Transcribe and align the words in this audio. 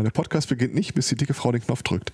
Nein, 0.00 0.06
der 0.06 0.12
Podcast 0.12 0.48
beginnt 0.48 0.72
nicht, 0.72 0.94
bis 0.94 1.08
die 1.08 1.14
dicke 1.14 1.34
Frau 1.34 1.52
den 1.52 1.60
Knopf 1.60 1.82
drückt. 1.82 2.10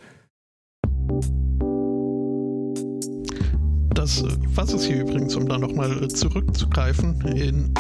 Das, 3.95 4.25
was 4.57 4.73
ist 4.73 4.87
hier 4.87 5.03
übrigens, 5.03 5.37
um 5.37 5.49
da 5.49 5.57
nochmal 5.57 6.09
zurückzugreifen, 6.09 7.21
in 7.29 7.73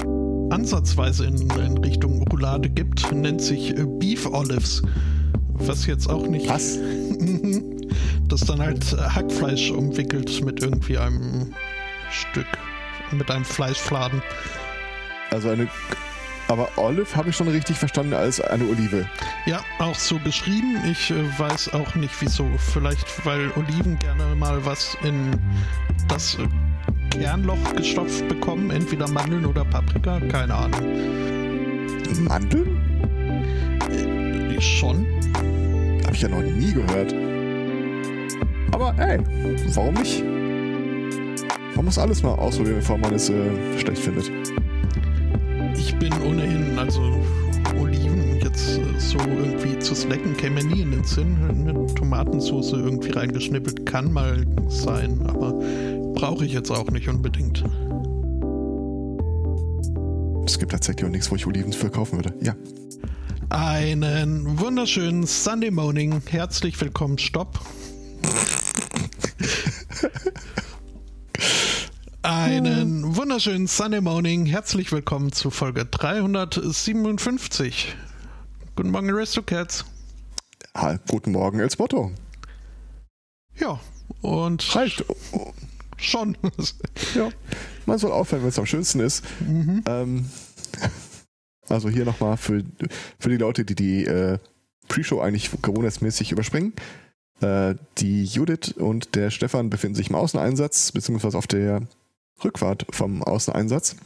ansatzweise 0.53 1.27
in, 1.27 1.51
in, 1.51 1.79
Richtung 1.79 2.23
Roulade 2.29 2.71
gibt, 2.71 3.11
nennt 3.11 3.41
sich 3.41 3.75
Beef 3.99 4.27
Olives. 4.27 4.81
Was 5.55 5.87
jetzt 5.87 6.09
auch 6.09 6.29
nicht. 6.29 6.49
Was? 6.49 6.79
das 8.29 8.43
dann 8.43 8.61
halt 8.61 8.85
Hackfleisch 8.97 9.73
umwickelt 9.73 10.41
mit 10.45 10.63
irgendwie 10.63 10.99
einem 10.99 11.53
Stück, 12.13 12.47
mit 13.11 13.29
einem 13.29 13.45
Fleischfladen. 13.45 14.23
Also 15.33 15.49
eine 15.49 15.67
aber 16.49 16.69
Olive 16.77 17.17
habe 17.17 17.31
ich 17.31 17.37
schon 17.37 17.49
richtig 17.49 17.77
verstanden 17.77 18.15
als 18.15 18.41
eine 18.41 18.65
Olive. 18.65 19.09
Ja, 19.47 19.61
auch 19.79 19.95
so 19.95 20.19
beschrieben. 20.19 20.77
Ich 20.91 21.11
äh, 21.11 21.39
weiß 21.39 21.73
auch 21.75 21.95
nicht 21.97 22.15
wieso. 22.21 22.49
Vielleicht, 22.59 23.25
weil 23.27 23.51
Oliven 23.57 23.99
gerne 23.99 24.35
mal 24.37 24.65
was 24.65 24.97
in 25.03 25.31
das 26.09 26.37
äh, 26.37 26.47
Kernloch 27.11 27.75
gestopft 27.75 28.29
bekommen. 28.29 28.71
Entweder 28.71 29.09
Mandeln 29.09 29.45
oder 29.45 29.65
Paprika. 29.65 30.21
Keine 30.21 30.55
Ahnung. 30.55 30.81
Mandeln? 32.21 32.81
Äh, 33.91 34.61
schon. 34.61 35.05
Habe 36.05 36.15
ich 36.15 36.23
ja 36.23 36.29
noch 36.29 36.43
nie 36.43 36.73
gehört. 36.73 37.13
Aber 38.73 38.95
ey, 38.99 39.19
warum 39.75 39.95
nicht? 39.95 40.23
Man 41.75 41.85
muss 41.85 41.99
alles 41.99 42.23
mal 42.23 42.35
ausprobieren, 42.35 42.77
bevor 42.77 42.99
man 42.99 43.15
es 43.15 43.29
äh, 43.31 43.79
schlecht 43.79 43.99
findet 43.99 44.31
ich 45.97 46.11
bin 46.11 46.23
ohnehin, 46.23 46.79
also 46.79 47.01
Oliven 47.81 48.39
jetzt 48.43 48.79
äh, 48.79 49.01
so 49.01 49.19
irgendwie 49.19 49.79
zu 49.79 49.95
snacken, 49.95 50.37
käme 50.37 50.63
mir 50.63 50.75
nie 50.75 50.83
in 50.83 50.91
den 50.91 51.05
Sinn. 51.05 51.39
Eine 51.49 51.87
Tomatensauce 51.95 52.73
irgendwie 52.73 53.13
reingeschnippelt 53.13 53.87
kann 53.87 54.13
mal 54.13 54.45
sein, 54.69 55.25
aber 55.27 55.55
brauche 56.15 56.45
ich 56.45 56.53
jetzt 56.53 56.71
auch 56.71 56.91
nicht 56.91 57.09
unbedingt. 57.09 57.65
Es 60.45 60.59
gibt 60.59 60.73
tatsächlich 60.73 61.07
auch 61.07 61.11
nichts, 61.11 61.31
wo 61.31 61.37
ich 61.37 61.47
Oliven 61.47 61.73
für 61.73 61.91
kaufen 61.91 62.19
würde. 62.19 62.35
Ja. 62.43 62.55
Einen 63.49 64.59
wunderschönen 64.59 65.27
Sunday 65.27 65.71
Morning. 65.71 66.21
Herzlich 66.29 66.79
willkommen. 66.79 67.17
Stopp. 67.17 67.59
Einen 72.29 73.15
wunderschönen 73.15 73.69
Sunday 73.69 74.01
Morning. 74.01 74.47
Herzlich 74.47 74.91
willkommen 74.91 75.31
zu 75.31 75.53
Folge 75.53 75.85
357. 75.85 77.95
Guten 78.75 78.91
Morgen, 78.91 79.13
Aristocats. 79.13 79.85
Ha, 80.77 80.99
guten 81.07 81.31
Morgen, 81.31 81.61
El 81.61 81.71
Spotto. 81.71 82.11
Ja, 83.55 83.79
und. 84.23 84.75
Reicht. 84.75 85.05
Schon. 85.99 86.37
ja, 87.15 87.29
man 87.87 87.99
soll 87.99 88.11
aufhören, 88.11 88.43
wenn 88.43 88.49
es 88.49 88.59
am 88.59 88.67
schönsten 88.67 88.99
ist. 88.99 89.23
Mhm. 89.39 89.85
Ähm, 89.87 90.29
also 91.69 91.89
hier 91.89 92.05
nochmal 92.05 92.37
für, 92.39 92.65
für 93.21 93.29
die 93.29 93.37
Leute, 93.37 93.65
die 93.65 93.77
die 93.77 94.05
äh, 94.05 94.41
Pre-Show 94.89 95.21
eigentlich 95.21 95.53
gewohnheitsmäßig 95.63 96.33
überspringen. 96.33 96.73
Äh, 97.41 97.77
die 97.99 98.25
Judith 98.25 98.73
und 98.77 99.15
der 99.15 99.31
Stefan 99.31 99.71
befinden 99.71 99.95
sich 99.95 100.11
im 100.11 100.17
Außeneinsatz, 100.17 100.91
beziehungsweise 100.91 101.39
auf 101.39 101.47
der 101.47 101.83
Rückfahrt 102.45 102.87
vom 102.91 103.23
Außeneinsatz. 103.23 103.97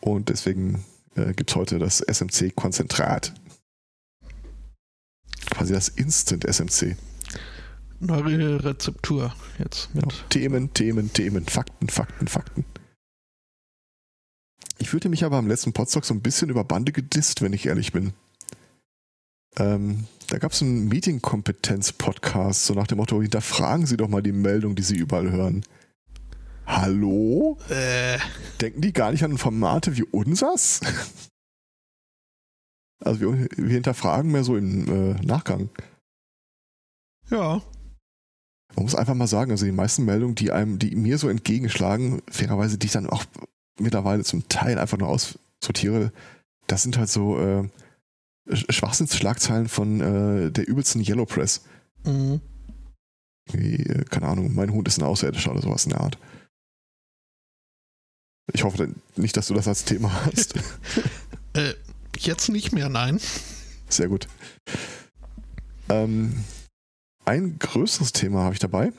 Und 0.00 0.28
deswegen 0.28 0.84
äh, 1.14 1.32
gibt 1.34 1.50
es 1.50 1.56
heute 1.56 1.78
das 1.78 2.00
SMC-Konzentrat. 2.00 3.34
Quasi 5.50 5.72
das 5.72 5.88
Instant 5.88 6.44
SMC. 6.44 6.96
Neue 8.00 8.64
Rezeptur 8.64 9.34
jetzt 9.58 9.94
mit. 9.94 10.04
Genau. 10.04 10.14
Themen, 10.28 10.74
Themen, 10.74 11.12
Themen, 11.12 11.46
Fakten, 11.46 11.88
Fakten, 11.88 12.26
Fakten. 12.26 12.64
Ich 14.78 14.90
fühlte 14.90 15.08
mich 15.08 15.24
aber 15.24 15.36
am 15.36 15.46
letzten 15.46 15.72
Podstock 15.72 16.04
so 16.04 16.12
ein 16.12 16.22
bisschen 16.22 16.50
über 16.50 16.64
Bande 16.64 16.90
gedisst, 16.90 17.42
wenn 17.42 17.52
ich 17.52 17.66
ehrlich 17.66 17.92
bin. 17.92 18.12
Ähm, 19.56 20.06
da 20.28 20.38
gab 20.38 20.52
es 20.52 20.62
einen 20.62 20.88
Meeting-Kompetenz-Podcast, 20.88 22.64
so 22.64 22.74
nach 22.74 22.88
dem 22.88 22.98
Motto, 22.98 23.22
hinterfragen 23.22 23.86
Sie 23.86 23.96
doch 23.96 24.08
mal 24.08 24.22
die 24.22 24.32
Meldung, 24.32 24.74
die 24.74 24.82
Sie 24.82 24.96
überall 24.96 25.30
hören. 25.30 25.62
Hallo? 26.66 27.58
Äh. 27.68 28.18
Denken 28.60 28.80
die 28.80 28.92
gar 28.92 29.10
nicht 29.10 29.24
an 29.24 29.38
Formate 29.38 29.96
wie 29.96 30.04
unsers? 30.04 30.80
Also 33.04 33.20
wir, 33.20 33.48
wir 33.56 33.74
hinterfragen 33.74 34.30
mehr 34.30 34.44
so 34.44 34.56
im 34.56 34.86
äh, 34.86 35.14
Nachgang. 35.24 35.70
Ja. 37.30 37.60
Man 38.76 38.84
muss 38.84 38.94
einfach 38.94 39.14
mal 39.14 39.26
sagen, 39.26 39.50
also 39.50 39.64
die 39.64 39.72
meisten 39.72 40.04
Meldungen, 40.04 40.36
die 40.36 40.52
einem, 40.52 40.78
die 40.78 40.94
mir 40.94 41.18
so 41.18 41.28
entgegenschlagen, 41.28 42.22
fairerweise, 42.30 42.78
die 42.78 42.86
ich 42.86 42.92
dann 42.92 43.10
auch 43.10 43.24
mittlerweile 43.80 44.22
zum 44.22 44.48
Teil 44.48 44.78
einfach 44.78 44.98
nur 44.98 45.08
aussortiere, 45.08 46.12
das 46.68 46.82
sind 46.82 46.96
halt 46.96 47.08
so 47.08 47.38
äh, 47.38 47.68
Schwachsinnsschlagzeilen 48.50 49.68
von 49.68 50.00
äh, 50.00 50.50
der 50.50 50.68
übelsten 50.68 51.02
Yellow 51.02 51.26
Press. 51.26 51.62
Mhm. 52.04 52.40
Wie, 53.50 53.76
äh, 53.76 54.04
keine 54.04 54.28
Ahnung, 54.28 54.54
mein 54.54 54.72
Hund 54.72 54.88
ist 54.88 54.98
ein 54.98 55.04
Außerirdischer 55.04 55.52
oder 55.52 55.62
sowas 55.62 55.84
in 55.84 55.90
der 55.90 56.00
Art. 56.00 56.18
Ich 58.52 58.64
hoffe 58.64 58.90
nicht, 59.16 59.36
dass 59.36 59.48
du 59.48 59.54
das 59.54 59.68
als 59.68 59.84
Thema 59.84 60.12
hast. 60.26 60.54
äh, 61.54 61.74
jetzt 62.18 62.48
nicht 62.48 62.72
mehr, 62.72 62.88
nein. 62.88 63.20
Sehr 63.88 64.08
gut. 64.08 64.26
Ähm, 65.88 66.34
ein 67.24 67.58
größeres 67.58 68.12
Thema 68.12 68.40
habe 68.40 68.54
ich 68.54 68.60
dabei. 68.60 68.92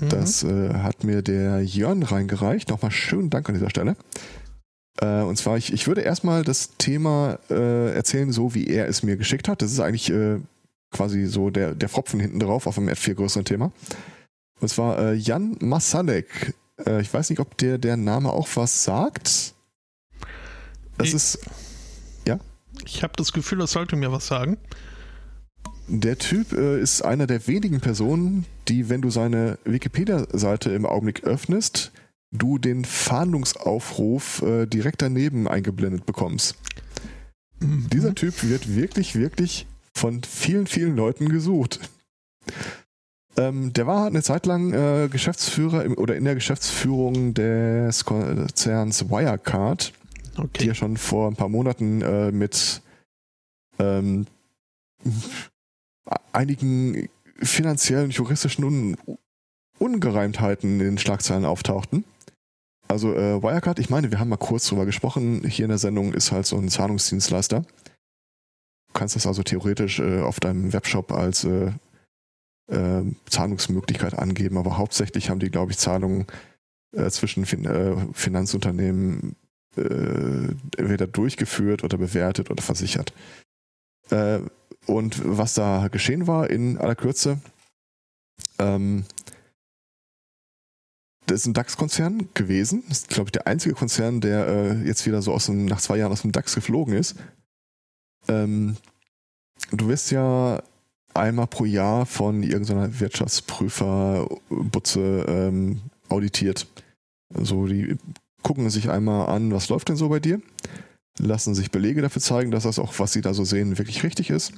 Mhm. 0.00 0.08
Das 0.08 0.42
äh, 0.42 0.74
hat 0.74 1.04
mir 1.04 1.22
der 1.22 1.62
Jörn 1.62 2.02
reingereicht. 2.02 2.70
Nochmal 2.70 2.90
schönen 2.90 3.30
Dank 3.30 3.48
an 3.48 3.54
dieser 3.54 3.70
Stelle. 3.70 3.96
Äh, 5.00 5.22
und 5.22 5.36
zwar, 5.36 5.56
ich, 5.56 5.72
ich 5.72 5.86
würde 5.86 6.00
erstmal 6.02 6.42
das 6.42 6.76
Thema 6.78 7.38
äh, 7.50 7.94
erzählen, 7.94 8.32
so 8.32 8.54
wie 8.54 8.66
er 8.66 8.88
es 8.88 9.02
mir 9.02 9.16
geschickt 9.16 9.48
hat. 9.48 9.62
Das 9.62 9.72
ist 9.72 9.80
eigentlich 9.80 10.10
äh, 10.10 10.40
quasi 10.90 11.26
so 11.26 11.50
der, 11.50 11.74
der 11.74 11.88
Fropfen 11.88 12.20
hinten 12.20 12.40
drauf 12.40 12.66
auf 12.66 12.78
einem 12.78 12.94
viel 12.96 13.14
größeren 13.14 13.44
Thema. 13.44 13.72
Und 14.60 14.68
zwar 14.68 14.98
äh, 14.98 15.14
Jan 15.14 15.56
Masalek 15.60 16.54
äh, 16.84 17.00
ich 17.00 17.12
weiß 17.12 17.30
nicht, 17.30 17.40
ob 17.40 17.56
der, 17.58 17.78
der 17.78 17.96
Name 17.96 18.30
auch 18.30 18.48
was 18.54 18.84
sagt. 18.84 19.54
Das 20.98 21.08
ich, 21.08 21.14
ist. 21.14 21.38
Ja? 22.26 22.38
Ich 22.84 23.02
habe 23.02 23.14
das 23.16 23.32
Gefühl, 23.32 23.58
das 23.58 23.72
sollte 23.72 23.96
mir 23.96 24.12
was 24.12 24.26
sagen. 24.26 24.58
Der 25.88 26.18
Typ 26.18 26.52
äh, 26.52 26.80
ist 26.80 27.02
einer 27.02 27.26
der 27.26 27.46
wenigen 27.46 27.80
Personen, 27.80 28.44
die, 28.66 28.88
wenn 28.88 29.02
du 29.02 29.10
seine 29.10 29.58
Wikipedia-Seite 29.64 30.70
im 30.70 30.84
Augenblick 30.84 31.24
öffnest, 31.24 31.92
du 32.32 32.58
den 32.58 32.84
Fahndungsaufruf 32.84 34.42
äh, 34.42 34.66
direkt 34.66 35.02
daneben 35.02 35.46
eingeblendet 35.46 36.04
bekommst. 36.04 36.56
Mhm. 37.60 37.88
Dieser 37.92 38.14
Typ 38.14 38.42
wird 38.42 38.74
wirklich, 38.74 39.14
wirklich 39.14 39.66
von 39.94 40.22
vielen, 40.24 40.66
vielen 40.66 40.96
Leuten 40.96 41.28
gesucht. 41.28 41.80
Ähm, 43.38 43.72
der 43.72 43.86
war 43.86 44.06
eine 44.06 44.22
Zeit 44.22 44.46
lang 44.46 44.72
äh, 44.72 45.08
Geschäftsführer 45.08 45.84
im, 45.84 45.98
oder 45.98 46.16
in 46.16 46.24
der 46.24 46.34
Geschäftsführung 46.34 47.34
des 47.34 48.04
Konzerns 48.04 49.10
Wirecard, 49.10 49.92
okay. 50.38 50.48
die 50.60 50.66
ja 50.66 50.74
schon 50.74 50.96
vor 50.96 51.28
ein 51.28 51.36
paar 51.36 51.50
Monaten 51.50 52.00
äh, 52.00 52.32
mit 52.32 52.80
ähm, 53.78 54.26
einigen 56.32 57.08
finanziellen, 57.36 58.10
juristischen 58.10 58.64
Un 58.64 58.96
Ungereimtheiten 59.78 60.80
in 60.80 60.86
den 60.86 60.98
Schlagzeilen 60.98 61.44
auftauchten. 61.44 62.04
Also 62.88 63.12
äh, 63.12 63.42
Wirecard, 63.42 63.78
ich 63.78 63.90
meine, 63.90 64.10
wir 64.10 64.18
haben 64.18 64.30
mal 64.30 64.36
kurz 64.36 64.68
drüber 64.68 64.86
gesprochen, 64.86 65.46
hier 65.46 65.66
in 65.66 65.70
der 65.70 65.76
Sendung 65.76 66.14
ist 66.14 66.32
halt 66.32 66.46
so 66.46 66.56
ein 66.56 66.70
Zahlungsdienstleister. 66.70 67.60
Du 67.60 68.92
kannst 68.94 69.16
das 69.16 69.26
also 69.26 69.42
theoretisch 69.42 69.98
äh, 69.98 70.20
auf 70.20 70.40
deinem 70.40 70.72
Webshop 70.72 71.12
als 71.12 71.44
äh, 71.44 71.72
äh, 72.68 73.02
Zahlungsmöglichkeit 73.28 74.14
angeben, 74.14 74.58
aber 74.58 74.76
hauptsächlich 74.76 75.30
haben 75.30 75.40
die, 75.40 75.50
glaube 75.50 75.72
ich, 75.72 75.78
Zahlungen 75.78 76.26
äh, 76.92 77.10
zwischen 77.10 77.46
fin 77.46 77.64
äh, 77.64 77.96
Finanzunternehmen 78.12 79.36
äh, 79.76 80.48
entweder 80.76 81.06
durchgeführt 81.06 81.84
oder 81.84 81.98
bewertet 81.98 82.50
oder 82.50 82.62
versichert. 82.62 83.12
Äh, 84.10 84.40
und 84.86 85.20
was 85.24 85.54
da 85.54 85.88
geschehen 85.88 86.26
war 86.26 86.48
in 86.48 86.78
aller 86.78 86.94
Kürze, 86.94 87.38
ähm, 88.58 89.04
das 91.26 91.40
ist 91.40 91.46
ein 91.46 91.54
DAX-Konzern 91.54 92.28
gewesen. 92.34 92.84
Das 92.88 92.98
ist, 92.98 93.08
glaube 93.08 93.28
ich, 93.28 93.32
der 93.32 93.48
einzige 93.48 93.74
Konzern, 93.74 94.20
der 94.20 94.46
äh, 94.46 94.86
jetzt 94.86 95.06
wieder 95.06 95.22
so 95.22 95.32
aus 95.32 95.46
dem, 95.46 95.64
nach 95.64 95.80
zwei 95.80 95.96
Jahren 95.96 96.12
aus 96.12 96.22
dem 96.22 96.32
DAX 96.32 96.54
geflogen 96.54 96.94
ist. 96.94 97.16
Ähm, 98.28 98.76
du 99.72 99.88
wirst 99.88 100.12
ja 100.12 100.62
einmal 101.16 101.46
pro 101.46 101.64
Jahr 101.64 102.04
von 102.06 102.42
irgendeiner 102.42 102.98
Wirtschaftsprüfer-Butze 103.00 105.26
ähm, 105.28 105.80
auditiert. 106.08 106.66
Also 107.34 107.66
die 107.66 107.96
gucken 108.42 108.70
sich 108.70 108.88
einmal 108.90 109.28
an, 109.28 109.52
was 109.52 109.68
läuft 109.68 109.88
denn 109.88 109.96
so 109.96 110.08
bei 110.08 110.20
dir, 110.20 110.40
lassen 111.18 111.52
sich 111.54 111.72
Belege 111.72 112.00
dafür 112.02 112.22
zeigen, 112.22 112.52
dass 112.52 112.62
das 112.62 112.78
auch, 112.78 112.96
was 112.98 113.12
sie 113.12 113.20
da 113.20 113.34
so 113.34 113.44
sehen, 113.44 113.76
wirklich 113.78 114.04
richtig 114.04 114.30
ist. 114.30 114.52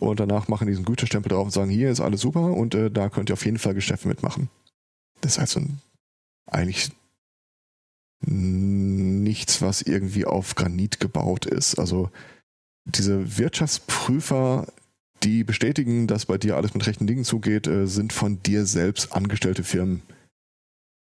und 0.00 0.20
danach 0.20 0.48
machen 0.48 0.66
die 0.66 0.72
diesen 0.72 0.84
Gütestempel 0.84 1.30
drauf 1.30 1.44
und 1.44 1.52
sagen, 1.52 1.70
hier 1.70 1.90
ist 1.90 2.00
alles 2.00 2.20
super 2.20 2.52
und 2.52 2.74
äh, 2.74 2.90
da 2.90 3.08
könnt 3.08 3.30
ihr 3.30 3.34
auf 3.34 3.44
jeden 3.44 3.58
Fall 3.58 3.74
Geschäfte 3.74 4.08
mitmachen. 4.08 4.48
Das 5.20 5.38
ist 5.38 5.50
so 5.50 5.60
ein, 5.60 5.80
eigentlich 6.46 6.90
nichts, 8.20 9.62
was 9.62 9.82
irgendwie 9.82 10.24
auf 10.24 10.54
Granit 10.54 11.00
gebaut 11.00 11.46
ist. 11.46 11.78
Also 11.78 12.10
diese 12.84 13.38
Wirtschaftsprüfer, 13.38 14.66
die 15.22 15.44
bestätigen, 15.44 16.06
dass 16.06 16.26
bei 16.26 16.38
dir 16.38 16.56
alles 16.56 16.74
mit 16.74 16.86
rechten 16.86 17.06
Dingen 17.06 17.24
zugeht, 17.24 17.66
äh, 17.66 17.86
sind 17.86 18.12
von 18.12 18.42
dir 18.42 18.66
selbst 18.66 19.12
angestellte 19.12 19.64
Firmen. 19.64 20.02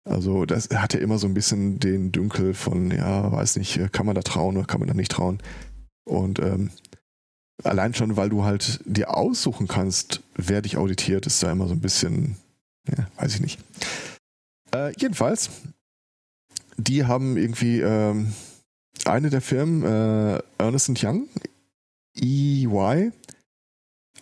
Also 0.04 0.46
das 0.46 0.68
hat 0.70 0.94
ja 0.94 1.00
immer 1.00 1.18
so 1.18 1.26
ein 1.26 1.34
bisschen 1.34 1.78
den 1.78 2.10
Dünkel 2.10 2.54
von, 2.54 2.90
ja, 2.90 3.30
weiß 3.30 3.56
nicht, 3.56 3.92
kann 3.92 4.06
man 4.06 4.16
da 4.16 4.22
trauen 4.22 4.56
oder 4.56 4.66
kann 4.66 4.80
man 4.80 4.88
da 4.88 4.94
nicht 4.94 5.12
trauen. 5.12 5.38
Und 6.04 6.40
ähm, 6.40 6.70
allein 7.62 7.94
schon, 7.94 8.16
weil 8.16 8.28
du 8.28 8.42
halt 8.42 8.80
dir 8.84 9.14
aussuchen 9.14 9.68
kannst, 9.68 10.22
wer 10.34 10.62
dich 10.62 10.76
auditiert, 10.76 11.26
ist 11.26 11.42
da 11.42 11.52
immer 11.52 11.68
so 11.68 11.74
ein 11.74 11.80
bisschen, 11.80 12.36
ja, 12.88 13.06
weiß 13.16 13.36
ich 13.36 13.40
nicht. 13.40 13.60
Äh, 14.74 14.92
jedenfalls, 14.98 15.50
die 16.76 17.04
haben 17.04 17.36
irgendwie 17.36 17.80
ähm, 17.80 18.32
eine 19.04 19.30
der 19.30 19.40
Firmen, 19.40 19.82
äh, 19.84 20.42
Ernest 20.58 20.90
Young, 21.02 21.28
EY, 22.16 23.12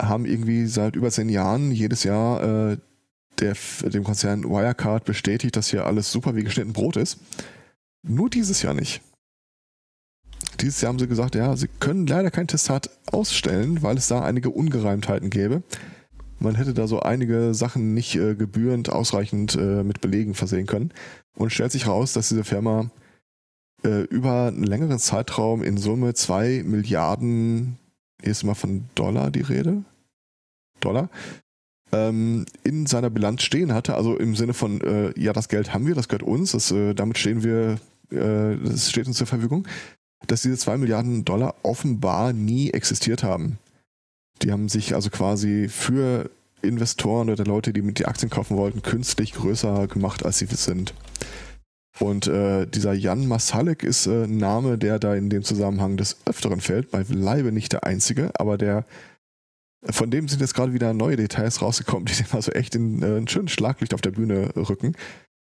haben 0.09 0.25
irgendwie 0.25 0.67
seit 0.67 0.97
über 0.97 1.11
zehn 1.11 1.29
Jahren 1.29 1.73
jedes 1.73 2.05
Jahr 2.05 2.43
äh, 2.43 2.77
der, 3.41 3.57
dem 3.83 4.05
Konzern 4.05 4.45
Wirecard 4.45 5.05
bestätigt, 5.05 5.57
dass 5.57 5.71
hier 5.71 5.87
alles 5.87 6.13
super 6.13 6.37
wie 6.37 6.45
geschnitten 6.45 6.73
Brot 6.73 6.97
ist. 6.97 7.19
Nur 8.03 8.31
dieses 8.31 8.63
Jahr 8.63 8.75
nicht. 8.75 9.03
Dieses 10.61 10.81
Jahr 10.81 10.91
haben 10.91 10.99
sie 10.99 11.07
gesagt, 11.07 11.35
ja, 11.35 11.57
sie 11.57 11.69
können 11.69 12.07
leider 12.07 12.31
kein 12.31 12.47
Testat 12.47 12.91
ausstellen, 13.11 13.83
weil 13.83 13.97
es 13.97 14.09
da 14.09 14.23
einige 14.23 14.51
Ungereimtheiten 14.51 15.31
gäbe. 15.31 15.63
Man 16.39 16.55
hätte 16.55 16.75
da 16.75 16.87
so 16.87 17.01
einige 17.01 17.55
Sachen 17.55 17.93
nicht 17.95 18.17
äh, 18.17 18.35
gebührend 18.35 18.91
ausreichend 18.91 19.57
äh, 19.57 19.83
mit 19.85 20.01
Belegen 20.01 20.35
versehen 20.35 20.67
können. 20.67 20.93
Und 21.37 21.51
stellt 21.53 21.73
sich 21.73 21.87
raus, 21.87 22.13
dass 22.13 22.29
diese 22.29 22.45
Firma 22.45 22.91
äh, 23.85 24.03
über 24.05 24.49
einen 24.49 24.65
längeren 24.65 24.99
Zeitraum 24.99 25.63
in 25.63 25.77
Summe 25.77 26.15
zwei 26.15 26.63
Milliarden, 26.65 27.79
hier 28.23 28.33
ist 28.33 28.43
immer 28.43 28.55
von 28.55 28.85
Dollar 28.95 29.31
die 29.31 29.43
Rede, 29.43 29.85
Dollar, 30.81 31.11
ähm, 31.93 32.47
in 32.65 32.87
seiner 32.87 33.11
Bilanz 33.11 33.43
stehen 33.43 33.73
hatte. 33.73 33.95
Also 33.95 34.17
im 34.17 34.35
Sinne 34.37 34.55
von, 34.55 34.81
äh, 34.81 35.19
ja, 35.19 35.33
das 35.33 35.49
Geld 35.49 35.73
haben 35.73 35.87
wir, 35.87 35.95
das 35.95 36.09
gehört 36.09 36.23
uns, 36.23 36.53
das, 36.53 36.71
äh, 36.71 36.95
damit 36.95 37.19
stehen 37.19 37.43
wir, 37.43 37.79
äh, 38.11 38.57
das 38.63 38.91
steht 38.91 39.07
uns 39.07 39.17
zur 39.17 39.27
Verfügung, 39.27 39.67
dass 40.27 40.43
diese 40.43 40.59
zwei 40.59 40.77
Milliarden 40.77 41.25
Dollar 41.25 41.55
offenbar 41.63 42.33
nie 42.33 42.71
existiert 42.71 43.23
haben. 43.23 43.59
Die 44.43 44.53
haben 44.53 44.69
sich 44.69 44.95
also 44.95 45.11
quasi 45.11 45.69
für 45.69 46.31
Investoren 46.63 47.31
oder 47.31 47.45
Leute, 47.45 47.73
die 47.73 47.83
mit 47.83 47.99
die 47.99 48.07
Aktien 48.07 48.31
kaufen 48.31 48.57
wollten, 48.57 48.83
künstlich 48.83 49.33
größer 49.33 49.87
gemacht, 49.87 50.25
als 50.25 50.39
sie 50.39 50.47
sind. 50.47 50.95
Und 51.99 52.27
äh, 52.29 52.67
dieser 52.67 52.95
Jan 52.95 53.27
Masalek 53.27 53.83
ist 53.83 54.07
äh, 54.07 54.25
ein 54.25 54.39
Name, 54.39 54.79
der 54.79 54.99
da 54.99 55.15
in 55.15 55.29
dem 55.29 55.43
Zusammenhang 55.43 55.97
des 55.97 56.17
Öfteren 56.25 56.61
fällt, 56.61 56.91
bei 56.91 57.05
Leibe 57.09 57.53
nicht 57.53 57.73
der 57.73 57.85
einzige, 57.85 58.31
aber 58.39 58.57
der 58.57 58.87
von 59.89 60.11
dem 60.11 60.29
sind 60.29 60.41
jetzt 60.41 60.55
gerade 60.55 60.73
wieder 60.73 60.93
neue 60.93 61.17
Details 61.17 61.63
rausgekommen, 61.63 62.05
die 62.07 62.15
dem 62.15 62.27
also 62.33 62.53
echt 62.53 62.75
in, 62.75 63.03
äh, 63.03 63.17
ein 63.17 63.29
schönes 63.29 63.53
Schlaglicht 63.53 63.95
auf 63.95 64.01
der 64.01 64.11
Bühne 64.11 64.55
rücken. 64.57 64.95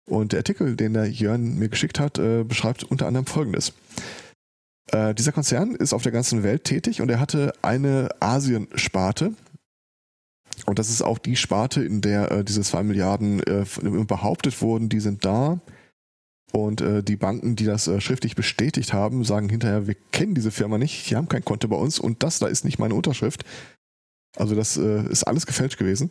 Und 0.08 0.32
der 0.32 0.40
Artikel, 0.40 0.76
den 0.76 0.94
der 0.94 1.10
Jörn 1.10 1.58
mir 1.58 1.68
geschickt 1.68 1.98
hat, 1.98 2.18
äh, 2.18 2.44
beschreibt 2.44 2.84
unter 2.84 3.06
anderem 3.06 3.26
Folgendes. 3.26 3.72
Äh, 4.92 5.14
dieser 5.14 5.32
Konzern 5.32 5.74
ist 5.74 5.94
auf 5.94 6.02
der 6.02 6.12
ganzen 6.12 6.42
Welt 6.42 6.64
tätig 6.64 7.00
und 7.00 7.10
er 7.10 7.20
hatte 7.20 7.52
eine 7.62 8.10
Asien-Sparte. 8.20 9.34
Und 10.66 10.78
das 10.78 10.90
ist 10.90 11.02
auch 11.02 11.18
die 11.18 11.36
Sparte, 11.36 11.82
in 11.82 12.00
der 12.00 12.30
äh, 12.30 12.44
diese 12.44 12.62
zwei 12.62 12.82
Milliarden 12.82 13.42
äh, 13.42 13.64
behauptet 14.04 14.60
wurden, 14.62 14.88
die 14.88 15.00
sind 15.00 15.24
da. 15.24 15.60
Und 16.52 16.80
äh, 16.80 17.02
die 17.02 17.16
Banken, 17.16 17.56
die 17.56 17.64
das 17.64 17.88
äh, 17.88 18.00
schriftlich 18.00 18.36
bestätigt 18.36 18.92
haben, 18.92 19.24
sagen 19.24 19.48
hinterher, 19.48 19.88
wir 19.88 19.96
kennen 20.12 20.34
diese 20.34 20.52
Firma 20.52 20.78
nicht, 20.78 21.10
die 21.10 21.16
haben 21.16 21.28
kein 21.28 21.44
Konto 21.44 21.66
bei 21.66 21.76
uns 21.76 21.98
und 21.98 22.22
das 22.22 22.38
da 22.38 22.46
ist 22.46 22.64
nicht 22.64 22.78
meine 22.78 22.94
Unterschrift. 22.94 23.44
Also 24.36 24.54
das 24.54 24.76
äh, 24.76 25.06
ist 25.08 25.24
alles 25.24 25.46
gefälscht 25.46 25.78
gewesen. 25.78 26.10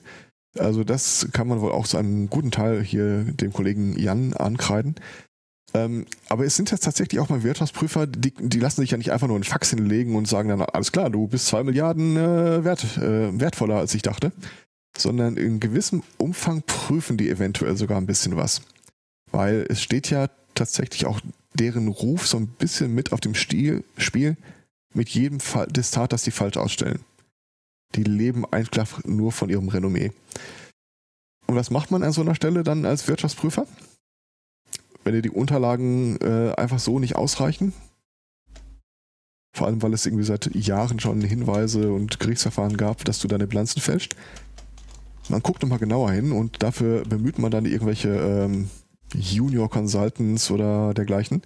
Also 0.57 0.83
das 0.83 1.27
kann 1.33 1.47
man 1.47 1.61
wohl 1.61 1.71
auch 1.71 1.87
zu 1.87 1.97
einem 1.97 2.29
guten 2.29 2.51
Teil 2.51 2.83
hier 2.83 3.23
dem 3.23 3.53
Kollegen 3.53 3.97
Jan 3.97 4.33
ankreiden. 4.33 4.95
Ähm, 5.73 6.05
aber 6.29 6.45
es 6.45 6.55
sind 6.55 6.69
jetzt 6.69 6.83
tatsächlich 6.83 7.19
auch 7.19 7.29
mal 7.29 7.41
Wirtschaftsprüfer, 7.41 8.05
die, 8.05 8.31
die 8.37 8.59
lassen 8.59 8.81
sich 8.81 8.91
ja 8.91 8.97
nicht 8.97 9.11
einfach 9.11 9.27
nur 9.27 9.35
einen 9.35 9.43
Fax 9.43 9.71
hinlegen 9.71 10.15
und 10.15 10.27
sagen 10.27 10.49
dann, 10.49 10.61
alles 10.61 10.91
klar, 10.91 11.09
du 11.09 11.27
bist 11.27 11.47
zwei 11.47 11.63
Milliarden 11.63 12.15
äh, 12.15 12.63
wert, 12.63 12.97
äh, 12.97 13.39
wertvoller, 13.39 13.77
als 13.77 13.95
ich 13.95 14.03
dachte. 14.03 14.31
Sondern 14.95 15.37
in 15.37 15.59
gewissem 15.59 16.03
Umfang 16.19 16.61
prüfen 16.61 17.17
die 17.17 17.29
eventuell 17.29 17.75
sogar 17.75 17.97
ein 17.97 18.05
bisschen 18.05 18.35
was. 18.35 18.61
Weil 19.31 19.65
es 19.67 19.81
steht 19.81 20.11
ja 20.11 20.27
tatsächlich 20.53 21.07
auch 21.07 21.19
deren 21.55 21.87
Ruf 21.87 22.27
so 22.27 22.37
ein 22.37 22.47
bisschen 22.47 22.93
mit 22.93 23.11
auf 23.11 23.19
dem 23.19 23.33
Stil, 23.33 23.83
Spiel 23.97 24.37
mit 24.93 25.09
jedem 25.09 25.39
Fall 25.39 25.67
Testat, 25.67 26.13
das 26.13 26.21
die 26.21 26.31
falsch 26.31 26.57
ausstellen. 26.57 26.99
Die 27.95 28.03
leben 28.03 28.45
einfach 28.51 29.03
nur 29.03 29.31
von 29.31 29.49
ihrem 29.49 29.69
Renommee. 29.69 30.11
Und 31.47 31.55
was 31.55 31.71
macht 31.71 31.91
man 31.91 32.03
an 32.03 32.11
so 32.11 32.21
einer 32.21 32.35
Stelle 32.35 32.63
dann 32.63 32.85
als 32.85 33.07
Wirtschaftsprüfer? 33.07 33.67
Wenn 35.03 35.13
dir 35.13 35.21
die 35.21 35.29
Unterlagen 35.29 36.17
äh, 36.21 36.53
einfach 36.55 36.79
so 36.79 36.99
nicht 36.99 37.15
ausreichen, 37.15 37.73
vor 39.55 39.67
allem 39.67 39.81
weil 39.81 39.93
es 39.93 40.05
irgendwie 40.05 40.23
seit 40.23 40.53
Jahren 40.55 40.99
schon 40.99 41.21
Hinweise 41.21 41.91
und 41.91 42.19
Gerichtsverfahren 42.19 42.77
gab, 42.77 43.05
dass 43.05 43.19
du 43.19 43.27
deine 43.27 43.47
Bilanzen 43.47 43.81
fälscht. 43.81 44.15
Man 45.29 45.43
guckt 45.43 45.61
nochmal 45.61 45.79
genauer 45.79 46.11
hin 46.11 46.31
und 46.31 46.63
dafür 46.63 47.03
bemüht 47.03 47.37
man 47.37 47.51
dann 47.51 47.65
irgendwelche 47.65 48.09
ähm, 48.09 48.69
Junior 49.13 49.69
Consultants 49.69 50.49
oder 50.49 50.93
dergleichen 50.93 51.43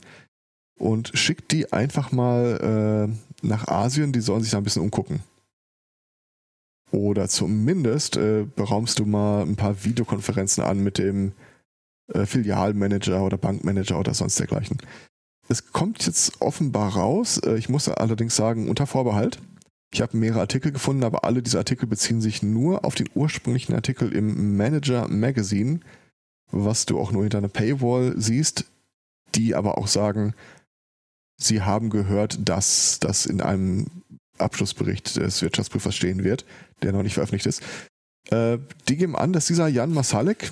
und 0.79 1.11
schickt 1.15 1.51
die 1.51 1.71
einfach 1.73 2.11
mal 2.11 3.09
äh, 3.11 3.45
nach 3.45 3.67
Asien, 3.67 4.13
die 4.13 4.21
sollen 4.21 4.41
sich 4.41 4.51
da 4.51 4.57
ein 4.57 4.63
bisschen 4.63 4.83
umgucken. 4.83 5.19
Oder 6.91 7.27
zumindest 7.27 8.17
äh, 8.17 8.45
beraumst 8.55 8.99
du 8.99 9.05
mal 9.05 9.41
ein 9.41 9.55
paar 9.55 9.83
Videokonferenzen 9.83 10.63
an 10.63 10.83
mit 10.83 10.97
dem 10.97 11.33
äh, 12.13 12.25
Filialmanager 12.25 13.23
oder 13.23 13.37
Bankmanager 13.37 13.99
oder 13.99 14.13
sonst 14.13 14.39
dergleichen. 14.39 14.77
Es 15.49 15.71
kommt 15.71 16.05
jetzt 16.05 16.41
offenbar 16.41 16.93
raus, 16.93 17.39
äh, 17.39 17.57
ich 17.57 17.69
muss 17.69 17.89
allerdings 17.89 18.35
sagen, 18.35 18.69
unter 18.69 18.87
Vorbehalt. 18.87 19.39
Ich 19.93 20.01
habe 20.01 20.17
mehrere 20.17 20.41
Artikel 20.41 20.71
gefunden, 20.71 21.03
aber 21.03 21.23
alle 21.23 21.41
diese 21.41 21.57
Artikel 21.57 21.87
beziehen 21.87 22.21
sich 22.21 22.43
nur 22.43 22.83
auf 22.83 22.95
den 22.95 23.09
ursprünglichen 23.15 23.73
Artikel 23.73 24.11
im 24.13 24.57
Manager 24.57 25.07
Magazine, 25.07 25.79
was 26.51 26.85
du 26.85 26.99
auch 26.99 27.11
nur 27.11 27.23
hinter 27.23 27.37
einer 27.37 27.47
Paywall 27.47 28.13
siehst, 28.17 28.65
die 29.35 29.55
aber 29.55 29.77
auch 29.77 29.87
sagen, 29.87 30.33
sie 31.37 31.61
haben 31.61 31.89
gehört, 31.89 32.47
dass 32.47 32.99
das 32.99 33.25
in 33.25 33.41
einem 33.41 33.87
Abschlussbericht 34.37 35.15
des 35.15 35.41
Wirtschaftsprüfers 35.41 35.95
stehen 35.95 36.23
wird, 36.23 36.45
der 36.83 36.93
noch 36.93 37.03
nicht 37.03 37.13
veröffentlicht 37.13 37.45
ist. 37.45 37.61
Äh, 38.29 38.59
die 38.87 38.97
geben 38.97 39.15
an, 39.15 39.33
dass 39.33 39.47
dieser 39.47 39.67
Jan 39.67 39.93
Masalek 39.93 40.51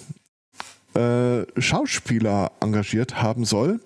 äh, 0.95 1.43
Schauspieler 1.59 2.51
engagiert 2.61 3.21
haben 3.21 3.45
soll, 3.45 3.79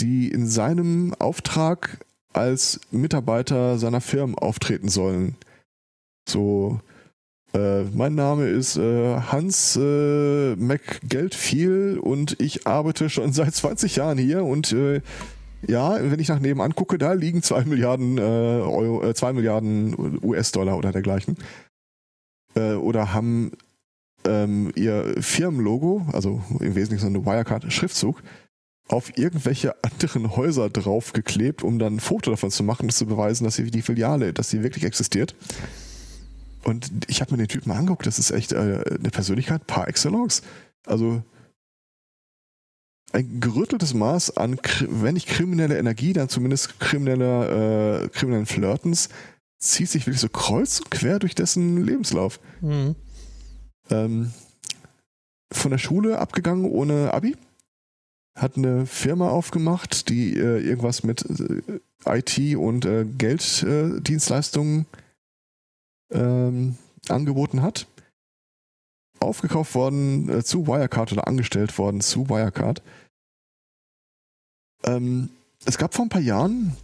die 0.00 0.28
in 0.28 0.46
seinem 0.46 1.14
Auftrag 1.18 1.98
als 2.32 2.80
Mitarbeiter 2.90 3.78
seiner 3.78 4.00
Firmen 4.00 4.36
auftreten 4.36 4.88
sollen. 4.88 5.36
So, 6.28 6.80
äh, 7.54 7.84
mein 7.84 8.14
Name 8.14 8.48
ist 8.48 8.76
äh, 8.76 9.16
Hans 9.16 9.76
äh, 9.76 10.56
McGeldfiel 10.56 11.98
und 12.02 12.40
ich 12.40 12.66
arbeite 12.66 13.08
schon 13.08 13.32
seit 13.32 13.54
20 13.54 13.96
Jahren 13.96 14.18
hier 14.18 14.44
und 14.44 14.72
äh, 14.72 15.00
ja, 15.68 15.98
wenn 16.00 16.20
ich 16.20 16.28
nach 16.28 16.40
nebenan 16.40 16.74
gucke, 16.74 16.98
da 16.98 17.12
liegen 17.12 17.42
zwei 17.42 17.64
Milliarden 17.64 18.18
äh, 18.18 18.20
Euro, 18.20 19.02
äh, 19.04 19.14
zwei 19.14 19.32
Milliarden 19.32 20.20
US-Dollar 20.22 20.76
oder 20.76 20.92
dergleichen. 20.92 21.36
Äh, 22.54 22.74
oder 22.74 23.12
haben 23.12 23.52
ähm, 24.26 24.72
ihr 24.74 25.14
Firmenlogo, 25.20 26.06
also 26.12 26.42
im 26.60 26.74
Wesentlichen 26.74 27.00
so 27.00 27.06
eine 27.06 27.24
Wirecard-Schriftzug, 27.24 28.22
auf 28.88 29.16
irgendwelche 29.16 29.74
anderen 29.82 30.36
Häuser 30.36 30.68
draufgeklebt, 30.68 31.62
um 31.62 31.78
dann 31.78 31.96
ein 31.96 32.00
Foto 32.00 32.30
davon 32.30 32.50
zu 32.50 32.62
machen, 32.62 32.86
das 32.86 32.96
zu 32.96 33.06
beweisen, 33.06 33.44
dass 33.44 33.56
sie 33.56 33.70
die 33.70 33.82
Filiale, 33.82 34.32
dass 34.32 34.50
sie 34.50 34.62
wirklich 34.62 34.84
existiert. 34.84 35.34
Und 36.64 36.90
ich 37.08 37.20
habe 37.20 37.32
mir 37.32 37.38
den 37.38 37.48
Typen 37.48 37.70
angeguckt, 37.72 38.06
das 38.06 38.18
ist 38.18 38.30
echt 38.30 38.52
äh, 38.52 38.82
eine 38.98 39.10
Persönlichkeit 39.10 39.66
par 39.66 39.88
excellence. 39.88 40.42
Also 40.86 41.22
ein 43.14 43.40
gerütteltes 43.40 43.94
Maß 43.94 44.36
an, 44.36 44.58
wenn 44.88 45.14
nicht 45.14 45.28
kriminelle 45.28 45.78
Energie, 45.78 46.12
dann 46.12 46.28
zumindest 46.28 46.80
krimineller, 46.80 48.02
äh, 48.04 48.08
kriminellen 48.08 48.46
Flirtens, 48.46 49.08
zieht 49.58 49.88
sich 49.88 50.06
wirklich 50.06 50.20
so 50.20 50.28
kreuz 50.28 50.80
und 50.80 50.90
quer 50.90 51.18
durch 51.20 51.34
dessen 51.34 51.84
Lebenslauf. 51.84 52.40
Mhm. 52.60 52.96
Ähm, 53.90 54.32
von 55.52 55.70
der 55.70 55.78
Schule 55.78 56.18
abgegangen 56.18 56.64
ohne 56.64 57.14
Abi, 57.14 57.36
hat 58.36 58.56
eine 58.56 58.84
Firma 58.86 59.28
aufgemacht, 59.28 60.08
die 60.08 60.36
äh, 60.36 60.60
irgendwas 60.60 61.04
mit 61.04 61.24
äh, 61.24 62.18
IT 62.18 62.56
und 62.56 62.84
äh, 62.84 63.04
Gelddienstleistungen 63.04 64.86
ähm, 66.10 66.76
angeboten 67.08 67.62
hat. 67.62 67.86
Aufgekauft 69.20 69.76
worden 69.76 70.28
äh, 70.28 70.42
zu 70.42 70.66
Wirecard 70.66 71.12
oder 71.12 71.28
angestellt 71.28 71.78
worden 71.78 72.00
zu 72.00 72.28
Wirecard. 72.28 72.82
Ähm, 74.84 75.30
es 75.64 75.78
gab 75.78 75.94
vor 75.94 76.04
ein 76.04 76.10
paar 76.10 76.20
Jahren 76.20 76.76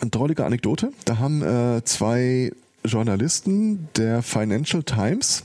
eine 0.00 0.10
drollige 0.10 0.44
Anekdote. 0.44 0.92
Da 1.04 1.18
haben 1.18 1.42
äh, 1.42 1.82
zwei 1.84 2.52
Journalisten 2.84 3.88
der 3.96 4.22
Financial 4.22 4.82
Times 4.82 5.44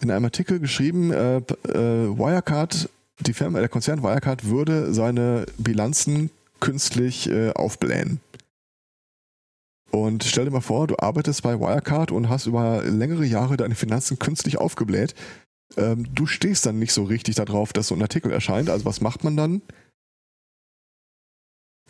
in 0.00 0.10
einem 0.10 0.24
Artikel 0.24 0.60
geschrieben, 0.60 1.12
äh, 1.12 1.36
äh, 1.36 2.18
Wirecard, 2.18 2.88
die 3.20 3.34
Firma, 3.34 3.60
der 3.60 3.68
Konzern 3.68 4.02
Wirecard 4.02 4.46
würde 4.46 4.94
seine 4.94 5.44
Bilanzen 5.58 6.30
künstlich 6.58 7.28
äh, 7.28 7.50
aufblähen. 7.50 8.20
Und 9.90 10.24
stell 10.24 10.44
dir 10.44 10.50
mal 10.52 10.60
vor, 10.60 10.86
du 10.86 10.96
arbeitest 10.98 11.42
bei 11.42 11.58
Wirecard 11.58 12.12
und 12.12 12.28
hast 12.28 12.46
über 12.46 12.82
längere 12.84 13.26
Jahre 13.26 13.56
deine 13.56 13.74
Finanzen 13.74 14.18
künstlich 14.18 14.58
aufgebläht. 14.58 15.14
Ähm, 15.76 16.06
du 16.14 16.26
stehst 16.26 16.64
dann 16.64 16.78
nicht 16.78 16.92
so 16.92 17.04
richtig 17.04 17.34
darauf, 17.34 17.72
dass 17.72 17.88
so 17.88 17.94
ein 17.94 18.02
Artikel 18.02 18.30
erscheint. 18.30 18.70
Also 18.70 18.84
was 18.84 19.00
macht 19.00 19.24
man 19.24 19.36
dann? 19.36 19.62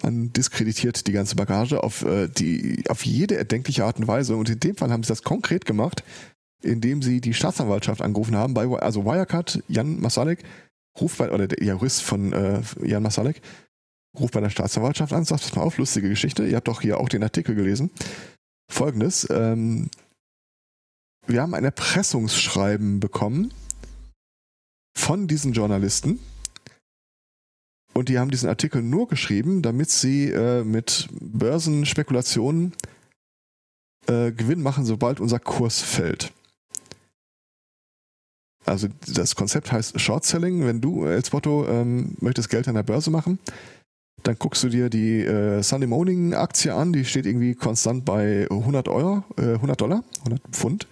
Man 0.02 0.32
diskreditiert 0.32 1.06
die 1.06 1.12
ganze 1.12 1.36
Bagage 1.36 1.82
auf, 1.82 2.04
äh, 2.04 2.28
die, 2.28 2.84
auf 2.88 3.04
jede 3.04 3.36
erdenkliche 3.36 3.84
Art 3.84 3.98
und 3.98 4.08
Weise. 4.08 4.36
Und 4.36 4.48
in 4.48 4.60
dem 4.60 4.76
Fall 4.76 4.90
haben 4.90 5.02
sie 5.02 5.08
das 5.08 5.22
konkret 5.22 5.64
gemacht, 5.64 6.02
indem 6.62 7.02
sie 7.02 7.20
die 7.20 7.34
Staatsanwaltschaft 7.34 8.00
angerufen 8.02 8.36
haben. 8.36 8.54
Bei, 8.54 8.66
also 8.66 9.04
Wirecard, 9.04 9.62
Jan 9.68 10.00
Masalek, 10.00 10.42
ruft 11.00 11.18
bei, 11.18 11.30
oder 11.30 11.48
der 11.48 11.62
Jurist 11.62 12.02
von 12.02 12.32
äh, 12.32 12.62
Jan 12.82 13.02
Masalek, 13.02 13.40
ruft 14.18 14.34
bei 14.34 14.40
der 14.40 14.50
Staatsanwaltschaft 14.50 15.12
an, 15.12 15.24
sagt, 15.24 15.42
pass 15.42 15.54
mal 15.54 15.62
auf, 15.62 15.78
lustige 15.78 16.08
Geschichte. 16.08 16.46
Ihr 16.46 16.56
habt 16.56 16.68
doch 16.68 16.80
hier 16.80 16.98
auch 16.98 17.08
den 17.08 17.22
Artikel 17.22 17.54
gelesen. 17.54 17.90
Folgendes, 18.70 19.26
ähm, 19.30 19.90
wir 21.26 21.42
haben 21.42 21.54
ein 21.54 21.64
Erpressungsschreiben 21.64 23.00
bekommen 23.00 23.52
von 24.96 25.28
diesen 25.28 25.52
Journalisten, 25.52 26.18
und 27.92 28.08
die 28.08 28.18
haben 28.18 28.30
diesen 28.30 28.48
Artikel 28.48 28.82
nur 28.82 29.08
geschrieben, 29.08 29.62
damit 29.62 29.90
sie 29.90 30.30
äh, 30.30 30.64
mit 30.64 31.08
Börsenspekulationen 31.20 32.72
äh, 34.06 34.32
Gewinn 34.32 34.62
machen, 34.62 34.84
sobald 34.84 35.20
unser 35.20 35.38
Kurs 35.38 35.80
fällt. 35.80 36.32
Also 38.64 38.88
das 39.12 39.34
Konzept 39.34 39.72
heißt 39.72 40.00
Short 40.00 40.24
Selling. 40.24 40.64
Wenn 40.64 40.80
du, 40.80 41.04
Elsbotto, 41.04 41.66
ähm, 41.66 42.14
möchtest 42.20 42.50
Geld 42.50 42.68
an 42.68 42.74
der 42.74 42.82
Börse 42.82 43.10
machen, 43.10 43.38
dann 44.22 44.36
guckst 44.38 44.62
du 44.62 44.68
dir 44.68 44.90
die 44.90 45.20
äh, 45.20 45.62
Sunday 45.62 45.86
Morning 45.86 46.34
Aktie 46.34 46.72
an, 46.72 46.92
die 46.92 47.04
steht 47.04 47.26
irgendwie 47.26 47.54
konstant 47.54 48.04
bei 48.04 48.46
100 48.50 48.88
Euro, 48.88 49.24
äh, 49.38 49.54
100 49.54 49.80
Dollar, 49.80 50.04
100 50.20 50.40
Pfund. 50.52 50.86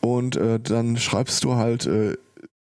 Und 0.00 0.36
äh, 0.36 0.58
dann 0.58 0.96
schreibst 0.96 1.44
du 1.44 1.54
halt 1.54 1.86
äh, 1.86 2.16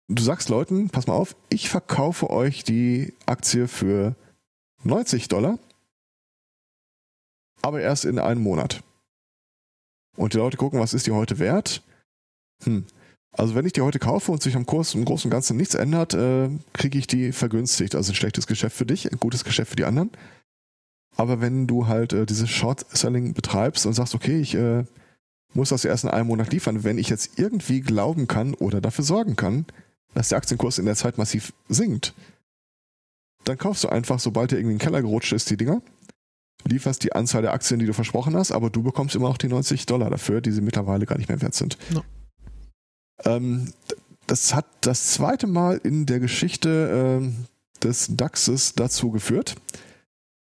du 0.08 0.22
sagst 0.22 0.48
Leuten, 0.48 0.90
pass 0.90 1.06
mal 1.06 1.14
auf, 1.14 1.36
ich 1.48 1.68
verkaufe 1.68 2.30
euch 2.30 2.64
die 2.64 3.12
Aktie 3.26 3.68
für 3.68 4.14
90 4.84 5.28
Dollar, 5.28 5.58
aber 7.62 7.80
erst 7.80 8.04
in 8.04 8.18
einem 8.18 8.42
Monat. 8.42 8.82
Und 10.16 10.32
die 10.32 10.38
Leute 10.38 10.56
gucken, 10.56 10.80
was 10.80 10.94
ist 10.94 11.06
die 11.06 11.12
heute 11.12 11.38
wert? 11.38 11.82
Hm. 12.64 12.86
Also 13.32 13.54
wenn 13.54 13.66
ich 13.66 13.72
die 13.72 13.82
heute 13.82 13.98
kaufe 13.98 14.32
und 14.32 14.42
sich 14.42 14.56
am 14.56 14.64
Kurs 14.64 14.94
im 14.94 15.04
Großen 15.04 15.28
und 15.28 15.32
Ganzen 15.32 15.58
nichts 15.58 15.74
ändert, 15.74 16.14
äh, 16.14 16.48
kriege 16.72 16.98
ich 16.98 17.06
die 17.06 17.32
vergünstigt. 17.32 17.94
Also 17.94 18.12
ein 18.12 18.14
schlechtes 18.14 18.46
Geschäft 18.46 18.76
für 18.76 18.86
dich, 18.86 19.12
ein 19.12 19.20
gutes 19.20 19.44
Geschäft 19.44 19.70
für 19.70 19.76
die 19.76 19.84
anderen. 19.84 20.10
Aber 21.16 21.40
wenn 21.40 21.66
du 21.66 21.86
halt 21.86 22.14
äh, 22.14 22.24
dieses 22.24 22.48
Short-Selling 22.48 23.34
betreibst 23.34 23.84
und 23.84 23.92
sagst, 23.92 24.14
okay, 24.14 24.40
ich 24.40 24.54
äh, 24.54 24.84
muss 25.52 25.68
das 25.68 25.84
erst 25.84 26.04
in 26.04 26.10
einem 26.10 26.28
Monat 26.28 26.50
liefern, 26.50 26.82
wenn 26.82 26.96
ich 26.96 27.10
jetzt 27.10 27.38
irgendwie 27.38 27.82
glauben 27.82 28.26
kann 28.26 28.54
oder 28.54 28.80
dafür 28.80 29.04
sorgen 29.04 29.36
kann, 29.36 29.66
dass 30.16 30.30
der 30.30 30.38
Aktienkurs 30.38 30.78
in 30.78 30.86
der 30.86 30.96
Zeit 30.96 31.18
massiv 31.18 31.52
sinkt, 31.68 32.14
dann 33.44 33.58
kaufst 33.58 33.84
du 33.84 33.88
einfach, 33.88 34.18
sobald 34.18 34.50
der 34.50 34.58
irgendwie 34.58 34.72
in 34.72 34.78
den 34.78 34.84
Keller 34.84 35.02
gerutscht 35.02 35.32
ist, 35.32 35.50
die 35.50 35.58
Dinger, 35.58 35.82
lieferst 36.64 37.04
die 37.04 37.12
Anzahl 37.12 37.42
der 37.42 37.52
Aktien, 37.52 37.78
die 37.78 37.86
du 37.86 37.92
versprochen 37.92 38.34
hast, 38.34 38.50
aber 38.50 38.70
du 38.70 38.82
bekommst 38.82 39.14
immer 39.14 39.28
noch 39.28 39.36
die 39.36 39.48
90 39.48 39.84
Dollar 39.84 40.08
dafür, 40.08 40.40
die 40.40 40.52
sie 40.52 40.62
mittlerweile 40.62 41.04
gar 41.04 41.18
nicht 41.18 41.28
mehr 41.28 41.40
wert 41.42 41.54
sind. 41.54 41.76
No. 41.90 42.02
Ähm, 43.24 43.72
das 44.26 44.54
hat 44.54 44.66
das 44.80 45.12
zweite 45.12 45.46
Mal 45.46 45.76
in 45.84 46.06
der 46.06 46.18
Geschichte 46.18 47.20
äh, 47.22 47.84
des 47.84 48.08
DAXes 48.16 48.74
dazu 48.74 49.10
geführt, 49.10 49.56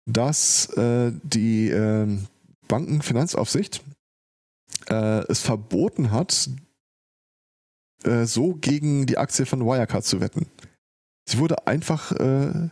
dass 0.07 0.71
äh, 0.71 1.13
die 1.23 1.69
äh, 1.69 2.09
Bankenfinanzaufsicht 2.67 3.83
es 4.89 5.41
verboten 5.41 6.11
hat, 6.11 6.49
äh, 8.05 8.25
so 8.25 8.55
gegen 8.55 9.07
die 9.07 9.19
Aktie 9.19 9.47
von 9.47 9.65
Wirecard 9.65 10.05
zu 10.05 10.21
wetten. 10.21 10.47
Sie 11.29 11.39
wurde 11.39 11.67
einfach, 11.67 12.13
äh, 12.13 12.69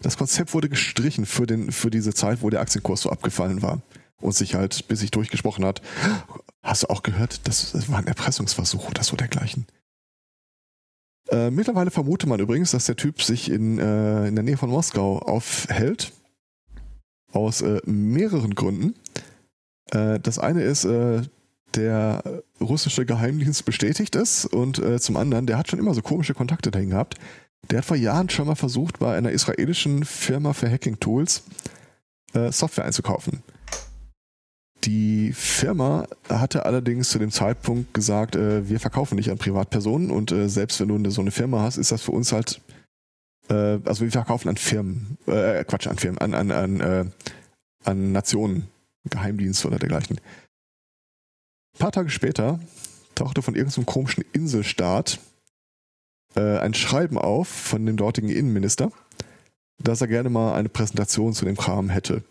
das 0.00 0.16
Konzept 0.16 0.54
wurde 0.54 0.68
gestrichen 0.68 1.26
für, 1.26 1.46
den, 1.46 1.72
für 1.72 1.90
diese 1.90 2.14
Zeit, 2.14 2.42
wo 2.42 2.50
der 2.50 2.60
Aktienkurs 2.60 3.02
so 3.02 3.10
abgefallen 3.10 3.62
war 3.62 3.82
und 4.20 4.34
sich 4.34 4.54
halt, 4.54 4.88
bis 4.88 5.00
sich 5.00 5.10
durchgesprochen 5.10 5.64
hat, 5.64 5.82
hast 6.62 6.84
du 6.84 6.90
auch 6.90 7.02
gehört, 7.02 7.46
das, 7.46 7.90
war 7.90 7.98
ein 7.98 8.06
Erpressungsversuch 8.06 8.88
oder 8.88 9.02
so 9.02 9.16
dergleichen. 9.16 9.66
Äh, 11.30 11.50
mittlerweile 11.50 11.90
vermutet 11.90 12.28
man 12.28 12.40
übrigens, 12.40 12.70
dass 12.70 12.86
der 12.86 12.96
Typ 12.96 13.22
sich 13.22 13.50
in, 13.50 13.78
äh, 13.78 14.28
in 14.28 14.34
der 14.34 14.44
Nähe 14.44 14.56
von 14.56 14.70
Moskau 14.70 15.18
aufhält. 15.18 16.12
Aus 17.30 17.60
äh, 17.60 17.80
mehreren 17.84 18.54
Gründen. 18.54 18.94
Äh, 19.90 20.18
das 20.20 20.38
eine 20.38 20.62
ist, 20.62 20.84
äh, 20.84 21.22
der 21.78 22.42
russische 22.60 23.06
Geheimdienst 23.06 23.64
bestätigt 23.64 24.16
es 24.16 24.44
und 24.44 24.78
äh, 24.78 24.98
zum 24.98 25.16
anderen, 25.16 25.46
der 25.46 25.56
hat 25.56 25.68
schon 25.68 25.78
immer 25.78 25.94
so 25.94 26.02
komische 26.02 26.34
Kontakte 26.34 26.70
dahin 26.70 26.90
gehabt. 26.90 27.14
Der 27.70 27.78
hat 27.78 27.84
vor 27.84 27.96
Jahren 27.96 28.28
schon 28.28 28.46
mal 28.46 28.56
versucht, 28.56 28.98
bei 28.98 29.16
einer 29.16 29.30
israelischen 29.30 30.04
Firma 30.04 30.52
für 30.52 30.70
Hacking-Tools 30.70 31.44
äh, 32.34 32.52
Software 32.52 32.84
einzukaufen. 32.84 33.42
Die 34.84 35.32
Firma 35.32 36.06
hatte 36.28 36.64
allerdings 36.64 37.10
zu 37.10 37.18
dem 37.18 37.30
Zeitpunkt 37.30 37.94
gesagt, 37.94 38.36
äh, 38.36 38.68
wir 38.68 38.80
verkaufen 38.80 39.16
nicht 39.16 39.30
an 39.30 39.38
Privatpersonen 39.38 40.10
und 40.10 40.32
äh, 40.32 40.48
selbst 40.48 40.80
wenn 40.80 41.02
du 41.02 41.10
so 41.10 41.20
eine 41.20 41.30
Firma 41.30 41.62
hast, 41.62 41.78
ist 41.78 41.92
das 41.92 42.02
für 42.02 42.12
uns 42.12 42.32
halt, 42.32 42.60
äh, 43.50 43.78
also 43.84 44.00
wir 44.00 44.10
verkaufen 44.10 44.48
an 44.48 44.56
Firmen, 44.56 45.18
äh, 45.26 45.64
Quatsch, 45.64 45.86
an 45.86 45.98
Firmen, 45.98 46.18
an, 46.18 46.34
an, 46.34 46.50
an, 46.50 47.12
an 47.84 48.12
Nationen, 48.12 48.68
Geheimdienst 49.10 49.64
oder 49.64 49.78
dergleichen. 49.78 50.20
Ein 51.78 51.82
paar 51.82 51.92
Tage 51.92 52.10
später 52.10 52.58
tauchte 53.14 53.40
von 53.40 53.54
irgendeinem 53.54 53.86
komischen 53.86 54.24
Inselstaat 54.32 55.20
äh, 56.34 56.58
ein 56.58 56.74
Schreiben 56.74 57.16
auf 57.16 57.46
von 57.46 57.86
dem 57.86 57.96
dortigen 57.96 58.30
Innenminister, 58.30 58.90
dass 59.80 60.00
er 60.00 60.08
gerne 60.08 60.28
mal 60.28 60.54
eine 60.54 60.70
Präsentation 60.70 61.34
zu 61.34 61.44
dem 61.44 61.56
Kram 61.56 61.88
hätte. 61.88 62.24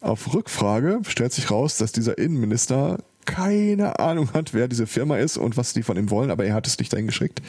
Auf 0.00 0.32
Rückfrage 0.32 1.02
stellt 1.06 1.34
sich 1.34 1.50
raus, 1.50 1.76
dass 1.76 1.92
dieser 1.92 2.16
Innenminister 2.16 3.04
keine 3.26 3.98
Ahnung 3.98 4.32
hat, 4.32 4.54
wer 4.54 4.68
diese 4.68 4.86
Firma 4.86 5.18
ist 5.18 5.36
und 5.36 5.58
was 5.58 5.74
die 5.74 5.82
von 5.82 5.98
ihm 5.98 6.08
wollen, 6.08 6.30
aber 6.30 6.46
er 6.46 6.54
hat 6.54 6.66
es 6.66 6.78
nicht 6.78 6.94
dahin 6.94 7.08
geschickt. 7.08 7.42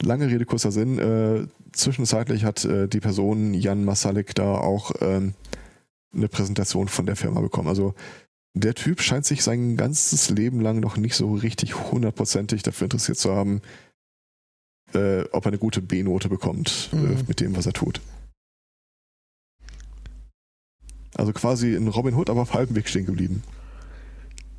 Lange 0.00 0.28
Rede, 0.28 0.46
kurzer 0.46 0.72
Sinn. 0.72 0.98
Äh, 0.98 1.48
zwischenzeitlich 1.72 2.46
hat 2.46 2.64
äh, 2.64 2.88
die 2.88 3.00
Person 3.00 3.52
Jan 3.52 3.84
Masalik 3.84 4.34
da 4.34 4.54
auch 4.54 4.92
ähm, 5.02 5.34
eine 6.14 6.28
Präsentation 6.28 6.88
von 6.88 7.04
der 7.04 7.16
Firma 7.16 7.42
bekommen. 7.42 7.68
Also 7.68 7.94
der 8.54 8.74
Typ 8.74 9.02
scheint 9.02 9.26
sich 9.26 9.42
sein 9.42 9.76
ganzes 9.76 10.30
Leben 10.30 10.60
lang 10.60 10.80
noch 10.80 10.96
nicht 10.96 11.16
so 11.16 11.34
richtig 11.34 11.74
hundertprozentig 11.90 12.62
dafür 12.62 12.86
interessiert 12.86 13.18
zu 13.18 13.34
haben, 13.34 13.60
äh, 14.94 15.22
ob 15.32 15.44
er 15.44 15.48
eine 15.48 15.58
gute 15.58 15.82
B-Note 15.82 16.28
bekommt 16.28 16.90
äh, 16.92 16.96
mhm. 16.96 17.12
äh, 17.12 17.24
mit 17.26 17.40
dem, 17.40 17.56
was 17.56 17.66
er 17.66 17.72
tut. 17.72 18.00
Also 21.16 21.32
quasi 21.32 21.74
in 21.74 21.88
Robin 21.88 22.14
Hood, 22.14 22.30
aber 22.30 22.42
auf 22.42 22.54
halbem 22.54 22.76
Weg 22.76 22.88
stehen 22.88 23.06
geblieben. 23.06 23.42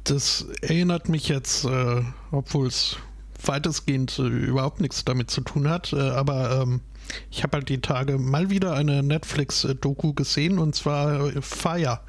Das 0.04 0.46
erinnert 0.62 1.10
mich 1.10 1.28
jetzt, 1.30 1.66
äh, 1.66 2.02
obwohl 2.32 2.68
es 2.68 2.98
weitestgehend 3.44 4.20
äh, 4.20 4.24
überhaupt 4.24 4.82
nichts 4.82 5.06
damit 5.06 5.32
zu 5.32 5.42
tun 5.42 5.70
hat, 5.70 5.94
äh, 5.94 6.00
aber 6.00 6.62
ähm, 6.62 6.82
ich 7.30 7.44
habe 7.44 7.58
halt 7.58 7.70
die 7.70 7.82
Tage 7.82 8.18
mal 8.18 8.50
wieder 8.50 8.74
eine 8.74 9.04
Netflix-Doku 9.04 10.14
gesehen 10.14 10.60
und 10.60 10.76
zwar 10.76 11.32
Fire 11.42 12.02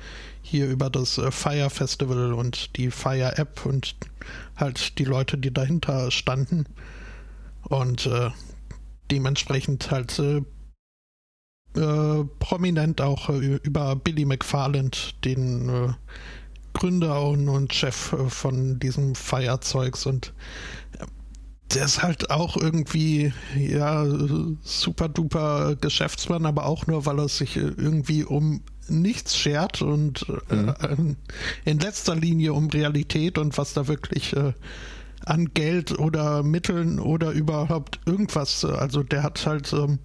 hier 0.47 0.69
über 0.69 0.91
das 0.91 1.19
äh, 1.19 1.31
Fire 1.31 1.71
Festival 1.71 2.33
und 2.33 2.76
die 2.76 2.91
Fire 2.91 3.37
App 3.37 3.67
und 3.67 3.97
halt 4.57 4.99
die 4.99 5.05
Leute, 5.05 5.38
die 5.38 5.53
dahinter 5.53 6.11
standen. 6.11 6.67
Und 7.62 8.07
äh, 8.07 8.31
dementsprechend 9.11 9.91
halt 9.91 10.19
äh, 10.19 10.43
äh, 11.76 12.25
prominent 12.38 13.00
auch 13.00 13.29
äh, 13.29 13.57
über 13.62 13.97
Billy 13.97 14.25
McFarland, 14.25 15.25
den 15.25 15.69
äh, 15.69 15.88
Gründer 16.75 17.23
und, 17.23 17.49
und 17.49 17.73
Chef 17.73 18.15
von 18.29 18.79
diesem 18.79 19.15
Fire-Zeugs 19.15 20.07
und 20.07 20.33
der 21.75 21.85
ist 21.85 22.03
halt 22.03 22.31
auch 22.31 22.57
irgendwie, 22.57 23.33
ja, 23.57 24.07
super 24.62 25.09
duper 25.09 25.75
Geschäftsmann, 25.76 26.47
aber 26.47 26.67
auch 26.67 26.87
nur, 26.87 27.07
weil 27.07 27.19
er 27.19 27.29
sich 27.29 27.57
irgendwie 27.57 28.23
um 28.25 28.62
nichts 28.88 29.37
schert 29.37 29.83
und 29.83 30.26
mhm. 30.50 31.16
äh, 31.64 31.71
in 31.71 31.78
letzter 31.78 32.14
Linie 32.14 32.52
um 32.52 32.69
Realität 32.69 33.38
und 33.38 33.57
was 33.59 33.75
da 33.75 33.88
wirklich 33.88 34.35
äh, 34.35 34.52
an 35.25 35.52
Geld 35.55 35.99
oder 35.99 36.43
Mitteln 36.43 37.00
oder 37.00 37.33
überhaupt 37.33 38.00
irgendwas, 38.07 38.64
äh, 38.64 38.69
also 38.69 39.02
der 39.02 39.23
hat 39.23 39.47
halt 39.47 39.73
ähm, 39.73 39.99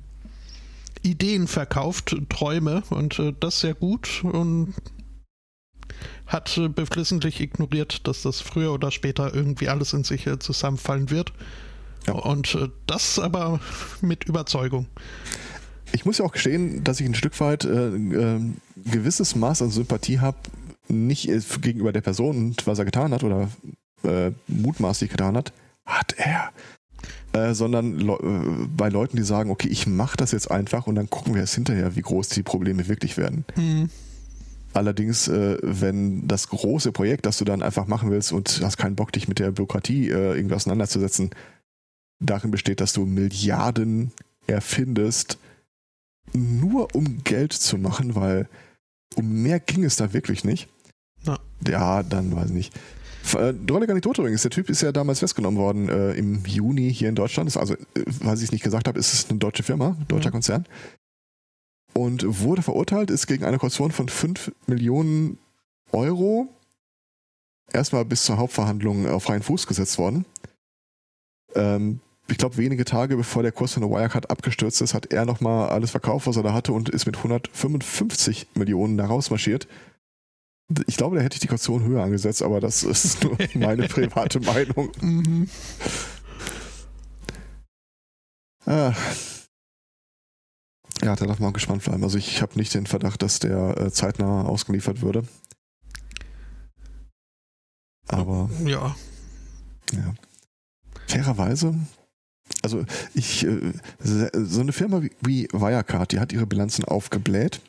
Ideen 1.04 1.48
verkauft, 1.48 2.16
Träume 2.30 2.84
und 2.90 3.20
äh, 3.20 3.34
das 3.40 3.62
sehr 3.62 3.74
gut 3.74 4.24
und 4.24 4.74
hat 6.28 6.58
äh, 6.58 6.70
beflissentlich 6.70 7.40
ignoriert, 7.42 8.08
dass 8.08 8.24
das 8.24 8.42
früher 8.42 8.74
oder 8.74 8.92
später 8.92 9.34
irgendwie 9.34 9.70
alles 9.70 9.94
in 9.94 10.04
sich 10.04 10.28
äh, 10.28 10.40
zusammenfallen 10.40 11.10
wird. 11.10 11.34
Ja. 12.08 12.14
Und 12.14 12.56
äh, 12.56 12.70
das 12.88 13.20
aber 13.20 13.60
mit 14.02 14.24
Überzeugung. 14.26 14.88
Ich 15.94 16.06
muss 16.06 16.20
ja 16.20 16.26
auch 16.26 16.32
gestehen, 16.32 16.84
dass 16.84 17.00
ich 17.00 17.06
ein 17.06 17.16
Stück 17.16 17.40
weit 17.40 17.66
äh, 17.66 17.90
ein 17.90 18.62
gewisses 18.84 19.36
Maß 19.36 19.62
an 19.62 19.72
Sympathie 19.72 20.20
habe, 20.20 20.38
nicht 20.88 21.30
gegenüber 21.62 21.92
der 21.92 22.02
Person 22.02 22.38
und 22.38 22.68
was 22.68 22.80
er 22.80 22.86
getan 22.86 23.14
hat 23.14 23.24
oder 23.24 23.50
mutmaßlich 24.48 25.12
getan 25.12 25.38
hat, 25.38 25.54
hat 25.86 26.16
er 26.18 26.52
äh, 27.34 27.54
sondern 27.54 27.98
Le 27.98 28.14
äh, 28.14 28.68
bei 28.76 28.90
Leuten, 28.90 29.16
die 29.16 29.24
sagen, 29.24 29.52
okay, 29.52 29.70
ich 29.70 29.88
mache 29.88 30.18
das 30.18 30.32
jetzt 30.32 30.52
einfach 30.52 30.88
und 30.88 30.96
dann 30.96 31.10
gucken 31.10 31.34
wir 31.34 31.44
es 31.44 31.56
hinterher, 31.56 31.96
wie 31.96 32.02
groß 32.02 32.30
die 32.30 32.44
Probleme 32.44 32.88
wirklich 32.88 33.18
werden. 33.18 33.46
Mhm. 33.56 33.90
Allerdings, 34.74 35.28
äh, 35.28 35.58
wenn 35.62 36.28
das 36.28 36.50
große 36.50 36.92
Projekt, 36.92 37.26
das 37.26 37.38
du 37.38 37.46
dann 37.46 37.62
einfach 37.62 37.88
machen 37.88 38.12
willst 38.12 38.32
und 38.32 38.62
hast 38.64 38.78
keinen 38.78 38.96
Bock, 38.96 39.12
dich 39.12 39.28
mit 39.28 39.40
der 39.40 39.52
Bürokratie 39.52 40.10
äh, 40.10 40.36
irgendwie 40.36 40.56
auseinanderzusetzen, 40.56 41.32
darin 42.20 42.52
besteht, 42.52 42.82
dass 42.82 42.94
du 42.94 43.06
Milliarden 43.06 44.12
erfindest, 44.48 45.38
nur 46.34 46.94
um 46.96 47.24
Geld 47.24 47.54
zu 47.54 47.78
machen, 47.78 48.16
weil 48.16 48.48
um 49.16 49.44
mehr 49.44 49.60
ging 49.60 49.84
es 49.84 49.96
da 49.96 50.14
wirklich 50.14 50.44
nicht. 50.44 50.68
Ja, 51.26 51.40
ja 51.68 52.04
dann 52.04 52.36
weiß 52.36 52.50
ich 52.50 52.56
nicht. 52.56 52.80
Äh, 53.38 53.54
drollige 53.54 53.92
Anekdote 53.94 54.22
übrigens, 54.22 54.42
der 54.42 54.52
Typ 54.52 54.70
ist 54.70 54.82
ja 54.82 54.92
damals 54.92 55.20
festgenommen 55.20 55.60
worden 55.60 55.90
äh, 55.90 56.14
im 56.14 56.44
Juni 56.46 56.94
hier 56.94 57.10
in 57.10 57.16
Deutschland. 57.16 57.48
Ist 57.48 57.58
also, 57.58 57.76
äh, 57.76 57.78
was 58.22 58.40
ich 58.40 58.46
es 58.46 58.52
nicht 58.52 58.64
gesagt 58.64 58.88
habe, 58.88 59.00
ist 59.00 59.14
es 59.14 59.30
eine 59.30 59.40
deutsche 59.40 59.64
Firma, 59.64 59.96
deutscher 60.08 60.30
mhm. 60.30 60.34
Konzern. 60.34 60.66
Und 61.94 62.26
wurde 62.42 62.62
verurteilt, 62.62 63.12
ist 63.12 63.28
gegen 63.28 63.44
eine 63.44 63.60
Kaution 63.60 63.92
von 63.92 64.08
5 64.10 64.52
Millionen 64.68 65.38
Euro 65.92 66.48
erstmal 67.72 68.06
bis 68.06 68.24
zur 68.24 68.38
Hauptverhandlung 68.38 69.08
auf 69.08 69.24
freien 69.24 69.44
Fuß 69.44 69.68
gesetzt 69.68 69.98
worden. 69.98 70.26
Ähm, 71.54 72.00
ich 72.32 72.38
glaube, 72.38 72.58
wenige 72.58 72.86
Tage 72.86 73.18
bevor 73.18 73.44
der 73.44 73.52
Kurs 73.52 73.74
von 73.74 73.82
der 73.82 73.92
Wirecard 73.92 74.30
abgestürzt 74.32 74.82
ist, 74.82 74.94
hat 74.94 75.08
er 75.08 75.26
nochmal 75.26 75.70
alles 75.70 75.92
verkauft, 75.92 76.28
was 76.28 76.38
er 76.38 76.44
da 76.44 76.54
hatte 76.54 76.72
und 76.72 76.90
ist 76.90 77.06
mit 77.06 77.18
155 77.18 78.48
Millionen 78.56 78.98
da 78.98 79.06
rausmarschiert. 79.06 79.68
Ich 80.88 80.96
glaube, 80.96 81.18
da 81.18 81.22
hätte 81.22 81.36
ich 81.36 81.42
die 81.42 81.48
Kaution 81.48 81.84
höher 81.84 82.02
angesetzt, 82.02 82.42
aber 82.42 82.62
das 82.62 82.84
ist 82.84 83.24
nur 83.24 83.38
meine 83.56 83.88
private 83.88 84.40
Meinung. 84.40 84.92
Mhm. 85.02 85.50
Ah. 88.66 88.94
Ja, 91.04 91.16
da 91.16 91.26
darf 91.26 91.40
man 91.40 91.52
gespannt 91.52 91.84
bleiben. 91.84 92.04
Also 92.04 92.18
ich 92.18 92.42
habe 92.42 92.58
nicht 92.58 92.74
den 92.74 92.86
Verdacht, 92.86 93.22
dass 93.22 93.40
der 93.40 93.78
äh, 93.78 93.92
zeitnah 93.92 94.44
ausgeliefert 94.44 95.02
würde. 95.02 95.24
Aber. 98.08 98.50
Ja. 98.64 98.96
Ja. 99.92 100.14
Fairerweise, 101.08 101.76
also 102.62 102.86
ich, 103.14 103.46
äh, 103.46 103.74
so 104.00 104.62
eine 104.62 104.74
Firma 104.74 105.02
wie 105.22 105.48
Wirecard, 105.52 106.12
die 106.12 106.20
hat 106.20 106.34
ihre 106.34 106.48
Bilanzen 106.48 106.86
aufgebläht 106.86 107.62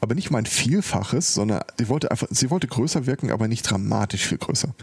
aber 0.00 0.14
nicht 0.14 0.30
mal 0.30 0.38
ein 0.38 0.46
Vielfaches, 0.46 1.34
sondern 1.34 1.62
sie 1.78 1.88
wollte 1.88 2.10
einfach, 2.10 2.28
sie 2.30 2.50
wollte 2.50 2.66
größer 2.66 3.06
wirken, 3.06 3.30
aber 3.30 3.48
nicht 3.48 3.62
dramatisch 3.62 4.26
viel 4.26 4.38
größer. 4.38 4.74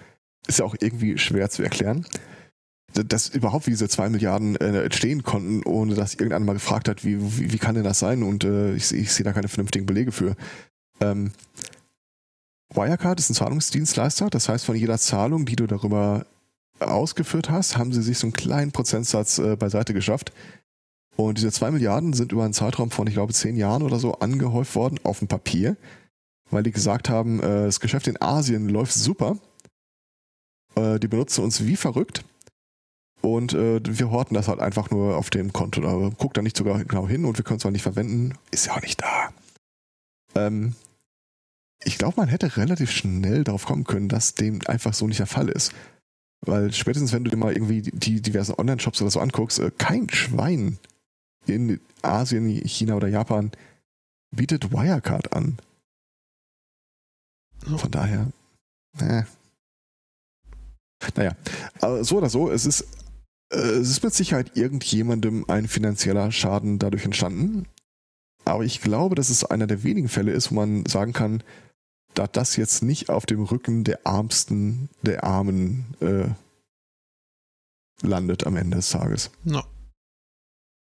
Ist 0.48 0.60
ja 0.60 0.66
auch 0.66 0.76
irgendwie 0.80 1.18
schwer 1.18 1.50
zu 1.50 1.64
erklären. 1.64 2.06
Dass 2.94 3.30
überhaupt 3.30 3.66
diese 3.66 3.90
zwei 3.90 4.10
Milliarden 4.10 4.56
äh, 4.58 4.84
entstehen 4.84 5.24
konnten, 5.24 5.64
ohne 5.64 5.96
dass 5.96 6.14
irgendeiner 6.14 6.46
mal 6.46 6.54
gefragt 6.54 6.88
hat, 6.88 7.04
wie, 7.04 7.18
wie, 7.40 7.52
wie 7.52 7.58
kann 7.58 7.76
denn 7.76 7.84
das 7.84 8.00
sein? 8.00 8.22
Und 8.22 8.44
äh, 8.44 8.76
ich, 8.76 8.92
ich 8.92 9.12
sehe 9.12 9.24
da 9.24 9.34
keine 9.34 9.48
vernünftigen 9.48 9.86
Belege 9.86 10.12
für. 10.12 10.36
Ähm, 11.00 11.32
Wirecard 12.74 13.20
ist 13.20 13.30
ein 13.30 13.36
Zahlungsdienstleister, 13.36 14.30
das 14.30 14.50
heißt, 14.50 14.66
von 14.66 14.76
jeder 14.76 14.98
Zahlung, 15.00 15.46
die 15.46 15.56
du 15.56 15.66
darüber 15.68 16.26
ausgeführt 16.88 17.50
hast, 17.50 17.78
haben 17.78 17.94
sie 17.94 18.02
sich 18.02 18.18
so 18.18 18.28
einen 18.28 18.34
kleinen 18.34 18.72
Prozentsatz 18.72 19.40
äh, 19.40 19.56
beiseite 19.56 19.94
geschafft. 19.94 20.32
Und 21.16 21.38
diese 21.38 21.52
zwei 21.52 21.72
Milliarden 21.72 22.14
sind 22.14 22.32
über 22.32 22.44
einen 22.44 22.54
Zeitraum 22.54 22.90
von, 22.92 23.08
ich 23.08 23.14
glaube, 23.14 23.34
zehn 23.34 23.56
Jahren 23.56 23.84
oder 23.84 24.00
so 24.00 24.14
angehäuft 24.16 24.76
worden 24.76 25.00
auf 25.04 25.20
dem 25.20 25.28
Papier, 25.28 25.78
weil 26.50 26.64
die 26.64 26.72
gesagt 26.72 27.10
haben, 27.10 27.40
äh, 27.40 27.66
das 27.66 27.80
Geschäft 27.80 28.08
in 28.08 28.22
Asien 28.22 28.70
läuft 28.70 28.94
super. 28.94 29.38
Äh, 30.76 31.00
die 31.00 31.08
benutzen 31.08 31.44
uns 31.44 31.66
wie 31.66 31.76
verrückt. 31.76 32.24
Und 33.22 33.54
äh, 33.54 33.80
wir 33.84 34.12
horten 34.12 34.36
das 34.36 34.50
halt 34.50 34.60
einfach 34.60 34.90
nur 34.90 35.16
auf 35.16 35.30
dem 35.30 35.54
Konto. 35.54 35.82
Da 35.82 36.10
guckt 36.18 36.36
da 36.36 36.42
nicht 36.42 36.58
sogar 36.58 36.84
genau 36.84 37.08
hin 37.08 37.26
und 37.26 37.38
wir 37.38 37.46
können 37.46 37.60
es 37.60 37.66
auch 37.66 37.72
nicht 37.72 37.84
verwenden. 37.84 38.34
Ist 38.52 38.66
ja 38.66 38.74
auch 38.74 38.82
nicht 38.82 39.02
da. 39.02 39.34
Ähm, 40.36 40.76
ich 41.86 41.98
glaube, 41.98 42.16
man 42.18 42.28
hätte 42.28 42.58
relativ 42.58 42.92
schnell 42.92 43.44
darauf 43.44 43.66
kommen 43.66 43.84
können, 43.84 44.10
dass 44.10 44.36
dem 44.36 44.60
einfach 44.68 44.94
so 44.94 45.08
nicht 45.08 45.20
der 45.20 45.28
Fall 45.28 45.50
ist. 45.50 45.74
Weil 46.46 46.74
spätestens, 46.74 47.14
wenn 47.14 47.24
du 47.24 47.32
dir 47.32 47.38
mal 47.38 47.54
irgendwie 47.54 47.82
die 47.82 48.22
diversen 48.22 48.56
Online-Shops 48.58 49.02
oder 49.02 49.12
so 49.12 49.20
anguckst, 49.20 49.60
äh, 49.60 49.72
kein 49.78 50.10
Schwein 50.10 50.78
in 51.46 51.80
Asien, 52.02 52.48
China 52.66 52.96
oder 52.96 53.08
Japan 53.08 53.52
bietet 54.32 54.72
Wirecard 54.72 55.34
an. 55.34 55.58
Von 57.78 57.92
daher, 57.92 58.32
äh. 59.00 59.24
naja, 61.16 61.32
aber 61.80 62.04
so 62.04 62.18
oder 62.18 62.30
so, 62.30 62.52
es 62.52 62.66
ist, 62.66 62.82
äh, 63.50 63.58
es 63.58 63.90
ist 63.90 64.04
mit 64.04 64.14
Sicherheit 64.14 64.58
irgendjemandem 64.58 65.46
ein 65.48 65.68
finanzieller 65.70 66.32
Schaden 66.34 66.78
dadurch 66.78 67.06
entstanden. 67.06 67.68
Aber 68.44 68.66
ich 68.66 68.82
glaube, 68.82 69.16
dass 69.16 69.30
es 69.30 69.46
einer 69.46 69.68
der 69.68 69.84
wenigen 69.84 70.10
Fälle 70.10 70.34
ist, 70.34 70.52
wo 70.52 70.56
man 70.56 70.86
sagen 70.86 71.14
kann, 71.14 71.42
da 72.14 72.28
das 72.28 72.56
jetzt 72.56 72.84
nicht 72.84 73.10
auf 73.10 73.26
dem 73.26 73.44
Rücken 73.44 73.84
der 73.84 74.06
Armsten, 74.06 74.90
der 75.02 75.24
Armen 75.24 75.86
äh, 76.02 76.30
landet 78.06 78.46
am 78.46 78.58
Ende 78.58 78.78
des 78.78 78.90
Tages. 78.90 79.32
No. 79.44 79.64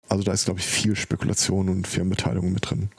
Also 0.08 0.24
da 0.24 0.32
ist, 0.32 0.44
glaube 0.44 0.60
ich, 0.60 0.66
viel 0.66 0.96
Spekulation 0.96 1.68
und 1.68 1.86
Firmenbeteiligung 1.86 2.52
mit 2.52 2.68
drin. 2.68 2.90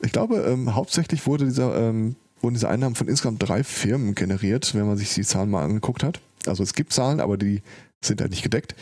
Ich 0.00 0.12
glaube, 0.12 0.36
ähm, 0.36 0.74
hauptsächlich 0.74 1.26
wurde 1.26 1.44
dieser, 1.44 1.76
ähm, 1.76 2.16
wurden 2.40 2.54
diese 2.54 2.68
Einnahmen 2.68 2.94
von 2.94 3.08
insgesamt 3.08 3.42
drei 3.42 3.64
Firmen 3.64 4.14
generiert, 4.14 4.74
wenn 4.74 4.86
man 4.86 4.96
sich 4.96 5.14
die 5.14 5.24
Zahlen 5.24 5.50
mal 5.50 5.64
angeguckt 5.64 6.04
hat. 6.04 6.20
Also 6.46 6.62
es 6.62 6.74
gibt 6.74 6.92
Zahlen, 6.92 7.20
aber 7.20 7.36
die 7.36 7.62
sind 8.04 8.20
halt 8.20 8.30
nicht 8.30 8.44
gedeckt. 8.44 8.76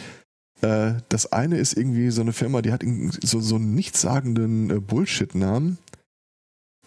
Äh, 0.61 0.95
das 1.09 1.33
eine 1.33 1.57
ist 1.59 1.77
irgendwie 1.77 2.11
so 2.11 2.21
eine 2.21 2.33
Firma, 2.33 2.63
die 2.63 2.73
hat 2.73 2.85
so, 3.23 3.41
so 3.41 3.57
einen 3.57 3.75
nichtssagenden 3.75 4.71
äh, 4.71 4.81
Bullshit-Namen. 4.81 5.79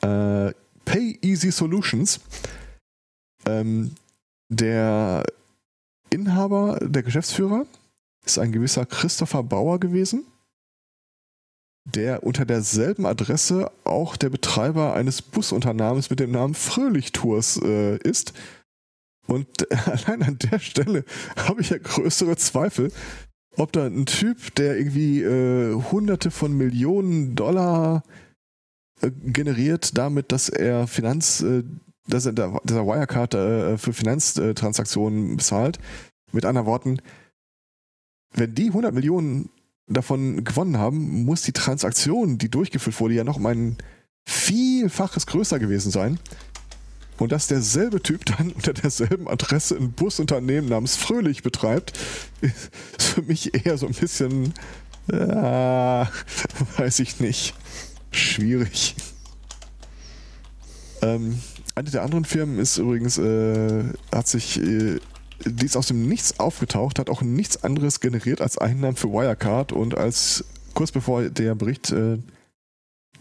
Äh, 0.02 0.54
Pay 0.90 1.20
Easy 1.22 1.52
Solutions. 1.52 2.20
Ähm, 3.46 3.92
der 4.50 5.24
Inhaber, 6.10 6.80
der 6.82 7.04
Geschäftsführer, 7.04 7.66
ist 8.26 8.40
ein 8.40 8.52
gewisser 8.52 8.86
Christopher 8.86 9.44
Bauer 9.44 9.80
gewesen 9.80 10.26
der 11.96 12.24
unter 12.24 12.46
derselben 12.46 13.06
Adresse 13.06 13.72
auch 13.84 14.16
der 14.16 14.30
Betreiber 14.30 14.94
eines 14.94 15.22
Busunternehmens 15.22 16.10
mit 16.10 16.20
dem 16.20 16.32
Namen 16.32 16.54
Fröhlich 16.54 17.12
Tours 17.12 17.60
äh, 17.64 17.98
ist. 17.98 18.34
Und 19.28 19.48
allein 19.88 20.24
an 20.24 20.38
der 20.40 20.60
Stelle 20.60 21.04
habe 21.36 21.62
ich 21.62 21.70
ja 21.70 21.78
größere 21.78 22.36
Zweifel, 22.36 22.92
ob 23.58 23.72
da 23.72 23.86
ein 23.86 24.06
Typ, 24.06 24.54
der 24.56 24.78
irgendwie 24.78 25.22
äh, 25.22 25.74
hunderte 25.92 26.32
von 26.32 26.54
Millionen 26.54 27.36
Dollar 27.36 28.04
äh, 28.06 28.29
generiert, 29.02 29.98
damit, 29.98 30.32
dass 30.32 30.50
er 30.50 30.88
Finanz, 30.88 31.42
äh, 31.42 31.64
dass 32.08 32.26
er, 32.26 32.34
dass 32.34 32.78
er 32.78 32.86
Wirecard 32.86 33.34
äh, 33.34 33.78
für 33.78 33.94
Finanztransaktionen 33.94 35.38
bezahlt. 35.38 35.80
Mit 36.32 36.46
anderen 36.46 36.68
Worten, 36.68 37.02
wenn 38.34 38.54
die 38.54 38.68
100 38.68 38.94
Millionen 38.94 39.50
davon 39.88 40.44
gewonnen 40.44 40.78
haben, 40.78 41.26
muss 41.26 41.42
die 41.42 41.54
Transaktion, 41.54 42.38
die 42.38 42.50
durchgeführt 42.50 43.00
wurde, 43.00 43.16
ja 43.16 43.24
noch 43.24 43.38
um 43.38 43.46
ein 43.46 43.78
Vielfaches 44.28 45.26
größer 45.26 45.60
gewesen 45.60 45.92
sein. 45.92 46.20
Und 47.18 47.32
dass 47.32 47.48
derselbe 47.48 48.02
Typ 48.02 48.26
dann 48.26 48.52
unter 48.56 48.74
derselben 48.74 49.28
Adresse 49.28 49.76
ein 49.76 49.92
Busunternehmen 49.92 50.70
namens 50.70 50.96
Fröhlich 50.96 51.44
betreibt, 51.44 51.98
ist 52.42 52.72
für 52.98 53.22
mich 53.24 53.66
eher 53.66 53.78
so 53.78 53.88
ein 53.88 53.94
bisschen, 53.94 54.54
äh, 55.12 55.16
weiß 56.78 57.00
ich 57.00 57.20
nicht, 57.20 57.56
schwierig. 58.12 58.96
Ähm, 61.02 61.40
eine 61.76 61.90
der 61.90 62.04
anderen 62.04 62.26
Firmen 62.26 62.60
ist 62.60 62.78
übrigens, 62.78 63.18
äh, 63.18 63.86
hat 64.12 64.28
sich 64.28 64.60
äh, 64.60 65.00
die 65.46 65.66
ist 65.66 65.78
aus 65.78 65.88
dem 65.88 66.08
Nichts 66.08 66.40
aufgetaucht, 66.40 67.00
hat 67.00 67.10
auch 67.10 67.22
nichts 67.22 67.64
anderes 67.64 68.00
generiert 68.00 68.42
als 68.42 68.58
Einnahmen 68.58 68.96
für 68.96 69.10
Wirecard 69.10 69.72
und 69.72 69.98
als 69.98 70.44
kurz 70.74 70.92
bevor 70.92 71.30
der 71.30 71.56
Bericht 71.56 71.92
äh, 71.92 72.18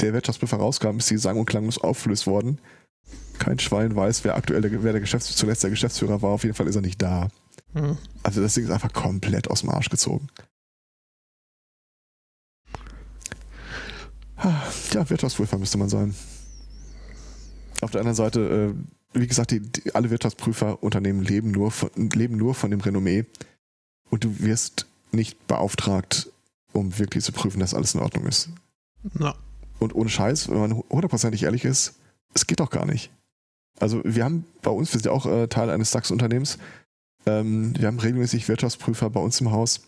der 0.01 0.13
Wirtschaftsprüfer 0.13 0.57
rauskam, 0.57 0.99
ist 0.99 1.11
die 1.11 1.19
sang- 1.19 1.39
und 1.39 1.47
klanglos 1.47 1.79
aufgelöst 1.79 2.27
worden. 2.27 2.59
Kein 3.39 3.59
Schwein 3.59 3.95
weiß, 3.95 4.25
wer 4.25 4.37
aktuell 4.37 4.61
der, 4.61 4.83
wer 4.83 4.93
der 4.93 5.01
Geschäfts 5.01 5.35
zuletzt 5.37 5.63
der 5.63 5.71
Geschäftsführer 5.71 6.23
war. 6.23 6.31
Auf 6.31 6.45
jeden 6.45 6.55
Fall 6.55 6.67
ist 6.67 6.77
er 6.77 6.83
nicht 6.83 7.01
da. 7.01 7.29
Hm. 7.75 7.97
Also 8.23 8.41
das 8.41 8.55
Ding 8.55 8.65
ist 8.65 8.71
einfach 8.71 8.93
komplett 8.93 9.49
aus 9.49 9.61
dem 9.61 9.71
Arsch 9.71 9.89
gezogen. 9.89 10.29
Ja, 14.93 15.09
Wirtschaftsprüfer 15.11 15.59
müsste 15.59 15.79
man 15.79 15.89
sein. 15.89 16.15
Auf 17.81 17.91
der 17.91 18.01
anderen 18.01 18.17
Seite, 18.17 18.75
äh, 19.15 19.19
wie 19.19 19.27
gesagt, 19.27 19.51
die, 19.51 19.61
die, 19.61 19.95
alle 19.95 20.11
Wirtschaftsprüferunternehmen 20.11 21.23
leben 21.23 21.51
nur, 21.51 21.71
von, 21.71 21.91
leben 21.97 22.37
nur 22.37 22.55
von 22.55 22.71
dem 22.71 22.81
Renommee 22.81 23.27
und 24.11 24.25
du 24.25 24.39
wirst 24.41 24.87
nicht 25.13 25.47
beauftragt, 25.47 26.31
um 26.73 26.99
wirklich 26.99 27.25
zu 27.25 27.33
prüfen, 27.33 27.61
dass 27.61 27.75
alles 27.75 27.95
in 27.95 28.01
Ordnung 28.01 28.27
ist. 28.27 28.51
Na, 29.15 29.35
Und 29.79 29.95
ohne 29.95 30.11
Scheiß, 30.11 30.49
wenn 30.49 30.59
man 30.59 30.75
hundertprozentig 30.75 31.45
ehrlich 31.45 31.65
ist, 31.65 31.95
es 32.35 32.47
geht 32.47 32.61
doch 32.61 32.71
gar 32.71 32.85
nicht. 32.85 33.11
Also 33.81 34.03
wir 34.05 34.25
haben 34.25 34.45
bei 34.63 34.71
uns, 34.71 34.93
wir 34.93 35.01
sind 35.01 35.07
ja 35.07 35.13
auch 35.13 35.27
äh, 35.27 35.47
Teil 35.49 35.71
eines 35.71 35.91
DAX-Unternehmens, 35.93 36.59
ähm, 37.27 37.79
wir 37.79 37.87
haben 37.87 38.01
regelmäßig 38.01 38.49
Wirtschaftsprüfer 38.49 39.11
bei 39.11 39.21
uns 39.21 39.41
im 39.41 39.53
Haus 39.53 39.81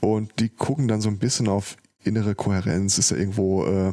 und 0.00 0.40
die 0.40 0.50
gucken 0.50 0.88
dann 0.88 1.00
so 1.00 1.08
ein 1.08 1.18
bisschen 1.18 1.48
auf 1.48 1.76
innere 2.08 2.34
Kohärenz. 2.34 2.98
Ist 2.98 3.10
da 3.10 3.16
irgendwo, 3.16 3.64
äh, 3.64 3.92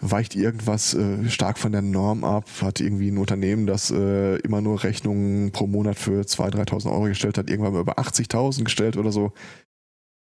weicht 0.00 0.34
irgendwas 0.34 0.94
äh, 0.94 1.28
stark 1.28 1.58
von 1.58 1.72
der 1.72 1.82
Norm 1.82 2.24
ab? 2.24 2.44
Hat 2.60 2.80
irgendwie 2.80 3.10
ein 3.10 3.18
Unternehmen, 3.18 3.66
das 3.66 3.90
äh, 3.90 4.36
immer 4.38 4.60
nur 4.60 4.82
Rechnungen 4.82 5.52
pro 5.52 5.66
Monat 5.66 5.98
für 5.98 6.22
2.000, 6.22 6.68
3.000 6.68 6.90
Euro 6.90 7.04
gestellt 7.04 7.38
hat, 7.38 7.50
irgendwann 7.50 7.72
mal 7.72 7.80
über 7.80 7.98
80.000 7.98 8.64
gestellt 8.64 8.96
oder 8.96 9.12
so. 9.12 9.32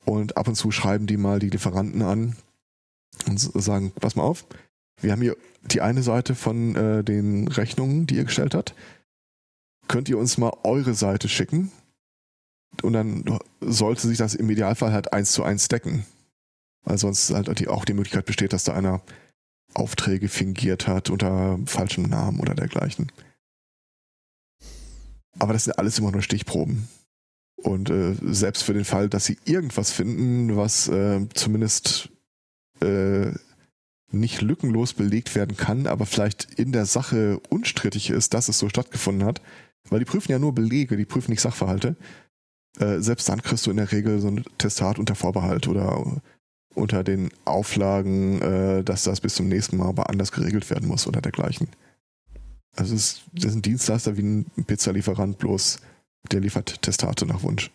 Und 0.05 0.37
ab 0.37 0.49
und 0.49 0.55
zu 0.55 0.71
schreiben 0.71 1.07
die 1.07 1.17
mal 1.17 1.39
die 1.39 1.51
Lieferanten 1.51 2.03
an 2.03 2.37
und 3.27 3.39
sagen, 3.39 3.93
pass 4.01 4.17
mal 4.17 4.23
auf, 4.23 4.47
wir 5.01 5.13
haben 5.13 5.23
hier 5.23 5.37
die 5.63 5.81
eine 5.81 6.03
Seite 6.03 6.35
von 6.35 6.75
äh, 6.75 7.05
den 7.05 7.49
Rechnungen, 7.49 8.07
die 8.07 8.17
ihr 8.17 8.25
gestellt 8.25 8.55
habt. 8.55 8.75
Könnt 9.87 10.09
ihr 10.09 10.19
uns 10.19 10.39
mal 10.39 10.53
eure 10.65 10.95
Seite 10.95 11.29
schicken? 11.29 11.73
Und 12.83 12.93
dann 12.93 13.25
sollte 13.61 14.07
sich 14.07 14.19
das 14.19 14.35
im 14.35 14.51
Idealfall 14.51 14.93
halt 14.93 15.13
eins 15.13 15.33
zu 15.33 15.43
eins 15.43 15.69
decken. 15.69 16.05
Weil 16.89 16.97
sonst 16.97 17.29
halt 17.35 17.69
auch 17.69 17.85
die 17.85 17.93
Möglichkeit 17.93 18.25
besteht, 18.25 18.55
dass 18.55 18.65
da 18.65 18.73
einer 18.73 19.03
Aufträge 19.75 20.31
fingiert 20.31 20.89
hat 20.89 21.11
unter 21.11 21.59
falschem 21.67 22.05
Namen 22.05 22.41
oder 22.41 22.55
dergleichen. 22.55 23.13
Aber 25.39 25.53
das 25.53 25.65
sind 25.65 25.79
alles 25.79 25.99
immer 25.99 26.13
nur 26.13 26.23
Stichproben. 26.23 26.89
Und 27.57 27.91
äh, 27.91 28.15
selbst 28.23 28.63
für 28.63 28.73
den 28.73 28.87
Fall, 28.87 29.11
dass 29.11 29.27
sie 29.27 29.37
irgendwas 29.45 29.91
finden, 29.91 30.57
was 30.57 30.89
äh, 30.89 31.29
zumindest 31.35 32.09
äh, 32.81 33.33
nicht 34.11 34.41
lückenlos 34.41 34.95
belegt 34.95 35.35
werden 35.35 35.59
kann, 35.59 35.87
aber 35.87 36.07
vielleicht 36.07 36.55
in 36.55 36.73
der 36.73 36.87
Sache 36.87 37.39
unstrittig 37.51 38.09
ist, 38.09 38.33
dass 38.33 38.49
es 38.49 38.59
so 38.59 38.71
stattgefunden 38.71 39.27
hat, 39.27 39.43
weil 39.91 39.99
die 39.99 40.07
prüfen 40.07 40.33
ja 40.33 40.39
nur 40.39 40.55
Belege, 40.55 40.97
die 40.97 41.05
prüfen 41.05 41.33
nicht 41.33 41.43
Sachverhalte. 41.43 41.97
Äh, 42.79 43.01
selbst 43.01 43.29
dann 43.29 43.43
kriegst 43.43 43.67
du 43.67 43.71
in 43.71 43.77
der 43.77 43.93
Regel 43.93 44.21
so 44.21 44.29
ein 44.29 44.47
Testat 44.57 44.99
unter 44.99 45.17
Vorbehalt 45.17 45.69
oder 45.69 46.23
unter 46.75 47.03
den 47.05 47.31
Auflagen, 47.45 48.41
äh, 48.41 48.85
dass 48.85 49.05
das 49.05 49.21
bis 49.21 49.35
zum 49.35 49.49
nächsten 49.49 49.77
Mal 49.77 49.89
aber 49.89 50.11
anders 50.11 50.33
geregelt 50.33 50.69
werden 50.71 50.89
muss 50.89 51.07
oder 51.07 51.21
dergleichen. 51.21 51.69
Also 52.77 52.95
es 52.95 53.23
ist, 53.35 53.45
ist 53.45 53.55
ein 53.55 53.63
Dienstleister 53.63 54.17
wie 54.17 54.23
ein 54.23 54.65
Pizzalieferant, 54.67 55.39
bloß 55.39 55.81
der 56.31 56.41
liefert 56.41 56.83
Testate 56.83 57.27
nach 57.27 57.43
Wunsch. 57.43 57.71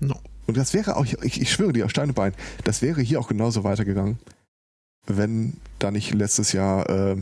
no. 0.00 0.18
Und 0.46 0.56
das 0.56 0.74
wäre 0.74 0.96
auch, 0.96 1.04
ich, 1.04 1.40
ich 1.40 1.50
schwöre 1.50 1.72
dir, 1.72 1.84
auf 1.84 1.90
Stein 1.90 2.10
und 2.10 2.14
Bein, 2.14 2.32
das 2.62 2.80
wäre 2.80 3.02
hier 3.02 3.18
auch 3.18 3.26
genauso 3.26 3.64
weitergegangen, 3.64 4.18
wenn 5.06 5.56
da 5.80 5.90
nicht 5.90 6.14
letztes 6.14 6.52
Jahr 6.52 6.88
äh, 6.88 7.16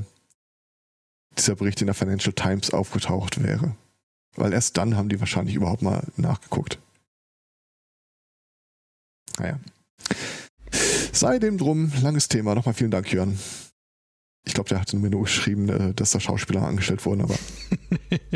dieser 1.38 1.56
Bericht 1.56 1.80
in 1.80 1.86
der 1.86 1.94
Financial 1.94 2.34
Times 2.34 2.72
aufgetaucht 2.72 3.42
wäre. 3.42 3.74
Weil 4.36 4.52
erst 4.52 4.76
dann 4.76 4.96
haben 4.96 5.08
die 5.08 5.20
wahrscheinlich 5.20 5.54
überhaupt 5.54 5.82
mal 5.82 6.02
nachgeguckt. 6.16 6.78
Naja. 9.38 9.58
Sei 11.12 11.38
dem 11.38 11.58
drum, 11.58 11.92
langes 12.02 12.28
Thema. 12.28 12.54
Nochmal 12.54 12.74
vielen 12.74 12.90
Dank, 12.90 13.12
Jörn. 13.12 13.38
Ich 14.46 14.54
glaube, 14.54 14.68
der 14.68 14.80
hatte 14.80 14.96
mir 14.96 15.10
nur 15.10 15.22
geschrieben, 15.22 15.68
äh, 15.68 15.94
dass 15.94 16.10
da 16.10 16.20
Schauspieler 16.20 16.62
angestellt 16.62 17.04
wurden, 17.06 17.22
aber 17.22 17.36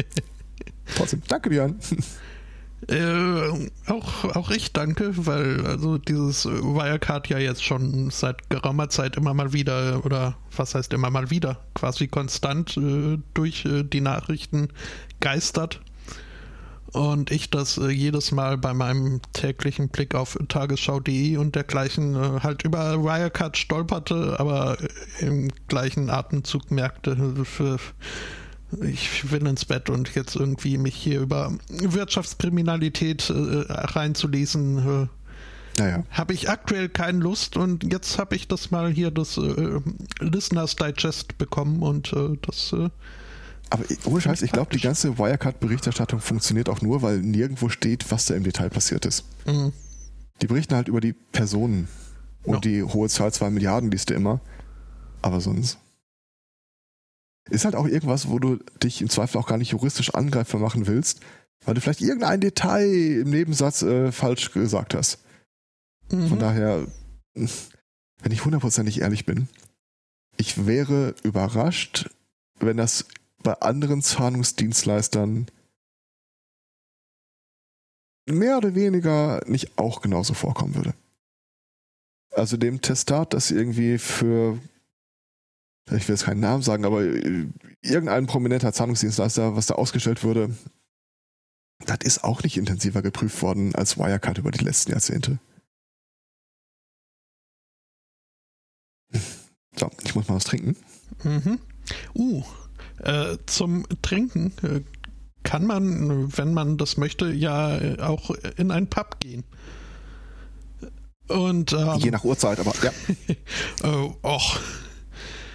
trotzdem, 0.96 1.22
danke, 1.28 1.52
Jörn. 1.52 1.78
Äh, 2.86 3.68
auch, 3.86 4.24
auch 4.36 4.50
ich 4.50 4.72
danke, 4.72 5.12
weil 5.26 5.66
also 5.66 5.98
dieses 5.98 6.46
Wirecard 6.46 7.28
ja 7.28 7.38
jetzt 7.38 7.64
schon 7.64 8.10
seit 8.10 8.48
geraumer 8.50 8.88
Zeit 8.88 9.16
immer 9.16 9.34
mal 9.34 9.52
wieder, 9.52 10.04
oder 10.04 10.36
was 10.56 10.74
heißt 10.74 10.92
immer 10.92 11.10
mal 11.10 11.30
wieder, 11.30 11.66
quasi 11.74 12.06
konstant 12.06 12.76
äh, 12.76 13.18
durch 13.34 13.64
äh, 13.64 13.82
die 13.82 14.00
Nachrichten 14.00 14.68
geistert. 15.20 15.80
Und 16.98 17.30
ich 17.30 17.48
das 17.48 17.78
äh, 17.78 17.90
jedes 17.90 18.32
Mal 18.32 18.58
bei 18.58 18.74
meinem 18.74 19.20
täglichen 19.32 19.88
Blick 19.88 20.16
auf 20.16 20.36
tagesschau.de 20.48 21.36
und 21.36 21.54
dergleichen 21.54 22.16
äh, 22.16 22.40
halt 22.40 22.64
über 22.64 23.04
Wirecard 23.04 23.56
stolperte, 23.56 24.34
aber 24.40 24.76
äh, 24.80 25.24
im 25.24 25.48
gleichen 25.68 26.10
Atemzug 26.10 26.72
merkte, 26.72 27.36
äh, 27.60 28.84
ich 28.84 29.30
will 29.30 29.46
ins 29.46 29.64
Bett 29.64 29.90
und 29.90 30.12
jetzt 30.16 30.34
irgendwie 30.34 30.76
mich 30.76 30.96
hier 30.96 31.20
über 31.20 31.52
Wirtschaftskriminalität 31.68 33.30
äh, 33.30 33.32
reinzulesen, 33.68 34.78
äh, 34.78 35.80
Naja. 35.80 36.02
habe 36.10 36.34
ich 36.34 36.50
aktuell 36.50 36.88
keine 36.88 37.20
Lust 37.20 37.56
und 37.56 37.92
jetzt 37.92 38.18
habe 38.18 38.34
ich 38.34 38.48
das 38.48 38.72
mal 38.72 38.90
hier 38.90 39.12
das 39.12 39.36
äh, 39.36 39.78
Listeners 40.18 40.74
Digest 40.74 41.38
bekommen 41.38 41.80
und 41.80 42.12
äh, 42.12 42.36
das 42.42 42.72
äh, 42.72 42.88
Aber 43.70 43.84
ohne 44.06 44.20
Scheiß, 44.20 44.42
ich 44.42 44.52
glaube, 44.52 44.74
die 44.74 44.80
ganze 44.80 45.18
Wirecard-Berichterstattung 45.18 46.20
funktioniert 46.20 46.68
auch 46.68 46.80
nur, 46.80 47.02
weil 47.02 47.18
nirgendwo 47.20 47.68
steht, 47.68 48.10
was 48.10 48.26
da 48.26 48.34
im 48.34 48.44
Detail 48.44 48.70
passiert 48.70 49.04
ist. 49.04 49.24
mh, 49.46 49.72
Die 50.40 50.46
berichten 50.46 50.74
halt 50.74 50.88
über 50.88 51.00
die 51.00 51.12
Personen 51.12 51.88
und 52.44 52.54
Ja. 52.54 52.60
die 52.60 52.82
hohe 52.82 53.08
Zahl 53.08 53.32
2 53.32 53.50
Milliarden 53.50 53.90
liest 53.90 54.10
du 54.10 54.14
immer. 54.14 54.40
Aber 55.20 55.40
sonst. 55.40 55.78
Ist 57.50 57.64
halt 57.64 57.74
auch 57.74 57.86
irgendwas, 57.86 58.28
wo 58.28 58.38
du 58.38 58.56
dich 58.82 59.00
im 59.02 59.08
Zweifel 59.10 59.38
auch 59.38 59.46
gar 59.48 59.58
nicht 59.58 59.72
juristisch 59.72 60.14
angreifbar 60.14 60.60
machen 60.60 60.86
willst, 60.86 61.20
weil 61.64 61.74
du 61.74 61.80
vielleicht 61.80 62.00
irgendein 62.02 62.40
Detail 62.40 62.86
im 63.22 63.30
Nebensatz 63.30 63.82
äh, 63.82 64.12
falsch 64.12 64.52
gesagt 64.52 64.94
hast. 64.94 65.18
Von 66.08 66.28
mhm. 66.30 66.38
daher, 66.38 66.86
wenn 67.34 68.32
ich 68.32 68.44
hundertprozentig 68.44 69.00
ehrlich 69.00 69.26
bin, 69.26 69.48
ich 70.36 70.66
wäre 70.66 71.14
überrascht, 71.22 72.10
wenn 72.60 72.76
das 72.76 73.06
bei 73.42 73.54
anderen 73.54 74.02
Zahlungsdienstleistern 74.02 75.46
mehr 78.26 78.58
oder 78.58 78.74
weniger 78.74 79.42
nicht 79.46 79.78
auch 79.78 80.02
genauso 80.02 80.34
vorkommen 80.34 80.74
würde. 80.74 80.94
Also 82.32 82.56
dem 82.56 82.80
Testat, 82.82 83.32
das 83.32 83.50
irgendwie 83.50 83.98
für, 83.98 84.58
ich 85.86 86.06
will 86.08 86.14
jetzt 86.14 86.24
keinen 86.24 86.40
Namen 86.40 86.62
sagen, 86.62 86.84
aber 86.84 87.02
äh, 87.02 87.46
irgendein 87.80 88.26
prominenter 88.26 88.72
Zahlungsdienstleister, 88.72 89.56
was 89.56 89.66
da 89.66 89.74
ausgestellt 89.74 90.22
würde, 90.22 90.54
das 91.86 91.98
ist 92.02 92.24
auch 92.24 92.42
nicht 92.42 92.56
intensiver 92.56 93.02
geprüft 93.02 93.40
worden 93.40 93.74
als 93.74 93.96
Wirecard 93.96 94.38
über 94.38 94.50
die 94.50 94.64
letzten 94.64 94.92
Jahrzehnte. 94.92 95.38
So, 99.76 99.90
ich 100.04 100.14
muss 100.14 100.28
mal 100.28 100.34
was 100.34 100.44
trinken. 100.44 100.76
Mhm. 101.22 101.60
Uh, 102.14 102.42
äh, 103.02 103.36
zum 103.46 103.86
Trinken 104.02 104.52
äh, 104.62 104.80
kann 105.42 105.66
man, 105.66 106.36
wenn 106.36 106.52
man 106.52 106.76
das 106.76 106.96
möchte, 106.96 107.32
ja 107.32 107.76
äh, 107.76 108.00
auch 108.00 108.30
in 108.56 108.70
einen 108.70 108.88
Pub 108.88 109.20
gehen. 109.20 109.44
Und 111.28 111.72
ähm, 111.72 111.96
Je 111.98 112.10
nach 112.10 112.24
Uhrzeit, 112.24 112.58
aber 112.58 112.72
ja. 112.82 112.90
äh, 113.88 114.10
och, 114.22 114.60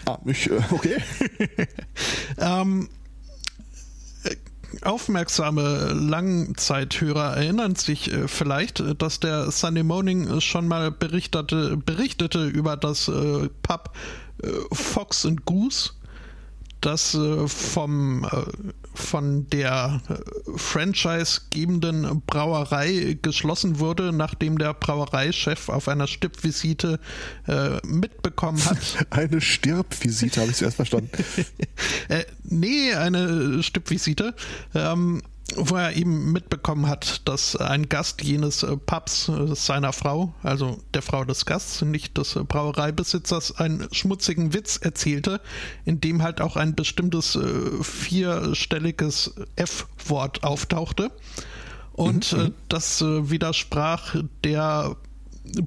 Ah, 0.05 0.19
mich, 0.23 0.49
äh, 0.49 0.59
okay. 0.71 0.97
ähm, 2.37 2.89
äh, 4.23 4.35
aufmerksame 4.81 5.93
Langzeithörer 5.93 7.37
erinnern 7.37 7.75
sich 7.75 8.11
vielleicht, 8.25 8.83
dass 9.01 9.19
der 9.19 9.51
Sunday 9.51 9.83
Morning 9.83 10.41
schon 10.41 10.67
mal 10.67 10.91
berichtete, 10.91 11.77
berichtete 11.77 12.47
über 12.47 12.75
das 12.75 13.05
Pub 13.61 13.93
Fox 14.71 15.25
and 15.25 15.45
Goose, 15.45 15.91
das 16.85 17.15
äh, 17.15 17.47
vom, 17.47 18.25
äh, 18.25 18.29
von 18.93 19.47
der 19.49 20.01
äh, 20.09 20.57
franchise-gebenden 20.57 22.21
Brauerei 22.27 23.17
geschlossen 23.21 23.79
wurde, 23.79 24.11
nachdem 24.11 24.57
der 24.57 24.73
Brauereichef 24.73 25.69
auf 25.69 25.87
einer 25.87 26.07
Stippvisite 26.07 26.99
mitbekommen 27.85 28.63
hat, 28.65 28.77
Eine 29.09 29.41
Stirbvisite, 29.41 30.41
habe 30.41 30.51
ich 30.51 30.57
zuerst 30.57 30.75
verstanden. 30.75 31.09
äh, 32.09 32.23
nee, 32.43 32.93
eine 32.93 33.61
Stippvisite. 33.63 34.33
Ähm, 34.73 35.21
wo 35.55 35.75
er 35.75 35.95
eben 35.95 36.31
mitbekommen 36.31 36.87
hat, 36.87 37.27
dass 37.27 37.55
ein 37.55 37.89
Gast 37.89 38.21
jenes 38.23 38.63
äh, 38.63 38.77
Pubs 38.77 39.29
äh, 39.29 39.55
seiner 39.55 39.93
Frau, 39.93 40.33
also 40.43 40.79
der 40.93 41.01
Frau 41.01 41.23
des 41.23 41.45
Gasts, 41.45 41.81
nicht 41.81 42.17
des 42.17 42.35
äh, 42.35 42.43
Brauereibesitzers, 42.43 43.57
einen 43.57 43.87
schmutzigen 43.91 44.53
Witz 44.53 44.77
erzählte, 44.77 45.41
in 45.85 46.01
dem 46.01 46.23
halt 46.23 46.41
auch 46.41 46.55
ein 46.55 46.75
bestimmtes 46.75 47.37
vierstelliges 47.81 49.33
F-Wort 49.55 50.43
auftauchte. 50.43 51.11
Und 51.93 52.33
mhm. 52.33 52.53
das 52.69 53.01
widersprach 53.01 54.15
der 54.43 54.95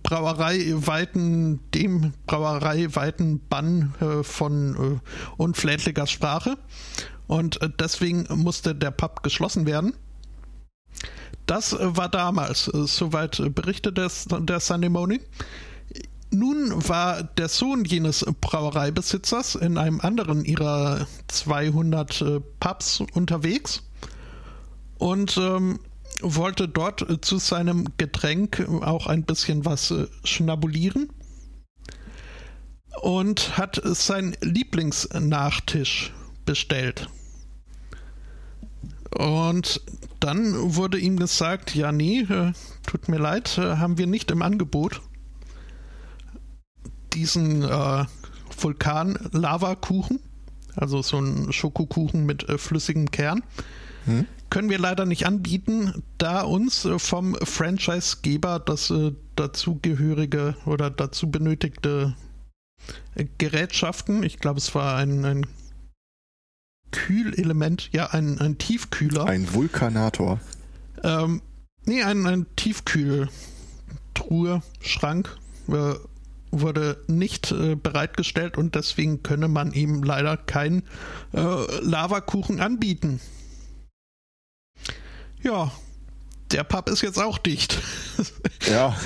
brauereiweiten, 0.02 1.60
dem 1.72 2.12
brauereiweiten 2.26 3.40
Bann 3.48 3.94
von 4.22 5.00
unflätlicher 5.36 6.06
Sprache. 6.06 6.56
Und 7.26 7.60
äh, 7.62 7.70
deswegen 7.78 8.26
musste 8.34 8.74
der 8.74 8.90
Pub 8.90 9.22
geschlossen 9.22 9.66
werden. 9.66 9.94
Das 11.46 11.72
äh, 11.72 11.96
war 11.96 12.08
damals, 12.08 12.68
äh, 12.68 12.86
soweit 12.86 13.42
berichtet 13.54 13.98
der, 13.98 14.60
Sunday 14.60 14.88
Morning. 14.88 15.20
Nun 16.30 16.88
war 16.88 17.22
der 17.22 17.48
Sohn 17.48 17.84
jenes 17.84 18.24
Brauereibesitzers 18.40 19.54
in 19.54 19.78
einem 19.78 20.00
anderen 20.00 20.44
ihrer 20.44 21.06
200 21.28 22.42
Pubs 22.58 23.00
unterwegs 23.14 23.84
und 24.98 25.36
ähm, 25.36 25.78
wollte 26.20 26.68
dort 26.68 27.06
zu 27.24 27.38
seinem 27.38 27.86
Getränk 27.96 28.66
auch 28.82 29.06
ein 29.06 29.22
bisschen 29.22 29.64
was 29.64 29.94
schnabulieren 30.24 31.10
und 33.02 33.56
hat 33.56 33.80
seinen 33.84 34.36
Lieblingsnachtisch 34.40 36.12
bestellt. 36.46 37.08
Und 39.10 39.80
dann 40.20 40.74
wurde 40.74 40.98
ihm 40.98 41.18
gesagt, 41.18 41.74
ja, 41.74 41.92
nee, 41.92 42.20
äh, 42.20 42.52
tut 42.86 43.08
mir 43.08 43.18
leid, 43.18 43.58
äh, 43.58 43.76
haben 43.76 43.98
wir 43.98 44.06
nicht 44.06 44.30
im 44.30 44.42
Angebot. 44.42 45.00
Diesen 47.14 47.62
äh, 47.62 48.04
Vulkan-Lavakuchen, 48.58 50.20
also 50.74 51.02
so 51.02 51.18
ein 51.18 51.52
Schokokuchen 51.52 52.26
mit 52.26 52.48
äh, 52.48 52.58
flüssigem 52.58 53.10
Kern, 53.10 53.42
hm? 54.04 54.26
können 54.50 54.70
wir 54.70 54.78
leider 54.78 55.06
nicht 55.06 55.26
anbieten, 55.26 56.02
da 56.18 56.42
uns 56.42 56.84
äh, 56.84 56.98
vom 56.98 57.34
Franchisegeber 57.36 58.58
das 58.58 58.90
äh, 58.90 59.12
dazugehörige 59.36 60.56
oder 60.66 60.90
dazu 60.90 61.30
benötigte 61.30 62.14
Gerätschaften, 63.38 64.22
ich 64.22 64.38
glaube, 64.38 64.58
es 64.58 64.74
war 64.74 64.96
ein, 64.96 65.24
ein 65.24 65.46
Kühlelement, 66.90 67.90
ja, 67.92 68.06
ein, 68.06 68.38
ein 68.38 68.58
Tiefkühler. 68.58 69.26
Ein 69.26 69.52
Vulkanator. 69.52 70.40
Ähm, 71.02 71.42
nee, 71.84 72.02
ein, 72.02 72.26
ein 72.26 72.46
Tiefkühltruhe, 72.56 74.62
Schrank 74.80 75.36
äh, 75.68 75.94
wurde 76.50 77.02
nicht 77.06 77.52
äh, 77.52 77.74
bereitgestellt 77.74 78.56
und 78.56 78.74
deswegen 78.74 79.22
könne 79.22 79.48
man 79.48 79.72
ihm 79.72 80.02
leider 80.02 80.36
keinen 80.36 80.82
äh, 81.32 81.80
Lavakuchen 81.80 82.60
anbieten. 82.60 83.20
Ja, 85.42 85.70
der 86.50 86.64
Pub 86.64 86.88
ist 86.88 87.02
jetzt 87.02 87.18
auch 87.18 87.38
dicht. 87.38 87.78
Ja. 88.68 88.96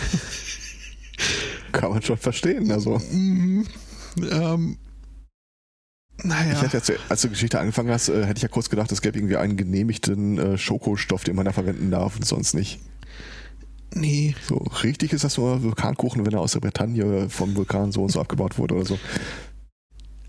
Kann 1.72 1.90
man 1.90 2.02
schon 2.02 2.16
verstehen, 2.16 2.72
also. 2.72 2.98
Mhm. 3.10 3.66
Ähm, 4.16 4.78
naja. 6.22 6.52
Ich 6.52 6.62
hätte 6.62 6.76
jetzt, 6.76 6.92
als 7.09 7.22
du 7.22 7.28
die 7.28 7.35
Geschichte 7.35 7.59
angefangen 7.59 7.90
hast, 7.90 8.09
äh, 8.09 8.24
hätte 8.24 8.38
ich 8.38 8.42
ja 8.42 8.48
kurz 8.48 8.70
gedacht, 8.70 8.90
es 8.92 9.02
gäbe 9.02 9.18
irgendwie 9.18 9.37
einen 9.37 9.56
genehmigten 9.56 10.38
äh, 10.38 10.59
Schokostoff, 10.59 11.24
den 11.24 11.37
man 11.37 11.44
da 11.44 11.52
verwenden 11.52 11.90
darf 11.90 12.16
und 12.16 12.24
sonst 12.24 12.54
nicht. 12.54 12.80
Nee. 13.94 14.35
So, 14.48 14.56
richtig 14.83 15.12
ist 15.12 15.24
das 15.24 15.37
nur 15.37 15.62
Vulkankuchen, 15.62 16.24
wenn 16.24 16.33
er 16.33 16.40
aus 16.40 16.52
der 16.52 16.61
Bretagne 16.61 17.28
vom 17.28 17.56
Vulkan 17.56 17.92
so 17.92 18.02
und 18.02 18.12
so 18.12 18.20
abgebaut 18.20 18.56
wurde 18.59 18.74
oder 18.74 18.87
so. 18.87 18.98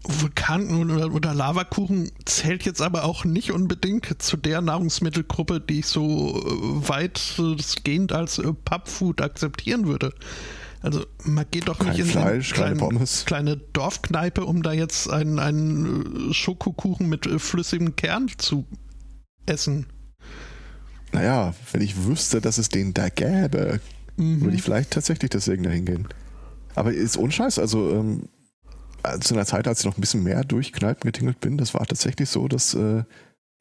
Vulkan 0.03 0.89
oder, 0.89 1.13
oder 1.13 1.33
Lavakuchen 1.33 2.11
zählt 2.25 2.63
jetzt 2.63 2.81
aber 2.81 3.03
auch 3.03 3.23
nicht 3.23 3.51
unbedingt 3.51 4.21
zu 4.21 4.35
der 4.35 4.61
Nahrungsmittelgruppe, 4.61 5.59
die 5.59 5.79
ich 5.79 5.87
so 5.87 6.39
äh, 6.39 6.89
weitgehend 6.89 8.11
als 8.11 8.41
Pubfood 8.65 9.21
akzeptieren 9.21 9.85
würde. 9.85 10.13
Also 10.81 11.05
man 11.23 11.45
geht 11.51 11.67
doch 11.67 11.77
Kein 11.77 11.89
nicht 11.89 11.99
in 11.99 12.05
Fleisch, 12.05 12.53
eine 12.59 12.75
kleine, 12.75 13.05
kleine, 13.25 13.57
Dorfkneipe, 13.57 14.45
um 14.45 14.63
da 14.63 14.73
jetzt 14.73 15.09
einen, 15.09 15.37
einen 15.37 16.33
Schokokuchen 16.33 17.07
mit 17.07 17.27
äh, 17.27 17.37
flüssigem 17.37 17.95
Kern 17.95 18.29
zu 18.37 18.65
essen. 19.45 19.85
Naja, 21.11 21.53
wenn 21.71 21.81
ich 21.81 22.05
wüsste, 22.05 22.41
dass 22.41 22.57
es 22.57 22.69
den 22.69 22.93
da 22.93 23.09
gäbe, 23.09 23.79
mhm. 24.17 24.41
würde 24.41 24.55
ich 24.55 24.63
vielleicht 24.63 24.91
tatsächlich 24.91 25.29
deswegen 25.29 25.63
dahin 25.63 25.85
gehen. 25.85 26.07
Aber 26.73 26.93
ist 26.93 27.17
unscheiß, 27.17 27.59
also 27.59 27.91
ähm, 27.91 28.29
zu 29.19 29.33
einer 29.33 29.45
Zeit, 29.45 29.67
als 29.67 29.79
ich 29.79 29.85
noch 29.85 29.97
ein 29.97 30.01
bisschen 30.01 30.23
mehr 30.23 30.43
durch 30.43 30.73
Kneipen 30.73 31.07
getingelt 31.11 31.41
bin, 31.41 31.57
das 31.57 31.73
war 31.73 31.85
tatsächlich 31.85 32.29
so, 32.29 32.47
dass 32.47 32.73
äh, 32.73 33.03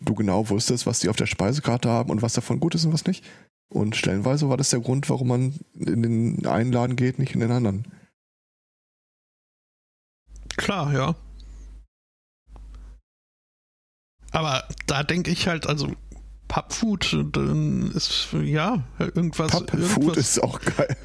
du 0.00 0.14
genau 0.14 0.48
wusstest, 0.48 0.86
was 0.86 1.00
die 1.00 1.08
auf 1.08 1.16
der 1.16 1.26
Speisekarte 1.26 1.88
haben 1.88 2.10
und 2.10 2.22
was 2.22 2.34
davon 2.34 2.60
gut 2.60 2.74
ist 2.74 2.84
und 2.84 2.92
was 2.92 3.04
nicht. 3.04 3.24
Und 3.70 3.94
stellenweise 3.94 4.48
war 4.48 4.56
das 4.56 4.70
der 4.70 4.80
Grund, 4.80 5.08
warum 5.08 5.28
man 5.28 5.60
in 5.74 6.02
den 6.02 6.46
einen 6.46 6.72
Laden 6.72 6.96
geht, 6.96 7.18
nicht 7.18 7.34
in 7.34 7.40
den 7.40 7.52
anderen. 7.52 7.84
Klar, 10.56 10.92
ja. 10.92 11.14
Aber 14.32 14.64
da 14.86 15.02
denke 15.04 15.30
ich 15.30 15.46
halt, 15.46 15.66
also 15.66 15.92
Pubfood 16.48 17.12
ist 17.94 18.28
ja 18.32 18.82
irgendwas. 18.98 19.52
Pubfood 19.52 20.16
ist 20.16 20.42
auch 20.42 20.60
geil. 20.60 20.96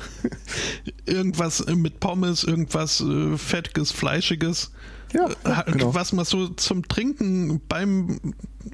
irgendwas 1.05 1.63
mit 1.67 1.99
Pommes, 1.99 2.43
irgendwas 2.43 2.99
äh, 3.01 3.37
fettiges, 3.37 3.91
fleischiges. 3.91 4.71
Ja, 5.13 5.29
ja 5.45 5.61
genau. 5.63 5.93
Was 5.93 6.13
man 6.13 6.25
so 6.25 6.49
zum 6.49 6.87
Trinken 6.87 7.61
beim 7.67 8.19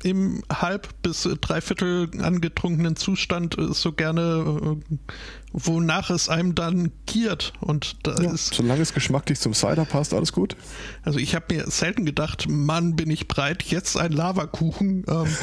im 0.04 0.42
halb 0.52 0.90
bis 1.02 1.28
dreiviertel 1.42 2.10
angetrunkenen 2.22 2.96
Zustand 2.96 3.58
äh, 3.58 3.74
so 3.74 3.92
gerne, 3.92 4.78
äh, 4.92 4.98
wonach 5.52 6.10
es 6.10 6.30
einem 6.30 6.56
dann 6.56 6.92
giert. 7.06 7.54
Und 7.60 7.98
da 8.04 8.22
ja, 8.22 8.32
ist, 8.32 8.54
solange 8.54 8.82
es 8.82 8.94
geschmacklich 8.94 9.40
zum 9.40 9.54
Cider 9.54 9.86
passt, 9.86 10.14
alles 10.14 10.32
gut. 10.32 10.56
Also 11.04 11.20
ich 11.20 11.36
habe 11.36 11.54
mir 11.54 11.70
selten 11.70 12.06
gedacht, 12.06 12.48
Mann, 12.50 12.96
bin 12.96 13.10
ich 13.10 13.28
breit, 13.28 13.64
jetzt 13.64 13.98
ein 13.98 14.12
Lavakuchen. 14.12 15.04
Ähm. 15.08 15.28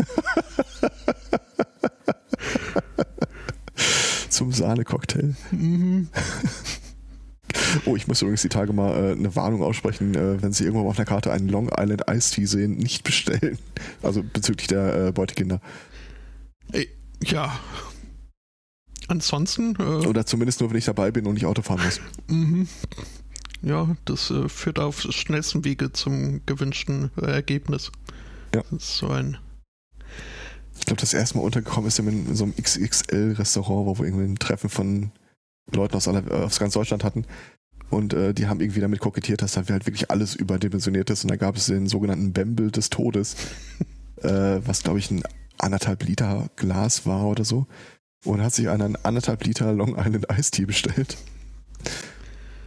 zum 4.31 4.53
Sahnecocktail. 4.53 5.37
Mhm. 5.51 6.09
Oh, 7.87 7.97
ich 7.97 8.07
muss 8.07 8.21
übrigens 8.23 8.43
die 8.43 8.49
Tage 8.49 8.73
mal 8.73 8.93
äh, 8.93 9.13
eine 9.13 9.35
Warnung 9.35 9.63
aussprechen, 9.63 10.15
äh, 10.15 10.43
wenn 10.43 10.53
Sie 10.53 10.65
irgendwo 10.65 10.89
auf 10.89 10.99
einer 10.99 11.07
Karte 11.07 11.33
einen 11.33 11.49
Long 11.49 11.71
Island 11.77 12.03
Ice 12.11 12.35
Tea 12.35 12.47
sehen, 12.47 12.77
nicht 12.77 13.05
bestellen. 13.05 13.59
Also 14.03 14.23
bezüglich 14.23 14.69
der 14.69 15.09
äh, 15.09 15.13
Beutekinder. 15.13 15.61
Ja. 17.23 17.59
Ansonsten. 19.09 19.75
Äh, 19.79 20.07
Oder 20.07 20.27
zumindest 20.27 20.61
nur, 20.61 20.71
wenn 20.71 20.77
ich 20.77 20.85
dabei 20.85 21.11
bin 21.11 21.27
und 21.27 21.35
nicht 21.35 21.47
Auto 21.47 21.63
fahren 21.63 21.81
muss. 21.85 22.01
Mhm. 22.29 22.69
Ja, 23.63 23.97
das 24.05 24.31
äh, 24.31 24.49
führt 24.49 24.79
auf 24.79 25.01
schnellstem 25.01 25.65
Wege 25.65 25.93
zum 25.93 26.45
gewünschten 26.47 27.11
äh, 27.21 27.27
Ergebnis. 27.27 27.91
Ja. 28.55 28.63
Das 28.71 28.83
ist 28.83 28.97
so 28.99 29.09
ein. 29.09 29.39
Ich 30.79 30.87
glaube, 30.87 31.01
das 31.01 31.13
erste 31.13 31.39
Mal 31.39 31.45
untergekommen 31.45 31.89
ist 31.89 31.99
in 31.99 32.35
so 32.35 32.45
einem 32.45 32.55
XXL-Restaurant, 32.55 33.87
wo 33.87 33.99
wir 33.99 34.07
irgendwie 34.07 34.25
ein 34.25 34.39
Treffen 34.39 34.71
von 34.71 35.11
Leuten 35.72 35.96
aus, 35.96 36.09
aller, 36.09 36.31
aus 36.31 36.59
ganz 36.59 36.74
Deutschland 36.74 37.04
hatten. 37.04 37.24
Und 37.90 38.12
äh, 38.12 38.35
die 38.35 38.48
haben 38.48 38.61
irgendwie 38.61 38.81
damit 38.81 39.00
kokettiert, 39.00 39.42
dass 39.42 39.52
da 39.52 39.66
halt 39.66 39.87
wirklich 39.87 40.11
alles 40.11 40.35
überdimensioniert 40.35 41.09
ist. 41.11 41.24
Und 41.24 41.31
da 41.31 41.37
gab 41.37 41.57
es 41.57 41.66
den 41.66 41.87
sogenannten 41.87 42.33
Bembel 42.33 42.70
des 42.70 42.90
Todes, 42.90 43.37
äh, 44.22 44.61
was 44.64 44.83
glaube 44.83 44.98
ich 44.98 45.11
ein 45.11 45.22
anderthalb 45.59 46.04
Liter 46.04 46.50
Glas 46.57 47.07
war 47.07 47.26
oder 47.26 47.44
so. 47.44 47.66
Und 48.24 48.42
hat 48.42 48.52
sich 48.52 48.68
einen 48.68 48.96
anderthalb 48.96 49.44
Liter 49.44 49.72
Long 49.72 49.96
Island 49.96 50.52
Tea 50.52 50.66
bestellt. 50.66 51.16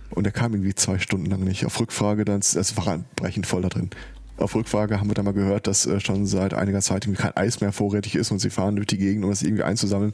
Und 0.09 0.23
der 0.23 0.33
kam 0.33 0.53
irgendwie 0.53 0.75
zwei 0.75 0.97
Stunden 0.99 1.25
lang 1.25 1.43
nicht. 1.43 1.65
Auf 1.65 1.79
Rückfrage, 1.79 2.25
dann, 2.25 2.39
es 2.39 2.77
war 2.77 3.03
brechend 3.15 3.47
voll 3.47 3.61
da 3.61 3.69
drin. 3.69 3.89
Auf 4.37 4.55
Rückfrage 4.55 4.99
haben 4.99 5.09
wir 5.09 5.13
dann 5.13 5.25
mal 5.25 5.33
gehört, 5.33 5.67
dass 5.67 5.85
äh, 5.85 5.99
schon 5.99 6.25
seit 6.25 6.53
einiger 6.53 6.81
Zeit 6.81 7.05
irgendwie 7.05 7.21
kein 7.21 7.37
Eis 7.37 7.61
mehr 7.61 7.71
vorrätig 7.71 8.15
ist 8.15 8.31
und 8.31 8.39
sie 8.39 8.49
fahren 8.49 8.75
durch 8.75 8.87
die 8.87 8.97
Gegend, 8.97 9.23
um 9.23 9.29
das 9.29 9.43
irgendwie 9.43 9.63
einzusammeln. 9.63 10.13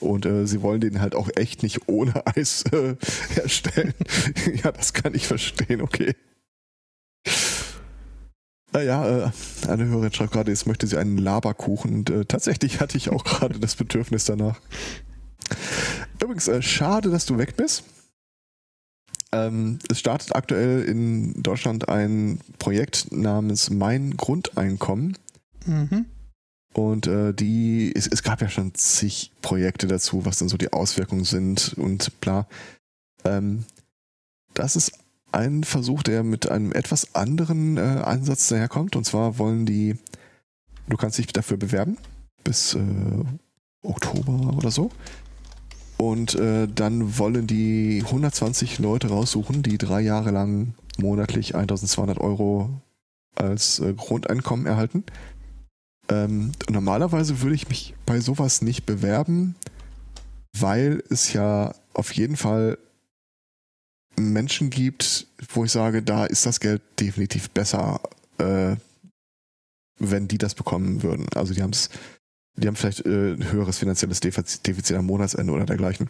Und 0.00 0.26
äh, 0.26 0.46
sie 0.46 0.62
wollen 0.62 0.80
den 0.80 1.00
halt 1.00 1.14
auch 1.14 1.30
echt 1.36 1.62
nicht 1.62 1.88
ohne 1.88 2.26
Eis 2.36 2.64
äh, 2.72 2.96
herstellen. 3.34 3.94
ja, 4.62 4.72
das 4.72 4.92
kann 4.92 5.14
ich 5.14 5.26
verstehen, 5.26 5.80
okay. 5.80 6.14
Naja, 8.72 9.06
äh, 9.06 9.30
eine 9.68 9.86
Hörerin 9.86 10.12
schreibt 10.12 10.32
gerade, 10.32 10.50
jetzt 10.50 10.66
möchte 10.66 10.88
sie 10.88 10.98
einen 10.98 11.16
Laberkuchen 11.16 11.94
und 11.94 12.10
äh, 12.10 12.24
tatsächlich 12.24 12.80
hatte 12.80 12.96
ich 12.96 13.08
auch 13.10 13.24
gerade 13.24 13.58
das 13.60 13.76
Bedürfnis 13.76 14.24
danach. 14.24 14.60
Übrigens, 16.20 16.48
äh, 16.48 16.60
schade, 16.60 17.10
dass 17.10 17.24
du 17.24 17.38
weg 17.38 17.56
bist. 17.56 17.84
Ähm, 19.30 19.78
es 19.88 20.00
startet 20.00 20.34
aktuell 20.34 20.82
in 20.84 21.42
Deutschland 21.42 21.88
ein 21.88 22.40
Projekt 22.58 23.12
namens 23.12 23.70
Mein 23.70 24.16
Grundeinkommen. 24.16 25.18
Mhm. 25.66 26.06
Und 26.74 27.06
äh, 27.06 27.32
die, 27.32 27.92
es, 27.94 28.08
es, 28.08 28.22
gab 28.22 28.42
ja 28.42 28.48
schon 28.48 28.74
zig 28.74 29.30
Projekte 29.42 29.86
dazu, 29.86 30.24
was 30.24 30.38
dann 30.38 30.48
so 30.48 30.56
die 30.56 30.72
Auswirkungen 30.72 31.24
sind 31.24 31.74
und 31.78 32.20
bla. 32.20 32.46
Ähm, 33.24 33.64
das 34.54 34.74
ist 34.74 34.92
ein 35.30 35.62
Versuch, 35.64 36.02
der 36.02 36.24
mit 36.24 36.48
einem 36.50 36.72
etwas 36.72 37.14
anderen 37.14 37.76
äh, 37.76 37.80
Ansatz 37.80 38.48
daherkommt. 38.48 38.96
Und 38.96 39.04
zwar 39.04 39.38
wollen 39.38 39.66
die, 39.66 39.96
du 40.88 40.96
kannst 40.96 41.18
dich 41.18 41.28
dafür 41.28 41.56
bewerben 41.56 41.96
bis 42.42 42.74
äh, 42.74 42.80
Oktober 43.82 44.56
oder 44.56 44.70
so. 44.70 44.90
Und 45.96 46.34
äh, 46.34 46.66
dann 46.66 47.18
wollen 47.18 47.46
die 47.46 48.02
120 48.04 48.80
Leute 48.80 49.08
raussuchen, 49.08 49.62
die 49.62 49.78
drei 49.78 50.00
Jahre 50.00 50.32
lang 50.32 50.74
monatlich 50.98 51.54
1200 51.54 52.18
Euro 52.18 52.70
als 53.36 53.78
äh, 53.78 53.94
Grundeinkommen 53.94 54.66
erhalten. 54.66 55.04
Ähm, 56.08 56.52
normalerweise 56.68 57.40
würde 57.40 57.54
ich 57.54 57.68
mich 57.68 57.94
bei 58.04 58.20
sowas 58.20 58.62
nicht 58.62 58.84
bewerben, 58.84 59.54
weil 60.58 61.02
es 61.08 61.32
ja 61.32 61.74
auf 61.94 62.12
jeden 62.12 62.36
Fall 62.36 62.78
Menschen 64.16 64.70
gibt, 64.70 65.26
wo 65.52 65.64
ich 65.64 65.72
sage, 65.72 66.02
da 66.02 66.26
ist 66.26 66.46
das 66.46 66.60
Geld 66.60 66.82
definitiv 67.00 67.50
besser, 67.50 68.00
äh, 68.38 68.76
wenn 69.98 70.28
die 70.28 70.38
das 70.38 70.54
bekommen 70.54 71.02
würden. 71.02 71.26
Also 71.34 71.54
die 71.54 71.62
haben 71.62 71.70
es, 71.72 71.90
die 72.56 72.68
haben 72.68 72.76
vielleicht 72.76 73.06
äh, 73.06 73.34
ein 73.34 73.50
höheres 73.50 73.78
finanzielles 73.78 74.20
Defizit, 74.20 74.92
am 74.96 75.06
Monatsende 75.06 75.52
oder 75.52 75.66
dergleichen. 75.66 76.08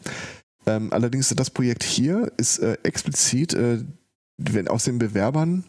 Ähm, 0.67 0.93
allerdings 0.93 1.29
das 1.29 1.51
Projekt 1.51 1.83
hier 1.83 2.33
ist 2.37 2.59
äh, 2.59 2.79
explizit, 2.83 3.55
äh, 3.55 3.85
wenn 4.39 4.69
aus 4.69 4.85
den 4.85 4.99
Bewerbern 4.99 5.65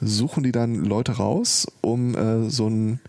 suchen 0.00 0.44
die 0.44 0.52
dann 0.52 0.76
Leute 0.76 1.12
raus, 1.12 1.66
um 1.80 2.14
äh, 2.14 2.48
so 2.48 2.68
ein 2.68 3.00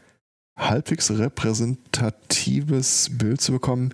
halbwegs 0.60 1.10
repräsentatives 1.12 3.10
Bild 3.18 3.42
zu 3.42 3.54
bekommen, 3.54 3.94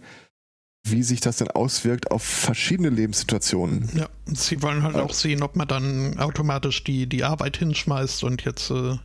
wie 0.88 1.04
sich 1.04 1.20
das 1.20 1.38
denn 1.38 1.50
auswirkt 1.50 2.12
auf 2.12 2.24
verschiedene 2.24 2.90
Lebenssituationen. 2.90 3.90
Ja, 3.96 4.08
sie 4.26 4.62
wollen 4.62 4.84
halt 4.84 4.96
auch 4.96 5.14
sehen, 5.14 5.42
ob 5.42 5.56
man 5.56 5.68
dann 5.68 6.20
automatisch 6.20 6.84
die, 6.84 7.08
die 7.08 7.24
Arbeit 7.24 7.58
hinschmeißt 7.58 8.24
und 8.24 8.44
jetzt 8.44 8.70
äh, 8.70 8.98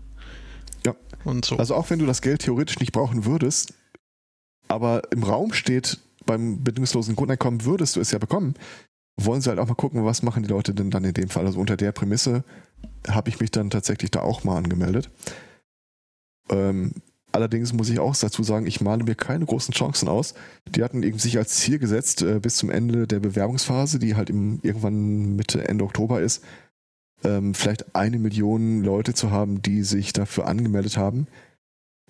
ja. 0.84 0.94
und 1.24 1.44
so. 1.44 1.56
Also 1.56 1.74
auch 1.74 1.88
wenn 1.90 1.98
du 1.98 2.06
das 2.06 2.20
Geld 2.20 2.42
theoretisch 2.42 2.80
nicht 2.80 2.92
brauchen 2.92 3.24
würdest, 3.24 3.74
aber 4.68 5.02
im 5.10 5.22
Raum 5.22 5.52
steht, 5.52 5.98
beim 6.26 6.62
bedingungslosen 6.62 7.16
Grundeinkommen 7.16 7.64
würdest 7.64 7.96
du 7.96 8.00
es 8.00 8.10
ja 8.10 8.18
bekommen, 8.18 8.54
wollen 9.16 9.40
sie 9.40 9.48
halt 9.48 9.58
auch 9.58 9.68
mal 9.68 9.74
gucken, 9.74 10.04
was 10.04 10.22
machen 10.22 10.42
die 10.42 10.48
Leute 10.48 10.74
denn 10.74 10.90
dann 10.90 11.04
in 11.04 11.14
dem 11.14 11.28
Fall. 11.28 11.46
Also 11.46 11.60
unter 11.60 11.76
der 11.76 11.92
Prämisse 11.92 12.44
habe 13.08 13.30
ich 13.30 13.40
mich 13.40 13.50
dann 13.50 13.70
tatsächlich 13.70 14.10
da 14.10 14.20
auch 14.20 14.44
mal 14.44 14.58
angemeldet. 14.58 15.10
Ähm, 16.50 16.92
allerdings 17.32 17.72
muss 17.72 17.88
ich 17.90 17.98
auch 17.98 18.16
dazu 18.16 18.42
sagen, 18.42 18.66
ich 18.66 18.80
male 18.80 19.04
mir 19.04 19.14
keine 19.14 19.44
großen 19.44 19.74
Chancen 19.74 20.08
aus. 20.08 20.34
Die 20.68 20.82
hatten 20.82 21.02
eben 21.02 21.18
sich 21.18 21.38
als 21.38 21.56
Ziel 21.56 21.78
gesetzt, 21.78 22.22
äh, 22.22 22.40
bis 22.40 22.56
zum 22.56 22.70
Ende 22.70 23.06
der 23.06 23.20
Bewerbungsphase, 23.20 23.98
die 23.98 24.16
halt 24.16 24.30
im, 24.30 24.60
irgendwann 24.62 25.36
Mitte, 25.36 25.66
Ende 25.68 25.84
Oktober 25.84 26.20
ist, 26.20 26.44
ähm, 27.24 27.54
vielleicht 27.54 27.94
eine 27.94 28.18
Million 28.18 28.82
Leute 28.82 29.14
zu 29.14 29.30
haben, 29.30 29.62
die 29.62 29.82
sich 29.82 30.12
dafür 30.12 30.46
angemeldet 30.46 30.96
haben. 30.96 31.26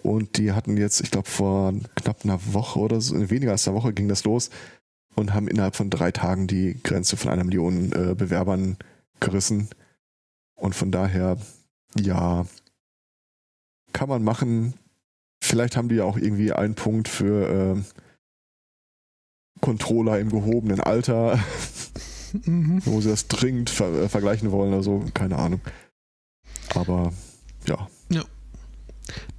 Und 0.02 0.38
die 0.38 0.52
hatten 0.52 0.76
jetzt, 0.76 1.00
ich 1.02 1.10
glaube, 1.10 1.28
vor 1.28 1.74
knapp 1.94 2.24
einer 2.24 2.40
Woche 2.52 2.78
oder 2.78 3.00
so, 3.00 3.30
weniger 3.30 3.52
als 3.52 3.68
einer 3.68 3.76
Woche 3.76 3.92
ging 3.92 4.08
das 4.08 4.24
los 4.24 4.50
und 5.14 5.34
haben 5.34 5.48
innerhalb 5.48 5.76
von 5.76 5.90
drei 5.90 6.10
Tagen 6.10 6.46
die 6.46 6.80
Grenze 6.82 7.16
von 7.16 7.30
einer 7.30 7.44
Million 7.44 7.92
äh, 7.92 8.14
Bewerbern 8.14 8.78
gerissen. 9.20 9.68
Und 10.54 10.74
von 10.74 10.90
daher, 10.90 11.36
ja, 11.98 12.46
kann 13.92 14.08
man 14.08 14.22
machen. 14.22 14.74
Vielleicht 15.42 15.76
haben 15.76 15.88
die 15.88 15.96
ja 15.96 16.04
auch 16.04 16.16
irgendwie 16.16 16.52
einen 16.52 16.74
Punkt 16.74 17.08
für 17.08 17.76
äh, 17.76 17.82
Controller 19.60 20.18
im 20.18 20.30
gehobenen 20.30 20.80
Alter, 20.80 21.38
mhm. 22.44 22.82
wo 22.84 23.00
sie 23.00 23.10
das 23.10 23.28
dringend 23.28 23.70
ver 23.70 24.04
äh, 24.04 24.08
vergleichen 24.08 24.52
wollen 24.52 24.72
oder 24.72 24.82
so. 24.82 25.04
Keine 25.14 25.38
Ahnung. 25.38 25.60
Aber 26.74 27.12
ja. 27.66 27.88
Ja. 28.10 28.22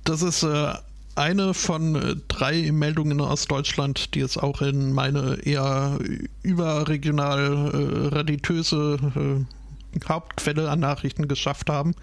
Das 0.03 0.21
ist 0.21 0.43
äh, 0.43 0.73
eine 1.15 1.53
von 1.53 1.95
äh, 1.95 2.15
drei 2.27 2.71
Meldungen 2.71 3.21
aus 3.21 3.45
Deutschland, 3.45 4.15
die 4.15 4.21
es 4.21 4.37
auch 4.37 4.61
in 4.61 4.93
meine 4.93 5.37
eher 5.43 5.99
überregional 6.41 7.71
äh, 7.73 8.15
raditöse 8.15 8.97
äh, 9.15 10.07
Hauptquelle 10.07 10.69
an 10.69 10.79
Nachrichten 10.79 11.27
geschafft 11.27 11.69
haben. 11.69 11.95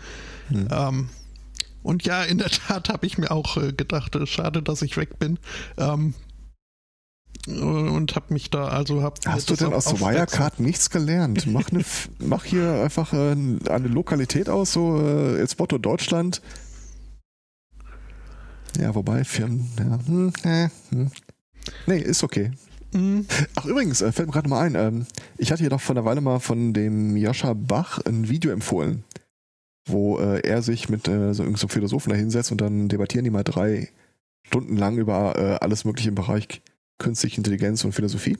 Hm. 0.48 0.68
Ähm, 0.70 1.08
und 1.88 2.04
ja, 2.04 2.22
in 2.22 2.36
der 2.36 2.50
Tat 2.50 2.90
habe 2.90 3.06
ich 3.06 3.16
mir 3.16 3.30
auch 3.30 3.56
äh, 3.56 3.72
gedacht, 3.72 4.14
äh, 4.14 4.26
schade, 4.26 4.62
dass 4.62 4.82
ich 4.82 4.98
weg 4.98 5.18
bin. 5.18 5.38
Ähm, 5.78 6.12
und 7.46 8.14
habe 8.14 8.34
mich 8.34 8.50
da 8.50 8.68
also 8.68 9.02
hab 9.02 9.24
hast 9.24 9.48
du 9.48 9.54
denn 9.54 9.72
aus 9.72 10.00
Wirecard 10.00 10.60
nichts 10.60 10.90
gelernt 10.90 11.46
mach, 11.46 11.70
ne, 11.70 11.82
mach 12.18 12.44
hier 12.44 12.82
einfach 12.82 13.12
äh, 13.12 13.30
eine 13.30 13.88
Lokalität 13.88 14.50
aus 14.50 14.72
so 14.72 15.00
äh, 15.00 15.38
El 15.38 15.48
Spotto 15.48 15.78
Deutschland 15.78 16.42
ja 18.78 18.94
wobei 18.94 19.24
Firmen 19.24 19.70
ja 19.78 19.98
hm, 20.06 20.32
äh, 20.42 20.68
hm. 20.90 21.10
nee 21.86 22.00
ist 22.00 22.22
okay 22.24 22.50
Mhm. 22.92 23.26
Ach 23.54 23.66
übrigens, 23.66 23.98
fällt 23.98 24.28
mir 24.28 24.32
gerade 24.32 24.48
mal 24.48 24.62
ein, 24.62 24.74
ähm, 24.74 25.06
ich 25.36 25.52
hatte 25.52 25.60
hier 25.60 25.68
doch 25.68 25.80
vor 25.82 25.94
einer 25.94 26.06
Weile 26.06 26.22
mal 26.22 26.38
von 26.38 26.72
dem 26.72 27.18
Joscha 27.18 27.52
Bach 27.52 27.98
ein 28.06 28.30
Video 28.30 28.50
empfohlen, 28.50 29.04
wo 29.88 30.18
äh, 30.18 30.40
er 30.40 30.62
sich 30.62 30.88
mit 30.88 31.08
äh, 31.08 31.34
so, 31.34 31.44
so 31.56 31.68
Philosophen 31.68 32.10
da 32.10 32.16
hinsetzt 32.16 32.52
und 32.52 32.60
dann 32.60 32.88
debattieren 32.88 33.24
die 33.24 33.30
mal 33.30 33.44
drei 33.44 33.88
Stunden 34.42 34.76
lang 34.76 34.98
über 34.98 35.36
äh, 35.36 35.64
alles 35.64 35.84
mögliche 35.84 36.08
im 36.08 36.14
Bereich 36.14 36.62
künstliche 36.98 37.36
Intelligenz 37.36 37.84
und 37.84 37.92
Philosophie. 37.92 38.36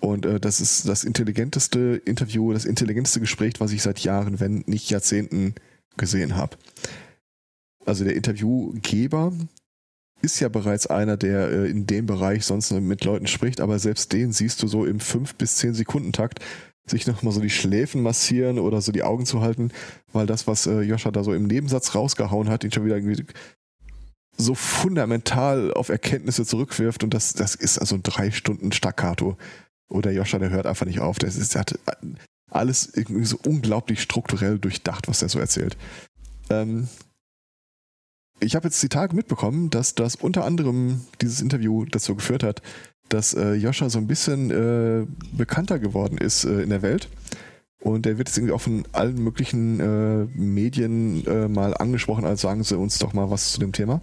Und 0.00 0.26
äh, 0.26 0.40
das 0.40 0.60
ist 0.60 0.88
das 0.88 1.04
intelligenteste 1.04 2.00
Interview, 2.04 2.52
das 2.52 2.64
intelligenteste 2.64 3.20
Gespräch, 3.20 3.54
was 3.58 3.72
ich 3.72 3.82
seit 3.82 4.00
Jahren, 4.00 4.40
wenn 4.40 4.62
nicht 4.66 4.90
Jahrzehnten 4.90 5.54
gesehen 5.96 6.36
habe. 6.36 6.56
Also 7.84 8.04
der 8.04 8.16
Interviewgeber 8.16 9.32
ist 10.22 10.40
ja 10.40 10.48
bereits 10.48 10.86
einer, 10.86 11.16
der 11.16 11.50
äh, 11.50 11.70
in 11.70 11.86
dem 11.86 12.06
Bereich 12.06 12.44
sonst 12.44 12.72
mit 12.72 13.04
Leuten 13.04 13.26
spricht, 13.26 13.60
aber 13.60 13.78
selbst 13.78 14.12
den 14.12 14.32
siehst 14.32 14.62
du 14.62 14.68
so 14.68 14.84
im 14.84 15.00
5 15.00 15.36
bis 15.36 15.56
10 15.56 15.74
Sekunden 15.74 16.12
Takt 16.12 16.40
sich 16.86 17.06
nochmal 17.06 17.32
so 17.32 17.40
die 17.40 17.50
Schläfen 17.50 18.02
massieren 18.02 18.58
oder 18.58 18.80
so 18.80 18.92
die 18.92 19.02
Augen 19.02 19.26
zu 19.26 19.40
halten, 19.40 19.72
weil 20.12 20.26
das, 20.26 20.46
was 20.46 20.66
äh, 20.66 20.80
Joscha 20.82 21.10
da 21.10 21.24
so 21.24 21.34
im 21.34 21.46
Nebensatz 21.46 21.94
rausgehauen 21.94 22.48
hat, 22.48 22.64
ihn 22.64 22.72
schon 22.72 22.84
wieder 22.84 22.96
irgendwie 22.96 23.24
so 24.36 24.54
fundamental 24.54 25.72
auf 25.72 25.88
Erkenntnisse 25.88 26.44
zurückwirft 26.44 27.02
und 27.02 27.14
das, 27.14 27.32
das 27.32 27.54
ist 27.54 27.78
also 27.78 27.98
drei 28.02 28.30
Stunden 28.30 28.72
Staccato. 28.72 29.36
Oder 29.88 30.10
Joscha, 30.10 30.38
der 30.38 30.50
hört 30.50 30.66
einfach 30.66 30.86
nicht 30.86 31.00
auf. 31.00 31.18
Der, 31.18 31.28
ist, 31.28 31.54
der 31.54 31.60
hat 31.60 31.78
alles 32.50 32.92
irgendwie 32.94 33.24
so 33.24 33.38
unglaublich 33.44 34.02
strukturell 34.02 34.58
durchdacht, 34.58 35.08
was 35.08 35.22
er 35.22 35.28
so 35.28 35.38
erzählt. 35.38 35.76
Ähm, 36.50 36.88
ich 38.40 38.54
habe 38.54 38.68
jetzt 38.68 38.82
die 38.82 38.88
Tage 38.88 39.16
mitbekommen, 39.16 39.70
dass 39.70 39.94
das 39.94 40.16
unter 40.16 40.44
anderem 40.44 41.06
dieses 41.20 41.40
Interview 41.40 41.86
dazu 41.86 42.14
geführt 42.14 42.42
hat, 42.42 42.62
dass 43.08 43.34
äh, 43.34 43.54
Joscha 43.54 43.88
so 43.88 43.98
ein 43.98 44.06
bisschen 44.06 44.50
äh, 44.50 45.06
bekannter 45.32 45.78
geworden 45.78 46.18
ist 46.18 46.44
äh, 46.44 46.62
in 46.62 46.70
der 46.70 46.82
Welt. 46.82 47.08
Und 47.80 48.06
der 48.06 48.18
wird 48.18 48.28
jetzt 48.28 48.36
irgendwie 48.36 48.54
auch 48.54 48.60
von 48.60 48.84
allen 48.92 49.22
möglichen 49.22 49.78
äh, 49.80 50.24
Medien 50.34 51.24
äh, 51.26 51.46
mal 51.46 51.76
angesprochen, 51.76 52.24
als 52.24 52.40
sagen 52.40 52.64
sie 52.64 52.76
uns 52.76 52.98
doch 52.98 53.12
mal 53.12 53.30
was 53.30 53.52
zu 53.52 53.60
dem 53.60 53.72
Thema. 53.72 54.00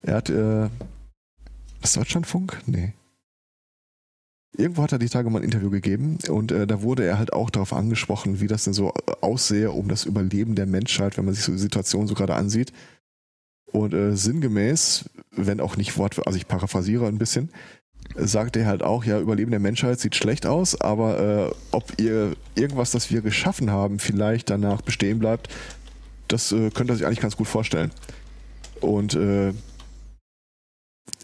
Er 0.00 0.14
hat, 0.14 0.30
äh, 0.30 0.68
was 1.80 1.92
Deutschlandfunk? 1.92 2.62
Nee. 2.66 2.94
Irgendwo 4.56 4.82
hat 4.82 4.92
er 4.92 4.98
die 4.98 5.10
Tage 5.10 5.28
mal 5.28 5.40
ein 5.40 5.44
Interview 5.44 5.68
gegeben 5.68 6.16
und 6.28 6.50
äh, 6.50 6.66
da 6.66 6.80
wurde 6.80 7.04
er 7.04 7.18
halt 7.18 7.34
auch 7.34 7.50
darauf 7.50 7.74
angesprochen, 7.74 8.40
wie 8.40 8.46
das 8.46 8.64
denn 8.64 8.72
so 8.72 8.94
aussehe 9.20 9.70
um 9.70 9.88
das 9.88 10.06
Überleben 10.06 10.54
der 10.54 10.64
Menschheit, 10.64 11.18
wenn 11.18 11.26
man 11.26 11.34
sich 11.34 11.44
so 11.44 11.52
die 11.52 11.58
Situation 11.58 12.06
so 12.06 12.14
gerade 12.14 12.34
ansieht. 12.34 12.72
Und 13.70 13.92
äh, 13.92 14.16
sinngemäß, 14.16 15.10
wenn 15.32 15.60
auch 15.60 15.76
nicht 15.76 15.98
Wort, 15.98 16.26
also 16.26 16.38
ich 16.38 16.48
paraphrasiere 16.48 17.06
ein 17.08 17.18
bisschen, 17.18 17.50
sagt 18.14 18.56
er 18.56 18.66
halt 18.66 18.82
auch, 18.82 19.04
ja, 19.04 19.18
Überleben 19.18 19.50
der 19.50 19.60
Menschheit 19.60 20.00
sieht 20.00 20.14
schlecht 20.14 20.46
aus, 20.46 20.80
aber 20.80 21.18
äh, 21.48 21.54
ob 21.70 21.92
ihr 21.98 22.36
irgendwas, 22.54 22.90
das 22.90 23.10
wir 23.10 23.20
geschaffen 23.20 23.70
haben, 23.70 23.98
vielleicht 23.98 24.50
danach 24.50 24.82
bestehen 24.82 25.18
bleibt, 25.18 25.48
das 26.28 26.52
äh, 26.52 26.70
könnte 26.70 26.92
er 26.92 26.96
sich 26.96 27.06
eigentlich 27.06 27.20
ganz 27.20 27.36
gut 27.36 27.48
vorstellen. 27.48 27.90
Und 28.80 29.14
äh, 29.14 29.52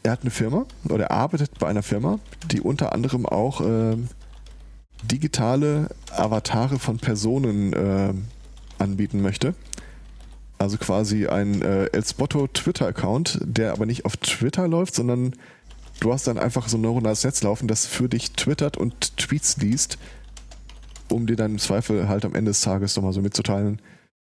er 0.03 0.12
hat 0.12 0.22
eine 0.22 0.30
Firma 0.30 0.66
oder 0.89 1.05
er 1.05 1.11
arbeitet 1.12 1.59
bei 1.59 1.68
einer 1.68 1.83
Firma, 1.83 2.18
die 2.51 2.61
unter 2.61 2.93
anderem 2.93 3.26
auch 3.26 3.61
äh, 3.61 3.97
digitale 5.03 5.89
Avatare 6.11 6.78
von 6.78 6.99
Personen 6.99 7.72
äh, 7.72 8.14
anbieten 8.78 9.22
möchte. 9.22 9.55
Also 10.59 10.78
quasi 10.78 11.26
ein 11.26 11.61
äh, 11.62 11.87
El 11.87 12.05
Spotto 12.05 12.47
Twitter-Account, 12.47 13.41
der 13.43 13.72
aber 13.72 13.85
nicht 13.87 14.05
auf 14.05 14.16
Twitter 14.16 14.68
läuft, 14.68 14.95
sondern 14.95 15.35
du 16.03 16.13
hast 16.13 16.27
dann 16.27 16.39
einfach 16.39 16.69
so 16.69 16.77
ein 16.77 16.81
neuronales 16.81 17.23
Netz 17.23 17.43
laufen, 17.43 17.69
das 17.69 17.87
für 17.87 18.09
dich 18.09 18.33
twittert 18.33 18.77
und 18.77 19.17
Tweets 19.17 19.57
liest, 19.59 19.99
um 21.09 21.27
dir 21.27 21.39
im 21.39 21.59
Zweifel 21.59 22.09
halt 22.09 22.25
am 22.25 22.35
Ende 22.35 22.51
des 22.51 22.61
Tages 22.61 22.97
nochmal 22.97 23.13
so 23.13 23.23
mitzuteilen, 23.23 23.81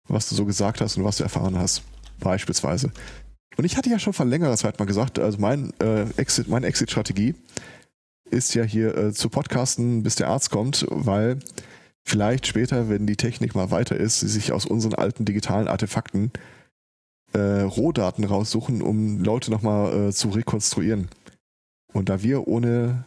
was 0.07 0.27
du 0.27 0.35
so 0.35 0.45
gesagt 0.45 0.81
hast 0.81 0.97
und 0.97 1.05
was 1.05 1.17
du 1.17 1.23
erfahren 1.23 1.57
hast. 1.57 1.83
Beispielsweise. 2.19 2.91
Und 3.55 3.63
ich 3.63 3.77
hatte 3.77 3.89
ja 3.89 3.97
schon 3.97 4.13
vor 4.13 4.25
längerer 4.25 4.57
Zeit 4.57 4.77
mal 4.77 4.85
gesagt, 4.85 5.19
also 5.19 5.37
mein, 5.39 5.71
äh, 5.79 6.09
Exit, 6.17 6.49
meine 6.49 6.67
Exit-Strategie 6.67 7.35
ist 8.29 8.53
ja 8.55 8.63
hier 8.63 8.95
äh, 8.97 9.13
zu 9.13 9.29
podcasten, 9.29 10.03
bis 10.03 10.15
der 10.15 10.27
Arzt 10.27 10.51
kommt, 10.51 10.85
weil 10.89 11.39
vielleicht 12.03 12.45
später, 12.45 12.89
wenn 12.89 13.07
die 13.07 13.15
Technik 13.15 13.55
mal 13.55 13.71
weiter 13.71 13.95
ist, 13.95 14.19
sie 14.19 14.27
sich 14.27 14.51
aus 14.51 14.65
unseren 14.65 14.95
alten 14.95 15.23
digitalen 15.23 15.67
Artefakten 15.67 16.31
äh, 17.33 17.61
Rohdaten 17.61 18.25
raussuchen, 18.25 18.81
um 18.81 19.23
Leute 19.23 19.49
nochmal 19.51 20.09
äh, 20.09 20.11
zu 20.11 20.29
rekonstruieren. 20.29 21.07
Und 21.93 22.09
da 22.09 22.21
wir 22.23 22.47
ohne 22.47 23.05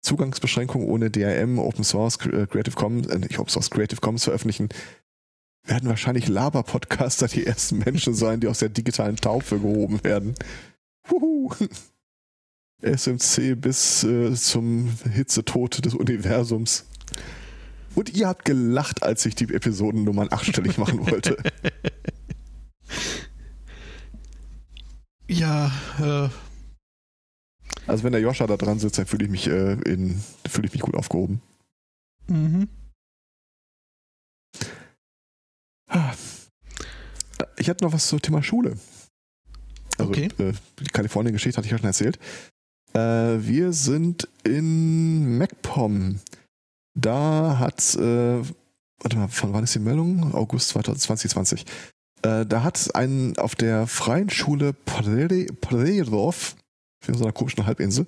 Zugangsbeschränkung, 0.00 0.84
ohne 0.84 1.10
DRM, 1.10 1.58
Open 1.58 1.84
Source, 1.84 2.16
äh, 2.26 2.46
Creative 2.46 2.74
Commons, 2.74 3.06
äh, 3.06 3.18
nicht 3.18 3.38
Open 3.38 3.50
Source, 3.50 3.70
Creative 3.70 4.00
Commons 4.00 4.24
veröffentlichen, 4.24 4.68
werden 5.64 5.88
wahrscheinlich 5.88 6.28
Laber-Podcaster 6.28 7.28
die 7.28 7.46
ersten 7.46 7.78
Menschen 7.78 8.14
sein, 8.14 8.40
die 8.40 8.48
aus 8.48 8.58
der 8.58 8.68
digitalen 8.68 9.16
Taufe 9.16 9.60
gehoben 9.60 10.02
werden. 10.02 10.34
Huhu. 11.10 11.52
SMC 12.82 13.54
bis 13.54 14.02
äh, 14.02 14.34
zum 14.34 14.92
Hitzetod 15.08 15.84
des 15.84 15.94
Universums. 15.94 16.84
Und 17.94 18.16
ihr 18.16 18.26
habt 18.26 18.44
gelacht, 18.44 19.04
als 19.04 19.24
ich 19.24 19.36
die 19.36 19.54
Episodennummern 19.54 20.28
achtstellig 20.32 20.78
machen 20.78 21.08
wollte. 21.08 21.36
Ja, 25.28 25.72
äh. 25.98 26.28
Also 27.86 28.04
wenn 28.04 28.12
der 28.12 28.20
Joscha 28.20 28.46
da 28.46 28.56
dran 28.56 28.78
sitzt, 28.78 28.98
dann 28.98 29.06
fühle 29.06 29.24
ich 29.24 29.30
mich 29.30 29.46
äh, 29.48 29.72
in, 29.82 30.22
fühle 30.48 30.66
ich 30.66 30.72
mich 30.72 30.82
gut 30.82 30.94
aufgehoben. 30.94 31.40
Mhm. 32.28 32.68
Ah. 35.88 36.14
Ich 37.56 37.68
hatte 37.68 37.84
noch 37.84 37.92
was 37.92 38.08
zum 38.08 38.22
Thema 38.22 38.42
Schule. 38.42 38.76
Also 39.98 40.10
Okay. 40.10 40.28
äh, 40.38 40.52
die 40.80 40.84
Kalifornien-Geschichte 40.84 41.56
hatte 41.58 41.66
ich 41.66 41.72
ja 41.72 41.78
schon 41.78 41.86
erzählt. 41.86 42.18
Äh, 42.94 42.98
wir 43.46 43.72
sind 43.72 44.28
in 44.44 45.38
MacPom. 45.38 46.20
Da 46.94 47.58
hat, 47.58 47.94
äh, 47.96 48.42
warte 49.00 49.16
mal, 49.16 49.28
von 49.28 49.52
wann 49.52 49.64
ist 49.64 49.74
die 49.74 49.78
Meldung? 49.80 50.34
August 50.34 50.68
2020. 50.70 51.64
Äh, 52.22 52.46
da 52.46 52.62
hat 52.62 52.94
ein 52.94 53.36
auf 53.38 53.54
der 53.54 53.86
freien 53.86 54.30
Schule 54.30 54.72
Prerov, 54.72 56.56
für 57.02 57.14
so 57.14 57.24
einer 57.24 57.32
komischen 57.32 57.66
Halbinsel, 57.66 58.06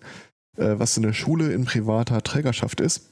äh, 0.56 0.74
was 0.78 0.96
eine 0.96 1.12
Schule 1.12 1.52
in 1.52 1.64
privater 1.64 2.22
Trägerschaft 2.22 2.80
ist, 2.80 3.10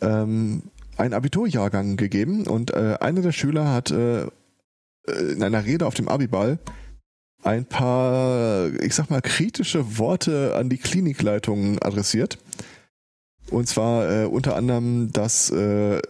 ähm, 0.00 0.62
einen 0.96 1.14
Abiturjahrgang 1.14 1.96
gegeben 1.96 2.46
und 2.46 2.72
äh, 2.72 2.96
einer 3.00 3.20
der 3.20 3.32
Schüler 3.32 3.72
hat 3.72 3.90
äh, 3.90 4.26
in 5.06 5.42
einer 5.42 5.64
Rede 5.64 5.86
auf 5.86 5.94
dem 5.94 6.08
Abiball 6.08 6.58
ein 7.42 7.64
paar, 7.64 8.68
ich 8.82 8.94
sag 8.94 9.10
mal, 9.10 9.22
kritische 9.22 9.98
Worte 9.98 10.56
an 10.56 10.68
die 10.68 10.78
Klinikleitung 10.78 11.80
adressiert. 11.80 12.38
Und 13.50 13.68
zwar 13.68 14.10
äh, 14.10 14.26
unter 14.26 14.56
anderem, 14.56 15.12
dass 15.12 15.50
äh, 15.50 16.00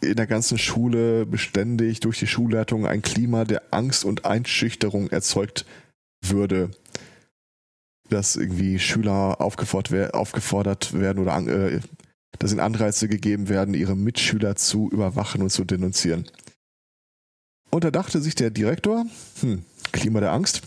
in 0.00 0.16
der 0.16 0.26
ganzen 0.26 0.58
Schule 0.58 1.26
beständig 1.26 2.00
durch 2.00 2.18
die 2.18 2.26
Schulleitung 2.26 2.86
ein 2.86 3.02
Klima 3.02 3.44
der 3.44 3.62
Angst 3.70 4.04
und 4.04 4.24
Einschüchterung 4.24 5.08
erzeugt 5.08 5.64
würde. 6.22 6.70
Dass 8.10 8.36
irgendwie 8.36 8.78
Schüler 8.78 9.40
aufgefordert, 9.40 9.90
wer 9.90 10.14
aufgefordert 10.14 10.92
werden 10.92 11.22
oder 11.22 11.34
an, 11.34 11.48
äh, 11.48 11.80
dass 12.38 12.50
ihnen 12.50 12.60
Anreize 12.60 13.08
gegeben 13.08 13.48
werden, 13.48 13.74
ihre 13.74 13.96
Mitschüler 13.96 14.56
zu 14.56 14.90
überwachen 14.90 15.42
und 15.42 15.50
zu 15.50 15.64
denunzieren. 15.64 16.28
Und 17.70 17.84
da 17.84 17.90
dachte 17.90 18.20
sich 18.20 18.34
der 18.34 18.50
Direktor, 18.50 19.04
hm, 19.40 19.64
Klima 19.92 20.20
der 20.20 20.32
Angst, 20.32 20.62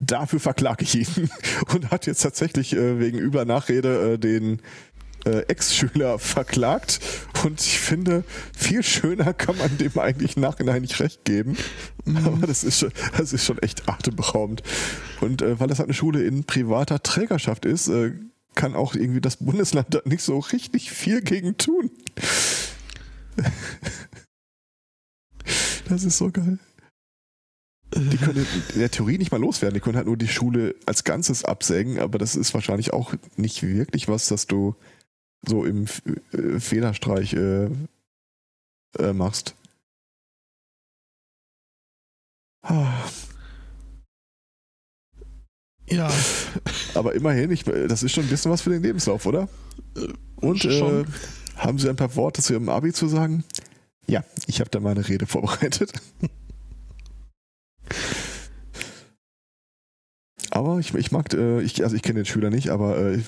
dafür 0.00 0.40
verklage 0.40 0.84
ich 0.84 0.94
ihn. 0.94 1.30
Und 1.72 1.90
hat 1.90 2.06
jetzt 2.06 2.22
tatsächlich 2.22 2.74
äh, 2.74 2.98
wegen 2.98 3.18
Übernachrede 3.18 4.14
äh, 4.14 4.18
den 4.18 4.60
äh, 5.24 5.40
Ex-Schüler 5.48 6.18
verklagt. 6.18 7.00
Und 7.44 7.60
ich 7.60 7.78
finde, 7.78 8.24
viel 8.56 8.82
schöner 8.82 9.32
kann 9.34 9.56
man 9.58 9.76
dem 9.78 9.98
eigentlich 9.98 10.36
im 10.36 10.42
Nachhinein 10.42 10.82
nicht 10.82 11.00
recht 11.00 11.24
geben. 11.24 11.56
Aber 12.24 12.46
das 12.46 12.64
ist 12.64 12.78
schon, 12.78 12.92
das 13.16 13.32
ist 13.32 13.44
schon 13.44 13.58
echt 13.58 13.88
atemberaubend. 13.88 14.62
Und 15.20 15.42
äh, 15.42 15.58
weil 15.60 15.68
das 15.68 15.78
halt 15.78 15.88
eine 15.88 15.94
Schule 15.94 16.22
in 16.24 16.44
privater 16.44 17.02
Trägerschaft 17.02 17.64
ist, 17.64 17.88
äh, 17.88 18.12
kann 18.54 18.74
auch 18.74 18.94
irgendwie 18.94 19.20
das 19.20 19.38
Bundesland 19.38 19.88
da 19.90 20.00
nicht 20.04 20.22
so 20.22 20.38
richtig 20.38 20.90
viel 20.90 21.22
gegen 21.22 21.56
tun. 21.56 21.90
Das 25.88 26.04
ist 26.04 26.16
so 26.18 26.30
geil. 26.30 26.58
Die 27.94 28.16
können 28.16 28.46
in 28.72 28.80
der 28.80 28.90
Theorie 28.90 29.18
nicht 29.18 29.30
mal 29.30 29.40
loswerden. 29.40 29.74
Die 29.74 29.80
können 29.80 29.96
halt 29.96 30.06
nur 30.06 30.16
die 30.16 30.28
Schule 30.28 30.74
als 30.86 31.04
Ganzes 31.04 31.44
absägen, 31.44 31.98
aber 31.98 32.18
das 32.18 32.34
ist 32.34 32.54
wahrscheinlich 32.54 32.92
auch 32.92 33.14
nicht 33.36 33.62
wirklich 33.62 34.08
was, 34.08 34.26
das 34.26 34.46
du 34.46 34.74
so 35.46 35.64
im 35.64 35.86
äh, 36.32 36.60
Federstreich 36.60 37.34
äh, 37.34 37.68
äh, 38.98 39.12
machst. 39.12 39.54
Ah, 42.62 43.04
Ja, 45.90 46.10
Aber 46.94 47.14
immerhin, 47.14 47.50
ich, 47.50 47.64
das 47.64 48.02
ist 48.02 48.12
schon 48.12 48.24
ein 48.24 48.30
bisschen 48.30 48.50
was 48.50 48.62
für 48.62 48.70
den 48.70 48.82
Lebenslauf, 48.82 49.26
oder? 49.26 49.48
Und 50.36 50.64
äh, 50.64 51.04
haben 51.56 51.78
Sie 51.78 51.88
ein 51.88 51.96
paar 51.96 52.14
Worte 52.16 52.42
zu 52.42 52.54
Ihrem 52.54 52.68
Abi 52.68 52.92
zu 52.92 53.06
sagen? 53.08 53.44
Ja, 54.06 54.24
ich 54.46 54.60
habe 54.60 54.70
da 54.70 54.80
mal 54.80 54.90
eine 54.92 55.06
Rede 55.06 55.26
vorbereitet. 55.28 55.92
Aber 60.50 60.78
ich, 60.78 60.94
ich 60.94 61.12
mag, 61.12 61.32
äh, 61.34 61.60
ich, 61.62 61.82
also 61.82 61.96
ich 61.96 62.02
kenne 62.02 62.20
den 62.20 62.26
Schüler 62.26 62.50
nicht, 62.50 62.70
aber 62.70 62.96
äh, 62.98 63.22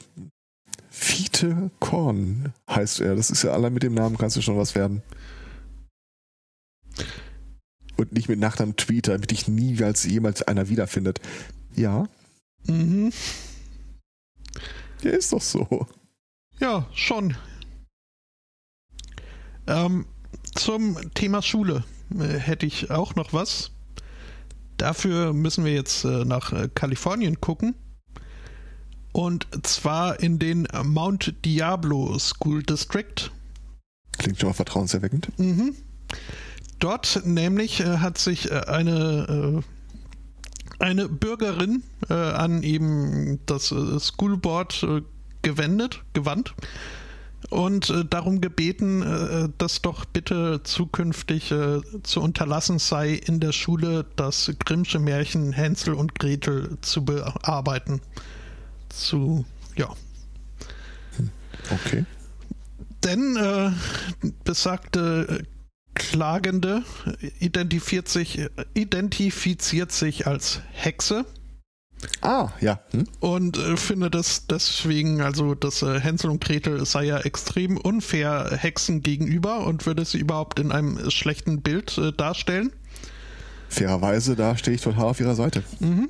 Fiete 0.99 1.71
Korn 1.79 2.55
heißt 2.71 3.01
er. 3.01 3.17
Das 3.17 3.31
ist 3.31 3.43
ja 3.43 3.53
allein 3.53 3.75
mit 3.75 3.83
dem 3.83 3.93
Namen 3.93 4.17
kannst 4.17 4.35
du 4.37 4.41
schon 4.41 4.57
was 4.57 4.75
werden. 4.75 5.03
Und 7.99 8.13
nicht 8.13 8.31
mit 8.31 8.39
Nachnamen 8.39 8.77
Tweeter, 8.77 9.13
damit 9.13 9.31
dich 9.31 9.47
niemals 9.47 10.05
jemals 10.05 10.43
einer 10.43 10.71
wiederfindet. 10.71 11.21
Ja, 11.75 12.09
Mhm. 12.67 13.13
der 15.05 15.13
ist 15.13 15.33
doch 15.35 15.43
so. 15.43 15.87
Ja, 16.59 16.89
schon. 16.95 17.37
Ähm, 19.67 20.07
zum 20.55 20.97
Thema 21.13 21.43
Schule 21.43 21.85
äh, 22.19 22.39
hätte 22.39 22.65
ich 22.65 22.91
auch 22.91 23.15
noch 23.17 23.35
was. 23.35 23.71
Dafür 24.79 25.35
müssen 25.35 25.65
wir 25.65 25.75
jetzt 25.75 26.05
äh, 26.05 26.25
nach 26.25 26.53
äh, 26.53 26.69
Kalifornien 26.75 27.41
gucken. 27.41 27.75
Und 29.17 29.47
zwar 29.63 30.21
in 30.21 30.39
den 30.39 30.69
Mount 30.85 31.37
Diablo 31.43 32.19
School 32.19 32.63
District. 32.63 33.31
Klingt 34.19 34.39
schon 34.39 34.51
mal 34.51 34.53
vertrauenserweckend. 34.53 35.31
Mhm. 35.39 35.75
Dort 36.81 37.23
nämlich 37.25 37.81
äh, 37.81 37.97
hat 37.97 38.19
sich 38.19 38.51
äh, 38.51 38.65
eine, 38.67 39.63
äh, 40.79 40.85
eine 40.85 41.09
Bürgerin 41.09 41.83
äh, 42.11 42.13
an 42.13 42.63
eben 42.63 43.41
das 43.47 43.73
äh, 43.73 43.99
School 44.01 44.37
Board 44.37 44.83
äh, 44.83 45.01
gewendet, 45.41 46.03
gewandt 46.13 46.53
und 47.49 47.95
darum 48.11 48.41
gebeten, 48.41 49.53
dass 49.57 49.81
doch 49.81 50.05
bitte 50.05 50.63
zukünftig 50.65 51.55
zu 52.03 52.21
unterlassen 52.21 52.81
sei, 52.81 53.13
in 53.13 53.39
der 53.39 53.53
Schule 53.53 54.05
das 54.17 54.51
Grimmsche 54.65 54.99
Märchen 54.99 55.53
Hänsel 55.53 55.95
und 55.95 56.19
Gretel 56.19 56.77
zu 56.81 57.05
bearbeiten. 57.05 58.01
Zu, 58.99 59.45
ja. 59.77 59.95
Okay. 61.71 62.05
Denn 63.05 63.37
äh, 63.37 63.71
besagte 64.45 65.45
Klagende 65.95 66.83
identifiziert 67.41 68.09
sich, 68.09 68.41
identifiziert 68.75 69.93
sich 69.93 70.27
als 70.27 70.61
Hexe 70.73 71.25
Ah, 72.21 72.51
ja. 72.61 72.81
Hm? 72.91 73.07
und 73.21 73.57
äh, 73.57 73.77
finde 73.77 74.11
das 74.11 74.47
deswegen, 74.47 75.23
also 75.23 75.55
das 75.55 75.83
äh, 75.83 75.99
Hänsel 76.01 76.31
und 76.31 76.43
Gretel 76.43 76.85
sei 76.85 77.05
ja 77.05 77.19
extrem 77.19 77.79
unfair 77.79 78.51
Hexen 78.57 79.03
gegenüber 79.03 79.67
und 79.67 79.87
würde 79.87 80.05
sie 80.05 80.19
überhaupt 80.19 80.59
in 80.59 80.73
einem 80.73 81.11
schlechten 81.11 81.63
Bild 81.63 81.97
äh, 81.99 82.13
darstellen. 82.13 82.73
Fairerweise, 83.69 84.37
da 84.37 84.57
stehe 84.57 84.75
ich 84.75 84.83
total 84.83 85.05
auf 85.05 85.21
ihrer 85.21 85.35
Seite. 85.35 85.63
Mhm. 85.81 86.09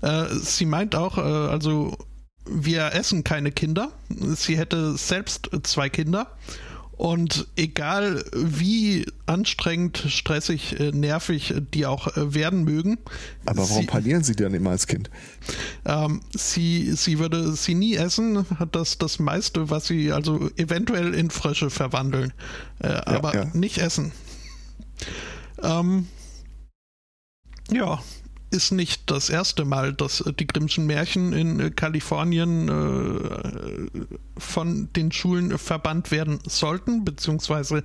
Äh, 0.00 0.26
sie 0.34 0.66
meint 0.66 0.94
auch, 0.94 1.18
äh, 1.18 1.20
also 1.20 1.96
wir 2.44 2.92
essen 2.94 3.24
keine 3.24 3.52
Kinder. 3.52 3.92
Sie 4.08 4.56
hätte 4.56 4.96
selbst 4.96 5.50
zwei 5.62 5.88
Kinder. 5.88 6.36
Und 7.02 7.48
egal 7.56 8.24
wie 8.32 9.06
anstrengend, 9.26 10.04
stressig, 10.08 10.78
äh, 10.78 10.92
nervig 10.92 11.52
die 11.74 11.86
auch 11.86 12.06
äh, 12.16 12.34
werden 12.34 12.62
mögen, 12.62 12.98
Aber 13.44 13.62
warum 13.62 13.80
sie, 13.80 13.86
panieren 13.86 14.22
sie 14.22 14.36
dann 14.36 14.54
immer 14.54 14.70
als 14.70 14.86
Kind? 14.86 15.10
ähm, 15.84 16.20
sie, 16.32 16.92
sie 16.92 17.18
würde 17.18 17.54
sie 17.54 17.74
nie 17.74 17.96
essen, 17.96 18.46
hat 18.56 18.76
das 18.76 18.98
das 18.98 19.18
meiste, 19.18 19.68
was 19.68 19.86
sie 19.86 20.12
also 20.12 20.48
eventuell 20.56 21.14
in 21.14 21.30
Frösche 21.30 21.70
verwandeln, 21.70 22.32
äh, 22.78 22.88
aber 22.88 23.34
ja. 23.34 23.44
nicht 23.52 23.78
essen. 23.78 24.12
Ähm, 25.60 26.06
ja, 27.70 28.00
ist 28.52 28.70
nicht 28.70 29.10
das 29.10 29.30
erste 29.30 29.64
Mal, 29.64 29.94
dass 29.94 30.22
die 30.38 30.46
Grimmschen 30.46 30.86
Märchen 30.86 31.32
in 31.32 31.74
Kalifornien 31.74 32.68
äh, 32.68 33.90
von 34.38 34.92
den 34.92 35.10
Schulen 35.10 35.58
verbannt 35.58 36.10
werden 36.10 36.38
sollten, 36.46 37.04
beziehungsweise 37.04 37.84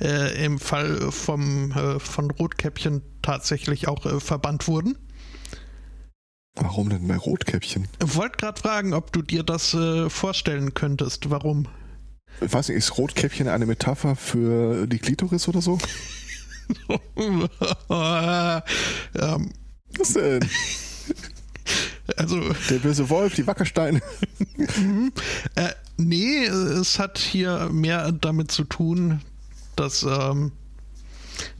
äh, 0.00 0.44
im 0.44 0.58
Fall 0.58 1.10
vom, 1.10 1.72
äh, 1.72 1.98
von 1.98 2.30
Rotkäppchen 2.30 3.02
tatsächlich 3.22 3.88
auch 3.88 4.04
äh, 4.04 4.20
verbannt 4.20 4.68
wurden. 4.68 4.98
Warum 6.54 6.90
denn 6.90 7.08
bei 7.08 7.16
Rotkäppchen? 7.16 7.88
Ich 8.04 8.14
wollte 8.14 8.36
gerade 8.36 8.60
fragen, 8.60 8.92
ob 8.92 9.12
du 9.12 9.22
dir 9.22 9.42
das 9.42 9.72
äh, 9.72 10.10
vorstellen 10.10 10.74
könntest. 10.74 11.30
Warum? 11.30 11.66
Ich 12.42 12.52
weiß 12.52 12.68
nicht, 12.68 12.76
ist 12.76 12.98
Rotkäppchen 12.98 13.48
eine 13.48 13.64
Metapher 13.64 14.16
für 14.16 14.86
die 14.86 14.98
Klitoris 14.98 15.48
oder 15.48 15.62
so? 15.62 15.78
ähm, 19.14 19.50
Was 19.98 20.14
denn? 20.14 20.48
Also. 22.16 22.40
Der 22.68 22.78
böse 22.78 23.08
Wolf, 23.08 23.34
die 23.34 23.46
Wackersteine. 23.46 24.02
äh, 25.54 25.68
nee, 25.96 26.44
es 26.44 26.98
hat 26.98 27.18
hier 27.18 27.68
mehr 27.70 28.12
damit 28.12 28.50
zu 28.50 28.64
tun, 28.64 29.20
dass 29.76 30.02
ähm, 30.02 30.52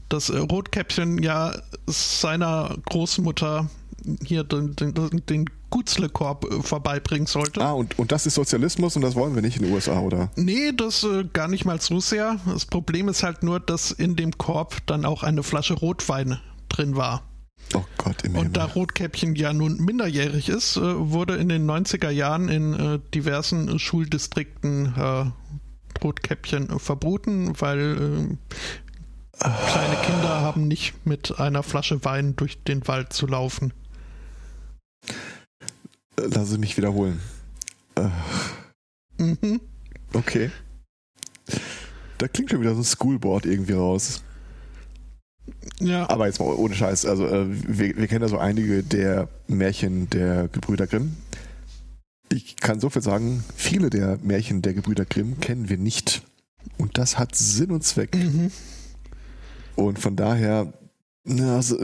das 0.09 0.31
Rotkäppchen 0.31 1.23
ja 1.23 1.53
seiner 1.87 2.75
Großmutter 2.85 3.69
hier 4.23 4.43
den, 4.43 4.75
den, 4.75 4.93
den 4.93 5.45
Gutzlekorb 5.69 6.45
äh, 6.45 6.61
vorbeibringen 6.61 7.25
sollte. 7.25 7.61
Ah, 7.61 7.71
und, 7.71 7.97
und 7.97 8.11
das 8.11 8.25
ist 8.25 8.35
Sozialismus 8.35 8.95
und 8.95 9.01
das 9.01 9.15
wollen 9.15 9.33
wir 9.33 9.41
nicht 9.41 9.57
in 9.57 9.63
den 9.63 9.73
USA, 9.73 9.99
oder? 9.99 10.29
Nee, 10.35 10.71
das 10.71 11.03
äh, 11.03 11.23
gar 11.33 11.47
nicht 11.47 11.65
mal 11.65 11.81
so 11.81 11.99
sehr. 11.99 12.37
Das 12.45 12.65
Problem 12.65 13.07
ist 13.09 13.23
halt 13.23 13.41
nur, 13.41 13.59
dass 13.59 13.91
in 13.91 14.15
dem 14.15 14.37
Korb 14.37 14.85
dann 14.85 15.05
auch 15.05 15.23
eine 15.23 15.41
Flasche 15.41 15.73
Rotwein 15.73 16.39
drin 16.69 16.95
war. 16.95 17.23
Oh 17.73 17.83
Gott, 17.97 18.23
im 18.23 18.35
Und 18.35 18.57
da 18.57 18.65
Rotkäppchen 18.65 19.35
ja 19.35 19.53
nun 19.53 19.77
minderjährig 19.77 20.49
ist, 20.49 20.77
äh, 20.77 20.81
wurde 20.81 21.35
in 21.37 21.49
den 21.49 21.69
90er 21.69 22.09
Jahren 22.09 22.49
in 22.49 22.73
äh, 22.73 22.99
diversen 23.13 23.79
Schuldistrikten 23.79 24.93
äh, 24.95 25.25
Rotkäppchen 26.03 26.79
verboten, 26.79 27.59
weil 27.59 28.37
kleine 29.39 29.95
Kinder 30.05 30.41
haben 30.41 30.67
nicht 30.67 31.05
mit 31.05 31.39
einer 31.39 31.63
Flasche 31.63 32.03
Wein 32.03 32.35
durch 32.35 32.61
den 32.63 32.87
Wald 32.87 33.13
zu 33.13 33.25
laufen. 33.25 33.73
Lass 36.17 36.51
es 36.51 36.57
mich 36.57 36.77
wiederholen. 36.77 37.19
Äh. 37.95 38.09
Mhm. 39.17 39.61
Okay. 40.13 40.51
Da 42.17 42.27
klingt 42.27 42.51
schon 42.51 42.61
wieder 42.61 42.75
so 42.75 42.81
ein 42.81 42.85
Schoolboard 42.85 43.45
irgendwie 43.45 43.73
raus. 43.73 44.23
Ja. 45.79 46.09
Aber 46.09 46.27
jetzt 46.27 46.39
mal 46.39 46.45
ohne 46.45 46.75
Scheiß. 46.75 47.05
Also, 47.05 47.27
äh, 47.27 47.45
wir, 47.49 47.97
wir, 47.97 48.07
kennen 48.07 48.21
ja 48.21 48.27
so 48.27 48.37
einige 48.37 48.83
der 48.83 49.27
Märchen 49.47 50.09
der 50.09 50.47
Gebrüder 50.47 50.87
Grimm. 50.87 51.15
Ich 52.31 52.55
kann 52.55 52.79
so 52.79 52.89
viel 52.89 53.01
sagen, 53.01 53.43
viele 53.55 53.89
der 53.89 54.17
Märchen 54.23 54.61
der 54.61 54.73
Gebrüder 54.73 55.05
Grimm 55.05 55.39
kennen 55.39 55.69
wir 55.69 55.77
nicht. 55.77 56.23
Und 56.77 56.97
das 56.97 57.19
hat 57.19 57.35
Sinn 57.35 57.71
und 57.71 57.83
Zweck. 57.83 58.15
Mhm. 58.15 58.51
Und 59.75 59.99
von 59.99 60.15
daher 60.15 60.73
also, 61.25 61.77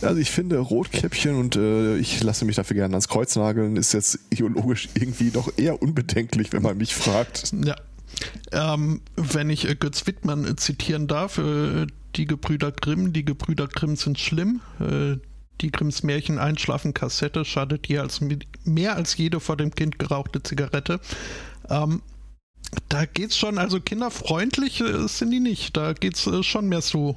also, 0.00 0.16
ich 0.20 0.32
finde 0.32 0.58
Rotkäppchen 0.58 1.36
und 1.36 1.54
äh, 1.54 1.98
ich 1.98 2.20
lasse 2.20 2.44
mich 2.44 2.56
dafür 2.56 2.74
gerne 2.74 2.94
ans 2.94 3.06
Kreuz 3.06 3.36
nageln, 3.36 3.76
ist 3.76 3.92
jetzt 3.92 4.18
ideologisch 4.30 4.88
irgendwie 4.94 5.30
doch 5.30 5.52
eher 5.56 5.80
unbedenklich, 5.80 6.52
wenn 6.52 6.62
man 6.62 6.76
mich 6.76 6.96
fragt. 6.96 7.52
Ja. 7.64 7.76
Ähm, 8.50 9.00
wenn 9.14 9.50
ich 9.50 9.68
äh, 9.68 9.76
Götz 9.76 10.06
Wittmann 10.08 10.44
äh, 10.44 10.56
zitieren 10.56 11.06
darf, 11.06 11.38
äh, 11.38 11.86
die 12.16 12.26
Gebrüder 12.26 12.72
Grimm, 12.72 13.12
die 13.12 13.24
Gebrüder 13.24 13.68
Grimm 13.68 13.96
sind 13.96 14.18
schlimm. 14.18 14.60
Äh, 14.80 15.16
die 15.60 15.70
Grimms 15.70 16.02
Märchen 16.02 16.38
Einschlafen 16.38 16.92
Kassette 16.92 17.44
schadet 17.44 17.88
dir 17.88 18.02
als 18.02 18.20
mehr 18.64 18.96
als 18.96 19.16
jede 19.16 19.38
vor 19.38 19.56
dem 19.56 19.74
Kind 19.74 19.98
gerauchte 19.98 20.42
Zigarette. 20.42 21.00
Ähm, 21.68 22.02
da 22.88 23.04
geht's 23.04 23.36
schon, 23.36 23.58
also 23.58 23.80
kinderfreundlich 23.80 24.80
äh, 24.80 25.06
sind 25.06 25.30
die 25.30 25.40
nicht. 25.40 25.76
Da 25.76 25.92
geht's 25.92 26.28
schon 26.42 26.68
mehr 26.68 26.82
so 26.82 27.16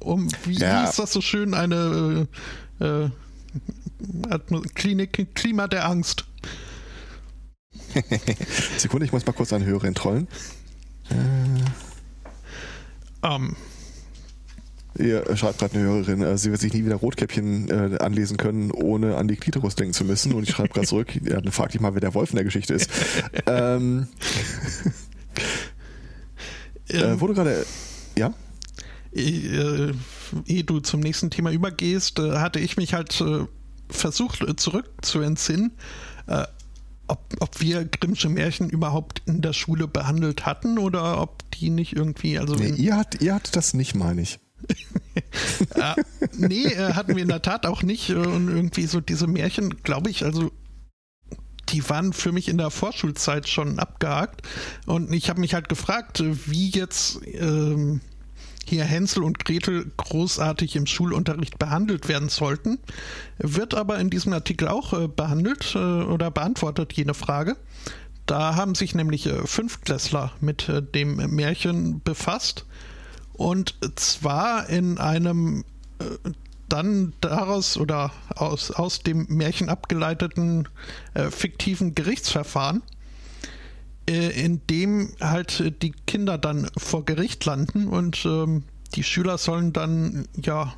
um, 0.00 0.28
wie, 0.44 0.58
ja. 0.58 0.84
ist 0.84 0.98
das 0.98 1.12
so 1.12 1.20
schön, 1.20 1.54
eine 1.54 2.28
äh, 2.80 2.84
äh, 2.84 3.10
Klinik, 4.74 5.34
Klima 5.34 5.66
der 5.66 5.88
Angst. 5.88 6.24
Sekunde, 8.76 9.06
ich 9.06 9.12
muss 9.12 9.24
mal 9.26 9.32
kurz 9.32 9.52
einen 9.52 9.64
Hörer 9.64 9.84
entrollen. 9.84 10.28
Äh. 11.10 11.64
Um. 13.26 13.56
Ihr 14.98 15.36
schreibt 15.36 15.58
gerade 15.58 15.74
eine 15.74 15.84
Hörerin, 15.84 16.22
äh, 16.22 16.38
sie 16.38 16.50
wird 16.50 16.60
sich 16.60 16.72
nie 16.72 16.84
wieder 16.84 16.96
Rotkäppchen 16.96 17.68
äh, 17.68 17.98
anlesen 17.98 18.36
können, 18.36 18.70
ohne 18.70 19.16
an 19.16 19.28
die 19.28 19.36
Klitoris 19.36 19.74
denken 19.74 19.94
zu 19.94 20.04
müssen. 20.04 20.32
Und 20.32 20.44
ich 20.44 20.50
schreibe 20.50 20.70
gerade 20.70 20.86
zurück, 20.86 21.14
ja, 21.22 21.40
dann 21.40 21.52
frag 21.52 21.70
dich 21.70 21.80
mal, 21.80 21.94
wer 21.94 22.00
der 22.00 22.14
Wolf 22.14 22.30
in 22.30 22.36
der 22.36 22.44
Geschichte 22.44 22.74
ist. 22.74 22.90
ähm, 23.46 24.08
äh, 26.88 27.20
wurde 27.20 27.34
gerade, 27.34 27.66
ja? 28.16 28.32
äh, 29.16 29.92
ehe 30.46 30.64
du 30.64 30.80
zum 30.80 31.00
nächsten 31.00 31.30
Thema 31.30 31.50
übergehst, 31.50 32.18
äh, 32.18 32.38
hatte 32.38 32.60
ich 32.60 32.76
mich 32.76 32.94
halt 32.94 33.20
äh, 33.20 33.46
versucht 33.88 34.42
äh, 34.42 34.56
zurück 34.56 34.90
zu 35.02 35.20
entsinnen, 35.20 35.72
äh, 36.26 36.44
ob, 37.08 37.20
ob 37.40 37.60
wir 37.60 37.84
Grimmsche 37.84 38.28
Märchen 38.28 38.68
überhaupt 38.68 39.22
in 39.26 39.40
der 39.40 39.52
Schule 39.52 39.86
behandelt 39.86 40.44
hatten 40.44 40.78
oder 40.78 41.20
ob 41.20 41.48
die 41.52 41.70
nicht 41.70 41.94
irgendwie, 41.94 42.38
also. 42.38 42.54
Nee, 42.56 42.70
ihr, 42.70 42.96
hat, 42.96 43.20
ihr 43.20 43.34
hattet 43.34 43.56
das 43.56 43.74
nicht, 43.74 43.94
meine 43.94 44.22
ich. 44.22 44.38
äh, 45.74 45.94
nee, 46.36 46.64
äh, 46.64 46.94
hatten 46.94 47.16
wir 47.16 47.22
in 47.22 47.28
der 47.28 47.42
Tat 47.42 47.66
auch 47.66 47.82
nicht. 47.82 48.10
Und 48.10 48.48
irgendwie 48.48 48.86
so 48.86 49.00
diese 49.00 49.26
Märchen, 49.26 49.82
glaube 49.82 50.10
ich, 50.10 50.24
also 50.24 50.50
die 51.68 51.88
waren 51.88 52.12
für 52.12 52.32
mich 52.32 52.48
in 52.48 52.58
der 52.58 52.70
Vorschulzeit 52.70 53.48
schon 53.48 53.78
abgehakt. 53.78 54.42
Und 54.86 55.12
ich 55.12 55.28
habe 55.28 55.40
mich 55.40 55.54
halt 55.54 55.68
gefragt, 55.68 56.22
wie 56.24 56.70
jetzt 56.70 57.20
ähm, 57.26 58.00
hier 58.64 58.84
Hänsel 58.84 59.22
und 59.22 59.44
Gretel 59.44 59.90
großartig 59.96 60.76
im 60.76 60.86
Schulunterricht 60.86 61.58
behandelt 61.58 62.08
werden 62.08 62.28
sollten. 62.28 62.78
Wird 63.38 63.74
aber 63.74 63.98
in 63.98 64.10
diesem 64.10 64.32
Artikel 64.32 64.68
auch 64.68 64.92
äh, 64.92 65.08
behandelt 65.08 65.74
äh, 65.74 65.78
oder 65.78 66.30
beantwortet 66.30 66.92
jene 66.92 67.14
Frage. 67.14 67.56
Da 68.26 68.56
haben 68.56 68.74
sich 68.74 68.94
nämlich 68.94 69.26
äh, 69.26 69.46
Fünftklässler 69.46 70.32
mit 70.40 70.68
äh, 70.68 70.82
dem 70.82 71.16
Märchen 71.34 72.00
befasst 72.02 72.66
und 73.36 73.74
zwar 73.96 74.68
in 74.68 74.98
einem 74.98 75.64
äh, 75.98 76.30
dann 76.68 77.12
daraus 77.20 77.76
oder 77.76 78.12
aus, 78.34 78.70
aus 78.72 79.00
dem 79.00 79.26
Märchen 79.28 79.68
abgeleiteten 79.68 80.68
äh, 81.14 81.30
fiktiven 81.30 81.94
Gerichtsverfahren 81.94 82.82
äh, 84.08 84.44
in 84.44 84.60
dem 84.68 85.12
halt 85.20 85.82
die 85.82 85.92
Kinder 86.06 86.38
dann 86.38 86.68
vor 86.76 87.04
Gericht 87.04 87.44
landen 87.44 87.88
und 87.88 88.24
ähm, 88.24 88.62
die 88.94 89.02
Schüler 89.02 89.38
sollen 89.38 89.72
dann 89.72 90.28
ja 90.40 90.74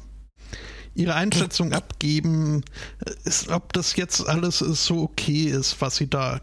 ihre 0.94 1.14
Einschätzung 1.14 1.72
abgeben, 1.72 2.64
äh, 3.04 3.12
ist, 3.24 3.48
ob 3.48 3.72
das 3.72 3.96
jetzt 3.96 4.26
alles 4.26 4.58
so 4.58 5.02
okay 5.02 5.44
ist, 5.44 5.80
was 5.80 5.96
sie 5.96 6.08
da 6.08 6.40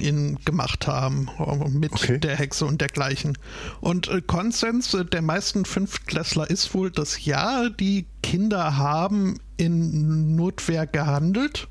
in, 0.00 0.38
gemacht 0.44 0.86
haben 0.86 1.28
mit 1.70 1.92
okay. 1.92 2.18
der 2.18 2.36
Hexe 2.36 2.66
und 2.66 2.80
dergleichen. 2.80 3.36
Und 3.80 4.08
äh, 4.08 4.20
Konsens 4.20 4.96
der 5.12 5.22
meisten 5.22 5.64
Fünftklässler 5.64 6.48
ist 6.48 6.74
wohl, 6.74 6.90
dass 6.90 7.24
ja, 7.24 7.68
die 7.68 8.06
Kinder 8.22 8.76
haben 8.76 9.38
in 9.56 10.36
Notwehr 10.36 10.86
gehandelt 10.86 11.68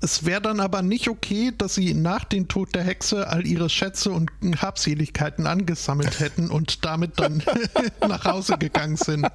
es 0.00 0.24
wäre 0.24 0.42
dann 0.42 0.60
aber 0.60 0.82
nicht 0.82 1.08
okay, 1.08 1.52
dass 1.56 1.74
sie 1.74 1.94
nach 1.94 2.24
dem 2.24 2.48
Tod 2.48 2.74
der 2.74 2.82
Hexe 2.82 3.28
all 3.28 3.46
ihre 3.46 3.70
Schätze 3.70 4.10
und 4.10 4.30
Habseligkeiten 4.60 5.46
angesammelt 5.46 6.20
hätten 6.20 6.50
und 6.50 6.84
damit 6.84 7.18
dann 7.18 7.42
nach 8.06 8.24
Hause 8.24 8.58
gegangen 8.58 8.96
sind. 8.96 9.26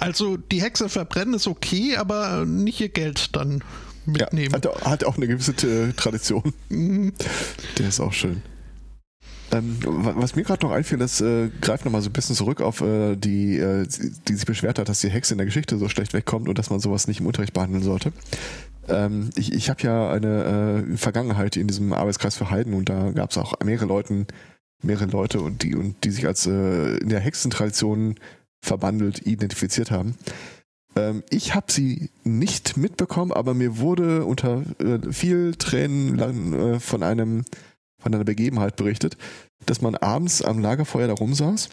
Also 0.00 0.36
die 0.36 0.62
Hexe 0.62 0.88
verbrennen 0.88 1.34
ist 1.34 1.46
okay, 1.46 1.96
aber 1.96 2.44
nicht 2.46 2.80
ihr 2.80 2.88
Geld 2.88 3.36
dann 3.36 3.62
mitnehmen. 4.06 4.60
Ja, 4.62 4.70
hat, 4.74 4.84
hat 4.84 5.04
auch 5.04 5.16
eine 5.16 5.26
gewisse 5.26 5.52
äh, 5.52 5.92
Tradition. 5.92 6.52
Mhm. 6.68 7.12
Der 7.78 7.88
ist 7.88 8.00
auch 8.00 8.12
schön. 8.12 8.42
Ähm, 9.52 9.76
was 9.82 10.34
mir 10.34 10.44
gerade 10.44 10.64
noch 10.64 10.72
einfiel, 10.72 10.98
das 10.98 11.20
äh, 11.20 11.50
greift 11.60 11.84
nochmal 11.84 12.00
so 12.00 12.08
ein 12.08 12.12
bisschen 12.12 12.34
zurück 12.34 12.62
auf 12.62 12.80
äh, 12.80 13.16
die, 13.16 13.58
äh, 13.58 13.86
die 14.26 14.34
sich 14.34 14.46
beschwert 14.46 14.78
hat, 14.78 14.88
dass 14.88 15.00
die 15.00 15.10
Hexe 15.10 15.34
in 15.34 15.38
der 15.38 15.44
Geschichte 15.44 15.76
so 15.76 15.88
schlecht 15.88 16.14
wegkommt 16.14 16.48
und 16.48 16.58
dass 16.58 16.70
man 16.70 16.80
sowas 16.80 17.06
nicht 17.06 17.20
im 17.20 17.26
Unterricht 17.26 17.52
behandeln 17.52 17.82
sollte. 17.82 18.12
Ähm, 18.88 19.28
ich 19.36 19.52
ich 19.52 19.68
habe 19.68 19.82
ja 19.82 20.10
eine 20.10 20.86
äh, 20.92 20.96
Vergangenheit 20.96 21.56
in 21.56 21.68
diesem 21.68 21.92
Arbeitskreis 21.92 22.36
für 22.36 22.50
Heiden 22.50 22.72
und 22.72 22.88
da 22.88 23.10
gab 23.10 23.30
es 23.30 23.38
auch 23.38 23.54
mehrere 23.62 23.86
Leute, 23.86 24.26
mehrere 24.82 25.06
Leute 25.06 25.40
und 25.42 25.62
die 25.62 25.74
und 25.74 26.02
die 26.04 26.10
sich 26.10 26.26
als 26.26 26.46
äh, 26.46 26.96
in 26.96 27.10
der 27.10 27.20
Hexentradition 27.20 28.14
verbandelt 28.64 29.26
identifiziert 29.26 29.90
haben. 29.90 30.16
Ähm, 30.96 31.22
ich 31.30 31.54
habe 31.54 31.72
sie 31.72 32.10
nicht 32.24 32.76
mitbekommen, 32.76 33.32
aber 33.32 33.54
mir 33.54 33.78
wurde 33.78 34.24
unter 34.24 34.62
äh, 34.78 35.12
viel 35.12 35.54
Tränen 35.54 36.16
lang, 36.16 36.52
äh, 36.52 36.80
von 36.80 37.02
einem 37.02 37.44
von 37.98 38.14
einer 38.14 38.24
Begebenheit 38.24 38.76
berichtet, 38.76 39.16
dass 39.64 39.80
man 39.80 39.94
abends 39.94 40.42
am 40.42 40.58
Lagerfeuer 40.58 41.06
da 41.06 41.14
rumsaß 41.14 41.68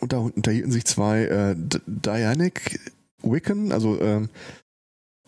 und 0.00 0.12
da 0.12 0.18
unterhielten 0.18 0.70
sich 0.70 0.84
zwei 0.84 1.24
äh, 1.24 1.56
Dianic 1.86 2.80
Wiccan, 3.22 3.72
also 3.72 4.00
ähm, 4.00 4.28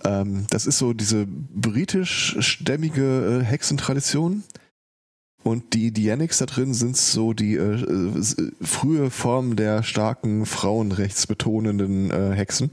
Ähm, 0.04 0.46
das 0.50 0.66
ist 0.66 0.78
so 0.78 0.92
diese 0.92 1.26
britischstämmige 1.26 3.40
äh, 3.40 3.44
Hexentradition. 3.44 4.42
Und 5.42 5.74
die 5.74 5.90
Dianics 5.90 6.38
da 6.38 6.46
drin 6.46 6.72
sind 6.72 6.96
so 6.96 7.32
die 7.32 7.56
äh, 7.56 7.74
äh, 7.74 8.52
frühe 8.60 9.10
Form 9.10 9.56
der 9.56 9.82
starken 9.82 10.46
frauenrechtsbetonenden 10.46 12.10
äh, 12.10 12.34
Hexen. 12.34 12.70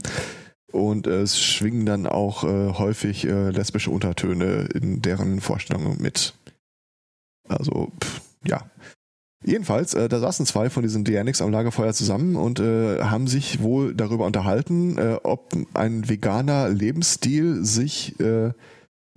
Und 0.72 1.06
äh, 1.06 1.22
es 1.22 1.40
schwingen 1.40 1.84
dann 1.84 2.06
auch 2.06 2.44
äh, 2.44 2.72
häufig 2.74 3.26
äh, 3.26 3.50
lesbische 3.50 3.90
Untertöne 3.90 4.68
in 4.72 5.02
deren 5.02 5.40
Vorstellungen 5.40 6.00
mit. 6.00 6.34
Also, 7.48 7.90
pff, 8.02 8.20
ja. 8.44 8.70
Jedenfalls, 9.44 9.94
äh, 9.94 10.08
da 10.08 10.20
saßen 10.20 10.46
zwei 10.46 10.68
von 10.68 10.82
diesen 10.82 11.02
Dianics 11.02 11.40
am 11.40 11.50
Lagerfeuer 11.50 11.94
zusammen 11.94 12.36
und 12.36 12.60
äh, 12.60 13.00
haben 13.02 13.26
sich 13.26 13.62
wohl 13.62 13.94
darüber 13.94 14.26
unterhalten, 14.26 14.98
äh, 14.98 15.16
ob 15.22 15.56
ein 15.74 16.08
veganer 16.08 16.68
Lebensstil 16.68 17.64
sich 17.64 18.20
äh, 18.20 18.52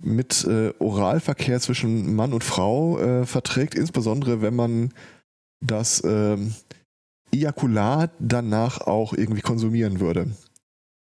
mit 0.04 0.44
äh, 0.44 0.72
Oralverkehr 0.78 1.60
zwischen 1.60 2.14
Mann 2.14 2.32
und 2.32 2.44
Frau 2.44 2.98
äh, 2.98 3.26
verträgt, 3.26 3.74
insbesondere 3.74 4.42
wenn 4.42 4.54
man 4.54 4.92
das 5.60 6.02
ähm, 6.04 6.54
Ejakulat 7.32 8.12
danach 8.18 8.80
auch 8.82 9.12
irgendwie 9.14 9.40
konsumieren 9.40 10.00
würde. 10.00 10.30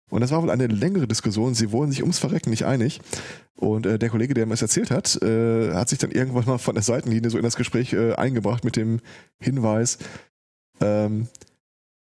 Und 0.09 0.21
das 0.21 0.31
war 0.31 0.41
wohl 0.41 0.49
eine 0.49 0.67
längere 0.67 1.07
Diskussion. 1.07 1.53
Sie 1.53 1.71
wurden 1.71 1.91
sich 1.91 2.01
ums 2.01 2.19
Verrecken 2.19 2.49
nicht 2.49 2.65
einig. 2.65 3.01
Und 3.55 3.85
äh, 3.85 3.99
der 3.99 4.09
Kollege, 4.09 4.33
der 4.33 4.45
mir 4.45 4.53
das 4.53 4.61
erzählt 4.61 4.89
hat, 4.89 5.21
äh, 5.21 5.73
hat 5.73 5.89
sich 5.89 5.99
dann 5.99 6.11
irgendwann 6.11 6.45
mal 6.45 6.57
von 6.57 6.75
der 6.75 6.83
Seitenlinie 6.83 7.29
so 7.29 7.37
in 7.37 7.43
das 7.43 7.57
Gespräch 7.57 7.93
äh, 7.93 8.13
eingebracht 8.13 8.63
mit 8.63 8.77
dem 8.77 9.01
Hinweis, 9.39 9.97
ähm, 10.79 11.27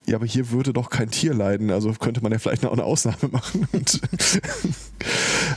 ja, 0.06 0.16
aber 0.16 0.26
hier 0.26 0.50
würde 0.52 0.74
doch 0.74 0.90
kein 0.90 1.12
Tier 1.12 1.34
leiden, 1.34 1.72
also 1.72 1.92
könnte 1.94 2.22
man 2.22 2.32
ja 2.32 2.40
vielleicht 2.40 2.64
noch 2.64 2.72
eine 2.72 2.84
Ausnahme 2.84 3.30
machen. 3.32 3.68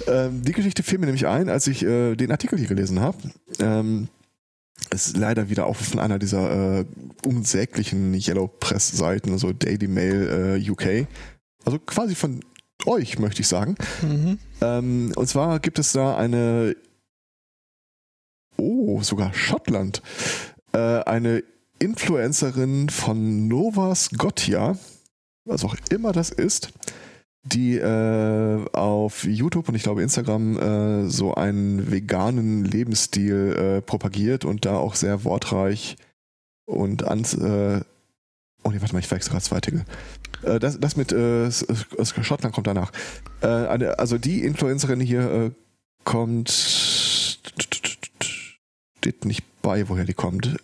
Ähm, 0.07 0.43
die 0.43 0.53
Geschichte 0.53 0.83
fiel 0.83 0.99
mir 0.99 1.07
nämlich 1.07 1.27
ein, 1.27 1.49
als 1.49 1.67
ich 1.67 1.85
äh, 1.85 2.17
den 2.17 2.31
Artikel 2.31 2.59
hier 2.59 2.67
gelesen 2.67 3.01
habe. 3.01 3.19
Ähm, 3.61 4.09
ist 4.91 5.17
leider 5.17 5.49
wieder 5.49 5.67
auch 5.67 5.77
von 5.77 6.01
einer 6.01 6.19
dieser 6.19 6.81
äh, 6.81 6.85
unsäglichen 7.25 8.15
Yellow 8.15 8.49
Press 8.49 8.91
Seiten, 8.91 9.33
also 9.33 9.53
Daily 9.53 9.89
Mail 9.89 10.59
äh, 10.59 10.71
UK. 10.71 11.07
Also 11.65 11.79
quasi 11.79 12.15
von 12.15 12.41
euch, 12.87 13.19
möchte 13.19 13.43
ich 13.43 13.49
sagen. 13.49 13.77
Mhm. 14.03 14.39
Ähm, 14.61 15.13
und 15.15 15.29
zwar 15.29 15.61
gibt 15.61 15.79
es 15.79 15.93
da 15.93 16.17
eine, 16.17 16.75
oh, 18.57 19.03
sogar 19.03 19.33
Schottland, 19.35 20.03
äh, 20.73 20.79
eine 20.79 21.45
Influencerin 21.83 22.91
von 22.91 23.49
Nova 23.49 23.95
Scotia, 23.97 24.79
was 25.45 25.65
auch 25.65 25.75
immer 25.91 26.13
das 26.13 26.31
ist, 26.31 26.73
die 27.43 27.77
äh, 27.77 28.65
auf 28.73 29.25
YouTube 29.25 29.69
und 29.69 29.75
ich 29.75 29.83
glaube 29.83 30.01
Instagram 30.03 30.59
äh, 30.59 31.09
so 31.09 31.35
einen 31.35 31.91
veganen 31.91 32.65
Lebensstil 32.65 33.57
äh, 33.57 33.83
propagiert 33.83 34.45
und 34.45 34.65
da 34.65 34.77
auch 34.77 34.95
sehr 34.95 35.25
wortreich 35.25 35.97
und 36.67 37.03
ans, 37.03 37.35
äh, 37.35 37.81
oh 38.63 38.71
nee, 38.71 38.81
warte 38.81 38.95
mal, 38.95 39.01
ich 39.01 39.09
verwechsel 39.09 39.33
gerade 39.33 39.45
zweite. 39.45 39.85
Äh, 40.45 40.61
das, 40.61 40.79
das 40.79 40.97
mit 40.97 41.11
äh, 41.11 41.51
Schottland 41.51 42.55
kommt 42.55 42.69
danach. 42.69 42.93
Eine, 43.41 43.99
also 43.99 44.19
die 44.19 44.45
Influencerin 44.45 45.01
hier 45.01 45.51
kommt 46.05 46.49
steht 49.03 49.25
nicht 49.25 49.43
bei, 49.63 49.89
woher 49.89 50.05
die 50.05 50.15
kommt. 50.15 50.57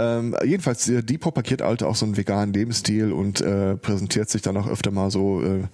Ähm, 0.00 0.34
jedenfalls, 0.44 0.88
äh, 0.88 1.02
die 1.02 1.18
propagiert 1.18 1.60
Alte 1.60 1.86
auch 1.86 1.94
so 1.94 2.06
einen 2.06 2.16
veganen 2.16 2.54
Lebensstil 2.54 3.12
und 3.12 3.42
äh, 3.42 3.76
präsentiert 3.76 4.30
sich 4.30 4.40
dann 4.40 4.56
auch 4.56 4.66
öfter 4.66 4.90
mal 4.90 5.10
so 5.10 5.42
äh, 5.42 5.64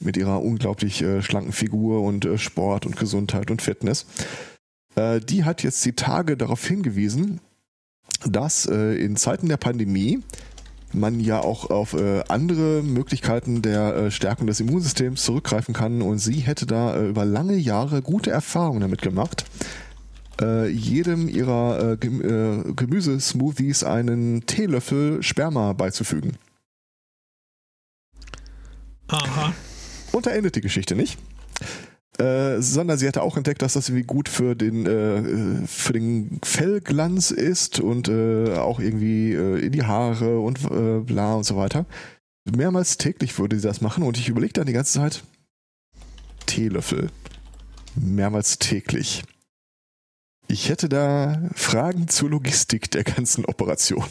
mit 0.00 0.16
ihrer 0.16 0.42
unglaublich 0.42 1.02
äh, 1.02 1.22
schlanken 1.22 1.52
Figur 1.52 2.02
und 2.02 2.24
äh, 2.24 2.36
Sport 2.36 2.84
und 2.84 2.96
Gesundheit 2.96 3.50
und 3.50 3.62
Fitness. 3.62 4.06
Äh, 4.96 5.20
die 5.20 5.44
hat 5.44 5.62
jetzt 5.62 5.84
die 5.84 5.94
Tage 5.94 6.36
darauf 6.36 6.66
hingewiesen, 6.66 7.40
dass 8.24 8.64
in 8.64 9.16
Zeiten 9.16 9.48
der 9.48 9.58
Pandemie 9.58 10.20
man 10.92 11.20
ja 11.20 11.40
auch 11.40 11.68
auf 11.68 11.94
andere 12.28 12.82
Möglichkeiten 12.82 13.60
der 13.60 14.10
Stärkung 14.10 14.46
des 14.46 14.58
Immunsystems 14.60 15.22
zurückgreifen 15.22 15.74
kann 15.74 16.00
und 16.00 16.18
sie 16.18 16.40
hätte 16.40 16.64
da 16.64 16.98
über 17.04 17.26
lange 17.26 17.56
Jahre 17.56 18.00
gute 18.00 18.30
Erfahrungen 18.30 18.80
damit 18.80 19.02
gemacht 19.02 19.44
äh, 20.40 20.68
jedem 20.68 21.28
ihrer 21.28 21.92
äh, 21.92 21.96
Gem 21.96 22.20
äh, 22.20 22.72
Gemüsesmoothies 22.72 23.84
einen 23.84 24.46
Teelöffel 24.46 25.22
Sperma 25.22 25.72
beizufügen. 25.72 26.36
Aha. 29.08 29.52
Und 30.12 30.26
da 30.26 30.30
endet 30.30 30.56
die 30.56 30.60
Geschichte 30.60 30.96
nicht. 30.96 31.18
Äh, 32.18 32.62
sondern 32.62 32.96
sie 32.96 33.06
hatte 33.06 33.22
auch 33.22 33.36
entdeckt, 33.36 33.60
dass 33.60 33.74
das 33.74 33.90
irgendwie 33.90 34.06
gut 34.06 34.30
für 34.30 34.54
den, 34.54 34.86
äh, 34.86 35.66
für 35.66 35.92
den 35.92 36.40
Fellglanz 36.42 37.30
ist 37.30 37.78
und 37.78 38.08
äh, 38.08 38.54
auch 38.54 38.80
irgendwie 38.80 39.32
äh, 39.32 39.58
in 39.58 39.72
die 39.72 39.84
Haare 39.84 40.38
und 40.38 40.64
äh, 40.64 41.00
bla 41.00 41.34
und 41.34 41.44
so 41.44 41.56
weiter. 41.56 41.84
Mehrmals 42.50 42.96
täglich 42.96 43.38
würde 43.38 43.56
sie 43.56 43.66
das 43.66 43.82
machen 43.82 44.02
und 44.02 44.16
ich 44.16 44.30
überlegte 44.30 44.60
dann 44.60 44.66
die 44.66 44.72
ganze 44.72 44.94
Zeit, 44.94 45.24
Teelöffel. 46.46 47.10
Mehrmals 47.96 48.58
täglich. 48.58 49.22
Ich 50.48 50.68
hätte 50.68 50.88
da 50.88 51.40
Fragen 51.54 52.08
zur 52.08 52.30
Logistik 52.30 52.90
der 52.90 53.04
ganzen 53.04 53.44
Operation. 53.44 54.04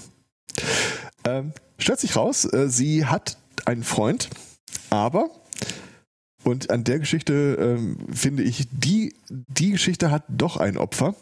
Ähm, 1.23 1.53
stellt 1.77 1.99
sich 1.99 2.15
raus, 2.15 2.45
äh, 2.45 2.69
sie 2.69 3.05
hat 3.05 3.37
einen 3.65 3.83
Freund, 3.83 4.29
aber, 4.89 5.29
und 6.43 6.69
an 6.69 6.83
der 6.83 6.99
Geschichte 6.99 7.57
ähm, 7.59 7.97
finde 8.13 8.43
ich, 8.43 8.67
die, 8.71 9.15
die 9.29 9.71
Geschichte 9.71 10.11
hat 10.11 10.23
doch 10.27 10.57
ein 10.57 10.77
Opfer. 10.77 11.15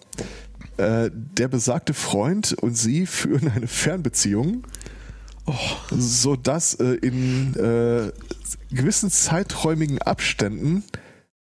Äh, 0.78 1.12
der 1.14 1.48
besagte 1.48 1.94
Freund 1.94 2.54
und 2.54 2.76
sie 2.76 3.06
führen 3.06 3.50
eine 3.50 3.68
Fernbeziehung, 3.68 4.66
oh. 5.46 5.54
sodass 5.92 6.74
äh, 6.76 6.96
in 6.96 7.56
äh, 7.56 8.12
gewissen 8.74 9.12
zeiträumigen 9.12 10.02
Abständen 10.02 10.84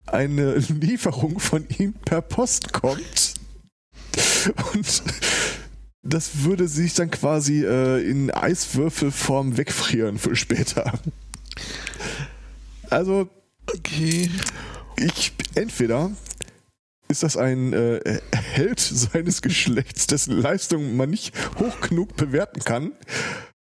eine 0.06 0.56
Lieferung 0.56 1.38
von 1.38 1.66
ihm 1.78 1.94
per 1.94 2.20
Post 2.20 2.72
kommt. 2.72 3.34
Und 4.74 5.02
das 6.02 6.44
würde 6.44 6.68
sich 6.68 6.94
dann 6.94 7.10
quasi 7.10 7.64
äh, 7.64 8.02
in 8.08 8.30
Eiswürfelform 8.30 9.56
wegfrieren 9.56 10.18
für 10.18 10.34
später. 10.34 10.98
Also, 12.90 13.28
okay. 13.72 14.30
Ich 14.96 15.32
entweder 15.54 16.10
ist 17.08 17.22
das 17.22 17.36
ein 17.36 17.72
äh, 17.72 18.20
Held 18.34 18.80
seines 18.80 19.42
Geschlechts, 19.42 20.06
dessen 20.06 20.40
Leistung 20.40 20.96
man 20.96 21.10
nicht 21.10 21.34
hoch 21.58 21.80
genug 21.80 22.16
bewerten 22.16 22.60
kann, 22.60 22.92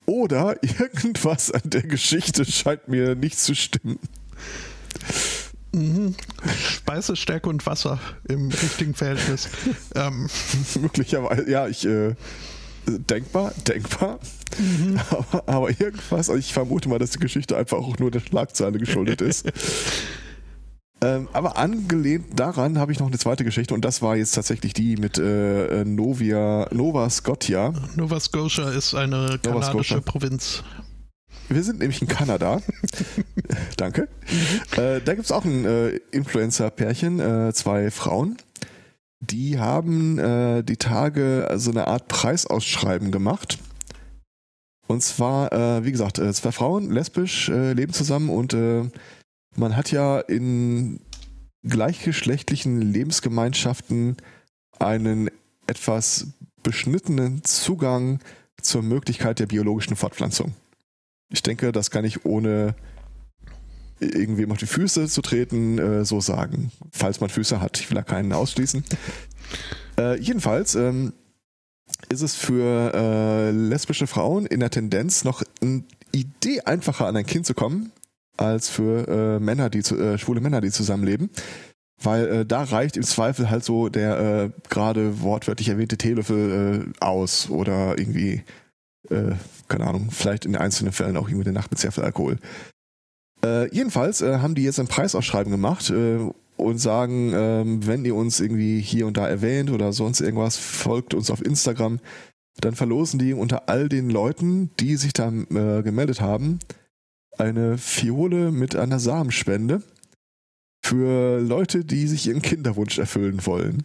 oder 0.07 0.57
irgendwas 0.80 1.51
an 1.51 1.62
der 1.64 1.83
Geschichte 1.83 2.45
scheint 2.45 2.89
mir 2.89 3.14
nicht 3.14 3.39
zu 3.39 3.55
stimmen. 3.55 3.99
Mhm. 5.73 6.14
Speisestärke 6.59 7.49
und 7.49 7.64
Wasser 7.66 7.99
im 8.29 8.51
richtigen 8.51 8.95
Verhältnis. 8.95 9.49
ähm. 9.95 10.29
Möglicherweise, 10.81 11.51
ja, 11.51 11.66
ich 11.66 11.87
äh, 11.87 12.14
denkbar, 12.87 13.53
denkbar. 13.66 14.18
Mhm. 14.59 15.01
Aber, 15.11 15.49
aber, 15.49 15.70
irgendwas, 15.70 16.29
also 16.29 16.37
ich 16.37 16.53
vermute 16.53 16.89
mal, 16.89 16.99
dass 16.99 17.12
die 17.12 17.18
Geschichte 17.18 17.57
einfach 17.57 17.79
auch 17.79 17.99
nur 17.99 18.11
der 18.11 18.20
Schlagzeile 18.20 18.79
geschuldet 18.79 19.20
ist. 19.23 19.51
ähm, 21.01 21.29
aber 21.33 21.57
angelehnt 21.57 22.39
daran 22.39 22.79
habe 22.79 22.93
ich 22.93 23.01
noch 23.01 23.07
eine 23.07 23.16
zweite 23.16 23.45
Geschichte 23.45 23.73
und 23.73 23.83
das 23.83 24.03
war 24.03 24.16
jetzt 24.16 24.33
tatsächlich 24.33 24.75
die 24.75 24.97
mit 24.99 25.16
äh, 25.16 25.85
Novia, 25.87 26.68
Nova 26.70 27.09
Scotia. 27.09 27.73
Nova 27.97 28.20
Scotia 28.20 28.68
ist 28.70 28.95
eine 28.95 29.39
kanadische 29.43 30.03
Provinz. 30.03 30.62
Wir 31.49 31.62
sind 31.62 31.80
nämlich 31.80 32.01
in 32.01 32.09
Kanada. 32.09 32.61
Danke. 33.76 34.09
Äh, 34.76 35.01
da 35.01 35.14
gibt 35.14 35.24
es 35.24 35.32
auch 35.32 35.45
ein 35.45 35.64
äh, 35.64 35.97
Influencer-Pärchen, 36.11 37.20
äh, 37.20 37.53
zwei 37.53 37.90
Frauen. 37.90 38.36
Die 39.20 39.59
haben 39.59 40.18
äh, 40.18 40.62
die 40.62 40.76
Tage 40.76 41.49
so 41.57 41.70
eine 41.70 41.86
Art 41.86 42.09
Preisausschreiben 42.09 43.11
gemacht. 43.11 43.59
Und 44.88 45.03
zwar, 45.03 45.53
äh, 45.53 45.84
wie 45.84 45.93
gesagt, 45.93 46.18
äh, 46.18 46.32
zwei 46.32 46.53
Frauen, 46.53 46.90
lesbisch, 46.90 47.49
leben 47.49 47.93
zusammen 47.93 48.30
und 48.30 48.57
man 49.55 49.76
hat 49.76 49.90
ja 49.90 50.18
in 50.20 51.01
gleichgeschlechtlichen 51.62 52.80
Lebensgemeinschaften 52.80 54.16
einen 54.78 55.30
etwas 55.66 56.28
beschnittenen 56.62 57.45
Zugang 57.45 58.20
zur 58.61 58.82
Möglichkeit 58.82 59.38
der 59.38 59.47
biologischen 59.47 59.97
Fortpflanzung. 59.97 60.55
Ich 61.33 61.43
denke, 61.43 61.72
das 61.72 61.91
kann 61.91 62.05
ich 62.05 62.24
ohne 62.24 62.74
irgendwem 64.03 64.53
auf 64.53 64.59
die 64.59 64.66
Füße 64.66 65.09
zu 65.09 65.22
treten 65.22 65.78
äh, 65.78 66.05
so 66.05 66.20
sagen. 66.20 66.72
Falls 66.91 67.20
man 67.20 67.30
Füße 67.30 67.61
hat. 67.61 67.80
Ich 67.80 67.91
will 67.91 67.97
da 67.97 68.03
keinen 68.03 68.33
ausschließen. 68.33 68.85
Äh, 69.99 70.18
jedenfalls 70.18 70.74
ähm, 70.74 71.12
ist 72.09 72.22
es 72.22 72.35
für 72.35 72.95
äh, 72.95 73.51
lesbische 73.51 74.07
Frauen 74.07 74.47
in 74.47 74.61
der 74.61 74.70
Tendenz 74.70 75.22
noch 75.22 75.43
eine 75.61 75.85
Idee 76.12 76.62
einfacher 76.62 77.07
an 77.07 77.14
ein 77.14 77.26
Kind 77.26 77.45
zu 77.45 77.53
kommen, 77.53 77.93
als 78.39 78.70
für 78.70 79.07
äh, 79.07 79.39
Männer, 79.39 79.68
die 79.68 79.80
äh, 79.80 80.16
schwule 80.16 80.41
Männer, 80.41 80.62
die 80.62 80.70
zusammenleben. 80.70 81.28
Weil 82.03 82.26
äh, 82.26 82.47
da 82.47 82.62
reicht 82.62 82.97
im 82.97 83.03
Zweifel 83.03 83.51
halt 83.51 83.64
so 83.64 83.91
der 83.91 84.51
gerade 84.70 85.20
wortwörtlich 85.20 85.68
erwähnte 85.68 85.99
Teelöffel 85.99 86.95
aus 87.01 87.51
oder 87.51 87.99
irgendwie, 87.99 88.45
äh, 89.11 89.32
keine 89.68 89.86
Ahnung, 89.86 90.11
vielleicht 90.11 90.44
in 90.44 90.57
einzelnen 90.57 90.92
Fällen 90.92 91.16
auch 91.16 91.28
irgendwie 91.28 91.48
eine 91.48 91.55
Nacht 91.55 91.70
mit 91.70 91.80
sehr 91.80 91.92
viel 91.92 92.05
Alkohol. 92.05 92.38
Äh, 93.44 93.74
jedenfalls 93.74 94.20
äh, 94.20 94.38
haben 94.38 94.55
die 94.55 94.62
jetzt 94.62 94.78
ein 94.78 94.88
Preisausschreiben 94.88 95.50
gemacht 95.50 95.90
äh, 95.90 96.18
und 96.57 96.78
sagen, 96.78 97.32
ähm, 97.34 97.86
wenn 97.86 98.05
ihr 98.05 98.14
uns 98.14 98.40
irgendwie 98.40 98.80
hier 98.80 99.07
und 99.07 99.16
da 99.16 99.26
erwähnt 99.26 99.70
oder 99.70 99.92
sonst 99.92 100.20
irgendwas, 100.20 100.57
folgt 100.57 101.14
uns 101.14 101.30
auf 101.30 101.44
Instagram, 101.44 101.98
dann 102.61 102.74
verlosen 102.74 103.18
die 103.18 103.32
unter 103.32 103.68
all 103.68 103.88
den 103.88 104.11
Leuten, 104.11 104.70
die 104.78 104.96
sich 104.96 105.12
da 105.12 105.28
äh, 105.30 105.82
gemeldet 105.82 106.20
haben, 106.20 106.61
eine 107.38 107.78
Fiole 107.78 108.53
mit 108.53 108.76
einer 108.76 109.00
Samenspende 109.00 109.82
für 110.84 111.40
Leute, 111.40 111.84
die 111.84 112.07
sich 112.07 112.26
ihren 112.26 112.42
Kinderwunsch 112.42 112.98
erfüllen 112.98 113.46
wollen. 113.46 113.84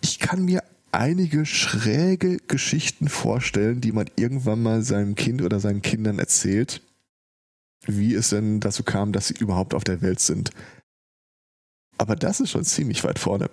Ich 0.00 0.18
kann 0.18 0.44
mir 0.44 0.62
einige 0.94 1.44
schräge 1.44 2.38
Geschichten 2.38 3.08
vorstellen, 3.08 3.80
die 3.80 3.92
man 3.92 4.10
irgendwann 4.16 4.62
mal 4.62 4.82
seinem 4.82 5.14
Kind 5.14 5.42
oder 5.42 5.60
seinen 5.60 5.82
Kindern 5.82 6.18
erzählt, 6.18 6.80
wie 7.86 8.14
es 8.14 8.30
denn 8.30 8.60
dazu 8.60 8.82
kam, 8.82 9.12
dass 9.12 9.28
sie 9.28 9.34
überhaupt 9.34 9.74
auf 9.74 9.84
der 9.84 10.00
Welt 10.02 10.20
sind. 10.20 10.50
Aber 11.98 12.16
das 12.16 12.40
ist 12.40 12.50
schon 12.50 12.64
ziemlich 12.64 13.04
weit 13.04 13.18
vorne. 13.18 13.50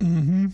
Mhm. 0.00 0.52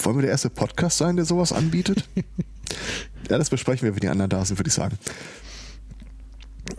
Wollen 0.00 0.16
wir 0.16 0.22
der 0.22 0.30
erste 0.30 0.50
Podcast 0.50 0.98
sein, 0.98 1.16
der 1.16 1.24
sowas 1.24 1.52
anbietet? 1.52 2.08
ja, 3.28 3.38
das 3.38 3.50
besprechen 3.50 3.84
wir, 3.84 3.94
wenn 3.94 4.00
die 4.00 4.08
anderen 4.08 4.30
da 4.30 4.44
sind, 4.44 4.58
würde 4.58 4.68
ich 4.68 4.74
sagen. 4.74 4.98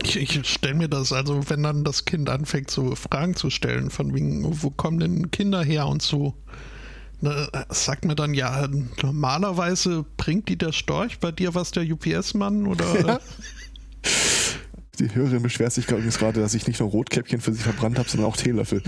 Ich, 0.02 0.16
ich 0.16 0.48
stelle 0.48 0.74
mir 0.74 0.88
das, 0.88 1.12
also 1.12 1.48
wenn 1.50 1.62
dann 1.62 1.84
das 1.84 2.04
Kind 2.04 2.30
anfängt, 2.30 2.70
so 2.70 2.94
Fragen 2.94 3.34
zu 3.34 3.50
stellen, 3.50 3.90
von 3.90 4.14
wegen, 4.14 4.62
wo 4.62 4.70
kommen 4.70 5.00
denn 5.00 5.30
Kinder 5.30 5.62
her 5.62 5.86
und 5.86 6.00
so, 6.00 6.34
sagt 7.68 8.04
mir 8.04 8.14
dann, 8.14 8.34
ja, 8.34 8.68
normalerweise 9.02 10.04
bringt 10.16 10.48
die 10.48 10.56
der 10.56 10.72
Storch 10.72 11.18
bei 11.18 11.32
dir 11.32 11.54
was, 11.54 11.70
der 11.70 11.84
UPS-Mann, 11.84 12.66
oder? 12.66 12.84
Ja. 13.06 13.20
Die 14.98 15.14
Hörerin 15.14 15.42
beschwert 15.42 15.72
sich 15.72 15.88
übrigens 15.88 16.18
gerade, 16.18 16.40
dass 16.40 16.54
ich 16.54 16.66
nicht 16.66 16.80
nur 16.80 16.90
Rotkäppchen 16.90 17.40
für 17.40 17.52
sie 17.52 17.62
verbrannt 17.62 17.98
habe, 17.98 18.08
sondern 18.08 18.28
auch 18.28 18.36
Teelöffel. 18.36 18.80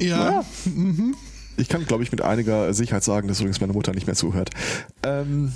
ja. 0.00 0.30
ja. 0.30 0.44
Mhm. 0.64 1.14
Ich 1.56 1.68
kann, 1.68 1.86
glaube 1.86 2.02
ich, 2.02 2.10
mit 2.10 2.22
einiger 2.22 2.72
Sicherheit 2.74 3.04
sagen, 3.04 3.28
dass 3.28 3.40
übrigens 3.40 3.60
meine 3.60 3.72
Mutter 3.72 3.92
nicht 3.92 4.06
mehr 4.06 4.16
zuhört. 4.16 4.50
Ähm, 5.04 5.52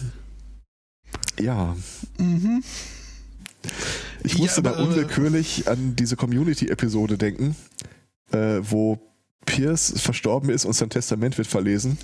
ja. 1.41 1.77
Mhm. 2.19 2.63
Ich 4.23 4.39
musste 4.39 4.63
ja, 4.63 4.71
aber, 4.71 4.77
da 4.77 4.83
äh, 4.83 4.87
unwillkürlich 4.87 5.69
an 5.69 5.97
diese 5.97 6.17
Community-Episode 6.17 7.19
denken, 7.19 7.57
äh, 8.33 8.61
wo 8.63 9.01
Pierce 9.45 9.95
verstorben 9.97 10.51
ist 10.51 10.65
und 10.65 10.73
sein 10.75 10.91
Testament 10.91 11.39
wird 11.39 11.49
verlesen. 11.49 11.99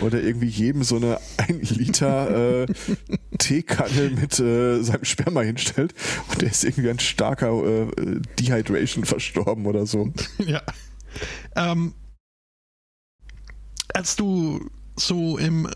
Und 0.00 0.14
er 0.14 0.22
irgendwie 0.22 0.48
jedem 0.48 0.82
so 0.82 0.96
eine 0.96 1.18
1 1.36 1.70
Liter 1.70 2.62
äh, 2.62 2.66
Teekanne 3.38 4.10
mit 4.10 4.38
äh, 4.40 4.82
seinem 4.82 5.04
Sperma 5.04 5.42
hinstellt 5.42 5.94
und 6.28 6.42
der 6.42 6.50
ist 6.50 6.64
irgendwie 6.64 6.90
ein 6.90 6.98
starker 6.98 7.52
äh, 7.64 8.20
Dehydration 8.38 9.04
verstorben 9.04 9.66
oder 9.66 9.86
so. 9.86 10.12
Ja. 10.46 10.62
Ähm, 11.54 11.94
als 13.94 14.16
du 14.16 14.68
so 14.96 15.38
im 15.38 15.68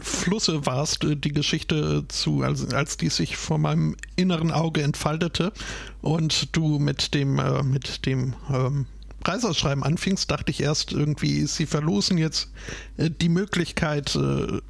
Flusse 0.00 0.66
warst, 0.66 1.04
äh, 1.04 1.16
die 1.16 1.32
Geschichte 1.32 2.04
zu, 2.08 2.42
als, 2.42 2.72
als 2.72 2.96
die 2.96 3.08
sich 3.08 3.36
vor 3.36 3.58
meinem 3.58 3.96
inneren 4.16 4.50
Auge 4.50 4.82
entfaltete 4.82 5.52
und 6.00 6.56
du 6.56 6.78
mit 6.78 7.14
dem, 7.14 7.38
äh, 7.38 7.62
mit 7.62 8.06
dem 8.06 8.34
ähm, 8.52 8.86
Preisausschreiben 9.20 9.82
anfingst, 9.82 10.30
dachte 10.30 10.50
ich 10.50 10.60
erst 10.60 10.92
irgendwie, 10.92 11.46
sie 11.46 11.66
verlosen 11.66 12.18
jetzt 12.18 12.50
äh, 12.96 13.10
die 13.10 13.28
Möglichkeit, 13.28 14.14
äh, 14.16 14.60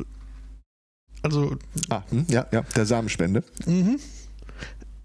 also. 1.22 1.57
Ah, 1.90 2.03
hm, 2.11 2.26
ja, 2.28 2.46
ja, 2.53 2.62
der 2.62 2.86
Samenspende. 2.86 3.44
Mhm. 3.66 3.99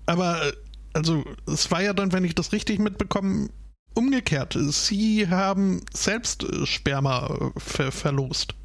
Aber, 0.05 0.47
äh, 0.47 0.53
also, 0.93 1.23
es 1.47 1.69
war 1.71 1.81
ja 1.81 1.93
dann, 1.93 2.11
wenn 2.13 2.23
ich 2.23 2.35
das 2.35 2.51
richtig 2.51 2.79
mitbekomme, 2.79 3.49
umgekehrt. 3.95 4.57
Sie 4.69 5.27
haben 5.27 5.81
selbst 5.93 6.43
äh, 6.43 6.65
Sperma 6.65 7.51
ver 7.57 7.91
verlost. 7.91 8.55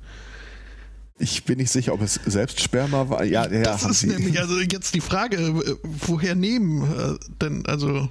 Ich 1.20 1.44
bin 1.44 1.58
nicht 1.58 1.72
sicher, 1.72 1.94
ob 1.94 2.00
es 2.02 2.14
selbst 2.14 2.60
Sperma 2.60 3.08
war. 3.08 3.24
Ja, 3.24 3.50
ja, 3.50 3.62
das 3.62 3.84
ist 3.84 4.00
Sie. 4.00 4.06
nämlich 4.06 4.38
also 4.40 4.60
jetzt 4.60 4.94
die 4.94 5.00
Frage, 5.00 5.52
woher 5.82 6.36
nehmen 6.36 7.18
denn 7.40 7.66
also 7.66 8.08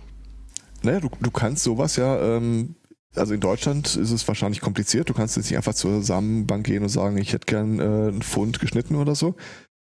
naja, 0.83 0.99
du, 0.99 1.09
du 1.19 1.31
kannst 1.31 1.63
sowas 1.63 1.95
ja, 1.95 2.19
ähm, 2.19 2.75
also 3.15 3.33
in 3.33 3.39
Deutschland 3.39 3.95
ist 3.95 4.11
es 4.11 4.27
wahrscheinlich 4.27 4.61
kompliziert. 4.61 5.09
Du 5.09 5.13
kannst 5.13 5.35
jetzt 5.37 5.49
nicht 5.49 5.57
einfach 5.57 5.73
zur 5.73 6.03
Samenbank 6.03 6.65
gehen 6.65 6.83
und 6.83 6.89
sagen, 6.89 7.17
ich 7.17 7.33
hätte 7.33 7.45
gern 7.45 7.79
äh, 7.79 7.83
einen 7.83 8.21
Pfund 8.21 8.59
geschnitten 8.59 8.95
oder 8.95 9.15
so. 9.15 9.35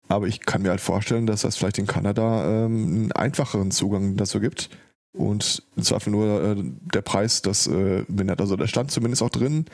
Aber 0.08 0.26
ich 0.26 0.40
kann 0.40 0.62
mir 0.62 0.70
halt 0.70 0.80
vorstellen, 0.80 1.26
dass 1.26 1.44
es 1.44 1.56
vielleicht 1.56 1.78
in 1.78 1.86
Kanada 1.86 2.64
ähm, 2.64 2.84
einen 2.84 3.12
einfacheren 3.12 3.70
Zugang 3.70 4.16
dazu 4.16 4.40
gibt. 4.40 4.70
Und 5.12 5.62
im 5.76 5.82
Zweifel 5.82 6.10
nur 6.10 6.42
äh, 6.42 6.56
der 6.94 7.02
Preis, 7.02 7.42
das 7.42 7.66
äh, 7.66 8.04
also 8.38 8.56
da 8.56 8.66
stand 8.66 8.90
zumindest 8.90 9.22
auch 9.22 9.30
drin 9.30 9.66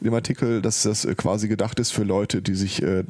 im 0.00 0.14
Artikel, 0.14 0.62
dass 0.62 0.82
das 0.82 1.04
äh, 1.04 1.14
quasi 1.14 1.48
gedacht 1.48 1.78
ist 1.78 1.92
für 1.92 2.04
Leute, 2.04 2.42
die 2.42 2.54
sich 2.54 2.82
äh, 2.82 3.04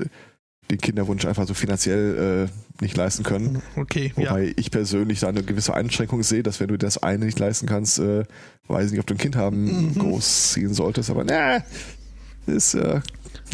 den 0.70 0.78
Kinderwunsch 0.78 1.24
einfach 1.26 1.46
so 1.46 1.54
finanziell 1.54 2.48
äh, 2.48 2.82
nicht 2.82 2.96
leisten 2.96 3.22
können. 3.22 3.62
Okay, 3.76 4.12
Wobei 4.16 4.44
ja. 4.44 4.52
ich 4.56 4.70
persönlich 4.70 5.20
da 5.20 5.28
eine 5.28 5.42
gewisse 5.42 5.74
Einschränkung 5.74 6.22
sehe, 6.22 6.42
dass 6.42 6.60
wenn 6.60 6.68
du 6.68 6.78
das 6.78 6.98
eine 7.02 7.26
nicht 7.26 7.38
leisten 7.38 7.66
kannst, 7.66 7.98
äh, 7.98 8.24
weiß 8.68 8.86
ich 8.86 8.92
nicht, 8.92 9.00
ob 9.00 9.06
du 9.06 9.14
ein 9.14 9.18
Kind 9.18 9.36
haben 9.36 9.64
mhm. 9.64 9.98
großziehen 9.98 10.72
solltest, 10.72 11.10
aber 11.10 11.24
na, 11.24 11.62
ist 12.46 12.74
äh, 12.74 13.00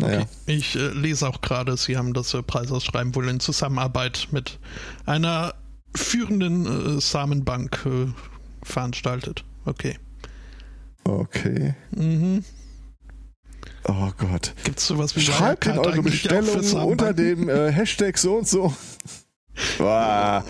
naja. 0.00 0.20
Okay. 0.20 0.28
Ich 0.46 0.76
äh, 0.76 0.88
lese 0.88 1.28
auch 1.28 1.40
gerade, 1.40 1.76
Sie 1.76 1.96
haben 1.96 2.14
das 2.14 2.34
äh, 2.34 2.42
Preisausschreiben 2.42 3.14
wohl 3.14 3.28
in 3.28 3.40
Zusammenarbeit 3.40 4.28
mit 4.30 4.58
einer 5.06 5.54
führenden 5.94 6.98
äh, 6.98 7.00
Samenbank 7.00 7.84
äh, 7.86 8.06
veranstaltet. 8.62 9.44
Okay. 9.64 9.96
Okay. 11.04 11.74
Mhm. 11.90 12.44
Oh 13.88 14.10
Gott. 14.18 14.54
Gibt 14.64 14.78
es 14.80 14.86
sowas 14.86 15.16
wie 15.16 15.20
Schreibt 15.20 15.66
in 15.66 15.78
eure 15.78 16.02
Bestellung 16.02 16.60
unter 16.84 17.14
dem 17.14 17.48
äh, 17.48 17.72
Hashtag 17.72 18.18
so 18.18 18.36
und 18.36 18.46
so. 18.46 18.74
Wow. 19.78 20.44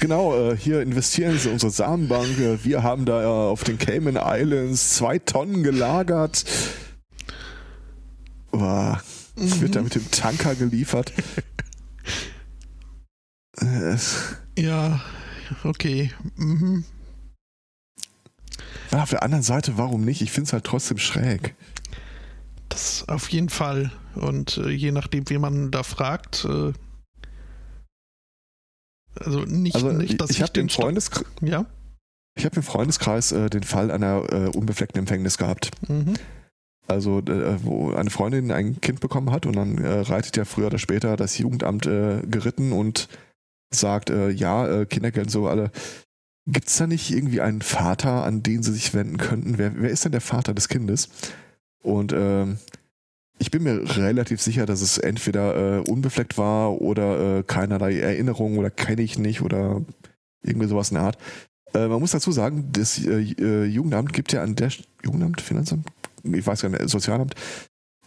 genau, 0.00 0.52
äh, 0.52 0.56
hier 0.56 0.82
investieren 0.82 1.38
Sie 1.38 1.48
unsere 1.48 1.72
Samenbank. 1.72 2.28
Wir 2.62 2.82
haben 2.82 3.06
da 3.06 3.22
äh, 3.22 3.26
auf 3.26 3.64
den 3.64 3.78
Cayman 3.78 4.18
Islands 4.20 4.96
zwei 4.96 5.18
Tonnen 5.18 5.62
gelagert. 5.62 6.44
Wow. 8.52 8.98
Mhm. 9.36 9.60
Wird 9.62 9.76
da 9.76 9.82
mit 9.82 9.94
dem 9.94 10.10
Tanker 10.10 10.54
geliefert. 10.54 11.12
ja, 14.58 15.00
okay. 15.64 16.12
Mhm. 16.36 16.84
auf 18.90 19.10
der 19.10 19.22
anderen 19.22 19.42
Seite, 19.42 19.78
warum 19.78 20.04
nicht? 20.04 20.20
Ich 20.20 20.30
finde 20.30 20.48
es 20.48 20.52
halt 20.52 20.64
trotzdem 20.64 20.98
schräg. 20.98 21.54
Das 22.74 23.08
auf 23.08 23.28
jeden 23.30 23.50
Fall. 23.50 23.92
Und 24.16 24.58
äh, 24.58 24.70
je 24.70 24.90
nachdem, 24.90 25.30
wie 25.30 25.38
man 25.38 25.70
da 25.70 25.84
fragt, 25.84 26.44
äh, 26.44 26.72
also 29.16 29.42
nicht, 29.42 29.76
also 29.76 29.92
nicht 29.92 30.20
dass 30.20 30.30
ich, 30.30 30.38
ich 30.38 30.42
habe 30.42 30.52
den 30.52 30.68
Freundes 30.68 31.08
ja? 31.40 31.66
Ich 32.36 32.44
habe 32.44 32.56
im 32.56 32.64
Freundeskreis 32.64 33.30
äh, 33.30 33.48
den 33.48 33.62
Fall 33.62 33.92
einer 33.92 34.24
äh, 34.32 34.48
unbefleckten 34.48 34.98
Empfängnis 34.98 35.38
gehabt. 35.38 35.70
Mhm. 35.88 36.14
Also 36.88 37.20
äh, 37.20 37.62
wo 37.62 37.92
eine 37.92 38.10
Freundin 38.10 38.50
ein 38.50 38.80
Kind 38.80 38.98
bekommen 38.98 39.30
hat 39.30 39.46
und 39.46 39.54
dann 39.54 39.78
äh, 39.78 40.00
reitet 40.00 40.36
ja 40.36 40.44
früher 40.44 40.66
oder 40.66 40.78
später 40.78 41.16
das 41.16 41.38
Jugendamt 41.38 41.84
geritten 41.84 42.72
und 42.72 43.08
sagt, 43.72 44.10
ja, 44.10 44.68
äh, 44.68 44.86
Kindergeld 44.86 45.30
so 45.30 45.48
alle. 45.48 45.70
Gibt 46.46 46.68
es 46.68 46.76
da 46.76 46.86
nicht 46.86 47.10
irgendwie 47.10 47.40
einen 47.40 47.62
Vater, 47.62 48.24
an 48.24 48.42
den 48.42 48.62
sie 48.62 48.72
sich 48.72 48.94
wenden 48.94 49.16
könnten? 49.16 49.58
Wer, 49.58 49.80
wer 49.80 49.90
ist 49.90 50.04
denn 50.04 50.12
der 50.12 50.20
Vater 50.20 50.54
des 50.54 50.68
Kindes? 50.68 51.08
Und 51.84 52.12
ähm, 52.12 52.58
ich 53.38 53.50
bin 53.50 53.62
mir 53.62 53.96
relativ 53.96 54.40
sicher, 54.40 54.66
dass 54.66 54.80
es 54.80 54.98
entweder 54.98 55.76
äh, 55.76 55.80
unbefleckt 55.80 56.38
war 56.38 56.80
oder 56.80 57.38
äh, 57.38 57.42
keinerlei 57.42 58.00
Erinnerung 58.00 58.58
oder 58.58 58.70
kenne 58.70 59.02
ich 59.02 59.18
nicht 59.18 59.42
oder 59.42 59.82
irgendwie 60.42 60.68
sowas 60.68 60.90
in 60.90 60.96
der 60.96 61.04
Art. 61.04 61.18
Äh, 61.74 61.88
man 61.88 62.00
muss 62.00 62.12
dazu 62.12 62.32
sagen, 62.32 62.70
das 62.72 62.98
äh, 63.04 63.20
äh, 63.20 63.64
Jugendamt 63.64 64.12
gibt 64.12 64.32
ja 64.32 64.42
an 64.42 64.54
der 64.56 64.70
St 64.70 64.88
Jugendamt, 65.04 65.40
Finanzamt, 65.40 65.86
ich 66.22 66.46
weiß 66.46 66.62
gar 66.62 66.70
nicht, 66.70 66.88
Sozialamt, 66.88 67.34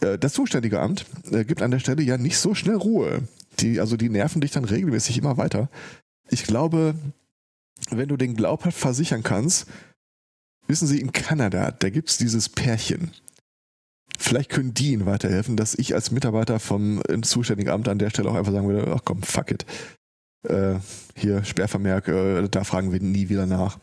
äh, 0.01 0.17
das 0.17 0.33
zuständige 0.33 0.79
Amt 0.79 1.05
gibt 1.29 1.61
an 1.61 1.71
der 1.71 1.79
Stelle 1.79 2.01
ja 2.01 2.17
nicht 2.17 2.37
so 2.37 2.55
schnell 2.55 2.75
Ruhe. 2.75 3.21
Die, 3.59 3.79
also 3.79 3.97
die 3.97 4.09
nerven 4.09 4.41
dich 4.41 4.51
dann 4.51 4.65
regelmäßig 4.65 5.17
immer 5.17 5.37
weiter. 5.37 5.69
Ich 6.29 6.43
glaube, 6.43 6.95
wenn 7.91 8.09
du 8.09 8.17
den 8.17 8.35
glaubhaft 8.35 8.77
versichern 8.77 9.23
kannst, 9.23 9.67
wissen 10.67 10.87
Sie, 10.87 10.99
in 10.99 11.11
Kanada, 11.11 11.71
da 11.71 11.89
gibt 11.89 12.09
es 12.09 12.17
dieses 12.17 12.49
Pärchen. 12.49 13.11
Vielleicht 14.17 14.49
können 14.49 14.73
die 14.73 14.93
Ihnen 14.93 15.05
weiterhelfen, 15.05 15.55
dass 15.55 15.75
ich 15.75 15.93
als 15.93 16.11
Mitarbeiter 16.11 16.59
vom 16.59 17.01
zuständigen 17.21 17.71
Amt 17.71 17.87
an 17.87 17.99
der 17.99 18.09
Stelle 18.09 18.29
auch 18.29 18.35
einfach 18.35 18.51
sagen 18.51 18.67
würde, 18.67 18.91
ach 18.95 19.01
komm, 19.05 19.21
fuck 19.23 19.51
it. 19.51 19.65
äh, 20.43 20.79
hier 21.15 21.43
Sperrvermerk, 21.43 22.07
äh, 22.07 22.47
da 22.47 22.63
fragen 22.63 22.91
wir 22.91 22.99
nie 22.99 23.29
wieder 23.29 23.45
nach. 23.45 23.77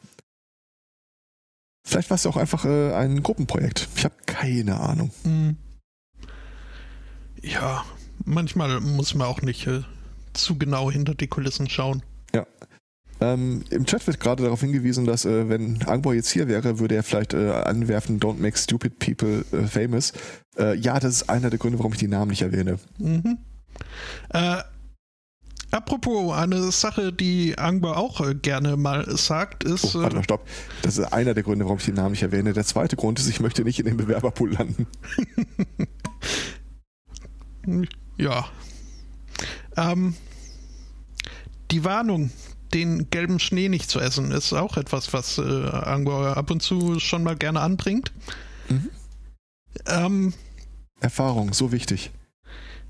Vielleicht 1.87 2.11
war 2.11 2.15
es 2.17 2.25
ja 2.25 2.31
auch 2.31 2.37
einfach 2.37 2.65
äh, 2.65 2.95
ein 2.95 3.23
Gruppenprojekt. 3.23 3.89
Ich 3.97 4.05
habe 4.05 4.15
keine 4.27 4.81
Ahnung. 4.81 5.11
Hm. 5.23 5.57
Ja, 7.43 7.85
manchmal 8.25 8.81
muss 8.81 9.15
man 9.15 9.29
auch 9.29 9.43
nicht 9.43 9.67
äh, 9.67 9.83
zu 10.33 10.57
genau 10.57 10.91
hinter 10.91 11.15
die 11.15 11.27
Kulissen 11.27 11.69
schauen. 11.69 12.03
Ja. 12.35 12.47
Ähm, 13.21 13.63
Im 13.71 13.87
Chat 13.87 14.07
wird 14.07 14.21
gerade 14.21 14.43
darauf 14.43 14.61
hingewiesen, 14.61 15.05
dass 15.05 15.25
äh, 15.25 15.49
wenn 15.49 15.83
Angbo 15.87 16.13
jetzt 16.13 16.31
hier 16.31 16.49
wäre, 16.49 16.79
würde 16.79 16.97
er 16.97 17.03
vielleicht 17.03 17.35
äh, 17.35 17.51
anwerfen, 17.51 18.21
don't 18.21 18.41
make 18.41 18.59
stupid 18.59 18.99
people 18.99 19.45
äh, 19.53 19.67
famous. 19.67 20.13
Äh, 20.59 20.77
ja, 20.77 20.99
das 20.99 21.15
ist 21.15 21.31
einer 21.31 21.51
der 21.51 21.59
Gründe, 21.59 21.79
warum 21.79 21.93
ich 21.93 21.99
die 21.99 22.09
Namen 22.09 22.31
nicht 22.31 22.43
erwähne. 22.43 22.79
Mhm. 22.99 23.39
Äh, 24.31 24.59
apropos, 25.71 26.35
eine 26.35 26.73
Sache, 26.73 27.13
die 27.13 27.57
Angba 27.57 27.95
auch 27.95 28.21
äh, 28.21 28.35
gerne 28.35 28.77
mal 28.77 29.17
sagt, 29.17 29.65
ist. 29.65 29.95
Oh, 29.95 30.03
warte 30.03 30.17
mal, 30.17 30.25
stopp. 30.25 30.47
Das 30.83 30.99
ist 30.99 31.13
einer 31.13 31.35
der 31.35 31.45
Gründe, 31.45 31.65
warum 31.65 31.79
ich 31.79 31.85
die 31.85 31.93
Namen 31.93 32.13
nicht 32.13 32.23
erwähne. 32.23 32.53
Der 32.53 32.65
zweite 32.65 32.97
Grund 32.97 33.19
ist, 33.21 33.29
ich 33.29 33.41
möchte 33.41 33.63
nicht 33.63 33.79
in 33.79 33.87
den 33.87 33.97
Bewerberpool 33.97 34.53
landen. 34.53 34.87
ja. 38.19 38.47
Ähm, 39.77 40.15
die 41.71 41.85
Warnung, 41.85 42.31
den 42.75 43.09
gelben 43.11 43.39
Schnee 43.39 43.69
nicht 43.69 43.89
zu 43.89 44.01
essen, 44.01 44.33
ist 44.33 44.53
auch 44.53 44.77
etwas, 44.77 45.13
was 45.13 45.39
äh, 45.39 45.43
Angor 45.43 46.37
ab 46.37 46.51
und 46.51 46.61
zu 46.61 46.99
schon 46.99 47.23
mal 47.23 47.37
gerne 47.37 47.61
anbringt. 47.61 48.13
Mhm. 48.69 48.91
Ähm, 49.87 50.35
Erfahrung, 51.01 51.53
so 51.53 51.73
wichtig. 51.73 52.11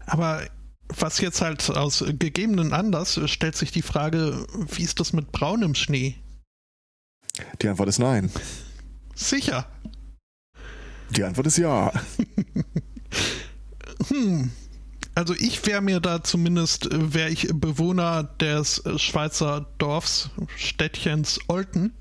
Aber 0.06 0.42
was 0.88 1.20
jetzt 1.20 1.40
halt 1.40 1.68
aus 1.70 2.04
gegebenen 2.18 2.72
Anlass 2.72 3.20
stellt 3.26 3.56
sich 3.56 3.70
die 3.70 3.82
Frage, 3.82 4.46
wie 4.74 4.82
ist 4.82 5.00
das 5.00 5.12
mit 5.12 5.32
braunem 5.32 5.74
Schnee? 5.74 6.16
Die 7.62 7.68
Antwort 7.68 7.88
ist 7.88 7.98
nein. 7.98 8.30
Sicher. 9.14 9.66
Die 11.10 11.24
Antwort 11.24 11.46
ist 11.46 11.58
ja. 11.58 11.92
hm. 14.08 14.50
Also 15.14 15.34
ich 15.34 15.64
wäre 15.66 15.80
mir 15.80 16.00
da 16.00 16.22
zumindest, 16.24 16.90
äh, 16.90 17.14
wäre 17.14 17.30
ich 17.30 17.48
Bewohner 17.52 18.24
des 18.24 18.78
äh, 18.78 18.98
Schweizer 18.98 19.66
Dorfs, 19.78 20.30
Städtchens 20.56 21.38
Olten, 21.46 21.92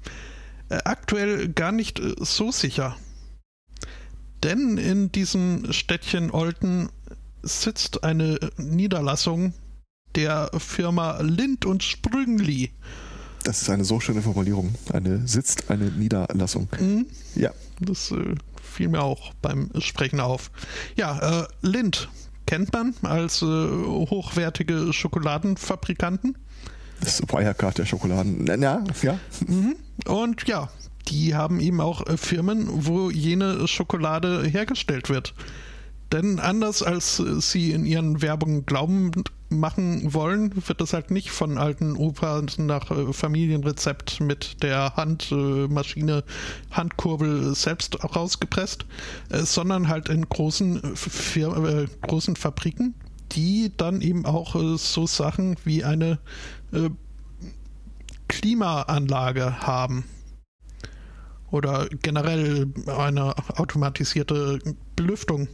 äh, 0.69 0.79
aktuell 0.83 1.49
gar 1.49 1.71
nicht 1.71 2.01
so 2.19 2.51
sicher. 2.51 2.97
Denn 4.43 4.77
in 4.77 5.11
diesem 5.11 5.71
Städtchen 5.71 6.31
Olten 6.31 6.89
sitzt 7.43 8.03
eine 8.03 8.39
Niederlassung 8.57 9.53
der 10.15 10.51
Firma 10.57 11.21
Lind 11.21 11.65
und 11.65 11.83
Sprüngli. 11.83 12.71
Das 13.43 13.61
ist 13.61 13.69
eine 13.69 13.85
so 13.85 13.99
schöne 13.99 14.21
Formulierung. 14.21 14.73
Eine 14.91 15.27
sitzt 15.27 15.69
eine 15.69 15.85
Niederlassung. 15.85 16.67
Mhm. 16.79 17.05
Ja. 17.35 17.51
Das 17.79 18.11
äh, 18.11 18.35
fiel 18.61 18.89
mir 18.89 19.01
auch 19.01 19.33
beim 19.41 19.69
Sprechen 19.79 20.19
auf. 20.19 20.51
Ja, 20.95 21.41
äh, 21.41 21.47
Lind 21.61 22.09
kennt 22.45 22.73
man 22.73 22.93
als 23.03 23.41
äh, 23.41 23.45
hochwertige 23.45 24.93
Schokoladenfabrikanten. 24.93 26.37
Das 26.99 27.19
ist 27.19 27.33
Wirecard 27.33 27.77
der 27.77 27.85
Schokoladen. 27.85 28.45
Ja, 28.47 28.83
ja. 29.01 29.19
Mhm. 29.47 29.75
Und 30.05 30.47
ja, 30.47 30.69
die 31.07 31.35
haben 31.35 31.59
eben 31.59 31.81
auch 31.81 32.05
äh, 32.07 32.17
Firmen, 32.17 32.67
wo 32.69 33.09
jene 33.09 33.67
Schokolade 33.67 34.43
hergestellt 34.43 35.09
wird. 35.09 35.33
Denn 36.11 36.39
anders 36.39 36.83
als 36.83 37.19
äh, 37.19 37.41
sie 37.41 37.71
in 37.71 37.85
ihren 37.85 38.21
Werbungen 38.21 38.65
glauben 38.65 39.11
machen 39.59 40.13
wollen, 40.13 40.53
wird 40.67 40.81
das 40.81 40.93
halt 40.93 41.11
nicht 41.11 41.31
von 41.31 41.57
alten 41.57 41.95
Opas 41.95 42.57
nach 42.57 42.91
äh, 42.91 43.13
Familienrezept 43.13 44.19
mit 44.19 44.61
der 44.63 44.95
Handmaschine, 44.95 46.23
Handkurbel 46.71 47.55
selbst 47.55 48.03
rausgepresst, 48.03 48.85
sondern 49.29 49.87
halt 49.87 50.09
in 50.09 50.27
großen, 50.27 50.95
Fir 50.95 51.87
großen 52.01 52.35
Fabriken, 52.35 52.95
die 53.31 53.71
dann 53.75 54.01
eben 54.01 54.25
auch 54.25 54.55
so 54.77 55.07
Sachen 55.07 55.55
wie 55.63 55.83
eine 55.83 56.19
Klimaanlage 58.27 59.61
haben 59.61 60.05
oder 61.53 61.87
generell 62.01 62.73
eine 62.87 63.35
automatisierte 63.57 64.59
Belüftung. 64.95 65.47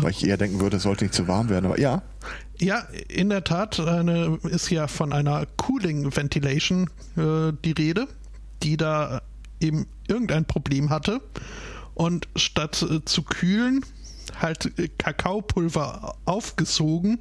Weil 0.00 0.10
ich 0.10 0.26
eher 0.26 0.36
denken 0.36 0.60
würde, 0.60 0.76
es 0.76 0.82
sollte 0.82 1.04
nicht 1.04 1.14
zu 1.14 1.28
warm 1.28 1.48
werden, 1.48 1.66
aber 1.66 1.78
ja. 1.78 2.02
Ja, 2.58 2.86
in 3.08 3.28
der 3.28 3.44
Tat 3.44 3.78
eine, 3.80 4.38
ist 4.44 4.70
ja 4.70 4.88
von 4.88 5.12
einer 5.12 5.46
Cooling 5.56 6.14
Ventilation 6.16 6.90
äh, 7.16 7.52
die 7.64 7.72
Rede, 7.72 8.06
die 8.62 8.76
da 8.76 9.22
eben 9.60 9.86
irgendein 10.08 10.44
Problem 10.44 10.90
hatte 10.90 11.20
und 11.94 12.28
statt 12.36 12.82
äh, 12.82 13.04
zu 13.04 13.22
kühlen 13.22 13.84
halt 14.40 14.78
äh, 14.78 14.88
Kakaopulver 14.88 16.16
aufgesogen 16.24 17.18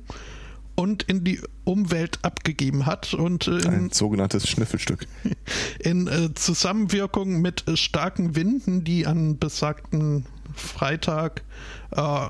und 0.76 1.03
in 1.03 1.23
die 1.23 1.41
Umwelt 1.63 2.19
abgegeben 2.23 2.86
hat. 2.86 3.13
Und 3.13 3.47
in, 3.47 3.65
Ein 3.65 3.91
sogenanntes 3.91 4.47
Schnüffelstück. 4.47 5.07
In 5.80 6.07
äh, 6.07 6.34
Zusammenwirkung 6.34 7.41
mit 7.41 7.67
äh, 7.67 7.78
starken 7.78 8.36
Winden, 8.36 8.84
die 8.84 9.07
an 9.07 9.39
besagten 9.39 10.26
Freitag 10.53 11.43
äh, 11.91 12.28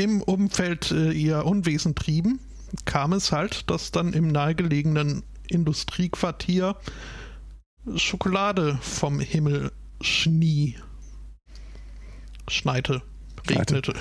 im 0.00 0.22
Umfeld 0.22 0.90
äh, 0.92 1.12
ihr 1.12 1.44
Unwesen 1.44 1.94
trieben, 1.94 2.40
kam 2.86 3.12
es 3.12 3.32
halt, 3.32 3.68
dass 3.68 3.90
dann 3.90 4.14
im 4.14 4.28
nahegelegenen 4.28 5.22
Industriequartier 5.46 6.76
Schokolade 7.96 8.78
vom 8.80 9.20
Himmel 9.20 9.72
schnie. 10.00 10.76
Schneite, 12.48 13.02
regnete. 13.46 13.94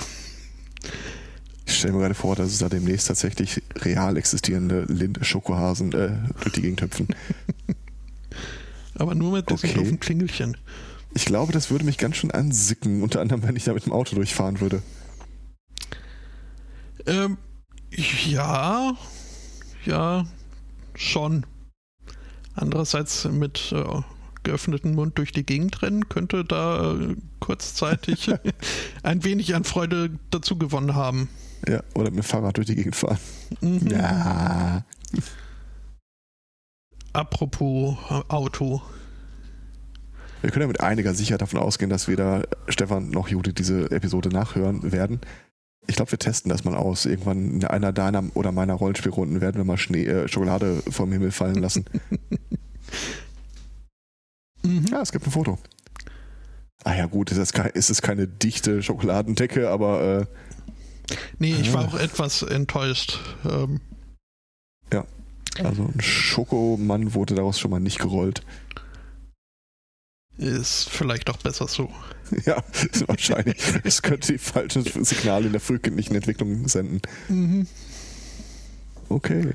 Ich 1.66 1.76
stelle 1.76 1.94
mir 1.94 2.00
gerade 2.00 2.16
vor, 2.16 2.36
dass 2.36 2.50
es 2.50 2.60
da 2.60 2.70
demnächst 2.70 3.08
tatsächlich 3.08 3.62
real 3.76 4.16
existierende 4.16 4.86
Linde-Schokohasen 4.88 5.92
äh, 5.92 6.12
durch 6.42 6.54
die 6.54 6.62
Gegend 6.62 6.82
hüpfen. 6.82 7.08
Aber 8.96 9.16
nur 9.16 9.34
mit 9.34 9.50
diesen 9.50 9.70
okay. 9.70 9.80
doofen 9.80 10.00
Klingelchen. 10.00 10.58
Ich 11.14 11.26
glaube, 11.26 11.52
das 11.52 11.72
würde 11.72 11.86
mich 11.86 11.98
ganz 11.98 12.16
schön 12.16 12.32
ansicken, 12.32 13.04
unter 13.04 13.20
anderem, 13.20 13.44
wenn 13.44 13.56
ich 13.56 13.66
da 13.66 13.74
mit 13.74 13.86
dem 13.86 13.92
Auto 13.92 14.16
durchfahren 14.16 14.62
würde. 14.62 14.82
Ähm, 17.10 17.38
ja, 17.92 18.96
ja, 19.86 20.26
schon. 20.96 21.46
Andererseits 22.54 23.26
mit 23.26 23.72
äh, 23.72 24.02
geöffneten 24.44 24.94
Mund 24.94 25.18
durch 25.18 25.32
die 25.32 25.46
Gegend 25.46 25.82
rennen 25.82 26.08
könnte 26.08 26.46
da 26.46 26.94
äh, 26.94 27.16
kurzzeitig 27.40 28.32
ein 29.04 29.24
wenig 29.24 29.56
an 29.56 29.64
Freude 29.64 30.12
dazu 30.30 30.58
gewonnen 30.58 30.94
haben. 30.94 31.30
Ja, 31.68 31.82
oder 31.96 32.12
mit 32.12 32.20
dem 32.20 32.24
Fahrrad 32.24 32.58
durch 32.58 32.68
die 32.68 32.76
Gegend 32.76 32.96
fahren. 32.96 33.18
Mhm. 33.62 33.88
Ja. 33.88 34.86
Apropos 37.14 37.98
Auto. 38.28 38.84
Wir 40.42 40.52
können 40.52 40.62
ja 40.62 40.68
mit 40.68 40.80
einiger 40.80 41.14
Sicherheit 41.16 41.42
davon 41.42 41.60
ausgehen, 41.60 41.90
dass 41.90 42.08
weder 42.08 42.48
Stefan 42.68 43.10
noch 43.10 43.28
Judith 43.30 43.56
diese 43.56 43.90
Episode 43.92 44.30
nachhören 44.30 44.92
werden. 44.92 45.20
Ich 45.90 45.96
glaube, 45.96 46.12
wir 46.12 46.20
testen 46.20 46.50
das 46.50 46.64
mal 46.64 46.76
aus. 46.76 47.06
Irgendwann 47.06 47.56
in 47.56 47.66
einer 47.66 47.92
deiner 47.92 48.24
oder 48.36 48.52
meiner 48.52 48.76
Rollenspielrunden 48.76 49.42
werden 49.42 49.58
wir 49.58 49.66
mal 49.66 49.78
Schnee, 49.78 50.06
äh, 50.06 50.28
Schokolade 50.28 50.84
vom 50.90 51.12
Himmel 51.12 51.32
fallen 51.32 51.56
lassen. 51.56 51.86
mhm. 54.64 54.86
Ja, 54.92 55.02
es 55.02 55.12
gibt 55.12 55.26
ein 55.26 55.32
Foto. 55.32 55.58
Ah 56.84 56.96
ja, 56.96 57.08
gut, 57.08 57.32
ist 57.32 57.90
es 57.90 58.02
keine 58.02 58.28
dichte 58.28 58.84
Schokoladendecke, 58.84 59.70
aber 59.70 60.28
äh, 61.10 61.16
Nee, 61.40 61.56
ich 61.60 61.74
war 61.74 61.88
auch 61.88 61.96
etwas 61.96 62.44
enttäuscht. 62.44 63.20
Ähm. 63.50 63.82
Ja, 64.94 65.06
also 65.64 65.84
ein 65.84 66.02
Schokomann 66.02 67.14
wurde 67.14 67.36
daraus 67.36 67.60
schon 67.60 67.72
mal 67.72 67.80
nicht 67.80 68.00
gerollt. 68.00 68.44
Ist 70.38 70.90
vielleicht 70.90 71.30
auch 71.30 71.38
besser 71.38 71.68
so. 71.68 71.90
Ja, 72.46 72.64
wahrscheinlich. 73.08 73.58
es 73.84 74.02
könnte 74.02 74.34
die 74.34 74.38
falschen 74.38 74.84
Signale 75.04 75.48
in 75.48 75.52
der 75.52 75.62
frühkindlichen 75.62 76.16
Entwicklung 76.16 76.68
senden. 76.68 77.02
Mhm. 77.28 77.68
Okay. 79.10 79.54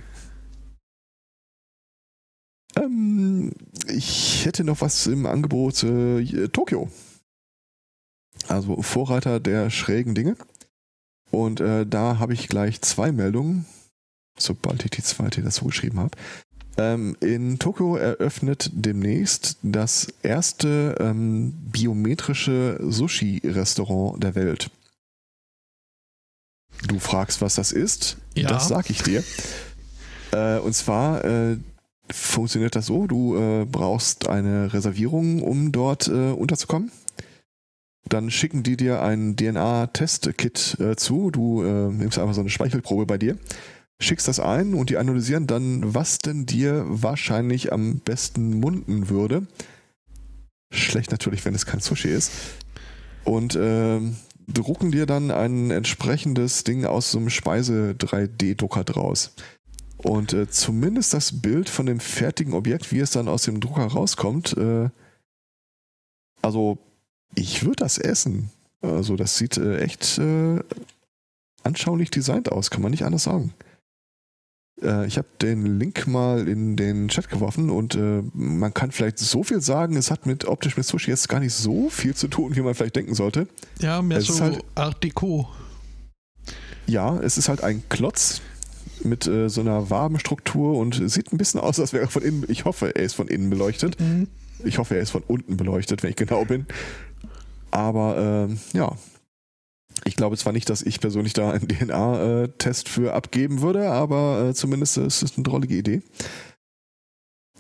Ähm, 2.76 3.52
ich 3.88 4.44
hätte 4.44 4.64
noch 4.64 4.80
was 4.80 5.06
im 5.06 5.26
Angebot 5.26 5.82
äh, 5.84 6.48
Tokio. 6.48 6.90
Also 8.48 8.82
Vorreiter 8.82 9.40
der 9.40 9.70
schrägen 9.70 10.14
Dinge. 10.14 10.36
Und 11.30 11.60
äh, 11.60 11.86
da 11.86 12.18
habe 12.18 12.34
ich 12.34 12.48
gleich 12.48 12.80
zwei 12.80 13.10
Meldungen, 13.12 13.66
sobald 14.38 14.84
ich 14.84 14.90
die 14.90 15.02
zweite 15.02 15.42
dazu 15.42 15.66
geschrieben 15.66 15.98
habe. 16.00 16.16
Ähm, 16.76 17.16
in 17.20 17.58
Tokio 17.58 17.96
eröffnet 17.96 18.70
demnächst 18.72 19.58
das 19.62 20.08
erste 20.22 20.96
ähm, 20.98 21.52
biometrische 21.70 22.78
Sushi-Restaurant 22.80 24.22
der 24.22 24.34
Welt. 24.34 24.70
Du 26.88 26.98
fragst, 26.98 27.40
was 27.40 27.54
das 27.54 27.70
ist? 27.70 28.16
Ja. 28.34 28.48
Das 28.48 28.68
sag 28.68 28.90
ich 28.90 29.02
dir. 29.02 29.22
Äh, 30.32 30.58
und 30.58 30.74
zwar 30.74 31.24
äh, 31.24 31.56
funktioniert 32.10 32.74
das 32.74 32.86
so, 32.86 33.06
du 33.06 33.36
äh, 33.36 33.64
brauchst 33.64 34.28
eine 34.28 34.72
Reservierung, 34.72 35.42
um 35.42 35.72
dort 35.72 36.08
äh, 36.08 36.32
unterzukommen. 36.32 36.90
Dann 38.06 38.30
schicken 38.30 38.62
die 38.62 38.76
dir 38.76 39.00
ein 39.00 39.34
DNA-Test-Kit 39.36 40.76
äh, 40.78 40.96
zu. 40.96 41.30
Du 41.30 41.62
äh, 41.62 41.90
nimmst 41.90 42.18
einfach 42.18 42.34
so 42.34 42.40
eine 42.40 42.50
Speichelprobe 42.50 43.06
bei 43.06 43.16
dir, 43.16 43.38
schickst 44.00 44.28
das 44.28 44.40
ein 44.40 44.74
und 44.74 44.90
die 44.90 44.96
analysieren 44.96 45.46
dann, 45.46 45.94
was 45.94 46.18
denn 46.18 46.46
dir 46.46 46.84
wahrscheinlich 46.86 47.72
am 47.72 47.98
besten 47.98 48.60
munden 48.60 49.08
würde. 49.08 49.46
Schlecht 50.72 51.10
natürlich, 51.10 51.44
wenn 51.44 51.54
es 51.54 51.66
kein 51.66 51.80
Sushi 51.80 52.08
ist. 52.08 52.32
Und 53.24 53.54
äh, 53.54 54.00
drucken 54.48 54.90
dir 54.90 55.06
dann 55.06 55.30
ein 55.30 55.70
entsprechendes 55.70 56.64
Ding 56.64 56.84
aus 56.84 57.10
so 57.10 57.18
einem 57.18 57.30
Speise-3D-Drucker 57.30 58.84
draus. 58.84 59.34
Und 59.96 60.32
äh, 60.34 60.48
zumindest 60.50 61.14
das 61.14 61.40
Bild 61.40 61.68
von 61.68 61.86
dem 61.86 62.00
fertigen 62.00 62.52
Objekt, 62.52 62.92
wie 62.92 62.98
es 62.98 63.12
dann 63.12 63.28
aus 63.28 63.44
dem 63.44 63.60
Drucker 63.60 63.86
rauskommt, 63.86 64.56
äh, 64.56 64.90
also 66.42 66.78
ich 67.34 67.64
würde 67.64 67.76
das 67.76 67.96
essen. 67.96 68.50
Also 68.82 69.16
das 69.16 69.38
sieht 69.38 69.56
äh, 69.56 69.78
echt 69.78 70.18
äh, 70.18 70.60
anschaulich 71.62 72.10
designt 72.10 72.52
aus, 72.52 72.70
kann 72.70 72.82
man 72.82 72.90
nicht 72.90 73.04
anders 73.04 73.22
sagen. 73.22 73.54
Äh, 74.82 75.06
ich 75.06 75.16
habe 75.18 75.28
den 75.40 75.78
Link 75.78 76.06
mal 76.06 76.48
in 76.48 76.76
den 76.76 77.08
Chat 77.08 77.28
geworfen 77.30 77.70
und 77.70 77.94
äh, 77.94 78.22
man 78.32 78.72
kann 78.74 78.90
vielleicht 78.92 79.18
so 79.18 79.42
viel 79.42 79.60
sagen, 79.60 79.96
es 79.96 80.10
hat 80.10 80.26
mit 80.26 80.44
optisch 80.46 80.76
mit 80.76 80.86
Sushi 80.86 81.10
jetzt 81.10 81.28
gar 81.28 81.40
nicht 81.40 81.54
so 81.54 81.88
viel 81.90 82.14
zu 82.14 82.28
tun, 82.28 82.56
wie 82.56 82.60
man 82.60 82.74
vielleicht 82.74 82.96
denken 82.96 83.14
sollte. 83.14 83.46
Ja, 83.80 84.02
mehr 84.02 84.18
Es 84.18 84.28
ist 84.28 84.36
so 84.38 84.44
halt- 84.44 84.64
Art 84.74 85.02
Deco. 85.04 85.48
Ja, 86.86 87.18
es 87.20 87.38
ist 87.38 87.48
halt 87.48 87.62
ein 87.62 87.82
Klotz 87.88 88.42
mit 89.02 89.26
äh, 89.26 89.48
so 89.48 89.60
einer 89.60 89.90
Wabenstruktur 89.90 90.76
und 90.78 91.10
sieht 91.10 91.32
ein 91.32 91.38
bisschen 91.38 91.60
aus, 91.60 91.80
als 91.80 91.92
wäre 91.92 92.04
er 92.04 92.08
von 92.10 92.22
innen, 92.22 92.44
ich 92.48 92.64
hoffe, 92.64 92.94
er 92.94 93.02
ist 93.02 93.14
von 93.14 93.28
innen 93.28 93.50
beleuchtet. 93.50 93.98
Mhm. 94.00 94.28
Ich 94.64 94.78
hoffe, 94.78 94.94
er 94.96 95.00
ist 95.02 95.10
von 95.10 95.22
unten 95.26 95.56
beleuchtet, 95.56 96.02
wenn 96.02 96.10
ich 96.10 96.16
genau 96.16 96.44
bin. 96.44 96.66
Aber 97.70 98.46
ähm, 98.48 98.58
ja, 98.72 98.92
ich 100.04 100.16
glaube 100.16 100.36
zwar 100.36 100.52
nicht, 100.52 100.70
dass 100.70 100.82
ich 100.82 101.00
persönlich 101.00 101.32
da 101.32 101.50
einen 101.50 101.68
DNA-Test 101.68 102.88
für 102.88 103.14
abgeben 103.14 103.62
würde, 103.62 103.90
aber 103.90 104.48
äh, 104.48 104.54
zumindest 104.54 104.98
äh, 104.98 105.02
es 105.02 105.22
ist 105.22 105.36
eine 105.36 105.44
drollige 105.44 105.76
Idee. 105.76 106.02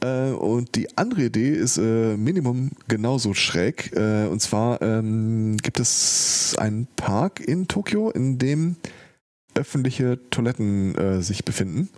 Äh, 0.04 0.30
und 0.32 0.74
die 0.74 0.96
andere 0.98 1.24
Idee 1.24 1.50
ist 1.50 1.78
äh, 1.78 2.16
Minimum 2.16 2.72
genauso 2.88 3.34
schräg. 3.34 3.92
Äh, 3.96 4.26
und 4.26 4.40
zwar 4.40 4.82
ähm, 4.82 5.56
gibt 5.58 5.80
es 5.80 6.54
einen 6.58 6.86
Park 6.96 7.40
in 7.40 7.68
Tokio, 7.68 8.10
in 8.10 8.38
dem 8.38 8.76
öffentliche 9.54 10.18
Toiletten 10.30 10.94
äh, 10.96 11.22
sich 11.22 11.44
befinden. 11.44 11.88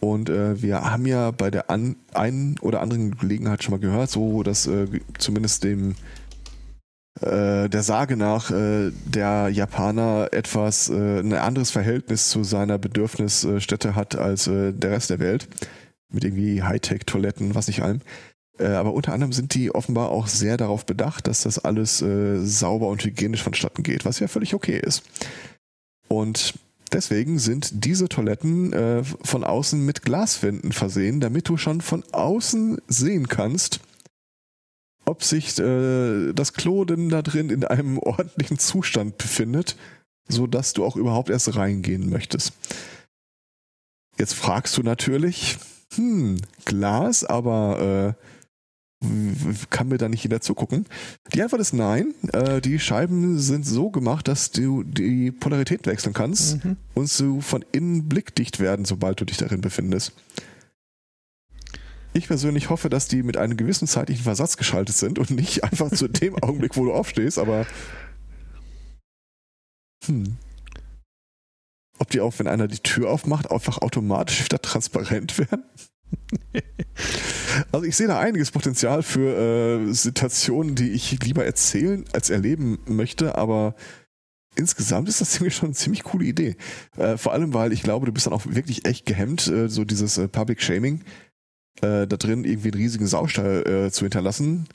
Und 0.00 0.28
wir 0.28 0.82
haben 0.82 1.06
ja 1.06 1.30
bei 1.30 1.48
der 1.52 1.70
an, 1.70 1.94
einen 2.12 2.58
oder 2.58 2.80
anderen 2.80 3.16
Gelegenheit 3.16 3.62
schon 3.62 3.70
mal 3.70 3.78
gehört, 3.78 4.10
so 4.10 4.42
dass 4.42 4.68
zumindest 5.16 5.62
dem 5.62 5.94
äh, 7.22 7.68
der 7.68 7.82
Sage 7.82 8.16
nach 8.16 8.50
äh, 8.50 8.90
der 9.04 9.48
Japaner 9.48 10.28
etwas 10.32 10.88
äh, 10.88 11.20
ein 11.20 11.32
anderes 11.32 11.70
Verhältnis 11.70 12.28
zu 12.28 12.44
seiner 12.44 12.78
Bedürfnisstätte 12.78 13.94
hat 13.94 14.16
als 14.16 14.46
äh, 14.46 14.72
der 14.72 14.92
Rest 14.92 15.10
der 15.10 15.18
Welt. 15.18 15.48
Mit 16.12 16.24
irgendwie 16.24 16.62
Hightech-Toiletten, 16.62 17.54
was 17.54 17.68
nicht 17.68 17.82
allem. 17.82 18.00
Äh, 18.58 18.66
aber 18.66 18.92
unter 18.92 19.12
anderem 19.12 19.32
sind 19.32 19.54
die 19.54 19.74
offenbar 19.74 20.10
auch 20.10 20.26
sehr 20.26 20.56
darauf 20.56 20.84
bedacht, 20.84 21.26
dass 21.26 21.42
das 21.42 21.58
alles 21.58 21.98
sauber 21.98 22.88
und 22.88 23.04
hygienisch 23.04 23.42
vonstatten 23.42 23.82
geht, 23.82 24.04
was 24.04 24.18
ja 24.18 24.28
völlig 24.28 24.54
okay 24.54 24.78
ist. 24.78 25.02
Und 26.08 26.54
deswegen 26.92 27.38
sind 27.38 27.84
diese 27.84 28.08
Toiletten 28.08 28.72
äh, 28.72 29.02
von 29.02 29.44
außen 29.44 29.84
mit 29.84 30.02
Glaswänden 30.02 30.72
versehen, 30.72 31.20
damit 31.20 31.48
du 31.48 31.56
schon 31.56 31.80
von 31.80 32.04
außen 32.12 32.78
sehen 32.86 33.28
kannst, 33.28 33.80
ob 35.04 35.22
sich 35.24 35.58
äh, 35.58 36.32
das 36.32 36.52
Klo 36.52 36.84
denn 36.84 37.08
da 37.08 37.22
drin 37.22 37.50
in 37.50 37.64
einem 37.64 37.98
ordentlichen 37.98 38.58
Zustand 38.58 39.18
befindet, 39.18 39.76
so 40.28 40.46
dass 40.46 40.72
du 40.72 40.84
auch 40.84 40.96
überhaupt 40.96 41.30
erst 41.30 41.54
reingehen 41.56 42.08
möchtest. 42.10 42.52
Jetzt 44.18 44.34
fragst 44.34 44.76
du 44.76 44.82
natürlich, 44.82 45.56
hm, 45.94 46.36
Glas, 46.64 47.24
aber 47.24 48.14
äh, 49.02 49.06
kann 49.70 49.88
mir 49.88 49.98
da 49.98 50.08
nicht 50.08 50.22
jeder 50.22 50.40
zugucken? 50.40 50.86
Die 51.34 51.42
Antwort 51.42 51.60
ist 51.60 51.72
nein. 51.72 52.14
Äh, 52.32 52.60
die 52.60 52.78
Scheiben 52.78 53.38
sind 53.38 53.66
so 53.66 53.90
gemacht, 53.90 54.28
dass 54.28 54.52
du 54.52 54.84
die 54.84 55.32
Polarität 55.32 55.86
wechseln 55.86 56.12
kannst 56.12 56.64
Mhm. 56.64 56.76
und 56.94 57.08
so 57.08 57.40
von 57.40 57.64
innen 57.72 58.08
blickdicht 58.08 58.60
werden, 58.60 58.84
sobald 58.84 59.20
du 59.20 59.24
dich 59.24 59.38
darin 59.38 59.60
befindest. 59.60 60.12
Ich 62.14 62.26
persönlich 62.26 62.68
hoffe, 62.70 62.90
dass 62.90 63.08
die 63.08 63.22
mit 63.22 63.36
einem 63.36 63.56
gewissen 63.56 63.88
zeitlichen 63.88 64.24
Versatz 64.24 64.56
geschaltet 64.56 64.96
sind 64.96 65.18
und 65.18 65.30
nicht 65.30 65.64
einfach 65.70 65.90
zu 65.90 66.08
dem 66.08 66.36
Augenblick, 66.42 66.76
wo 66.76 66.84
du 66.84 66.92
aufstehst, 66.92 67.38
aber 67.38 67.66
hm. 70.06 70.36
Ob 71.98 72.10
die 72.10 72.20
auch, 72.20 72.36
wenn 72.38 72.48
einer 72.48 72.66
die 72.66 72.80
Tür 72.80 73.10
aufmacht, 73.10 73.50
einfach 73.50 73.78
automatisch 73.78 74.44
wieder 74.44 74.60
transparent 74.60 75.38
werden? 75.38 75.64
Also 77.70 77.84
ich 77.84 77.96
sehe 77.96 78.06
da 78.06 78.18
einiges 78.18 78.50
Potenzial 78.50 79.02
für 79.02 79.36
äh, 79.88 79.92
Situationen, 79.92 80.74
die 80.74 80.90
ich 80.92 81.22
lieber 81.22 81.44
erzählen 81.44 82.04
als 82.14 82.30
erleben 82.30 82.78
möchte, 82.86 83.36
aber 83.36 83.74
insgesamt 84.56 85.10
ist 85.10 85.20
das 85.20 85.30
ziemlich 85.32 85.54
schon 85.54 85.68
eine 85.68 85.74
ziemlich 85.74 86.02
coole 86.02 86.24
Idee. 86.24 86.56
Äh, 86.96 87.18
vor 87.18 87.34
allem, 87.34 87.52
weil 87.52 87.72
ich 87.72 87.82
glaube, 87.82 88.06
du 88.06 88.12
bist 88.12 88.26
dann 88.26 88.32
auch 88.32 88.46
wirklich 88.46 88.86
echt 88.86 89.04
gehemmt, 89.04 89.48
äh, 89.48 89.68
so 89.68 89.84
dieses 89.84 90.16
äh, 90.16 90.28
Public 90.28 90.62
Shaming, 90.62 91.02
äh, 91.80 92.06
da 92.06 92.16
drin 92.16 92.44
irgendwie 92.44 92.68
einen 92.68 92.80
riesigen 92.80 93.06
Saustall 93.06 93.66
äh, 93.66 93.90
zu 93.90 94.04
hinterlassen, 94.04 94.68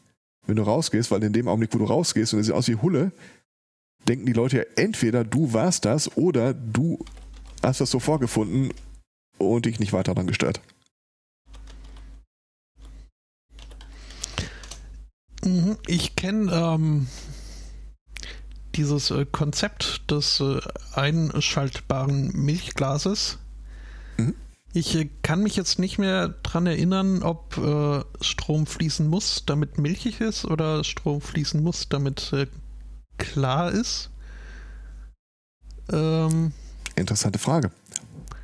wenn 0.45 0.55
du 0.55 0.63
rausgehst, 0.63 1.11
weil 1.11 1.23
in 1.23 1.33
dem 1.33 1.47
Augenblick, 1.47 1.73
wo 1.73 1.77
du 1.77 1.85
rausgehst 1.85 2.33
und 2.33 2.39
es 2.39 2.47
sieht 2.47 2.55
aus 2.55 2.67
wie 2.67 2.75
Hulle, 2.75 3.11
denken 4.07 4.25
die 4.25 4.33
Leute 4.33 4.57
ja 4.57 4.63
entweder 4.75 5.23
du 5.23 5.53
warst 5.53 5.85
das 5.85 6.15
oder 6.17 6.53
du 6.53 6.99
hast 7.61 7.81
das 7.81 7.91
so 7.91 7.99
vorgefunden 7.99 8.71
und 9.37 9.65
dich 9.65 9.79
nicht 9.79 9.93
weiter 9.93 10.13
daran 10.13 10.27
gestört. 10.27 10.61
Mhm. 15.43 15.77
Ich 15.87 16.15
kenne 16.15 16.51
ähm, 16.51 17.07
dieses 18.75 19.11
äh, 19.11 19.25
Konzept 19.25 20.09
des 20.11 20.39
äh, 20.39 20.59
einschaltbaren 20.93 22.31
Milchglases. 22.33 23.39
Ich 24.77 24.95
äh, 24.95 25.09
kann 25.23 25.41
mich 25.41 25.55
jetzt 25.55 25.79
nicht 25.79 25.97
mehr 25.97 26.29
dran 26.43 26.67
erinnern, 26.67 27.23
ob 27.23 27.57
äh, 27.57 28.03
Strom 28.21 28.67
fließen 28.67 29.07
muss, 29.07 29.43
damit 29.45 29.79
milchig 29.79 30.21
ist, 30.21 30.45
oder 30.45 30.83
Strom 30.83 31.19
fließen 31.19 31.63
muss, 31.63 31.89
damit 31.89 32.31
äh, 32.31 32.45
klar 33.17 33.71
ist. 33.71 34.11
Ähm, 35.91 36.51
Interessante 36.95 37.39
Frage. 37.39 37.71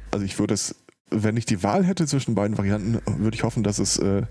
Also 0.09 0.25
ich 0.25 0.39
würde 0.39 0.55
es, 0.55 0.75
wenn 1.11 1.37
ich 1.37 1.45
die 1.45 1.61
Wahl 1.61 1.85
hätte 1.85 2.07
zwischen 2.07 2.33
beiden 2.33 2.57
Varianten, 2.57 2.99
würde 3.19 3.35
ich 3.35 3.43
hoffen, 3.43 3.61
dass 3.61 3.77
es 3.77 3.97
äh, 3.99 4.23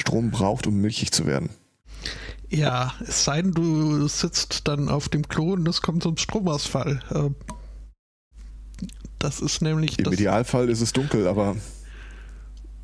Strom 0.00 0.30
braucht, 0.30 0.66
um 0.66 0.80
milchig 0.80 1.12
zu 1.12 1.26
werden. 1.26 1.50
ja, 2.48 2.94
es 3.06 3.24
sei 3.24 3.42
denn, 3.42 3.52
du 3.52 4.08
sitzt 4.08 4.66
dann 4.66 4.88
auf 4.88 5.10
dem 5.10 5.28
Klo 5.28 5.52
und 5.52 5.68
es 5.68 5.82
kommt 5.82 6.04
zum 6.04 6.16
Stromausfall. 6.16 7.02
Ähm, 7.14 7.34
das 9.24 9.40
ist 9.40 9.62
nämlich 9.62 9.98
Im. 9.98 10.12
Idealfall 10.12 10.68
ist 10.68 10.80
es 10.80 10.92
dunkel, 10.92 11.26
aber 11.26 11.56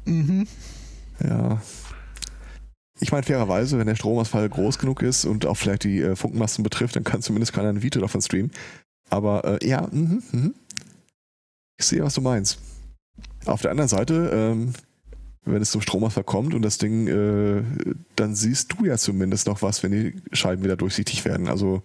Mhm. 0.06 0.46
ja. 1.22 1.60
Ich 3.02 3.12
meine, 3.12 3.22
fairerweise, 3.22 3.78
wenn 3.78 3.86
der 3.86 3.94
Stromausfall 3.94 4.48
groß 4.48 4.78
genug 4.78 5.02
ist 5.02 5.24
und 5.24 5.46
auch 5.46 5.54
vielleicht 5.56 5.84
die 5.84 6.00
äh, 6.00 6.16
Funkmasten 6.16 6.62
betrifft, 6.62 6.96
dann 6.96 7.04
kann 7.04 7.22
zumindest 7.22 7.52
keiner 7.52 7.70
ein 7.70 7.82
Video 7.82 8.00
davon 8.02 8.20
streamen. 8.20 8.50
Aber 9.08 9.62
äh, 9.62 9.66
ja, 9.66 9.88
mhm, 9.90 10.22
mhm. 10.32 10.54
ich 11.78 11.86
sehe, 11.86 12.02
was 12.02 12.14
du 12.14 12.20
meinst. 12.20 12.58
Auf 13.46 13.62
der 13.62 13.70
anderen 13.70 13.88
Seite, 13.88 14.30
ähm, 14.32 14.74
wenn 15.44 15.62
es 15.62 15.70
zum 15.70 15.80
Stromausfall 15.80 16.24
kommt 16.24 16.52
und 16.52 16.62
das 16.62 16.76
Ding, 16.76 17.06
äh, 17.06 17.62
dann 18.16 18.34
siehst 18.34 18.74
du 18.74 18.84
ja 18.84 18.98
zumindest 18.98 19.46
noch 19.46 19.62
was, 19.62 19.82
wenn 19.82 19.92
die 19.92 20.14
Scheiben 20.32 20.62
wieder 20.62 20.76
durchsichtig 20.76 21.24
werden. 21.24 21.48
Also 21.48 21.82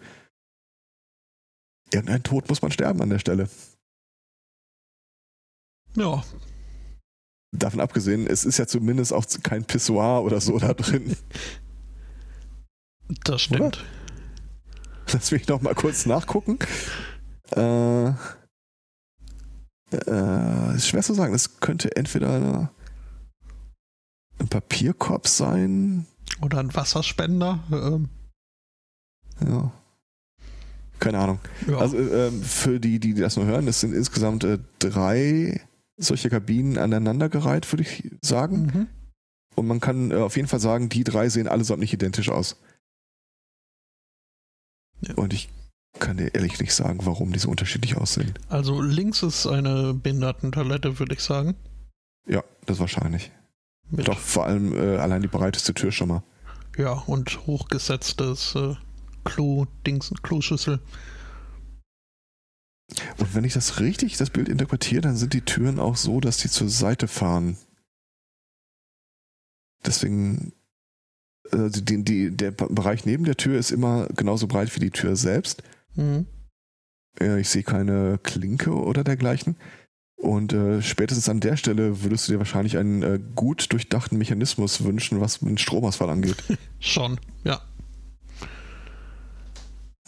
irgendein 1.94 2.24
Tod 2.24 2.50
muss 2.50 2.62
man 2.62 2.72
sterben 2.72 3.02
an 3.02 3.10
der 3.10 3.20
Stelle. 3.20 3.48
Ja, 5.96 6.24
Davon 7.60 7.80
abgesehen, 7.80 8.28
es 8.28 8.44
ist 8.44 8.58
ja 8.58 8.68
zumindest 8.68 9.14
auch 9.14 9.26
kein 9.44 9.64
Pissoir 9.64 10.24
oder 10.24 10.42
so 10.42 10.60
da 10.60 10.74
drin. 10.74 11.16
das 13.24 13.42
stimmt. 13.42 13.84
Lass 15.12 15.32
mich 15.32 15.48
noch 15.48 15.62
mal 15.62 15.76
kurz 15.76 16.06
nachgucken. 16.06 16.60
Äh, 17.56 18.08
äh, 19.92 20.76
ist 20.76 20.88
schwer 20.88 21.04
zu 21.04 21.14
sagen. 21.14 21.34
Es 21.34 21.60
könnte 21.60 21.96
entweder 21.96 22.72
ein 24.40 24.48
Papierkorb 24.48 25.28
sein. 25.28 26.06
Oder 26.42 26.60
ein 26.60 26.74
Wasserspender. 26.76 27.60
Ähm, 27.72 28.10
Ja. 29.48 29.72
Keine 31.00 31.20
Ahnung. 31.20 31.40
ja. 31.68 31.78
Also 31.78 31.98
ähm, 31.98 32.42
für 32.42 32.80
die, 32.80 33.00
die 33.00 33.14
das 33.14 33.36
nur 33.36 33.46
hören, 33.46 33.68
es 33.68 33.80
sind 33.82 33.94
insgesamt 33.94 34.44
äh, 34.44 34.58
drei 34.80 35.62
solche 35.98 36.30
Kabinen 36.30 36.78
aneinandergereiht, 36.78 37.72
würde 37.72 37.84
ich 37.84 38.12
sagen. 38.22 38.66
Mhm. 38.66 38.88
Und 39.56 39.68
man 39.68 39.80
kann 39.80 40.12
äh, 40.12 40.16
auf 40.16 40.36
jeden 40.36 40.48
Fall 40.48 40.60
sagen, 40.60 40.90
die 40.90 41.04
drei 41.04 41.30
sehen 41.30 41.48
allesamt 41.48 41.80
nicht 41.80 41.94
identisch 41.94 42.30
aus. 42.30 42.58
Ja. 45.02 45.16
Und 45.16 45.34
ich 45.34 45.50
kann 46.00 46.18
dir 46.18 46.34
ehrlich 46.34 46.60
nicht 46.60 46.74
sagen, 46.74 47.00
warum 47.04 47.32
die 47.32 47.40
so 47.40 47.50
unterschiedlich 47.50 47.96
aussehen. 47.96 48.34
Also 48.50 48.82
links 48.82 49.24
ist 49.24 49.48
eine 49.48 49.94
Behindertentoilette, 49.94 51.00
würde 51.00 51.14
ich 51.14 51.22
sagen. 51.22 51.56
Ja, 52.28 52.44
das 52.66 52.80
wahrscheinlich. 52.80 53.32
Mit, 53.90 54.08
Doch 54.08 54.18
vor 54.18 54.46
allem 54.46 54.74
äh, 54.74 54.98
allein 54.98 55.22
die 55.22 55.28
breiteste 55.28 55.74
Tür 55.74 55.92
schon 55.92 56.10
mal. 56.10 56.24
Ja, 56.78 56.92
und 56.92 57.46
hochgesetztes 57.46 58.56
äh, 58.56 58.76
Klo, 59.24 59.66
Dings, 59.86 60.12
Kloschüssel. 60.22 60.80
Und 63.18 63.34
wenn 63.34 63.44
ich 63.44 63.54
das 63.54 63.80
richtig, 63.80 64.18
das 64.18 64.30
Bild 64.30 64.50
interpretiere, 64.50 65.02
dann 65.02 65.16
sind 65.16 65.34
die 65.34 65.42
Türen 65.42 65.80
auch 65.80 65.96
so, 65.96 66.20
dass 66.20 66.38
die 66.38 66.50
zur 66.50 66.70
Seite 66.70 67.08
fahren. 67.08 67.58
Deswegen, 69.86 70.54
äh, 71.52 71.70
die, 71.70 72.04
die, 72.04 72.32
der 72.32 72.52
Bereich 72.52 73.06
neben 73.06 73.26
der 73.26 73.38
Tür 73.38 73.58
ist 73.58 73.72
immer 73.72 74.08
genauso 74.16 74.48
breit 74.48 74.76
wie 74.76 74.80
die 74.80 74.92
Tür 74.92 75.16
selbst. 75.16 75.64
Mhm. 75.96 76.28
Äh, 77.20 77.40
ich 77.40 77.50
sehe 77.50 77.64
keine 77.64 78.20
Klinke 78.22 78.72
oder 78.74 79.04
dergleichen. 79.04 79.56
Und 80.18 80.54
äh, 80.54 80.82
spätestens 80.82 81.30
an 81.30 81.40
der 81.40 81.58
Stelle 81.58 82.04
würdest 82.04 82.28
du 82.28 82.32
dir 82.32 82.40
wahrscheinlich 82.40 82.78
einen 82.78 83.04
äh, 83.04 83.20
gut 83.36 83.72
durchdachten 83.72 84.18
Mechanismus 84.18 84.84
wünschen, 84.84 85.20
was 85.20 85.40
den 85.40 85.58
Stromausfall 85.58 86.10
angeht. 86.10 86.38
Schon, 86.80 87.20
ja. 87.44 87.62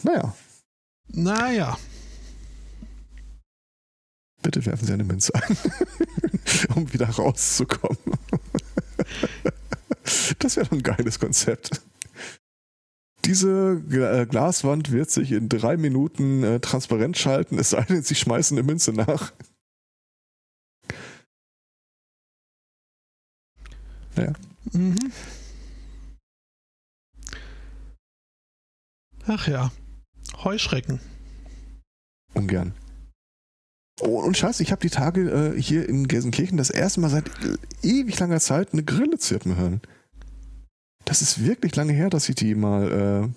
naja, 0.03 0.35
Naja, 1.09 1.77
bitte 4.47 4.65
werfen 4.65 4.87
Sie 4.87 4.93
eine 4.93 5.03
Münze 5.03 5.35
ein, 5.35 5.57
um 6.75 6.93
wieder 6.93 7.09
rauszukommen. 7.09 7.97
das 10.39 10.55
wäre 10.55 10.67
doch 10.67 10.71
ein 10.71 10.83
geiles 10.83 11.19
Konzept. 11.19 11.81
Diese 13.25 13.83
äh, 13.91 14.25
Glaswand 14.25 14.93
wird 14.93 15.11
sich 15.11 15.33
in 15.33 15.49
drei 15.49 15.75
Minuten 15.75 16.45
äh, 16.45 16.61
transparent 16.61 17.17
schalten, 17.17 17.59
es 17.59 17.71
sei 17.71 17.81
denn, 17.81 18.03
Sie 18.03 18.15
schmeißen 18.15 18.57
eine 18.57 18.65
Münze 18.65 18.93
nach. 18.93 19.33
Mhm. 24.71 25.11
Ach 29.25 29.47
ja. 29.47 29.71
Heuschrecken. 30.43 31.01
Ungern. 32.33 32.73
Oh, 33.99 34.21
und 34.21 34.37
Scheiße, 34.37 34.61
ich 34.61 34.71
habe 34.71 34.81
die 34.81 34.89
Tage 34.89 35.55
äh, 35.55 35.61
hier 35.61 35.89
in 35.89 36.07
Gelsenkirchen 36.07 36.57
das 36.57 36.69
erste 36.69 36.99
Mal 36.99 37.09
seit 37.09 37.29
ewig 37.81 38.19
langer 38.19 38.39
Zeit 38.39 38.73
eine 38.73 38.83
Grille 38.83 39.17
zirpen 39.17 39.55
hören. 39.55 39.81
Das 41.05 41.21
ist 41.21 41.43
wirklich 41.43 41.75
lange 41.75 41.93
her, 41.93 42.09
dass 42.09 42.29
ich 42.29 42.35
die 42.35 42.53
mal 42.53 43.31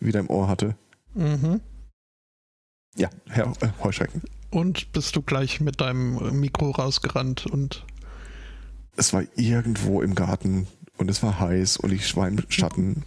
äh, 0.00 0.04
wieder 0.04 0.20
im 0.20 0.28
Ohr 0.28 0.48
hatte. 0.48 0.76
Mhm. 1.14 1.60
Ja, 2.96 3.08
Herr 3.28 3.52
äh, 3.60 3.68
Heuschrecken. 3.82 4.22
Und 4.50 4.92
bist 4.92 5.16
du 5.16 5.22
gleich 5.22 5.60
mit 5.60 5.80
deinem 5.80 6.38
Mikro 6.38 6.70
rausgerannt 6.70 7.46
und 7.46 7.84
Es 8.96 9.12
war 9.12 9.24
irgendwo 9.36 10.02
im 10.02 10.14
Garten 10.14 10.66
und 10.98 11.10
es 11.10 11.22
war 11.22 11.40
heiß 11.40 11.78
und 11.78 11.92
ich 11.92 12.14
war 12.16 12.28
im 12.28 12.40
Schatten. 12.48 13.04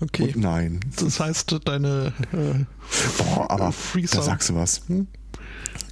okay. 0.00 0.32
Und 0.34 0.36
nein. 0.36 0.80
Das 0.96 1.20
heißt, 1.20 1.60
deine 1.64 2.12
äh, 2.32 2.64
Boah, 3.18 3.50
aber 3.50 3.72
Free 3.72 4.06
da 4.10 4.22
sagst 4.22 4.48
du 4.48 4.54
was. 4.54 4.88
Hm? 4.88 5.06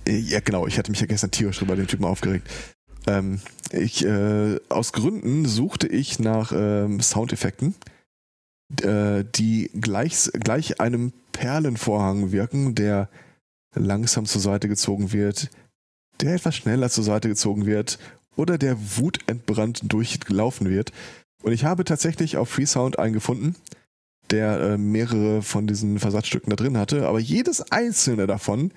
Ja, 0.07 0.41
genau. 0.41 0.67
Ich 0.67 0.79
hatte 0.79 0.91
mich 0.91 1.01
ja 1.01 1.07
gestern 1.07 1.31
tierisch 1.31 1.63
über 1.63 1.77
den 1.77 1.87
Typen 1.87 2.05
aufgeregt. 2.05 2.49
Ähm, 3.07 3.41
ich, 3.71 4.05
äh, 4.05 4.59
aus 4.69 4.93
Gründen 4.93 5.47
suchte 5.47 5.87
ich 5.87 6.19
nach 6.19 6.53
ähm, 6.55 7.01
Soundeffekten, 7.01 7.75
äh, 8.83 9.25
die 9.35 9.71
gleich, 9.75 10.31
gleich 10.33 10.81
einem 10.81 11.13
Perlenvorhang 11.33 12.33
wirken, 12.33 12.75
der 12.75 13.09
langsam 13.75 14.27
zur 14.27 14.41
Seite 14.41 14.69
gezogen 14.69 15.13
wird, 15.13 15.51
der 16.21 16.35
etwas 16.35 16.57
schneller 16.57 16.89
zur 16.89 17.05
Seite 17.05 17.29
gezogen 17.29 17.67
wird 17.67 17.99
oder 18.37 18.59
der 18.59 18.77
wutentbrannt 18.97 19.81
durchlaufen 19.93 20.69
wird. 20.69 20.93
Und 21.43 21.53
ich 21.53 21.65
habe 21.65 21.85
tatsächlich 21.85 22.37
auf 22.37 22.49
Freesound 22.49 22.99
einen 22.99 23.13
gefunden, 23.13 23.55
der 24.31 24.61
äh, 24.61 24.79
mehrere 24.79 25.43
von 25.43 25.67
diesen 25.67 25.99
Versatzstücken 25.99 26.51
da 26.51 26.57
drin 26.57 26.79
hatte, 26.79 27.07
aber 27.07 27.21
jedes 27.21 27.71
einzelne 27.71 28.27
davon 28.27 28.73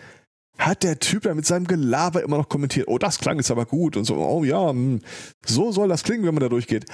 hat 0.59 0.83
der 0.83 0.99
Typ 0.99 1.23
da 1.23 1.33
mit 1.33 1.45
seinem 1.45 1.65
Gelaber 1.65 2.21
immer 2.21 2.37
noch 2.37 2.49
kommentiert, 2.49 2.87
oh, 2.87 2.97
das 2.97 3.17
klang 3.17 3.37
jetzt 3.37 3.49
aber 3.49 3.65
gut 3.65 3.97
und 3.97 4.03
so, 4.05 4.15
oh 4.17 4.43
ja, 4.43 4.69
hm, 4.69 4.99
so 5.45 5.71
soll 5.71 5.87
das 5.87 6.03
klingen, 6.03 6.25
wenn 6.25 6.33
man 6.35 6.41
da 6.41 6.49
durchgeht. 6.49 6.85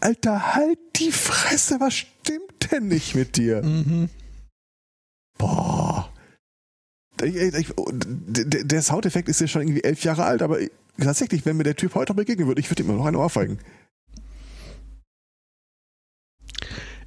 Alter, 0.00 0.54
halt 0.54 0.78
die 0.96 1.10
Fresse, 1.10 1.80
was 1.80 1.94
stimmt 1.94 2.70
denn 2.70 2.88
nicht 2.88 3.14
mit 3.16 3.36
dir? 3.36 3.62
Mhm. 3.62 4.08
Boah. 5.38 6.12
Ich- 7.22 7.34
ich- 7.34 7.54
ich- 7.54 7.72
Der 7.76 8.62
der 8.64 8.82
Soundeffekt 8.82 9.28
ist 9.28 9.40
ja 9.40 9.48
schon 9.48 9.62
irgendwie 9.62 9.82
elf 9.82 10.04
Jahre 10.04 10.24
alt, 10.24 10.40
aber 10.40 10.58
tatsächlich, 11.00 11.44
wenn 11.44 11.56
mir 11.56 11.64
der 11.64 11.74
Typ 11.76 11.96
heute 11.96 12.12
noch 12.12 12.16
begegnen 12.16 12.46
würde, 12.46 12.60
ich 12.60 12.70
würde 12.70 12.84
ihm 12.84 12.96
noch 12.96 13.06
eine 13.06 13.18
Ohrfeigen. 13.18 13.58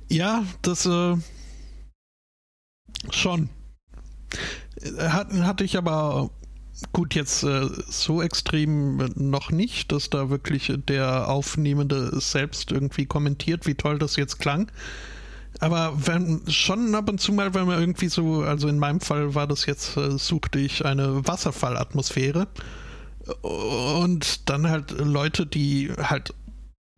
Ja, 0.09 0.45
das 0.61 0.85
äh, 0.85 1.15
schon. 3.09 3.49
Hat, 4.97 5.31
hatte 5.33 5.63
ich 5.63 5.77
aber 5.77 6.29
gut 6.93 7.15
jetzt 7.15 7.43
äh, 7.43 7.67
so 7.87 8.21
extrem 8.21 8.97
noch 9.15 9.51
nicht, 9.51 9.91
dass 9.91 10.09
da 10.09 10.29
wirklich 10.29 10.73
der 10.87 11.29
Aufnehmende 11.29 12.19
selbst 12.19 12.71
irgendwie 12.71 13.05
kommentiert, 13.05 13.67
wie 13.67 13.75
toll 13.75 13.99
das 13.99 14.15
jetzt 14.15 14.39
klang. 14.39 14.71
Aber 15.59 15.93
wenn 15.95 16.41
schon 16.47 16.95
ab 16.95 17.09
und 17.09 17.19
zu 17.19 17.33
mal, 17.33 17.53
wenn 17.53 17.67
man 17.67 17.79
irgendwie 17.79 18.07
so, 18.07 18.41
also 18.41 18.67
in 18.67 18.79
meinem 18.79 19.01
Fall 19.01 19.35
war 19.35 19.47
das 19.47 19.65
jetzt, 19.65 19.97
äh, 19.97 20.17
suchte 20.17 20.59
ich 20.59 20.85
eine 20.85 21.27
Wasserfallatmosphäre 21.27 22.47
und 23.41 24.49
dann 24.49 24.69
halt 24.69 24.91
Leute, 24.91 25.45
die 25.45 25.91
halt 25.97 26.33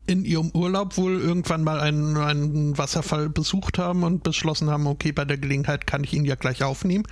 in 0.05 0.25
ihrem 0.25 0.49
Urlaub 0.53 0.97
wohl 0.97 1.21
irgendwann 1.21 1.63
mal 1.63 1.79
einen, 1.79 2.17
einen 2.17 2.77
Wasserfall 2.77 3.29
besucht 3.29 3.77
haben 3.77 4.03
und 4.03 4.23
beschlossen 4.23 4.69
haben, 4.69 4.85
okay, 4.87 5.11
bei 5.11 5.23
der 5.23 5.37
Gelegenheit 5.37 5.87
kann 5.87 6.03
ich 6.03 6.13
ihn 6.13 6.25
ja 6.25 6.35
gleich 6.35 6.63
aufnehmen, 6.63 7.05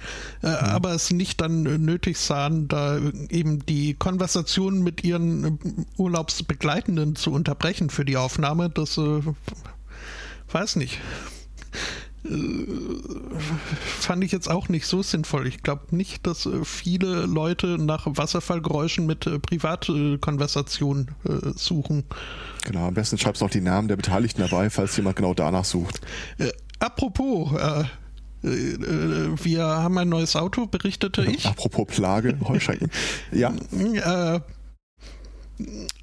äh, 0.44 0.48
aber 0.48 0.92
es 0.94 1.10
nicht 1.12 1.40
dann 1.40 1.66
äh, 1.66 1.78
nötig 1.78 2.18
sahen, 2.18 2.68
da 2.68 3.00
eben 3.30 3.66
die 3.66 3.94
Konversation 3.94 4.84
mit 4.84 5.04
ihren 5.04 5.46
äh, 5.46 5.52
Urlaubsbegleitenden 5.98 7.16
zu 7.16 7.32
unterbrechen 7.32 7.90
für 7.90 8.04
die 8.04 8.18
Aufnahme, 8.18 8.70
das 8.70 8.98
äh, 8.98 9.22
weiß 10.52 10.76
nicht. 10.76 11.00
Äh, 12.24 12.66
Fand 14.00 14.24
ich 14.24 14.32
jetzt 14.32 14.50
auch 14.50 14.70
nicht 14.70 14.86
so 14.86 15.02
sinnvoll. 15.02 15.48
Ich 15.48 15.64
glaube 15.64 15.96
nicht, 15.96 16.28
dass 16.28 16.46
äh, 16.46 16.64
viele 16.64 17.26
Leute 17.26 17.78
nach 17.80 18.06
Wasserfallgeräuschen 18.06 19.06
mit 19.06 19.26
äh, 19.28 19.40
Privatkonversation 19.40 21.12
äh, 21.28 21.52
suchen. 21.56 22.04
Genau, 22.66 22.88
am 22.88 22.94
besten 22.94 23.18
schreibst 23.18 23.42
du 23.42 23.46
noch 23.46 23.52
die 23.52 23.62
Namen 23.62 23.88
der 23.88 23.96
Beteiligten 23.96 24.42
dabei, 24.42 24.70
falls 24.70 24.96
jemand 24.98 25.16
genau 25.16 25.34
danach 25.34 25.66
sucht. 25.66 26.02
Äh, 26.38 26.52
apropos, 26.80 27.54
äh, 27.60 27.86
wir 28.44 29.64
haben 29.64 29.98
ein 29.98 30.10
neues 30.10 30.36
Auto, 30.36 30.66
berichtete 30.68 31.24
ich. 31.32 31.46
Apropos 31.46 31.88
Plage, 31.88 32.38
Heuschrecken. 32.48 32.90
ja, 33.32 33.54
Äh, 33.72 34.40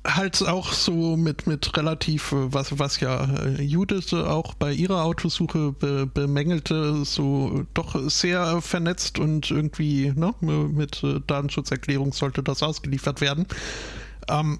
halt 0.04 0.42
auch 0.46 0.72
so 0.72 1.16
mit, 1.16 1.46
mit 1.46 1.76
relativ, 1.76 2.32
äh, 2.32 2.52
was, 2.52 2.78
was 2.78 3.00
ja 3.00 3.24
äh, 3.24 3.62
Judith 3.62 4.12
auch 4.14 4.54
bei 4.54 4.72
ihrer 4.72 5.04
Autosuche 5.04 5.72
be, 5.72 6.06
bemängelte, 6.06 7.04
so 7.04 7.64
doch 7.74 7.96
sehr 8.08 8.60
vernetzt 8.60 9.18
und 9.18 9.50
irgendwie 9.50 10.12
ne, 10.14 10.34
mit 10.40 11.02
äh, 11.02 11.20
Datenschutzerklärung 11.26 12.12
sollte 12.12 12.42
das 12.42 12.62
ausgeliefert 12.62 13.20
werden. 13.20 13.46
Ähm, 14.28 14.58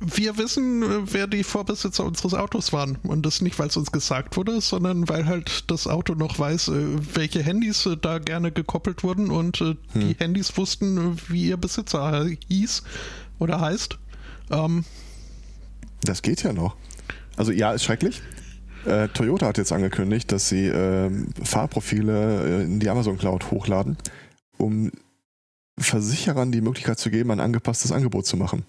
wir 0.00 0.36
wissen, 0.38 0.82
äh, 0.82 1.12
wer 1.12 1.26
die 1.26 1.44
Vorbesitzer 1.44 2.04
unseres 2.04 2.34
Autos 2.34 2.72
waren. 2.72 2.98
Und 3.04 3.24
das 3.24 3.40
nicht, 3.40 3.58
weil 3.58 3.68
es 3.68 3.76
uns 3.76 3.92
gesagt 3.92 4.36
wurde, 4.36 4.60
sondern 4.60 5.08
weil 5.08 5.26
halt 5.26 5.70
das 5.70 5.86
Auto 5.86 6.14
noch 6.14 6.38
weiß, 6.38 6.68
äh, 6.68 7.14
welche 7.14 7.42
Handys 7.42 7.86
äh, 7.86 7.96
da 7.96 8.18
gerne 8.18 8.52
gekoppelt 8.52 9.02
wurden 9.02 9.30
und 9.30 9.60
äh, 9.60 9.76
die 9.94 10.14
Handys 10.18 10.56
wussten, 10.56 10.98
äh, 10.98 11.16
wie 11.28 11.48
ihr 11.48 11.56
Besitzer 11.56 12.26
hieß 12.48 12.82
oder 13.44 13.60
heißt. 13.60 13.98
Ähm, 14.50 14.84
das 16.02 16.22
geht 16.22 16.42
ja 16.42 16.52
noch. 16.52 16.76
Also 17.36 17.52
ja, 17.52 17.72
ist 17.72 17.84
schrecklich. 17.84 18.22
Äh, 18.84 19.08
Toyota 19.08 19.46
hat 19.46 19.58
jetzt 19.58 19.72
angekündigt, 19.72 20.30
dass 20.30 20.48
sie 20.48 20.66
ähm, 20.66 21.28
Fahrprofile 21.42 22.60
äh, 22.60 22.64
in 22.64 22.80
die 22.80 22.90
Amazon 22.90 23.16
Cloud 23.16 23.50
hochladen, 23.50 23.96
um 24.58 24.90
Versicherern 25.78 26.52
die 26.52 26.60
Möglichkeit 26.60 26.98
zu 26.98 27.10
geben, 27.10 27.30
ein 27.30 27.40
angepasstes 27.40 27.92
Angebot 27.92 28.26
zu 28.26 28.36
machen. 28.36 28.64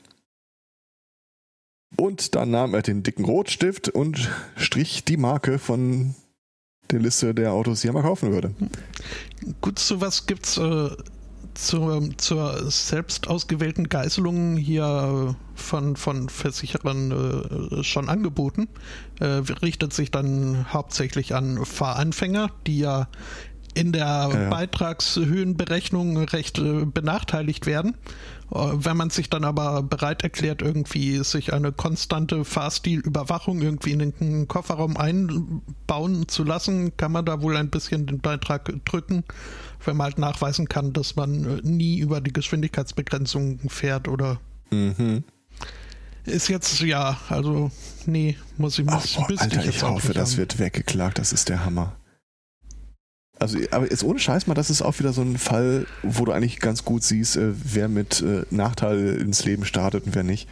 Und 1.97 2.35
dann 2.35 2.51
nahm 2.51 2.73
er 2.73 2.81
den 2.81 3.03
dicken 3.03 3.25
Rotstift 3.25 3.89
und 3.89 4.29
strich 4.55 5.03
die 5.03 5.17
Marke 5.17 5.59
von 5.59 6.15
der 6.91 6.99
Liste 6.99 7.33
der 7.33 7.53
Autos, 7.53 7.81
die 7.81 7.87
er 7.87 7.93
mal 7.93 8.03
kaufen 8.03 8.31
würde. 8.31 8.53
gut, 9.61 9.79
sowas 9.79 10.25
gibt's 10.25 10.57
äh, 10.57 10.89
zur, 11.55 12.09
zur 12.17 12.69
selbst 12.69 13.27
ausgewählten 13.27 13.89
Geißelung 13.89 14.57
hier 14.57 15.35
von, 15.55 15.95
von 15.95 16.29
Versicherern 16.29 17.11
äh, 17.11 17.83
schon 17.83 18.09
angeboten. 18.09 18.67
Äh, 19.19 19.41
richtet 19.61 19.93
sich 19.93 20.11
dann 20.11 20.71
hauptsächlich 20.71 21.33
an 21.33 21.65
Fahranfänger, 21.65 22.51
die 22.67 22.79
ja 22.79 23.07
in 23.75 23.91
der 23.91 24.29
ja, 24.33 24.49
Beitragshöhenberechnung 24.49 26.17
recht 26.17 26.59
äh, 26.59 26.85
benachteiligt 26.85 27.65
werden. 27.65 27.95
Äh, 28.51 28.57
wenn 28.73 28.97
man 28.97 29.09
sich 29.09 29.29
dann 29.29 29.43
aber 29.43 29.83
bereit 29.83 30.23
erklärt, 30.23 30.61
irgendwie 30.61 31.23
sich 31.23 31.53
eine 31.53 31.71
konstante 31.71 32.45
Fahrstilüberwachung 32.45 33.61
irgendwie 33.61 33.91
in 33.91 34.13
den 34.17 34.47
Kofferraum 34.47 34.97
einbauen 34.97 36.27
zu 36.27 36.43
lassen, 36.43 36.95
kann 36.95 37.11
man 37.11 37.25
da 37.25 37.41
wohl 37.41 37.57
ein 37.57 37.69
bisschen 37.69 38.07
den 38.07 38.19
Beitrag 38.19 38.71
drücken, 38.85 39.25
wenn 39.87 39.97
man 39.97 40.05
halt 40.05 40.17
nachweisen 40.17 40.67
kann, 40.67 40.93
dass 40.93 41.15
man 41.15 41.59
äh, 41.59 41.61
nie 41.63 41.99
über 41.99 42.21
die 42.21 42.33
Geschwindigkeitsbegrenzung 42.33 43.59
fährt 43.69 44.07
oder. 44.07 44.39
Mhm. 44.71 45.23
Ist 46.25 46.47
jetzt, 46.47 46.79
ja, 46.81 47.19
also, 47.29 47.71
nee, 48.05 48.35
muss 48.57 48.79
ich, 48.79 48.85
muss, 48.85 49.15
Ach, 49.17 49.27
boah, 49.27 49.41
Alter, 49.41 49.61
ich, 49.61 49.67
ich 49.67 49.83
hoffe, 49.83 50.13
das 50.13 50.37
wird 50.37 50.57
weggeklagt, 50.57 51.19
das 51.19 51.33
ist 51.33 51.49
der 51.49 51.63
Hammer. 51.63 51.95
Also, 53.37 53.59
aber 53.71 53.91
jetzt 53.91 54.03
ohne 54.03 54.17
Scheiß 54.17 54.47
mal, 54.47 54.53
das 54.55 54.69
ist 54.69 54.81
auch 54.81 54.97
wieder 54.97 55.13
so 55.13 55.21
ein 55.21 55.37
Fall, 55.37 55.85
wo 56.01 56.25
du 56.25 56.31
eigentlich 56.31 56.59
ganz 56.59 56.83
gut 56.83 57.03
siehst, 57.03 57.35
äh, 57.35 57.51
wer 57.53 57.89
mit 57.89 58.21
äh, 58.21 58.43
Nachteil 58.49 59.17
ins 59.17 59.45
Leben 59.45 59.65
startet 59.65 60.05
und 60.05 60.15
wer 60.15 60.23
nicht. 60.23 60.47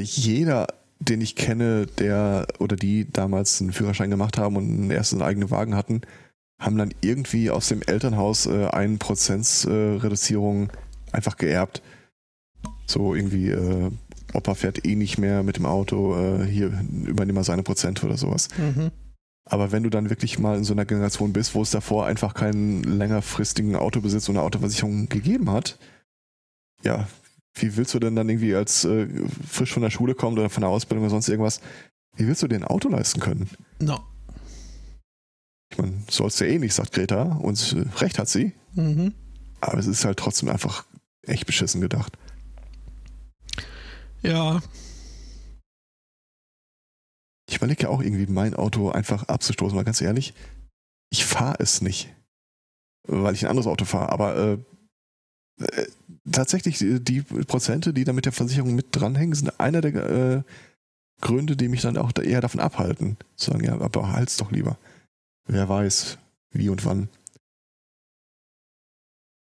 Jeder, 0.00 0.66
den 0.98 1.20
ich 1.20 1.36
kenne, 1.36 1.86
der 1.86 2.48
oder 2.58 2.74
die 2.74 3.08
damals 3.10 3.60
einen 3.60 3.72
Führerschein 3.72 4.10
gemacht 4.10 4.36
haben 4.38 4.56
und 4.56 4.64
einen 4.64 4.90
ersten 4.90 5.22
eigenen 5.22 5.50
Wagen 5.50 5.76
hatten, 5.76 6.00
haben 6.58 6.76
dann 6.76 6.92
irgendwie 7.00 7.50
aus 7.50 7.68
dem 7.68 7.82
Elternhaus 7.82 8.46
äh, 8.46 8.66
einen 8.66 8.98
Prozents 8.98 9.64
äh, 9.64 9.70
Reduzierung 9.70 10.70
einfach 11.12 11.36
geerbt. 11.36 11.82
So 12.86 13.14
irgendwie, 13.14 13.50
äh, 13.50 13.90
Opa 14.34 14.54
fährt 14.54 14.84
eh 14.84 14.94
nicht 14.94 15.18
mehr 15.18 15.42
mit 15.42 15.56
dem 15.56 15.66
Auto, 15.66 16.16
äh, 16.16 16.44
hier 16.44 16.72
übernimm 17.04 17.36
mal 17.36 17.44
seine 17.44 17.62
Prozente 17.62 18.06
oder 18.06 18.16
sowas. 18.16 18.48
Mhm. 18.58 18.90
Aber 19.44 19.72
wenn 19.72 19.82
du 19.82 19.90
dann 19.90 20.10
wirklich 20.10 20.38
mal 20.38 20.58
in 20.58 20.64
so 20.64 20.74
einer 20.74 20.84
Generation 20.84 21.32
bist, 21.32 21.54
wo 21.54 21.62
es 21.62 21.70
davor 21.70 22.06
einfach 22.06 22.34
keinen 22.34 22.82
längerfristigen 22.82 23.76
Autobesitz 23.76 24.28
oder 24.28 24.42
Autoversicherung 24.42 25.08
gegeben 25.08 25.50
hat, 25.50 25.78
ja, 26.82 27.08
wie 27.54 27.76
willst 27.76 27.94
du 27.94 27.98
denn 27.98 28.14
dann 28.14 28.28
irgendwie 28.28 28.54
als 28.54 28.84
äh, 28.84 29.06
frisch 29.48 29.72
von 29.72 29.82
der 29.82 29.90
Schule 29.90 30.14
kommen 30.14 30.38
oder 30.38 30.50
von 30.50 30.60
der 30.60 30.70
Ausbildung 30.70 31.04
oder 31.04 31.10
sonst 31.10 31.28
irgendwas, 31.28 31.60
wie 32.16 32.26
willst 32.26 32.42
du 32.42 32.48
dir 32.48 32.56
ein 32.56 32.64
Auto 32.64 32.88
leisten 32.88 33.20
können? 33.20 33.48
No. 33.80 34.00
Ich 35.70 35.78
meine, 35.78 36.02
sollst 36.10 36.40
du 36.40 36.46
eh 36.46 36.58
nicht, 36.58 36.74
sagt 36.74 36.92
Greta, 36.92 37.22
und 37.22 37.76
recht 38.00 38.18
hat 38.18 38.28
sie. 38.28 38.52
Mhm. 38.74 39.14
Aber 39.60 39.78
es 39.78 39.86
ist 39.86 40.04
halt 40.04 40.18
trotzdem 40.18 40.48
einfach 40.48 40.86
echt 41.22 41.46
beschissen 41.46 41.80
gedacht. 41.80 42.16
Ja, 44.22 44.60
ich 47.48 47.56
überlege 47.56 47.84
ja 47.84 47.88
auch 47.88 48.02
irgendwie, 48.02 48.26
mein 48.26 48.54
Auto 48.54 48.90
einfach 48.90 49.24
abzustoßen, 49.24 49.76
weil 49.76 49.84
ganz 49.84 50.00
ehrlich, 50.00 50.34
ich 51.10 51.24
fahre 51.24 51.56
es 51.60 51.80
nicht, 51.80 52.14
weil 53.06 53.34
ich 53.34 53.44
ein 53.44 53.50
anderes 53.50 53.66
Auto 53.66 53.86
fahre. 53.86 54.12
Aber 54.12 54.36
äh, 54.36 54.58
äh, 55.64 55.86
tatsächlich, 56.30 56.78
die, 56.78 57.02
die, 57.02 57.22
Prozente, 57.22 57.94
die 57.94 58.04
da 58.04 58.12
mit 58.12 58.26
der 58.26 58.32
Versicherung 58.32 58.74
mit 58.74 58.88
dranhängen, 58.90 59.34
sind 59.34 59.58
einer 59.58 59.80
der 59.80 59.94
äh, 59.94 60.42
Gründe, 61.22 61.56
die 61.56 61.68
mich 61.68 61.80
dann 61.80 61.96
auch 61.96 62.12
eher 62.20 62.42
davon 62.42 62.60
abhalten. 62.60 63.16
Zu 63.36 63.52
sagen, 63.52 63.64
ja, 63.64 63.80
aber 63.80 64.12
halt's 64.12 64.36
doch 64.36 64.50
lieber. 64.52 64.76
Wer 65.48 65.68
weiß, 65.68 66.18
wie 66.52 66.68
und 66.68 66.84
wann. 66.84 67.08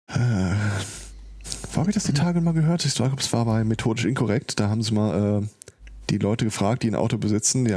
Äh, 0.07 0.55
wo 1.73 1.81
habe 1.81 1.91
ich 1.91 1.95
das 1.95 2.05
die 2.05 2.13
Tage 2.13 2.43
mal 2.43 2.53
gehört? 2.53 2.85
Ich 2.85 2.95
glaube, 2.95 3.17
es 3.19 3.33
war 3.33 3.47
bei 3.47 3.65
Methodisch 3.65 4.05
Inkorrekt. 4.05 4.61
Da 4.61 4.69
haben 4.69 4.83
sie 4.83 4.93
mal 4.93 5.43
äh, 5.43 5.47
die 6.11 6.19
Leute 6.19 6.45
gefragt, 6.45 6.83
die 6.83 6.89
ein 6.89 6.95
Auto 6.95 7.17
besitzen, 7.17 7.65
die 7.65 7.73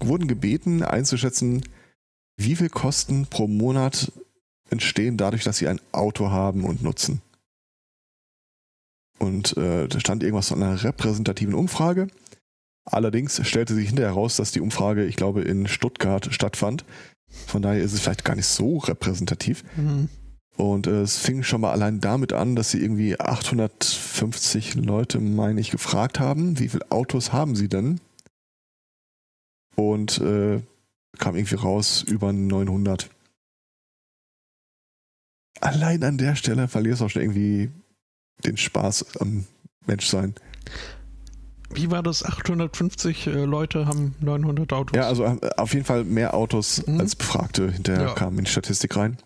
wurden 0.00 0.26
gebeten 0.26 0.82
einzuschätzen, 0.82 1.62
wie 2.36 2.56
viel 2.56 2.68
Kosten 2.68 3.26
pro 3.26 3.46
Monat 3.46 4.10
entstehen 4.70 5.16
dadurch, 5.16 5.44
dass 5.44 5.58
sie 5.58 5.68
ein 5.68 5.80
Auto 5.92 6.30
haben 6.30 6.64
und 6.64 6.82
nutzen. 6.82 7.22
Und 9.20 9.56
äh, 9.56 9.86
da 9.86 10.00
stand 10.00 10.24
irgendwas 10.24 10.48
von 10.48 10.60
einer 10.60 10.82
repräsentativen 10.82 11.54
Umfrage. 11.54 12.08
Allerdings 12.84 13.46
stellte 13.46 13.74
sich 13.74 13.86
hinterher 13.86 14.10
heraus, 14.10 14.36
dass 14.36 14.50
die 14.50 14.60
Umfrage, 14.60 15.04
ich 15.04 15.16
glaube, 15.16 15.42
in 15.42 15.68
Stuttgart 15.68 16.28
stattfand. 16.34 16.84
Von 17.46 17.62
daher 17.62 17.82
ist 17.82 17.92
es 17.92 18.00
vielleicht 18.00 18.24
gar 18.24 18.36
nicht 18.36 18.46
so 18.46 18.78
repräsentativ. 18.78 19.64
Mhm. 19.76 20.08
Und 20.56 20.86
äh, 20.86 21.02
es 21.02 21.18
fing 21.18 21.42
schon 21.42 21.60
mal 21.60 21.72
allein 21.72 22.00
damit 22.00 22.32
an, 22.32 22.54
dass 22.54 22.70
sie 22.70 22.80
irgendwie 22.80 23.18
850 23.18 24.76
Leute, 24.76 25.18
meine 25.18 25.60
ich, 25.60 25.70
gefragt 25.70 26.20
haben, 26.20 26.58
wie 26.58 26.68
viele 26.68 26.90
Autos 26.90 27.32
haben 27.32 27.56
sie 27.56 27.68
denn? 27.68 28.00
Und 29.74 30.18
äh, 30.18 30.60
kam 31.18 31.36
irgendwie 31.36 31.56
raus 31.56 32.04
über 32.06 32.32
900. 32.32 33.10
Allein 35.60 36.02
an 36.04 36.18
der 36.18 36.36
Stelle 36.36 36.68
verlierst 36.68 37.00
du 37.00 37.06
auch 37.06 37.10
schon 37.10 37.22
irgendwie 37.22 37.70
den 38.44 38.56
Spaß 38.56 39.16
am 39.18 39.46
Menschsein. 39.86 40.34
Wie 41.74 41.90
war 41.90 42.02
das? 42.02 42.24
850 42.24 43.26
äh, 43.26 43.30
Leute 43.44 43.86
haben 43.86 44.14
900 44.20 44.72
Autos. 44.72 44.96
Ja, 44.96 45.06
also 45.06 45.24
äh, 45.24 45.50
auf 45.56 45.72
jeden 45.74 45.84
Fall 45.84 46.04
mehr 46.04 46.34
Autos 46.34 46.86
mhm. 46.86 47.00
als 47.00 47.16
Befragte 47.16 47.70
hinterher 47.70 48.08
ja. 48.08 48.14
kamen 48.14 48.38
in 48.38 48.44
die 48.44 48.50
Statistik 48.50 48.96
rein. 48.96 49.18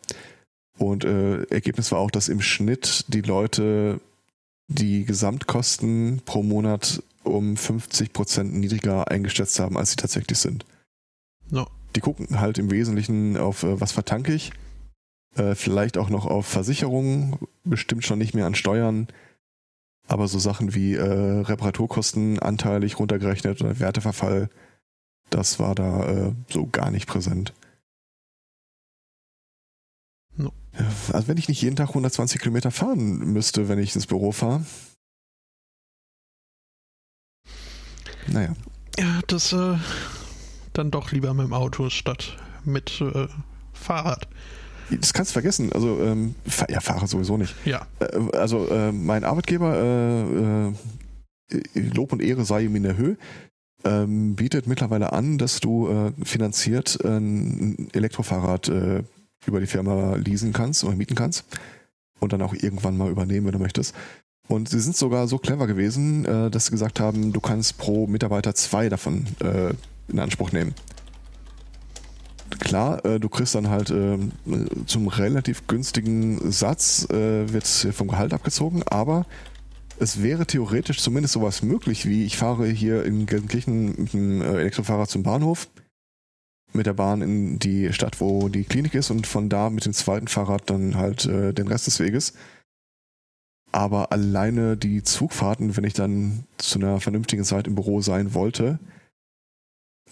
Und 0.78 1.04
äh, 1.04 1.42
Ergebnis 1.44 1.90
war 1.92 1.98
auch, 1.98 2.10
dass 2.10 2.28
im 2.28 2.40
Schnitt 2.40 3.04
die 3.08 3.20
Leute 3.20 4.00
die 4.68 5.04
Gesamtkosten 5.04 6.22
pro 6.24 6.42
Monat 6.42 7.02
um 7.24 7.56
50 7.56 8.12
Prozent 8.12 8.54
niedriger 8.54 9.10
eingeschätzt 9.10 9.58
haben, 9.58 9.76
als 9.76 9.90
sie 9.90 9.96
tatsächlich 9.96 10.38
sind. 10.38 10.64
No. 11.50 11.66
Die 11.96 12.00
gucken 12.00 12.40
halt 12.40 12.58
im 12.58 12.70
Wesentlichen 12.70 13.36
auf, 13.36 13.62
äh, 13.62 13.80
was 13.80 13.92
vertanke 13.92 14.32
ich, 14.32 14.52
äh, 15.36 15.54
vielleicht 15.54 15.98
auch 15.98 16.10
noch 16.10 16.26
auf 16.26 16.46
Versicherungen, 16.46 17.36
bestimmt 17.64 18.04
schon 18.04 18.18
nicht 18.18 18.34
mehr 18.34 18.46
an 18.46 18.54
Steuern, 18.54 19.08
aber 20.08 20.26
so 20.26 20.38
Sachen 20.38 20.74
wie 20.74 20.94
äh, 20.94 21.40
Reparaturkosten 21.42 22.38
anteilig 22.38 22.98
runtergerechnet 22.98 23.60
oder 23.60 23.78
Werteverfall, 23.78 24.48
das 25.30 25.58
war 25.58 25.74
da 25.74 26.08
äh, 26.08 26.32
so 26.48 26.66
gar 26.66 26.90
nicht 26.90 27.06
präsent. 27.06 27.52
No. 30.36 30.52
Also 31.12 31.28
wenn 31.28 31.36
ich 31.36 31.48
nicht 31.48 31.60
jeden 31.60 31.76
Tag 31.76 31.90
120 31.90 32.40
Kilometer 32.40 32.70
fahren 32.70 33.18
müsste, 33.32 33.68
wenn 33.68 33.78
ich 33.78 33.94
ins 33.94 34.06
Büro 34.06 34.32
fahre. 34.32 34.64
Naja. 38.26 38.54
Ja, 38.98 39.20
das 39.26 39.52
äh, 39.52 39.76
dann 40.72 40.90
doch 40.90 41.12
lieber 41.12 41.34
mit 41.34 41.46
dem 41.46 41.52
Auto 41.52 41.90
statt 41.90 42.36
mit 42.64 43.00
äh, 43.00 43.28
Fahrrad. 43.72 44.26
Das 44.90 45.12
kannst 45.12 45.30
du 45.30 45.34
vergessen. 45.34 45.72
Also, 45.72 46.00
ähm, 46.00 46.34
ja, 46.68 46.80
Fahrrad 46.80 47.08
sowieso 47.08 47.36
nicht. 47.36 47.54
Ja. 47.64 47.86
Äh, 48.00 48.36
also, 48.36 48.68
äh, 48.68 48.92
mein 48.92 49.24
Arbeitgeber, 49.24 49.76
äh, 49.76 51.56
äh, 51.56 51.80
Lob 51.94 52.12
und 52.12 52.22
Ehre 52.22 52.44
sei 52.44 52.64
ihm 52.64 52.76
in 52.76 52.82
der 52.82 52.96
Höhe, 52.96 53.16
ähm, 53.84 54.34
bietet 54.34 54.66
mittlerweile 54.66 55.12
an, 55.12 55.38
dass 55.38 55.60
du 55.60 56.12
finanziert 56.22 56.98
ein 57.04 57.88
Elektrofahrrad 57.92 58.70
über 59.46 59.60
die 59.60 59.66
Firma 59.66 60.16
leasen 60.16 60.52
kannst 60.52 60.84
oder 60.84 60.96
mieten 60.96 61.14
kannst 61.14 61.44
und 62.20 62.32
dann 62.32 62.42
auch 62.42 62.54
irgendwann 62.54 62.96
mal 62.96 63.10
übernehmen, 63.10 63.46
wenn 63.46 63.52
du 63.52 63.58
möchtest. 63.58 63.94
Und 64.48 64.68
sie 64.70 64.80
sind 64.80 64.96
sogar 64.96 65.28
so 65.28 65.38
clever 65.38 65.66
gewesen, 65.66 66.24
äh, 66.24 66.50
dass 66.50 66.66
sie 66.66 66.70
gesagt 66.70 67.00
haben, 67.00 67.32
du 67.32 67.40
kannst 67.40 67.76
pro 67.78 68.06
Mitarbeiter 68.06 68.54
zwei 68.54 68.88
davon 68.88 69.26
äh, 69.40 69.74
in 70.08 70.18
Anspruch 70.18 70.52
nehmen. 70.52 70.74
Klar, 72.58 73.04
äh, 73.04 73.20
du 73.20 73.28
kriegst 73.28 73.54
dann 73.54 73.68
halt 73.68 73.92
zum 74.86 75.08
relativ 75.08 75.66
günstigen 75.66 76.50
Satz, 76.50 77.06
wird 77.08 77.66
vom 77.66 78.08
Gehalt 78.08 78.32
abgezogen, 78.32 78.82
aber 78.84 79.26
es 80.00 80.22
wäre 80.22 80.46
theoretisch 80.46 81.00
zumindest 81.00 81.34
sowas 81.34 81.62
möglich, 81.62 82.06
wie 82.06 82.24
ich 82.24 82.36
fahre 82.36 82.66
hier 82.66 83.04
in 83.04 83.26
Gelsenkirchen 83.26 84.00
mit 84.02 84.14
einem 84.14 84.42
Elektrofahrer 84.42 85.08
zum 85.08 85.22
Bahnhof, 85.22 85.68
mit 86.72 86.86
der 86.86 86.94
Bahn 86.94 87.22
in 87.22 87.58
die 87.58 87.92
Stadt, 87.92 88.20
wo 88.20 88.48
die 88.48 88.64
Klinik 88.64 88.94
ist 88.94 89.10
und 89.10 89.26
von 89.26 89.48
da 89.48 89.70
mit 89.70 89.86
dem 89.86 89.92
zweiten 89.92 90.28
Fahrrad 90.28 90.70
dann 90.70 90.96
halt 90.96 91.24
äh, 91.26 91.52
den 91.52 91.68
Rest 91.68 91.86
des 91.86 91.98
Weges. 91.98 92.34
Aber 93.72 94.12
alleine 94.12 94.76
die 94.76 95.02
Zugfahrten, 95.02 95.76
wenn 95.76 95.84
ich 95.84 95.94
dann 95.94 96.44
zu 96.56 96.78
einer 96.78 97.00
vernünftigen 97.00 97.44
Zeit 97.44 97.66
im 97.66 97.74
Büro 97.74 98.00
sein 98.00 98.34
wollte, 98.34 98.78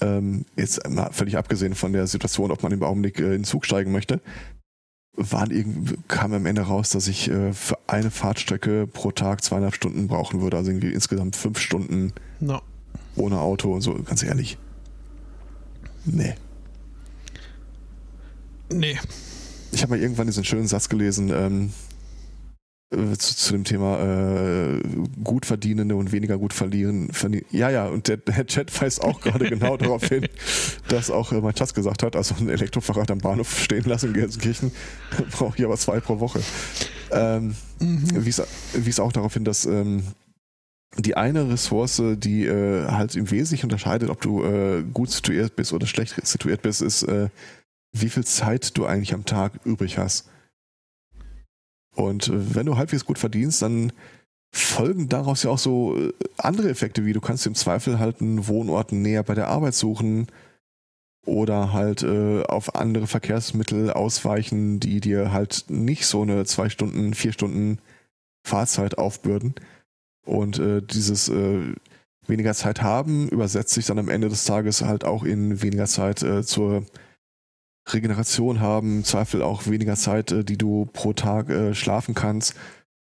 ähm, 0.00 0.44
jetzt 0.56 0.88
mal 0.88 1.10
völlig 1.12 1.36
abgesehen 1.36 1.74
von 1.74 1.92
der 1.92 2.06
Situation, 2.06 2.50
ob 2.50 2.62
man 2.62 2.72
im 2.72 2.82
Augenblick 2.82 3.18
äh, 3.18 3.24
in 3.24 3.30
den 3.30 3.44
Zug 3.44 3.64
steigen 3.64 3.92
möchte, 3.92 4.20
waren 5.16 5.50
irgendwie, 5.50 5.96
kam 6.08 6.32
am 6.32 6.46
Ende 6.46 6.62
raus, 6.62 6.90
dass 6.90 7.08
ich 7.08 7.30
äh, 7.30 7.52
für 7.52 7.78
eine 7.86 8.10
Fahrtstrecke 8.10 8.86
pro 8.86 9.12
Tag 9.12 9.42
zweieinhalb 9.42 9.74
Stunden 9.74 10.08
brauchen 10.08 10.42
würde. 10.42 10.56
Also 10.56 10.70
irgendwie 10.70 10.92
insgesamt 10.92 11.36
fünf 11.36 11.58
Stunden 11.58 12.12
no. 12.40 12.60
ohne 13.16 13.40
Auto 13.40 13.72
und 13.72 13.80
so, 13.80 13.94
ganz 13.94 14.22
ehrlich. 14.22 14.58
Nee. 16.04 16.34
Nee. 18.70 18.98
Ich 19.72 19.82
habe 19.82 19.90
mal 19.96 20.00
irgendwann 20.00 20.26
diesen 20.26 20.44
schönen 20.44 20.66
Satz 20.66 20.88
gelesen, 20.88 21.30
ähm, 21.30 21.66
äh, 21.66 21.85
zu, 22.90 23.36
zu, 23.36 23.52
dem 23.52 23.64
Thema 23.64 23.98
äh, 23.98 24.80
gut 25.22 25.44
verdienende 25.44 25.96
und 25.96 26.12
weniger 26.12 26.38
gut 26.38 26.52
verlieren. 26.52 27.08
Verdien 27.12 27.44
ja, 27.50 27.68
ja, 27.68 27.88
und 27.88 28.06
der, 28.06 28.18
der 28.18 28.46
Chat 28.46 28.80
weist 28.80 29.02
auch 29.02 29.20
gerade 29.20 29.44
genau 29.50 29.76
darauf 29.76 30.04
hin, 30.04 30.28
dass 30.88 31.10
auch 31.10 31.32
äh, 31.32 31.40
mein 31.40 31.56
Schatz 31.56 31.74
gesagt 31.74 32.04
hat, 32.04 32.14
also 32.14 32.36
ein 32.38 32.48
Elektrofahrrad 32.48 33.10
am 33.10 33.18
Bahnhof 33.18 33.58
stehen 33.58 33.84
lassen 33.84 34.08
in 34.08 34.14
Gelsenkirchen, 34.14 34.70
brauche 35.32 35.58
ich 35.58 35.64
aber 35.64 35.76
zwei 35.76 35.98
pro 35.98 36.20
Woche. 36.20 36.40
Ähm, 37.10 37.56
mhm. 37.80 38.24
Wies 38.24 39.00
auch 39.00 39.12
darauf 39.12 39.34
hin, 39.34 39.44
dass 39.44 39.66
ähm, 39.66 40.04
die 40.96 41.16
eine 41.16 41.48
Ressource, 41.48 42.00
die 42.16 42.46
äh, 42.46 42.86
halt 42.86 43.16
im 43.16 43.30
Wesentlichen 43.30 43.66
unterscheidet, 43.66 44.10
ob 44.10 44.20
du 44.20 44.44
äh, 44.44 44.82
gut 44.82 45.10
situiert 45.10 45.56
bist 45.56 45.72
oder 45.72 45.86
schlecht 45.86 46.14
situiert 46.24 46.62
bist, 46.62 46.82
ist, 46.82 47.02
äh, 47.02 47.28
wie 47.92 48.08
viel 48.08 48.24
Zeit 48.24 48.76
du 48.76 48.86
eigentlich 48.86 49.12
am 49.12 49.24
Tag 49.24 49.52
übrig 49.64 49.98
hast. 49.98 50.28
Und 51.96 52.28
äh, 52.28 52.54
wenn 52.54 52.66
du 52.66 52.76
halbwegs 52.76 53.04
gut 53.04 53.18
verdienst, 53.18 53.62
dann 53.62 53.92
folgen 54.54 55.08
daraus 55.08 55.42
ja 55.42 55.50
auch 55.50 55.58
so 55.58 55.98
äh, 55.98 56.12
andere 56.36 56.68
Effekte, 56.70 57.04
wie 57.04 57.12
du 57.12 57.20
kannst 57.20 57.46
im 57.46 57.54
Zweifel 57.54 57.98
halt 57.98 58.20
einen 58.20 58.46
Wohnort 58.46 58.92
näher 58.92 59.22
bei 59.22 59.34
der 59.34 59.48
Arbeit 59.48 59.74
suchen 59.74 60.28
oder 61.24 61.72
halt 61.72 62.02
äh, 62.02 62.42
auf 62.44 62.76
andere 62.76 63.06
Verkehrsmittel 63.06 63.90
ausweichen, 63.90 64.78
die 64.78 65.00
dir 65.00 65.32
halt 65.32 65.64
nicht 65.68 66.06
so 66.06 66.22
eine 66.22 66.44
zwei 66.44 66.68
Stunden, 66.68 67.14
vier 67.14 67.32
Stunden 67.32 67.78
Fahrzeit 68.46 68.96
aufbürden. 68.96 69.54
Und 70.24 70.58
äh, 70.58 70.82
dieses 70.82 71.28
äh, 71.28 71.74
weniger 72.26 72.54
Zeit 72.54 72.82
haben 72.82 73.28
übersetzt 73.28 73.74
sich 73.74 73.86
dann 73.86 73.98
am 73.98 74.08
Ende 74.08 74.28
des 74.28 74.44
Tages 74.44 74.82
halt 74.82 75.04
auch 75.04 75.24
in 75.24 75.62
weniger 75.62 75.86
Zeit 75.86 76.22
äh, 76.22 76.44
zur 76.44 76.84
Regeneration 77.88 78.60
haben, 78.60 78.98
im 78.98 79.04
Zweifel 79.04 79.42
auch 79.42 79.66
weniger 79.66 79.96
Zeit, 79.96 80.32
äh, 80.32 80.44
die 80.44 80.58
du 80.58 80.86
pro 80.92 81.12
Tag 81.12 81.48
äh, 81.50 81.74
schlafen 81.74 82.14
kannst. 82.14 82.54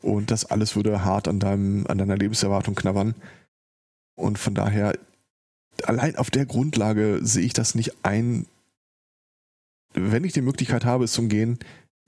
Und 0.01 0.31
das 0.31 0.45
alles 0.45 0.76
würde 0.76 1.05
hart 1.05 1.27
an, 1.27 1.39
deinem, 1.39 1.88
an 1.88 1.97
deiner 1.97 2.18
Lebenserwartung 2.18 2.76
knabbern. 2.76 3.15
Und 4.15 4.38
von 4.38 4.53
daher, 4.53 4.93
allein 5.85 6.18
auf 6.18 6.30
der 6.30 6.45
Grundlage 6.45 7.19
sehe 7.22 7.45
ich 7.45 7.53
das 7.53 7.73
nicht 7.76 7.93
ein, 8.03 8.45
wenn 9.93 10.23
ich 10.23 10.34
die 10.34 10.41
Möglichkeit 10.41 10.85
habe, 10.85 11.05
es 11.05 11.14
zu 11.14 11.22
umgehen, 11.22 11.60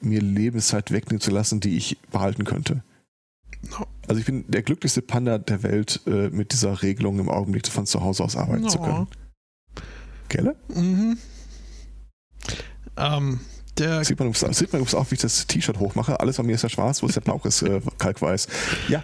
mir 0.01 0.21
Lebenszeit 0.21 0.91
wegnehmen 0.91 1.21
zu 1.21 1.31
lassen, 1.31 1.61
die 1.61 1.77
ich 1.77 1.97
behalten 2.11 2.43
könnte. 2.43 2.83
Also 4.07 4.19
ich 4.19 4.25
bin 4.25 4.45
der 4.47 4.61
glücklichste 4.61 5.01
Panda 5.01 5.37
der 5.37 5.63
Welt, 5.63 6.01
äh, 6.05 6.29
mit 6.29 6.51
dieser 6.51 6.81
Regelung 6.83 7.19
im 7.19 7.29
Augenblick 7.29 7.67
von 7.67 7.85
zu 7.85 8.01
Hause 8.01 8.23
aus 8.23 8.35
arbeiten 8.35 8.63
no. 8.63 8.67
zu 8.67 8.79
können. 8.79 9.07
Gelle? 10.29 10.55
Mhm. 10.67 11.17
Ähm, 12.97 13.39
der 13.77 14.03
sieht, 14.05 14.19
man, 14.19 14.33
sieht 14.33 14.71
man 14.71 14.81
auch, 14.81 15.11
wie 15.11 15.15
ich 15.15 15.21
das 15.21 15.47
T-Shirt 15.47 15.79
hochmache. 15.79 16.19
Alles 16.19 16.39
an 16.39 16.45
mir 16.45 16.55
ist 16.55 16.61
ja 16.61 16.69
schwarz, 16.69 17.03
wo 17.03 17.07
es 17.07 17.13
der 17.13 17.21
Bauch 17.21 17.45
ist 17.45 17.61
äh, 17.61 17.81
kalkweiß. 17.97 18.47
Ja. 18.87 19.03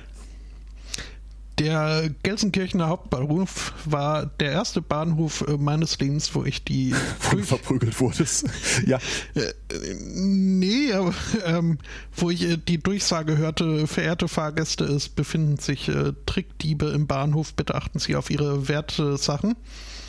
Der 1.60 2.10
Gelsenkirchener 2.24 2.88
Hauptbahnhof 2.88 3.74
war 3.86 4.26
der 4.26 4.52
erste 4.52 4.82
Bahnhof 4.82 5.46
äh, 5.48 5.58
meines 5.58 6.00
Lebens, 6.00 6.34
wo 6.34 6.44
ich 6.46 6.64
die. 6.64 6.96
Wo 7.30 7.36
du 7.36 7.44
verprügelt 7.44 8.00
wurdest. 8.00 8.46
ja. 8.88 8.98
Äh, 9.36 9.54
nee, 9.94 10.92
aber 10.94 11.14
ähm, 11.46 11.78
wo 12.16 12.32
ich 12.32 12.50
äh, 12.50 12.58
die 12.58 12.80
Durchsage 12.80 13.38
hörte: 13.38 13.86
verehrte 13.86 14.28
Fahrgäste, 14.28 14.86
es 14.86 15.10
befinden 15.10 15.58
sich 15.58 15.90
äh, 15.90 16.14
Trickdiebe 16.26 16.88
im 16.88 17.06
Bahnhof, 17.06 17.54
bitte 17.54 17.76
achten 17.76 18.00
Sie 18.00 18.16
auf 18.16 18.32
Ihre 18.32 18.68
Wertsachen. 18.68 19.56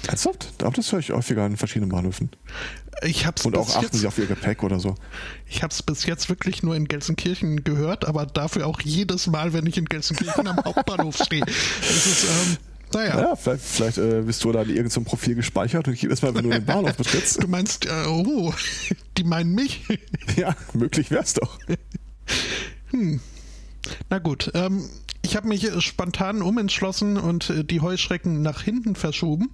Ernsthaft? 0.08 0.52
Das 0.58 0.92
höre 0.92 0.98
ich 0.98 1.10
häufiger 1.10 1.46
in 1.46 1.56
verschiedenen 1.56 1.90
Bahnhöfen. 1.90 2.30
Ich 3.04 3.26
hab's 3.26 3.44
Und 3.44 3.56
auch 3.56 3.68
achten 3.68 3.84
jetzt, 3.84 3.98
Sie 3.98 4.06
auf 4.06 4.18
Ihr 4.18 4.26
Gepäck 4.26 4.62
oder 4.62 4.78
so. 4.78 4.94
Ich 5.46 5.62
habe 5.62 5.72
es 5.72 5.82
bis 5.82 6.06
jetzt 6.06 6.28
wirklich 6.28 6.62
nur 6.62 6.76
in 6.76 6.86
Gelsenkirchen 6.86 7.64
gehört, 7.64 8.04
aber 8.04 8.26
dafür 8.26 8.66
auch 8.66 8.80
jedes 8.80 9.26
Mal, 9.26 9.52
wenn 9.52 9.66
ich 9.66 9.76
in 9.76 9.86
Gelsenkirchen 9.86 10.46
am 10.46 10.56
Hauptbahnhof 10.64 11.16
stehe. 11.16 11.44
Das 11.80 12.06
ist, 12.06 12.24
ähm, 12.24 12.56
naja. 12.94 13.20
Ja, 13.20 13.36
vielleicht, 13.36 13.64
vielleicht 13.64 13.98
äh, 13.98 14.22
bist 14.22 14.44
du 14.44 14.52
da 14.52 14.62
in 14.62 14.70
irgendeinem 14.70 15.04
Profil 15.04 15.34
gespeichert 15.34 15.88
und 15.88 16.00
jedes 16.00 16.22
Mal, 16.22 16.34
wenn 16.34 16.44
du 16.44 16.50
den 16.50 16.64
Bahnhof 16.64 16.96
betrittst. 16.96 17.42
Du 17.42 17.48
meinst, 17.48 17.86
äh, 17.86 18.06
oh, 18.06 18.52
die 19.16 19.24
meinen 19.24 19.54
mich? 19.54 19.84
Ja, 20.36 20.54
möglich 20.72 21.10
wär's 21.10 21.34
doch. 21.34 21.58
Hm. 22.90 23.20
Na 24.08 24.18
gut, 24.18 24.50
ähm, 24.54 24.88
ich 25.22 25.36
habe 25.36 25.48
mich 25.48 25.68
spontan 25.82 26.42
umentschlossen 26.42 27.16
und 27.16 27.50
äh, 27.50 27.64
die 27.64 27.80
Heuschrecken 27.80 28.42
nach 28.42 28.62
hinten 28.62 28.94
verschoben. 28.94 29.50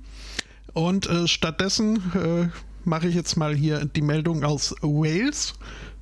Und 0.74 1.08
äh, 1.08 1.26
stattdessen 1.26 1.96
äh, 2.14 2.48
mache 2.84 3.08
ich 3.08 3.14
jetzt 3.14 3.36
mal 3.36 3.54
hier 3.54 3.84
die 3.84 4.02
Meldung 4.02 4.44
aus 4.44 4.74
Wales, 4.82 5.54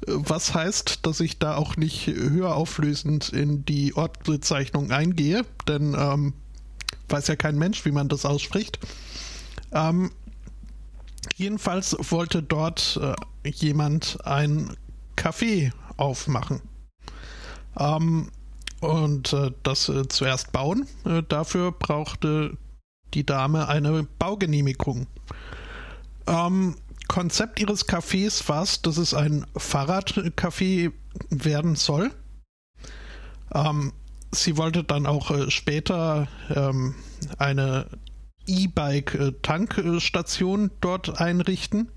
was 0.06 0.55
heißt, 0.55 1.06
dass 1.06 1.20
ich 1.20 1.38
da 1.38 1.56
auch 1.56 1.76
nicht 1.76 2.06
höher 2.06 2.55
auflösend 2.55 3.30
in 3.30 3.64
die 3.64 3.94
Ortsbezeichnung 3.97 4.90
eingehe, 4.90 5.44
denn 5.66 5.97
ähm, 5.98 6.34
weiß 7.09 7.28
ja 7.28 7.36
kein 7.36 7.59
Mensch, 7.59 7.84
wie 7.84 7.93
man 7.93 8.09
das 8.09 8.24
ausspricht. 8.24 8.78
Ähm, 9.72 10.10
jedenfalls 11.36 11.97
wollte 12.10 12.43
dort 12.43 13.01
äh, 13.02 13.51
jemand 13.51 14.18
ein 14.24 14.76
Café 15.16 15.72
aufmachen. 15.97 16.60
Ähm, 17.78 18.30
und 18.80 19.32
äh, 19.32 19.52
das 19.62 19.88
äh, 19.88 20.06
zuerst 20.09 20.52
bauen. 20.52 20.86
Äh, 21.05 21.22
dafür 21.28 21.72
brauchte 21.72 22.56
die 23.16 23.24
Dame 23.24 23.68
eine 23.68 24.06
Baugenehmigung. 24.18 25.06
Ähm, 26.26 26.74
Konzept 27.09 27.59
ihres 27.60 27.88
Cafés 27.88 28.47
war 28.48 28.62
es, 28.62 28.82
dass 28.82 28.98
es 28.98 29.14
ein 29.14 29.47
Fahrradcafé 29.56 30.93
werden 31.30 31.76
soll. 31.76 32.10
Ähm, 33.55 33.94
sie 34.32 34.59
wollte 34.59 34.84
dann 34.84 35.06
auch 35.06 35.30
äh, 35.30 35.51
später 35.51 36.28
ähm, 36.55 36.94
eine 37.38 37.86
E-Bike-Tankstation 38.47 40.72
dort 40.82 41.18
einrichten. 41.18 41.88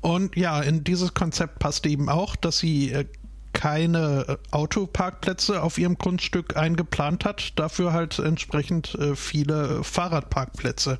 Und 0.00 0.36
ja, 0.36 0.60
in 0.60 0.84
dieses 0.84 1.14
Konzept 1.14 1.58
passte 1.58 1.88
eben 1.88 2.08
auch, 2.08 2.36
dass 2.36 2.60
sie 2.60 2.92
äh, 2.92 3.06
keine 3.62 4.24
äh, 4.26 4.36
Autoparkplätze 4.50 5.62
auf 5.62 5.78
ihrem 5.78 5.96
Grundstück 5.96 6.56
eingeplant 6.56 7.24
hat, 7.24 7.52
dafür 7.60 7.92
halt 7.92 8.18
entsprechend 8.18 8.96
äh, 8.96 9.14
viele 9.14 9.84
Fahrradparkplätze. 9.84 10.98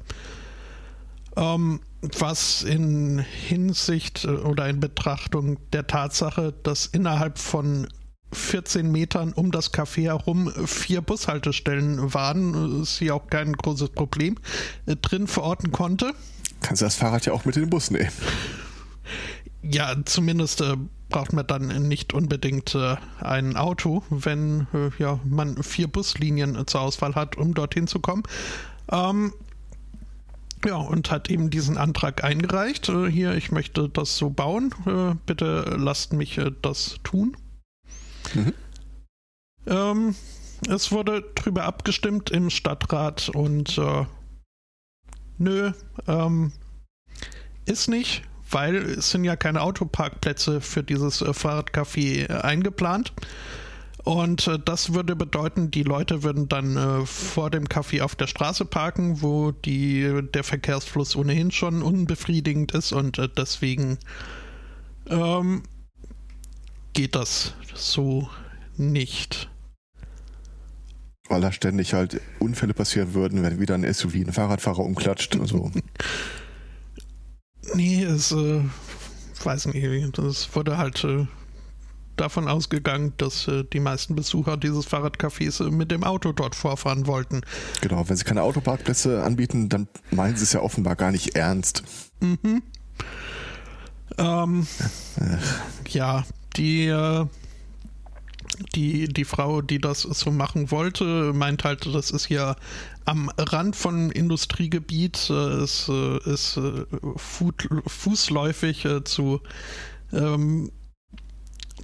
Ähm, 1.37 1.81
was 2.03 2.63
in 2.63 3.19
Hinsicht 3.19 4.25
äh, 4.25 4.29
oder 4.29 4.69
in 4.69 4.79
Betrachtung 4.79 5.59
der 5.73 5.89
Tatsache, 5.89 6.55
dass 6.63 6.87
innerhalb 6.87 7.39
von 7.39 7.89
14 8.33 8.93
Metern 8.93 9.33
um 9.33 9.51
das 9.51 9.75
Café 9.75 10.03
herum 10.05 10.53
vier 10.65 11.01
Bushaltestellen 11.01 12.15
waren, 12.15 12.85
sie 12.85 13.11
auch 13.11 13.27
kein 13.27 13.55
großes 13.55 13.89
Problem 13.89 14.37
drin 14.87 15.27
verorten 15.27 15.73
konnte. 15.73 16.13
Kannst 16.61 16.81
du 16.81 16.87
das 16.87 16.95
Fahrrad 16.95 17.27
ja 17.27 17.33
auch 17.33 17.45
mit 17.45 17.57
in 17.57 17.65
den 17.65 17.71
Bus 17.71 17.91
nehmen. 17.91 18.13
Ja, 19.63 19.95
zumindest 20.05 20.63
braucht 21.13 21.33
man 21.33 21.47
dann 21.47 21.69
nicht 21.89 22.13
unbedingt 22.15 22.75
äh, 22.75 22.97
ein 23.21 23.57
Auto, 23.57 24.03
wenn 24.11 24.67
äh, 24.73 24.91
ja, 24.99 25.21
man 25.25 25.63
vier 25.63 25.87
Buslinien 25.87 26.57
äh, 26.57 26.67
zur 26.67 26.81
Auswahl 26.81 27.15
hat, 27.15 27.37
um 27.37 27.55
dorthin 27.55 27.87
zu 27.87 28.01
kommen. 28.01 28.25
Ähm, 28.91 29.33
ja, 30.65 30.77
und 30.77 31.11
hat 31.11 31.31
eben 31.31 31.51
diesen 31.51 31.77
Antrag 31.77 32.25
eingereicht. 32.25 32.89
Äh, 32.89 33.11
hier, 33.11 33.35
ich 33.35 33.53
möchte 33.53 33.89
das 33.89 34.17
so 34.17 34.31
bauen. 34.31 34.75
Äh, 34.87 35.15
bitte 35.27 35.77
lasst 35.79 36.15
mich 36.15 36.41
das 36.63 36.97
tun. 37.05 37.37
Mhm. 38.35 38.55
Ähm, 39.67 40.15
es 40.69 40.91
wurde 40.91 41.23
drüber 41.35 41.65
abgestimmt 41.65 42.31
im 42.31 42.49
Stadtrat 42.49 43.29
und 43.29 43.81
nö, 45.39 45.73
ähm, 46.07 46.53
ist 47.65 47.89
nicht 47.89 48.23
weil 48.53 48.77
es 48.77 49.11
sind 49.11 49.25
ja 49.25 49.37
keine 49.37 49.63
Autoparkplätze 49.63 50.61
für 50.61 50.83
dieses 50.83 51.23
äh, 51.23 51.31
Fahrradcafé 51.31 52.29
äh, 52.29 52.41
eingeplant. 52.43 53.13
Und 54.05 54.49
äh, 54.49 54.59
das 54.59 54.95
würde 54.95 55.15
bedeuten, 55.15 55.71
die 55.71 55.85
Leute 55.85 56.23
würden 56.23 56.49
dann 56.49 56.77
äh, 56.77 57.07
vor 57.07 57.51
dem 57.51 57.65
Café 57.65 58.03
auf 58.03 58.17
der 58.17 58.27
Straße 58.27 58.65
parken, 58.65 59.23
wo 59.23 59.53
die, 59.53 60.23
der 60.35 60.43
Verkehrsfluss 60.43 61.15
ohnehin 61.15 61.51
schon 61.51 61.83
unbefriedigend 61.83 62.73
ist 62.73 62.93
und 62.93 63.19
äh, 63.19 63.29
deswegen 63.29 63.99
ähm, 65.09 65.63
geht 66.95 67.15
das 67.15 67.55
so 67.75 68.29
nicht. 68.77 69.49
Weil 71.29 71.41
da 71.41 71.53
ständig 71.53 71.95
halt 71.95 72.21
Unfälle 72.41 72.75
passieren 72.75 73.15
würden, 73.15 73.43
wenn 73.43 73.61
wieder 73.61 73.77
ein 73.77 73.91
SUV 73.91 74.17
einen 74.17 74.33
Fahrradfahrer 74.33 74.81
umklatscht 74.81 75.37
und 75.37 75.47
so. 75.47 75.71
Nee, 77.75 78.03
es, 78.03 78.33
äh, 78.33 78.63
weiß 79.43 79.67
nicht, 79.67 80.19
das 80.19 80.55
wurde 80.55 80.79
halt 80.79 81.05
äh, 81.05 81.27
davon 82.17 82.49
ausgegangen, 82.49 83.13
dass 83.17 83.49
äh, 83.49 83.65
die 83.73 83.81
meisten 83.81 84.15
Besucher 84.15 84.57
dieses 84.57 84.87
Fahrradcafés 84.87 85.67
äh, 85.67 85.71
mit 85.71 85.91
dem 85.91 86.05
Auto 86.05 86.33
dort 86.33 86.55
vorfahren 86.55 87.07
wollten. 87.07 87.43
Genau, 87.81 88.09
wenn 88.09 88.17
sie 88.17 88.25
keine 88.25 88.43
Autoparkplätze 88.43 89.23
anbieten, 89.23 89.69
dann 89.69 89.89
meinen 90.11 90.37
sie 90.37 90.45
es 90.45 90.53
ja 90.53 90.61
offenbar 90.61 90.97
gar 90.97 91.11
nicht 91.11 91.37
ernst. 91.37 91.83
Mhm. 92.21 92.63
Ähm, 94.19 94.67
ja, 95.89 96.25
die 96.57 96.87
äh, 96.87 97.27
die, 98.75 99.09
die 99.09 99.25
Frau, 99.25 99.63
die 99.63 99.79
das 99.79 100.03
so 100.03 100.31
machen 100.31 100.71
wollte, 100.71 101.33
meint 101.33 101.65
halt, 101.65 101.87
das 101.93 102.11
ist 102.11 102.29
ja 102.29 102.55
am 103.05 103.31
Rand 103.39 103.75
von 103.77 104.11
Industriegebiet, 104.11 105.31
äh, 105.31 105.35
es 105.35 105.89
ist 105.89 106.57
äh, 106.57 106.85
fußläufig 107.17 108.85
äh, 108.85 109.05
zu, 109.05 109.41
ähm, 110.13 110.71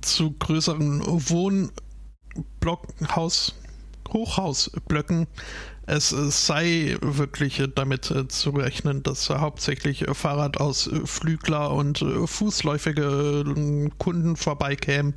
zu 0.00 0.32
größeren 0.32 1.02
Wohnblockhaus, 1.04 3.54
Hochhausblöcken 4.12 5.28
es 5.90 6.10
sei 6.10 6.98
wirklich 7.00 7.62
damit 7.74 8.12
zu 8.28 8.50
rechnen, 8.50 9.02
dass 9.02 9.30
hauptsächlich 9.30 10.04
Fahrradausflügler 10.12 11.70
und 11.70 12.04
fußläufige 12.26 13.90
Kunden 13.96 14.36
vorbeikämen. 14.36 15.14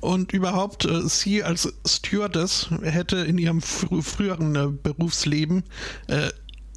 Und 0.00 0.32
überhaupt, 0.32 0.88
sie 1.06 1.42
als 1.42 1.72
Stewardess 1.86 2.68
hätte 2.82 3.18
in 3.18 3.38
ihrem 3.38 3.60
fr 3.62 4.02
früheren 4.02 4.78
Berufsleben 4.82 5.64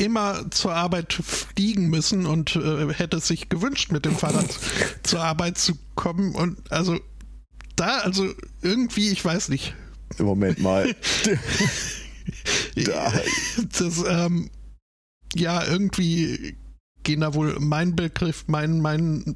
immer 0.02 0.50
zur 0.50 0.74
Arbeit 0.74 1.14
fliegen 1.14 1.90
müssen 1.90 2.26
und 2.26 2.56
äh, 2.56 2.92
hätte 2.94 3.20
sich 3.20 3.50
gewünscht, 3.50 3.92
mit 3.92 4.06
dem 4.06 4.16
Fahrrad 4.16 4.50
zur 5.04 5.22
Arbeit 5.22 5.58
zu 5.58 5.74
kommen. 5.96 6.34
Und 6.34 6.72
also 6.72 7.00
da, 7.76 8.00
also 8.00 8.28
irgendwie, 8.62 9.10
ich 9.10 9.24
weiß 9.24 9.50
nicht. 9.50 9.76
Moment 10.18 10.60
mal. 10.60 10.96
das, 13.78 14.04
ähm, 14.08 14.50
ja, 15.36 15.66
irgendwie 15.66 16.58
gehen 17.04 17.22
da 17.22 17.34
wohl 17.34 17.58
mein 17.60 17.96
Begriff, 17.96 18.46
mein, 18.48 18.82
mein 18.82 19.36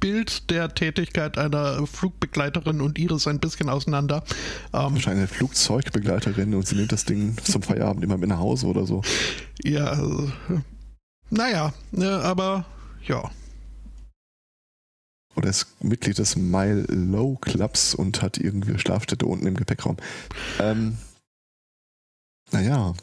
Bild 0.00 0.50
der 0.50 0.74
Tätigkeit 0.74 1.38
einer 1.38 1.86
Flugbegleiterin 1.86 2.80
und 2.80 2.98
ihres 2.98 3.26
ein 3.26 3.40
bisschen 3.40 3.68
auseinander. 3.68 4.24
Ähm, 4.72 4.94
Wahrscheinlich 4.94 5.06
eine 5.06 5.26
Flugzeugbegleiterin 5.28 6.54
und 6.54 6.66
sie 6.66 6.76
nimmt 6.76 6.92
das 6.92 7.04
Ding 7.04 7.36
zum 7.42 7.62
Feierabend 7.62 8.04
immer 8.04 8.16
mit 8.16 8.28
nach 8.28 8.38
Hause 8.38 8.66
oder 8.66 8.86
so. 8.86 9.02
Ja, 9.62 9.86
also, 9.86 10.30
naja, 11.30 11.72
ne, 11.92 12.20
aber 12.22 12.64
ja. 13.06 13.30
Oder 15.36 15.50
ist 15.50 15.66
Mitglied 15.80 16.18
des 16.18 16.34
Mile 16.36 16.82
Low 16.88 17.36
Clubs 17.40 17.94
und 17.94 18.22
hat 18.22 18.38
irgendwie 18.38 18.78
Schlafstätte 18.78 19.24
unten 19.26 19.46
im 19.46 19.54
Gepäckraum. 19.54 19.96
Ähm, 20.58 20.98
naja. 22.50 22.94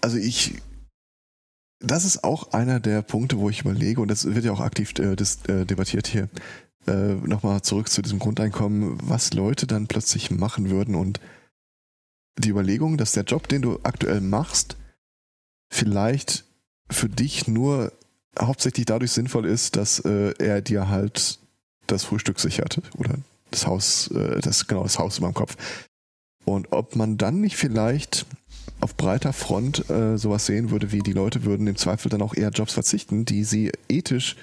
Also 0.00 0.16
ich. 0.16 0.60
Das 1.80 2.04
ist 2.04 2.24
auch 2.24 2.52
einer 2.52 2.78
der 2.78 3.02
Punkte, 3.02 3.38
wo 3.38 3.48
ich 3.48 3.60
überlege, 3.60 4.00
und 4.00 4.08
das 4.08 4.26
wird 4.26 4.44
ja 4.44 4.52
auch 4.52 4.60
aktiv 4.60 4.92
äh, 4.98 5.16
das, 5.16 5.44
äh, 5.46 5.64
debattiert 5.64 6.06
hier, 6.06 6.28
äh, 6.86 7.14
nochmal 7.14 7.62
zurück 7.62 7.88
zu 7.88 8.02
diesem 8.02 8.18
Grundeinkommen, 8.18 8.98
was 9.02 9.32
Leute 9.32 9.66
dann 9.66 9.86
plötzlich 9.86 10.30
machen 10.30 10.70
würden 10.70 10.94
und 10.94 11.20
die 12.38 12.50
Überlegung, 12.50 12.96
dass 12.96 13.12
der 13.12 13.24
Job, 13.24 13.48
den 13.48 13.62
du 13.62 13.80
aktuell 13.82 14.20
machst, 14.20 14.76
vielleicht 15.72 16.44
für 16.90 17.08
dich 17.08 17.48
nur 17.48 17.92
hauptsächlich 18.38 18.86
dadurch 18.86 19.12
sinnvoll 19.12 19.46
ist, 19.46 19.76
dass 19.76 20.00
äh, 20.00 20.34
er 20.38 20.60
dir 20.60 20.88
halt 20.88 21.38
das 21.86 22.04
Frühstück 22.04 22.40
sichert 22.40 22.80
oder 22.96 23.14
das 23.50 23.66
Haus, 23.66 24.08
äh, 24.08 24.40
das 24.40 24.66
genau 24.66 24.82
das 24.82 24.98
Haus 24.98 25.18
über 25.18 25.28
dem 25.28 25.34
Kopf. 25.34 25.56
Und 26.44 26.72
ob 26.72 26.96
man 26.96 27.18
dann 27.18 27.40
nicht 27.40 27.56
vielleicht 27.56 28.26
auf 28.80 28.96
breiter 28.96 29.32
Front 29.32 29.88
äh, 29.90 30.16
sowas 30.16 30.46
sehen 30.46 30.70
würde, 30.70 30.92
wie 30.92 31.00
die 31.00 31.12
Leute 31.12 31.44
würden 31.44 31.66
im 31.66 31.76
Zweifel 31.76 32.08
dann 32.08 32.22
auch 32.22 32.34
eher 32.34 32.50
Jobs 32.50 32.74
verzichten, 32.74 33.24
die 33.24 33.44
sie 33.44 33.72
ethisch 33.88 34.36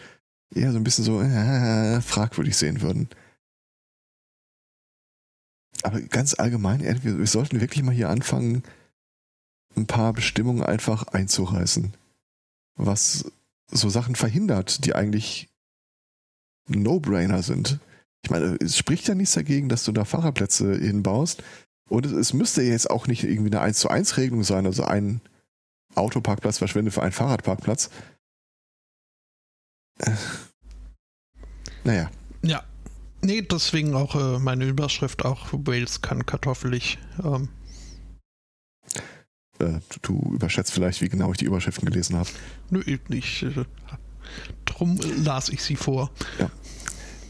eher 0.53 0.71
so 0.71 0.77
ein 0.77 0.83
bisschen 0.83 1.03
so 1.03 1.21
äh, 1.21 2.01
fragwürdig 2.01 2.55
sehen 2.55 2.81
würden. 2.81 3.09
Aber 5.83 6.01
ganz 6.01 6.33
allgemein, 6.33 6.81
wir, 6.81 7.19
wir 7.19 7.27
sollten 7.27 7.61
wirklich 7.61 7.83
mal 7.83 7.93
hier 7.93 8.09
anfangen, 8.09 8.63
ein 9.75 9.85
paar 9.85 10.13
Bestimmungen 10.13 10.63
einfach 10.63 11.07
einzureißen. 11.07 11.93
Was 12.75 13.31
so 13.71 13.89
Sachen 13.89 14.15
verhindert, 14.15 14.85
die 14.85 14.95
eigentlich 14.95 15.49
No-Brainer 16.67 17.43
sind. 17.43 17.79
Ich 18.23 18.31
meine, 18.31 18.57
es 18.59 18.77
spricht 18.77 19.07
ja 19.07 19.15
nichts 19.15 19.35
dagegen, 19.35 19.69
dass 19.69 19.85
du 19.85 19.91
da 19.91 20.03
Fahrerplätze 20.03 20.77
hinbaust, 20.77 21.43
und 21.89 22.05
es, 22.05 22.11
es 22.11 22.33
müsste 22.33 22.61
jetzt 22.61 22.89
auch 22.89 23.07
nicht 23.07 23.23
irgendwie 23.23 23.51
eine 23.51 23.61
1 23.61 23.79
zu 23.79 23.89
1 23.89 24.17
Regelung 24.17 24.43
sein, 24.43 24.65
also 24.65 24.83
ein 24.83 25.21
Autoparkplatz 25.95 26.57
verschwende 26.57 26.91
für 26.91 27.01
einen 27.01 27.11
Fahrradparkplatz. 27.11 27.89
Äh, 29.99 30.11
naja. 31.83 32.11
Ja. 32.43 32.63
Nee, 33.21 33.41
deswegen 33.41 33.95
auch 33.95 34.15
äh, 34.15 34.39
meine 34.39 34.65
Überschrift 34.65 35.25
auch 35.25 35.47
Wales 35.51 36.01
kann 36.01 36.25
kartoffelig. 36.25 36.99
Ähm. 37.23 37.49
Äh, 39.59 39.79
du 40.03 40.19
überschätzt 40.33 40.71
vielleicht, 40.71 41.01
wie 41.01 41.09
genau 41.09 41.31
ich 41.31 41.37
die 41.37 41.45
Überschriften 41.45 41.89
gelesen 41.89 42.15
habe. 42.15 42.29
Nö, 42.69 42.83
nicht. 43.07 43.43
Äh, 43.43 43.65
drum 44.65 44.99
las 45.23 45.49
ich 45.49 45.63
sie 45.63 45.75
vor. 45.75 46.11
Ja. 46.37 46.51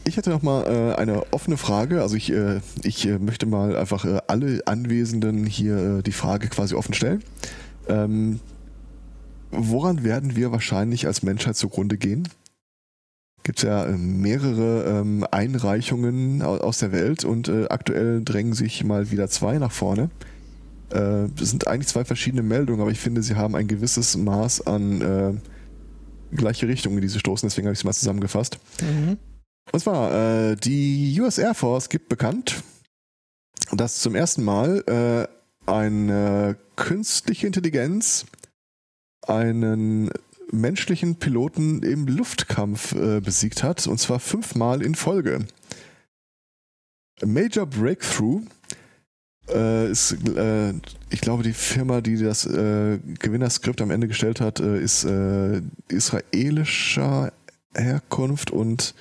Ich 0.08 0.16
hätte 0.16 0.30
noch 0.30 0.42
mal 0.42 0.64
äh, 0.64 0.94
eine 0.94 1.34
offene 1.34 1.58
Frage. 1.58 2.00
Also 2.00 2.16
ich, 2.16 2.32
äh, 2.32 2.60
ich 2.82 3.06
äh, 3.06 3.18
möchte 3.18 3.44
mal 3.44 3.76
einfach 3.76 4.06
äh, 4.06 4.20
alle 4.26 4.62
Anwesenden 4.66 5.44
hier 5.44 5.98
äh, 5.98 6.02
die 6.02 6.12
Frage 6.12 6.48
quasi 6.48 6.74
offen 6.74 6.94
stellen. 6.94 7.22
Ähm, 7.88 8.40
woran 9.50 10.04
werden 10.04 10.34
wir 10.34 10.50
wahrscheinlich 10.50 11.06
als 11.06 11.22
Menschheit 11.22 11.56
zugrunde 11.56 11.98
gehen? 11.98 12.26
Gibt 13.42 13.58
es 13.58 13.64
ja 13.64 13.84
äh, 13.84 13.98
mehrere 13.98 15.00
ähm, 15.00 15.26
Einreichungen 15.30 16.40
aus 16.40 16.78
der 16.78 16.90
Welt 16.92 17.24
und 17.24 17.50
aktuell 17.70 18.24
drängen 18.24 18.54
sich 18.54 18.84
mal 18.84 19.10
wieder 19.10 19.28
zwei 19.28 19.58
nach 19.58 19.72
vorne. 19.72 20.10
Das 20.90 21.50
sind 21.50 21.66
eigentlich 21.66 21.88
zwei 21.88 22.06
verschiedene 22.06 22.42
Meldungen, 22.42 22.80
aber 22.80 22.90
ich 22.90 22.98
finde, 22.98 23.22
sie 23.22 23.34
haben 23.34 23.54
ein 23.54 23.68
gewisses 23.68 24.16
Maß 24.16 24.66
an 24.66 25.42
gleiche 26.32 26.66
Richtungen, 26.66 26.96
in 26.96 27.02
die 27.02 27.08
sie 27.08 27.18
stoßen. 27.18 27.46
Deswegen 27.46 27.66
habe 27.66 27.74
ich 27.74 27.80
sie 27.80 27.86
mal 27.86 27.92
zusammengefasst. 27.92 28.58
Mhm. 28.80 29.18
Und 29.72 29.80
zwar, 29.80 30.50
äh, 30.50 30.56
die 30.56 31.18
US 31.20 31.38
Air 31.38 31.54
Force 31.54 31.88
gibt 31.88 32.08
bekannt, 32.08 32.62
dass 33.72 34.00
zum 34.00 34.14
ersten 34.14 34.42
Mal 34.44 34.82
äh, 34.86 35.70
eine 35.70 36.56
künstliche 36.76 37.46
Intelligenz 37.46 38.26
einen 39.26 40.10
menschlichen 40.50 41.16
Piloten 41.16 41.82
im 41.82 42.06
Luftkampf 42.06 42.94
äh, 42.94 43.20
besiegt 43.20 43.62
hat, 43.62 43.86
und 43.86 43.98
zwar 43.98 44.20
fünfmal 44.20 44.82
in 44.82 44.94
Folge. 44.94 45.46
Major 47.24 47.66
Breakthrough 47.66 48.42
äh, 49.50 49.90
ist, 49.90 50.12
äh, 50.12 50.72
ich 51.10 51.20
glaube, 51.20 51.42
die 51.42 51.52
Firma, 51.52 52.00
die 52.00 52.16
das 52.16 52.46
äh, 52.46 52.98
Gewinnerskript 53.18 53.80
am 53.80 53.90
Ende 53.90 54.08
gestellt 54.08 54.40
hat, 54.40 54.60
äh, 54.60 54.80
ist 54.80 55.04
äh, 55.04 55.60
israelischer 55.88 57.32
Herkunft 57.74 58.50
und 58.50 58.94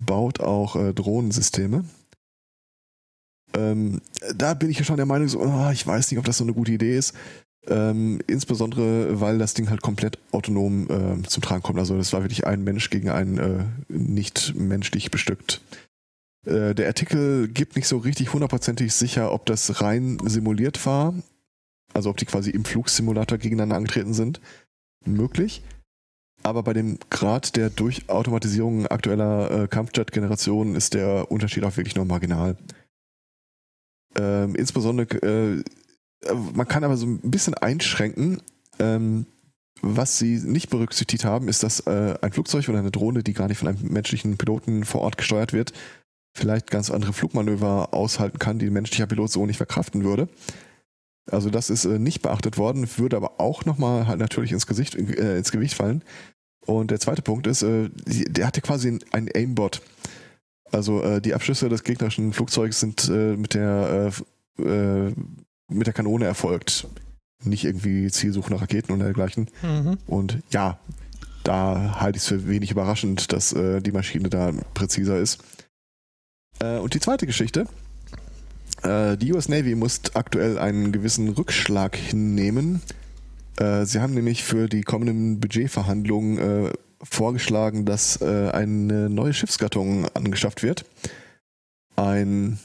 baut 0.00 0.40
auch 0.40 0.76
äh, 0.76 0.92
Drohnensysteme. 0.92 1.84
Ähm, 3.54 4.00
da 4.34 4.54
bin 4.54 4.70
ich 4.70 4.78
ja 4.78 4.84
schon 4.84 4.96
der 4.96 5.06
Meinung, 5.06 5.28
so, 5.28 5.40
oh, 5.40 5.70
ich 5.72 5.86
weiß 5.86 6.10
nicht, 6.10 6.18
ob 6.18 6.24
das 6.24 6.38
so 6.38 6.44
eine 6.44 6.54
gute 6.54 6.72
Idee 6.72 6.96
ist. 6.96 7.14
Ähm, 7.66 8.20
insbesondere, 8.26 9.20
weil 9.20 9.38
das 9.38 9.54
Ding 9.54 9.68
halt 9.68 9.82
komplett 9.82 10.18
autonom 10.32 10.88
äh, 10.88 11.22
zum 11.26 11.42
Tragen 11.42 11.62
kommt. 11.62 11.78
Also 11.78 11.96
das 11.96 12.12
war 12.12 12.22
wirklich 12.22 12.46
ein 12.46 12.64
Mensch 12.64 12.88
gegen 12.88 13.10
einen 13.10 13.38
äh, 13.38 13.64
nicht 13.88 14.54
menschlich 14.56 15.10
bestückt. 15.10 15.60
Äh, 16.46 16.74
der 16.74 16.86
Artikel 16.86 17.48
gibt 17.48 17.76
nicht 17.76 17.86
so 17.86 17.98
richtig 17.98 18.32
hundertprozentig 18.32 18.94
sicher, 18.94 19.32
ob 19.32 19.44
das 19.44 19.82
rein 19.82 20.18
simuliert 20.24 20.86
war. 20.86 21.14
Also 21.92 22.08
ob 22.08 22.16
die 22.16 22.24
quasi 22.24 22.50
im 22.50 22.64
Flugsimulator 22.64 23.36
gegeneinander 23.36 23.76
angetreten 23.76 24.14
sind. 24.14 24.40
Möglich. 25.04 25.62
Aber 26.42 26.62
bei 26.62 26.72
dem 26.72 26.98
Grad 27.10 27.56
der 27.56 27.70
Durchautomatisierung 27.70 28.86
aktueller 28.86 29.50
äh, 29.50 29.68
Kampfjet-Generationen 29.68 30.74
ist 30.74 30.94
der 30.94 31.30
Unterschied 31.30 31.64
auch 31.64 31.76
wirklich 31.76 31.96
nur 31.96 32.06
marginal. 32.06 32.56
Ähm, 34.16 34.54
insbesondere, 34.54 35.18
äh, 35.18 35.62
man 36.54 36.66
kann 36.66 36.84
aber 36.84 36.96
so 36.96 37.06
ein 37.06 37.18
bisschen 37.30 37.54
einschränken. 37.54 38.42
Ähm, 38.78 39.26
was 39.82 40.18
sie 40.18 40.38
nicht 40.38 40.68
berücksichtigt 40.70 41.24
haben, 41.24 41.48
ist, 41.48 41.62
dass 41.62 41.80
äh, 41.80 42.14
ein 42.20 42.32
Flugzeug 42.32 42.68
oder 42.68 42.78
eine 42.78 42.90
Drohne, 42.90 43.22
die 43.22 43.32
gar 43.32 43.48
nicht 43.48 43.58
von 43.58 43.68
einem 43.68 43.92
menschlichen 43.92 44.36
Piloten 44.36 44.84
vor 44.84 45.00
Ort 45.00 45.16
gesteuert 45.16 45.52
wird, 45.52 45.72
vielleicht 46.36 46.70
ganz 46.70 46.90
andere 46.90 47.12
Flugmanöver 47.12 47.94
aushalten 47.94 48.38
kann, 48.38 48.58
die 48.58 48.66
ein 48.66 48.72
menschlicher 48.72 49.06
Pilot 49.06 49.30
so 49.30 49.46
nicht 49.46 49.56
verkraften 49.56 50.04
würde. 50.04 50.28
Also 51.32 51.50
das 51.50 51.70
ist 51.70 51.84
äh, 51.84 51.98
nicht 51.98 52.22
beachtet 52.22 52.58
worden, 52.58 52.88
würde 52.96 53.16
aber 53.16 53.40
auch 53.40 53.64
nochmal 53.64 54.06
halt 54.06 54.18
natürlich 54.18 54.52
ins, 54.52 54.66
Gesicht, 54.66 54.94
äh, 54.94 55.38
ins 55.38 55.52
Gewicht 55.52 55.74
fallen. 55.74 56.02
Und 56.66 56.90
der 56.90 57.00
zweite 57.00 57.22
Punkt 57.22 57.46
ist, 57.46 57.62
äh, 57.62 57.88
der 58.06 58.46
hatte 58.46 58.60
quasi 58.60 58.98
einen 59.12 59.28
Aimbot. 59.34 59.80
Also 60.72 61.02
äh, 61.02 61.20
die 61.20 61.34
Abschüsse 61.34 61.68
des 61.68 61.84
gegnerischen 61.84 62.32
Flugzeugs 62.32 62.80
sind 62.80 63.08
äh, 63.08 63.36
mit 63.36 63.54
der 63.54 64.12
äh, 64.58 65.12
mit 65.68 65.86
der 65.86 65.94
Kanone 65.94 66.26
erfolgt. 66.26 66.86
Nicht 67.42 67.64
irgendwie 67.64 68.10
Zielsuche 68.10 68.52
nach 68.52 68.60
Raketen 68.60 68.92
und 68.92 68.98
dergleichen. 69.00 69.48
Mhm. 69.62 69.98
Und 70.06 70.38
ja, 70.50 70.78
da 71.44 72.00
halte 72.00 72.18
ich 72.18 72.24
es 72.24 72.28
für 72.28 72.46
wenig 72.46 72.70
überraschend, 72.70 73.32
dass 73.32 73.54
die 73.54 73.92
Maschine 73.92 74.28
da 74.28 74.52
präziser 74.74 75.18
ist. 75.18 75.38
und 76.60 76.92
die 76.92 77.00
zweite 77.00 77.26
Geschichte, 77.26 77.66
die 78.82 79.32
US 79.32 79.48
Navy 79.48 79.74
muss 79.74 80.00
aktuell 80.14 80.58
einen 80.58 80.92
gewissen 80.92 81.28
Rückschlag 81.28 81.96
hinnehmen. 81.96 82.80
Äh, 83.60 83.84
sie 83.84 84.00
haben 84.00 84.14
nämlich 84.14 84.42
für 84.42 84.68
die 84.68 84.82
kommenden 84.82 85.38
Budgetverhandlungen 85.38 86.38
äh, 86.38 86.72
vorgeschlagen, 87.02 87.84
dass 87.84 88.20
äh, 88.20 88.50
eine 88.50 89.10
neue 89.10 89.34
Schiffsgattung 89.34 90.06
angeschafft 90.14 90.62
wird. 90.62 90.84
Ein 91.96 92.58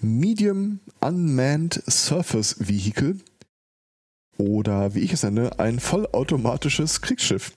Medium 0.00 0.80
Unmanned 1.00 1.82
Surface 1.86 2.56
Vehicle 2.58 3.16
oder 4.38 4.94
wie 4.94 5.00
ich 5.00 5.12
es 5.12 5.22
nenne, 5.22 5.58
ein 5.58 5.78
vollautomatisches 5.78 7.02
Kriegsschiff. 7.02 7.52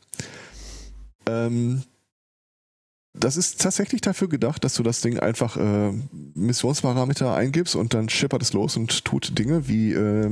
Ähm, 1.25 1.83
das 3.13 3.37
ist 3.37 3.61
tatsächlich 3.61 4.01
dafür 4.01 4.27
gedacht, 4.27 4.63
dass 4.63 4.73
du 4.73 4.83
das 4.83 5.01
Ding 5.01 5.19
einfach 5.19 5.55
äh, 5.57 5.91
Missionsparameter 6.33 7.35
eingibst 7.35 7.75
und 7.75 7.93
dann 7.93 8.09
schippert 8.09 8.41
es 8.41 8.53
los 8.53 8.75
und 8.75 9.05
tut 9.05 9.37
Dinge 9.37 9.67
wie 9.67 9.93
äh, 9.93 10.31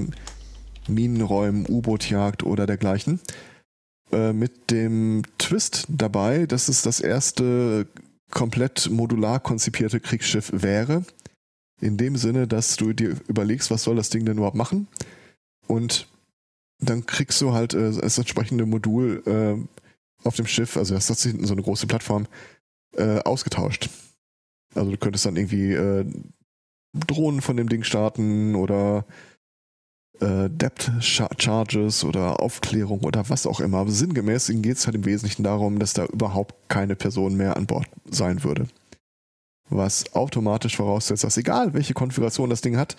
Minenräumen, 0.88 1.68
U-Boot-Jagd 1.70 2.44
oder 2.44 2.66
dergleichen. 2.66 3.20
Äh, 4.12 4.34
mit 4.34 4.72
dem 4.72 5.24
Twist 5.38 5.86
dabei, 5.90 6.48
dass 6.48 6.70
es 6.70 6.82
das 6.82 7.00
erste 7.00 7.88
komplett 8.32 8.90
modular 8.90 9.40
konzipierte 9.40 10.00
Kriegsschiff 10.00 10.52
wäre. 10.54 11.04
In 11.82 11.98
dem 11.98 12.16
Sinne, 12.16 12.48
dass 12.48 12.78
du 12.78 12.94
dir 12.94 13.18
überlegst, 13.28 13.72
was 13.72 13.84
soll 13.84 13.96
das 13.96 14.10
Ding 14.10 14.26
denn 14.26 14.38
überhaupt 14.38 14.56
machen? 14.56 14.88
Und 15.68 16.08
dann 16.80 17.06
kriegst 17.06 17.40
du 17.42 17.54
halt 17.54 17.76
äh, 17.76 17.92
das 17.92 18.18
entsprechende 18.18 18.66
Modul 18.66 19.22
äh, 19.26 20.28
auf 20.28 20.36
dem 20.36 20.48
Schiff, 20.48 20.78
also 20.78 20.94
das 20.96 21.10
ist 21.10 21.24
hinten 21.24 21.46
so 21.46 21.54
eine 21.54 21.64
große 21.64 21.88
Plattform, 21.88 22.28
äh, 22.96 23.20
ausgetauscht. 23.20 23.90
Also 24.76 24.92
du 24.92 24.98
könntest 24.98 25.26
dann 25.26 25.36
irgendwie 25.36 25.74
äh, 25.74 26.06
Drohnen 26.94 27.42
von 27.42 27.58
dem 27.58 27.70
Ding 27.70 27.84
starten 27.84 28.56
oder 28.56 29.06
äh, 30.20 30.50
Depth 30.50 30.92
Charges 31.00 32.04
oder 32.04 32.40
Aufklärung 32.40 33.02
oder 33.02 33.30
was 33.30 33.48
auch 33.48 33.60
immer. 33.60 33.80
Aber 33.80 33.92
sinngemäß 33.92 34.48
geht 34.48 34.78
es 34.78 34.86
halt 34.86 34.96
im 34.96 35.06
Wesentlichen 35.06 35.44
darum, 35.44 35.80
dass 35.80 35.94
da 35.94 36.06
überhaupt 36.06 36.56
keine 36.70 36.96
Person 36.96 37.36
mehr 37.36 37.58
an 37.58 37.66
Bord 37.66 37.88
sein 38.10 38.44
würde. 38.44 38.68
Was 39.70 40.14
automatisch 40.14 40.76
voraussetzt, 40.76 41.24
dass 41.24 41.38
egal 41.38 41.74
welche 41.74 41.94
Konfiguration 41.94 42.50
das 42.50 42.62
Ding 42.62 42.78
hat, 42.78 42.98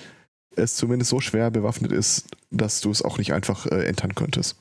es 0.56 0.76
zumindest 0.76 1.10
so 1.10 1.20
schwer 1.20 1.50
bewaffnet 1.50 1.92
ist, 1.92 2.26
dass 2.50 2.80
du 2.80 2.90
es 2.90 3.02
auch 3.02 3.18
nicht 3.18 3.32
einfach 3.32 3.66
äh, 3.66 3.86
entern 3.86 4.14
könntest. 4.14 4.56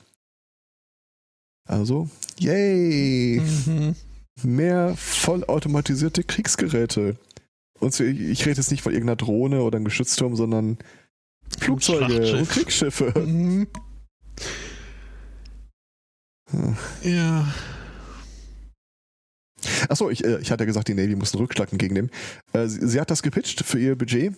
Also, 1.68 2.10
yay! 2.38 3.42
Mhm 3.66 3.96
mehr 4.44 4.96
vollautomatisierte 4.98 6.24
Kriegsgeräte. 6.24 7.18
Und 7.80 8.00
ich, 8.00 8.20
ich 8.20 8.46
rede 8.46 8.58
jetzt 8.58 8.72
nicht 8.72 8.84
von 8.84 8.94
irgendeiner 8.94 9.18
Drohne 9.18 9.62
oder 9.62 9.78
einem 9.78 9.86
Geschützturm, 9.86 10.36
sondern 10.36 10.78
Flugzeuge 11.60 12.38
und 12.38 12.50
Kriegsschiffe. 12.50 13.14
Mhm. 16.54 16.76
Ja. 17.04 17.48
Achso, 19.88 20.10
ich, 20.10 20.24
äh, 20.24 20.40
ich 20.40 20.52
hatte 20.52 20.64
ja 20.64 20.66
gesagt, 20.66 20.88
die 20.88 20.94
Navy 20.94 21.16
muss 21.16 21.34
einen 21.34 21.42
Rückschlag 21.42 21.72
entgegennehmen. 21.72 22.12
Äh, 22.54 22.68
sie, 22.68 22.86
sie, 22.86 23.00
hat 23.00 23.10
das 23.10 23.24
gepitcht 23.24 23.64
für 23.64 23.80
ihr 23.80 23.96
Budget 23.96 24.36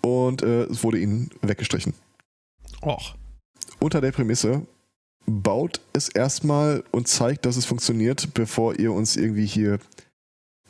und 0.00 0.42
äh, 0.42 0.62
es 0.64 0.82
wurde 0.82 0.98
ihnen 0.98 1.30
weggestrichen. 1.42 1.92
Och. 2.82 3.14
Unter 3.78 4.00
der 4.00 4.12
Prämisse, 4.12 4.66
baut 5.26 5.80
es 5.92 6.08
erstmal 6.08 6.84
und 6.90 7.08
zeigt, 7.08 7.46
dass 7.46 7.56
es 7.56 7.66
funktioniert, 7.66 8.34
bevor 8.34 8.78
ihr 8.78 8.92
uns 8.92 9.16
irgendwie 9.16 9.46
hier 9.46 9.78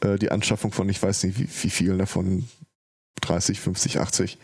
äh, 0.01 0.18
die 0.18 0.31
Anschaffung 0.31 0.72
von, 0.72 0.89
ich 0.89 1.02
weiß 1.02 1.24
nicht, 1.24 1.39
wie, 1.39 1.48
wie 1.48 1.70
vielen 1.70 1.98
davon, 1.98 2.48
30, 3.20 3.60
50, 3.60 4.01
80 4.01 4.39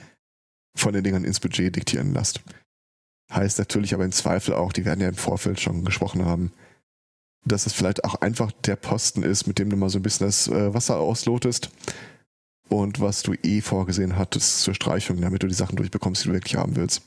von 0.77 0.93
den 0.93 1.05
Dingern 1.05 1.24
ins 1.24 1.41
Budget 1.41 1.74
diktieren 1.74 2.12
lasst. 2.12 2.41
Heißt 3.33 3.59
natürlich 3.59 3.95
aber 3.95 4.05
im 4.05 4.12
Zweifel 4.12 4.55
auch, 4.55 4.73
die 4.73 4.85
werden 4.85 5.01
ja 5.01 5.09
im 5.09 5.15
Vorfeld 5.15 5.61
schon 5.61 5.85
gesprochen 5.85 6.24
haben, 6.24 6.53
dass 7.45 7.66
es 7.66 7.73
vielleicht 7.73 8.05
auch 8.05 8.16
einfach 8.16 8.53
der 8.53 8.77
Posten 8.77 9.23
ist, 9.23 9.47
mit 9.47 9.59
dem 9.59 9.70
du 9.70 9.77
mal 9.77 9.89
so 9.89 9.99
ein 9.99 10.03
bisschen 10.03 10.27
das 10.27 10.49
äh, 10.49 10.74
Wasser 10.74 10.99
auslotest 10.99 11.70
und 12.69 13.01
was 13.01 13.23
du 13.23 13.35
eh 13.43 13.61
vorgesehen 13.61 14.16
hattest 14.16 14.61
zur 14.61 14.74
Streichung, 14.74 15.20
damit 15.20 15.43
du 15.43 15.47
die 15.47 15.55
Sachen 15.55 15.77
durchbekommst, 15.77 16.24
die 16.24 16.28
du 16.28 16.35
wirklich 16.35 16.57
haben 16.57 16.77
willst. 16.77 17.03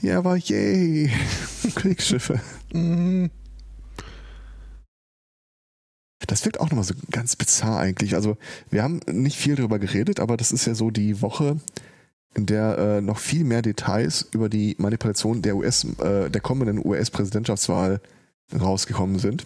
Ja, 0.00 0.18
aber 0.18 0.36
yay. 0.36 1.10
Kriegsschiffe. 1.74 2.40
Mhm. 2.72 3.30
Das 6.26 6.44
wirkt 6.44 6.60
auch 6.60 6.66
nochmal 6.66 6.84
so 6.84 6.94
ganz 7.10 7.36
bizarr 7.36 7.80
eigentlich. 7.80 8.14
Also, 8.14 8.36
wir 8.70 8.82
haben 8.82 9.00
nicht 9.10 9.38
viel 9.38 9.56
darüber 9.56 9.78
geredet, 9.78 10.20
aber 10.20 10.36
das 10.36 10.52
ist 10.52 10.66
ja 10.66 10.74
so 10.74 10.90
die 10.90 11.22
Woche, 11.22 11.58
in 12.34 12.44
der 12.44 12.78
äh, 12.78 13.00
noch 13.00 13.18
viel 13.18 13.44
mehr 13.44 13.62
Details 13.62 14.28
über 14.32 14.50
die 14.50 14.76
Manipulation 14.78 15.40
der 15.40 15.56
US, 15.56 15.84
äh, 15.84 16.28
der 16.28 16.40
kommenden 16.42 16.84
US-Präsidentschaftswahl 16.84 18.02
rausgekommen 18.54 19.18
sind. 19.18 19.44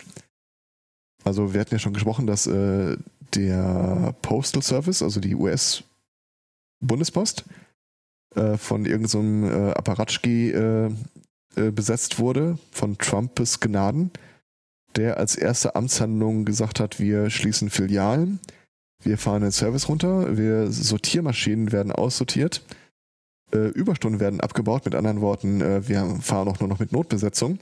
Also, 1.25 1.55
wir 1.55 1.61
hatten 1.61 1.75
ja 1.75 1.79
schon 1.79 1.95
gesprochen, 1.95 2.27
dass 2.27 2.49
äh, 2.49 2.97
der 3.35 4.15
Postal 4.23 4.63
Service, 4.63 5.03
also 5.03 5.21
die 5.21 5.37
US-Bundespost, 5.37 7.45
äh, 8.35 8.57
von 8.57 8.87
irgendeinem 8.87 9.45
so 9.45 9.51
äh, 9.51 9.71
Apparatschki 9.73 10.51
äh, 10.51 10.91
äh, 11.57 11.71
besetzt 11.71 12.19
wurde, 12.19 12.59
von 12.71 12.97
Trumpes 12.97 13.61
Gnaden, 13.61 14.11
der 14.97 15.19
als 15.19 15.37
erste 15.37 15.75
Amtshandlung 15.75 16.45
gesagt 16.45 16.81
hat, 16.81 16.99
wir 16.99 17.29
schließen 17.29 17.69
Filialen, 17.69 18.41
wir 19.03 19.19
fahren 19.19 19.43
den 19.43 19.53
Service 19.53 19.89
runter, 19.89 20.37
wir 20.37 20.71
Sortiermaschinen 20.71 21.73
werden 21.73 21.93
aussortiert, 21.93 22.63
äh, 23.53 23.69
Überstunden 23.69 24.21
werden 24.21 24.41
abgebaut, 24.41 24.87
mit 24.87 24.95
anderen 24.95 25.21
Worten, 25.21 25.61
wir 25.61 26.19
fahren 26.23 26.49
auch 26.49 26.61
nur 26.61 26.69
noch 26.69 26.79
mit 26.79 26.93
Notbesetzung. 26.93 27.59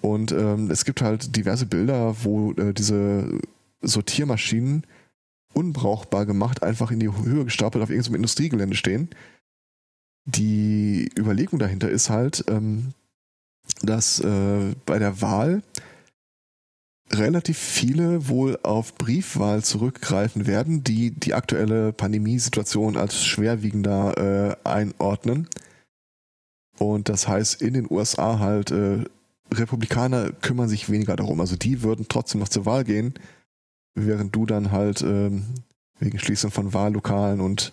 Und 0.00 0.30
ähm, 0.30 0.70
es 0.70 0.84
gibt 0.84 1.00
halt 1.00 1.34
diverse 1.34 1.66
Bilder, 1.66 2.14
wo 2.22 2.52
diese 2.52 3.40
Sortiermaschinen 3.80 4.84
unbrauchbar 5.54 6.26
gemacht 6.26 6.62
einfach 6.62 6.90
in 6.90 7.00
die 7.00 7.10
Höhe 7.10 7.44
gestapelt 7.44 7.82
auf 7.82 7.90
irgendeinem 7.90 8.16
Industriegelände 8.16 8.76
stehen 8.76 9.08
die 10.26 11.08
Überlegung 11.16 11.58
dahinter 11.58 11.88
ist 11.88 12.10
halt, 12.10 12.44
ähm, 12.48 12.92
dass 13.82 14.20
äh, 14.20 14.74
bei 14.84 14.98
der 14.98 15.20
Wahl 15.20 15.62
relativ 17.12 17.56
viele 17.56 18.28
wohl 18.28 18.58
auf 18.62 18.96
Briefwahl 18.96 19.62
zurückgreifen 19.62 20.46
werden, 20.46 20.82
die 20.82 21.12
die 21.12 21.34
aktuelle 21.34 21.92
Pandemiesituation 21.92 22.96
als 22.96 23.24
schwerwiegender 23.24 24.56
äh, 24.64 24.68
einordnen. 24.68 25.48
Und 26.78 27.08
das 27.08 27.28
heißt, 27.28 27.62
in 27.62 27.74
den 27.74 27.86
USA 27.90 28.38
halt, 28.40 28.72
äh, 28.72 29.04
Republikaner 29.54 30.32
kümmern 30.32 30.68
sich 30.68 30.90
weniger 30.90 31.14
darum. 31.14 31.40
Also 31.40 31.56
die 31.56 31.82
würden 31.82 32.06
trotzdem 32.08 32.40
noch 32.40 32.48
zur 32.48 32.66
Wahl 32.66 32.82
gehen, 32.82 33.14
während 33.94 34.34
du 34.34 34.44
dann 34.44 34.72
halt 34.72 35.02
ähm, 35.02 35.44
wegen 36.00 36.18
Schließung 36.18 36.50
von 36.50 36.74
Wahllokalen 36.74 37.40
und 37.40 37.72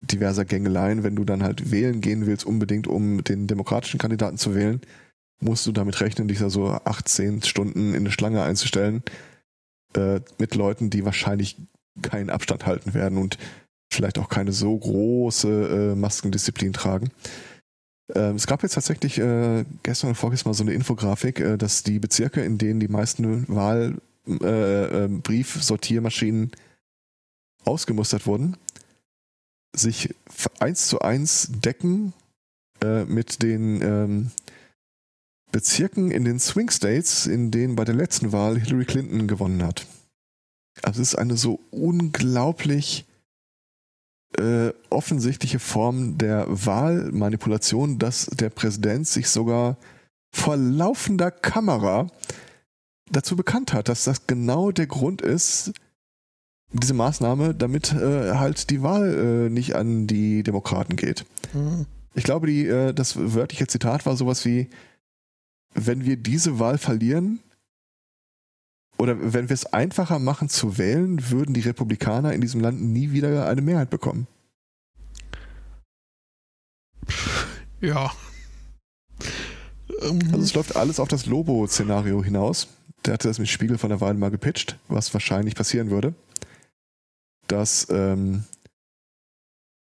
diverser 0.00 0.44
Gängeleien. 0.44 1.02
Wenn 1.02 1.16
du 1.16 1.24
dann 1.24 1.42
halt 1.42 1.70
wählen 1.70 2.00
gehen 2.00 2.26
willst, 2.26 2.46
unbedingt 2.46 2.86
um 2.86 3.22
den 3.24 3.46
demokratischen 3.46 3.98
Kandidaten 3.98 4.38
zu 4.38 4.54
wählen, 4.54 4.80
musst 5.40 5.66
du 5.66 5.72
damit 5.72 6.00
rechnen, 6.00 6.28
dich 6.28 6.38
da 6.38 6.50
so 6.50 6.68
18 6.68 7.42
Stunden 7.42 7.90
in 7.90 8.00
eine 8.00 8.10
Schlange 8.10 8.42
einzustellen 8.42 9.02
äh, 9.96 10.20
mit 10.38 10.54
Leuten, 10.54 10.90
die 10.90 11.04
wahrscheinlich 11.04 11.56
keinen 12.02 12.30
Abstand 12.30 12.66
halten 12.66 12.94
werden 12.94 13.18
und 13.18 13.38
vielleicht 13.92 14.18
auch 14.18 14.28
keine 14.28 14.52
so 14.52 14.78
große 14.78 15.92
äh, 15.92 15.96
Maskendisziplin 15.96 16.72
tragen. 16.72 17.10
Ähm, 18.14 18.36
es 18.36 18.46
gab 18.46 18.62
jetzt 18.62 18.74
tatsächlich 18.74 19.18
äh, 19.18 19.64
gestern 19.82 20.10
und 20.10 20.16
vorgestern 20.16 20.50
mal 20.50 20.54
so 20.54 20.62
eine 20.64 20.72
Infografik, 20.72 21.40
äh, 21.40 21.56
dass 21.56 21.82
die 21.82 21.98
Bezirke, 21.98 22.42
in 22.42 22.58
denen 22.58 22.78
die 22.80 22.88
meisten 22.88 23.46
Wahlbriefsortiermaschinen 23.48 26.44
äh, 26.44 26.52
äh, 26.52 26.56
ausgemustert 27.64 28.26
wurden, 28.26 28.58
sich 29.74 30.14
eins 30.58 30.88
zu 30.88 31.00
eins 31.00 31.48
decken 31.50 32.12
äh, 32.82 33.04
mit 33.04 33.42
den 33.42 33.82
ähm, 33.82 34.30
Bezirken 35.52 36.10
in 36.10 36.24
den 36.24 36.38
Swing 36.38 36.70
States, 36.70 37.26
in 37.26 37.50
denen 37.50 37.76
bei 37.76 37.84
der 37.84 37.94
letzten 37.94 38.32
Wahl 38.32 38.58
Hillary 38.58 38.84
Clinton 38.84 39.26
gewonnen 39.26 39.62
hat. 39.62 39.86
Also 40.82 41.02
es 41.02 41.08
ist 41.08 41.18
eine 41.18 41.36
so 41.36 41.60
unglaublich 41.70 43.04
äh, 44.38 44.72
offensichtliche 44.90 45.58
Form 45.58 46.18
der 46.18 46.46
Wahlmanipulation, 46.48 47.98
dass 47.98 48.26
der 48.26 48.50
Präsident 48.50 49.08
sich 49.08 49.28
sogar 49.28 49.76
vor 50.32 50.56
laufender 50.56 51.30
Kamera 51.32 52.08
dazu 53.10 53.34
bekannt 53.34 53.72
hat, 53.72 53.88
dass 53.88 54.04
das 54.04 54.28
genau 54.28 54.70
der 54.70 54.86
Grund 54.86 55.20
ist, 55.20 55.72
diese 56.72 56.94
Maßnahme, 56.94 57.54
damit 57.54 57.92
äh, 57.92 58.34
halt 58.34 58.70
die 58.70 58.82
Wahl 58.82 59.46
äh, 59.46 59.50
nicht 59.50 59.74
an 59.74 60.06
die 60.06 60.42
Demokraten 60.42 60.96
geht. 60.96 61.24
Mhm. 61.52 61.86
Ich 62.14 62.24
glaube, 62.24 62.46
die, 62.46 62.66
äh, 62.66 62.92
das 62.92 63.16
wörtliche 63.16 63.66
Zitat 63.66 64.06
war 64.06 64.16
sowas 64.16 64.44
wie, 64.44 64.68
wenn 65.74 66.04
wir 66.04 66.16
diese 66.16 66.58
Wahl 66.58 66.78
verlieren 66.78 67.40
oder 68.98 69.16
wenn 69.32 69.48
wir 69.48 69.54
es 69.54 69.66
einfacher 69.66 70.18
machen 70.18 70.48
zu 70.48 70.78
wählen, 70.78 71.30
würden 71.30 71.54
die 71.54 71.60
Republikaner 71.60 72.32
in 72.32 72.40
diesem 72.40 72.60
Land 72.60 72.80
nie 72.80 73.12
wieder 73.12 73.46
eine 73.46 73.62
Mehrheit 73.62 73.90
bekommen. 73.90 74.26
Ja. 77.80 78.12
Also 80.02 80.38
es 80.38 80.54
läuft 80.54 80.76
alles 80.76 81.00
auf 81.00 81.08
das 81.08 81.26
Lobo-Szenario 81.26 82.22
hinaus. 82.22 82.68
Der 83.04 83.14
hatte 83.14 83.28
das 83.28 83.38
mit 83.38 83.48
Spiegel 83.48 83.78
von 83.78 83.90
der 83.90 84.00
Wahl 84.00 84.14
mal 84.14 84.30
gepitcht, 84.30 84.78
was 84.88 85.12
wahrscheinlich 85.14 85.54
passieren 85.54 85.90
würde. 85.90 86.14
Dass 87.50 87.88
ähm, 87.90 88.44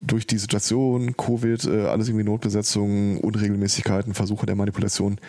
durch 0.02 0.26
die 0.26 0.38
Situation, 0.38 1.16
Covid, 1.18 1.66
äh, 1.66 1.86
alles 1.88 2.08
irgendwie 2.08 2.26
Notbesetzungen, 2.26 3.18
Unregelmäßigkeiten, 3.20 4.14
Versuche 4.14 4.46
der 4.46 4.56
Manipulation, 4.56 5.20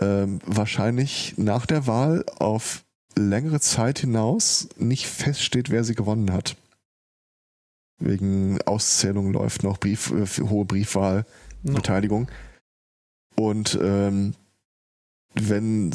ähm, 0.00 0.40
wahrscheinlich 0.46 1.34
nach 1.36 1.66
der 1.66 1.86
Wahl 1.86 2.24
auf 2.38 2.84
längere 3.16 3.60
Zeit 3.60 3.98
hinaus 3.98 4.68
nicht 4.78 5.06
feststeht, 5.06 5.70
wer 5.70 5.84
sie 5.84 5.94
gewonnen 5.94 6.32
hat. 6.32 6.56
Wegen 7.98 8.60
Auszählung 8.62 9.32
läuft 9.32 9.62
noch 9.62 9.78
Brief, 9.78 10.10
äh, 10.10 10.26
hohe 10.42 10.64
Briefwahlbeteiligung. 10.64 12.30
No. 13.36 13.48
Und 13.50 13.78
ähm, 13.80 14.34
wenn 15.34 15.92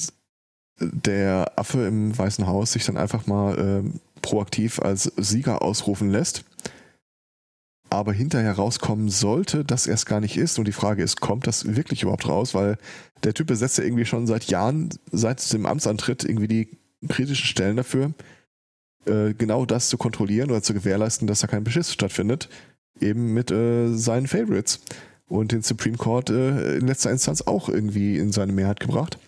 der 0.80 1.54
Affe 1.58 1.86
im 1.86 2.18
Weißen 2.18 2.48
Haus 2.48 2.74
sich 2.74 2.86
dann 2.86 2.98
einfach 2.98 3.28
mal 3.28 3.58
äh, 3.58 4.15
proaktiv 4.26 4.80
als 4.80 5.04
Sieger 5.18 5.62
ausrufen 5.62 6.10
lässt, 6.10 6.44
aber 7.92 8.12
hinterher 8.12 8.54
rauskommen 8.54 9.10
sollte, 9.10 9.64
dass 9.64 9.86
er 9.86 9.94
es 9.94 10.08
gar 10.08 10.20
nicht 10.20 10.36
ist. 10.36 10.58
Und 10.58 10.66
die 10.68 10.72
Frage 10.72 11.04
ist, 11.04 11.22
kommt 11.22 11.46
das 11.46 11.76
wirklich 11.76 12.02
überhaupt 12.02 12.28
raus? 12.28 12.56
Weil 12.56 12.78
der 13.24 13.36
Typ 13.36 13.48
besetzt 13.48 13.78
ja 13.78 13.84
irgendwie 13.84 14.06
schon 14.06 14.26
seit 14.26 14.46
Jahren, 14.46 14.90
seit 15.12 15.54
dem 15.54 15.68
Amtsantritt, 15.68 16.24
irgendwie 16.24 16.48
die 16.48 16.70
kritischen 17.08 17.46
Stellen 17.46 17.78
dafür, 17.78 18.14
äh, 19.06 19.36
genau 19.36 19.68
das 19.68 19.90
zu 19.90 19.98
kontrollieren 19.98 20.50
oder 20.50 20.64
zu 20.64 20.74
gewährleisten, 20.74 21.28
dass 21.28 21.42
da 21.42 21.48
kein 21.48 21.64
Beschiss 21.64 21.94
stattfindet, 21.94 22.50
eben 23.00 23.34
mit 23.36 23.52
äh, 23.52 23.96
seinen 23.96 24.28
Favorites. 24.28 24.80
Und 25.28 25.52
den 25.52 25.62
Supreme 25.62 25.98
Court 25.98 26.32
äh, 26.32 26.78
in 26.78 26.88
letzter 26.88 27.12
Instanz 27.12 27.44
auch 27.44 27.70
irgendwie 27.70 28.18
in 28.18 28.32
seine 28.32 28.54
Mehrheit 28.54 28.80
gebracht. 28.80 29.20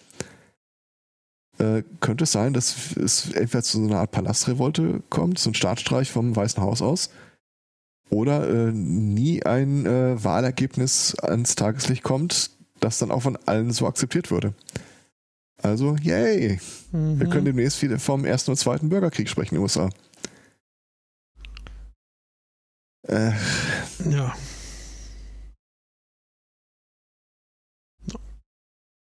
Äh, 1.59 1.83
könnte 2.01 2.25
es 2.25 2.31
sein, 2.31 2.53
dass 2.53 2.95
es 2.97 3.31
entweder 3.31 3.63
zu 3.63 3.79
so 3.79 3.85
einer 3.85 3.99
Art 3.99 4.11
Palastrevolte 4.11 5.01
kommt, 5.09 5.39
so 5.39 5.49
ein 5.49 5.55
Staatsstreich 5.55 6.11
vom 6.11 6.35
Weißen 6.35 6.61
Haus 6.61 6.81
aus, 6.81 7.09
oder 8.09 8.47
äh, 8.47 8.71
nie 8.71 9.43
ein 9.43 9.85
äh, 9.85 10.23
Wahlergebnis 10.23 11.15
ans 11.15 11.55
Tageslicht 11.55 12.03
kommt, 12.03 12.51
das 12.79 12.99
dann 12.99 13.11
auch 13.11 13.23
von 13.23 13.37
allen 13.45 13.71
so 13.71 13.87
akzeptiert 13.87 14.29
würde. 14.29 14.53
Also, 15.61 15.95
yay! 16.01 16.59
Mhm. 16.91 17.19
Wir 17.19 17.27
können 17.27 17.45
demnächst 17.45 17.81
wieder 17.81 17.97
vom 17.97 18.23
ersten 18.23 18.51
und 18.51 18.57
zweiten 18.57 18.89
Bürgerkrieg 18.89 19.27
sprechen 19.27 19.55
in 19.55 19.59
den 19.59 19.63
USA. 19.63 19.89
Äh, 23.07 23.31
ja. 24.09 24.35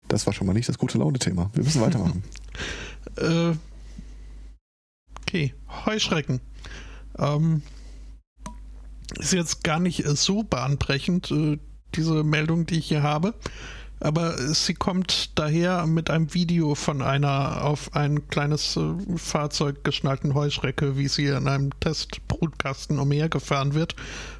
Das 0.07 0.25
war 0.25 0.33
schon 0.33 0.47
mal 0.47 0.53
nicht 0.53 0.69
das 0.69 0.77
gute 0.77 0.97
Laune-Thema. 0.97 1.49
Wir 1.53 1.63
müssen 1.63 1.81
weitermachen. 1.81 2.23
äh, 3.17 3.53
okay, 5.21 5.53
Heuschrecken. 5.85 6.41
Ähm, 7.17 7.61
ist 9.17 9.33
jetzt 9.33 9.63
gar 9.63 9.79
nicht 9.79 10.05
so 10.05 10.43
bahnbrechend, 10.43 11.31
äh, 11.31 11.59
diese 11.95 12.23
Meldung, 12.23 12.65
die 12.65 12.79
ich 12.79 12.87
hier 12.87 13.03
habe. 13.03 13.33
Aber 13.99 14.37
sie 14.53 14.75
kommt 14.75 15.39
daher 15.39 15.87
mit 15.87 16.11
einem 16.11 16.33
Video 16.33 16.75
von 16.75 17.01
einer 17.01 17.63
auf 17.63 17.95
ein 17.95 18.27
kleines 18.27 18.75
äh, 18.77 18.93
Fahrzeug 19.17 19.83
geschnallten 19.83 20.35
Heuschrecke, 20.35 20.97
wie 20.97 21.07
sie 21.07 21.25
in 21.25 21.47
einem 21.47 21.71
Testbrutkasten 21.79 22.99
umhergefahren 22.99 23.73
wird. 23.73 23.95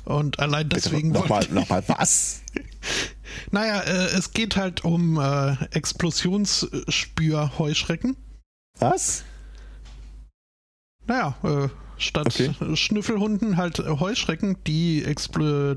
Und 0.06 0.38
allein 0.40 0.70
deswegen. 0.70 1.10
Nochmal, 1.10 1.48
nochmal 1.52 1.84
was? 1.88 2.44
naja, 3.52 3.82
äh, 3.82 4.16
es 4.16 4.32
geht 4.32 4.58
halt 4.58 4.86
um 4.86 5.20
äh, 5.20 5.56
Explosionsspür-Heuschrecken. 5.72 8.16
Was? 8.78 9.24
Naja, 11.08 11.36
äh, 11.44 11.70
statt 11.98 12.28
okay. 12.28 12.52
Schnüffelhunden 12.76 13.58
halt 13.58 13.80
Heuschrecken, 13.80 14.58
die, 14.68 15.04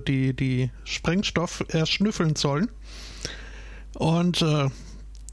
die, 0.07 0.35
die 0.35 0.71
Sprengstoff 0.85 1.65
erschnüffeln 1.69 2.37
sollen. 2.37 2.69
Und 3.95 4.43
äh, 4.43 4.69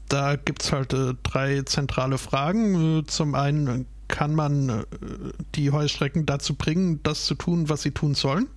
da 0.08 0.36
gibt 0.36 0.62
es 0.62 0.72
halt 0.72 0.92
äh, 0.92 1.14
drei 1.22 1.62
zentrale 1.62 2.18
Fragen. 2.18 3.00
Äh, 3.00 3.06
zum 3.06 3.34
einen 3.34 3.86
kann 4.08 4.34
man 4.34 4.68
äh, 4.70 4.84
die 5.54 5.70
Heuschrecken 5.70 6.26
dazu 6.26 6.54
bringen, 6.54 7.00
das 7.02 7.26
zu 7.26 7.34
tun, 7.34 7.68
was 7.68 7.82
sie 7.82 7.92
tun 7.92 8.14
sollen. 8.14 8.48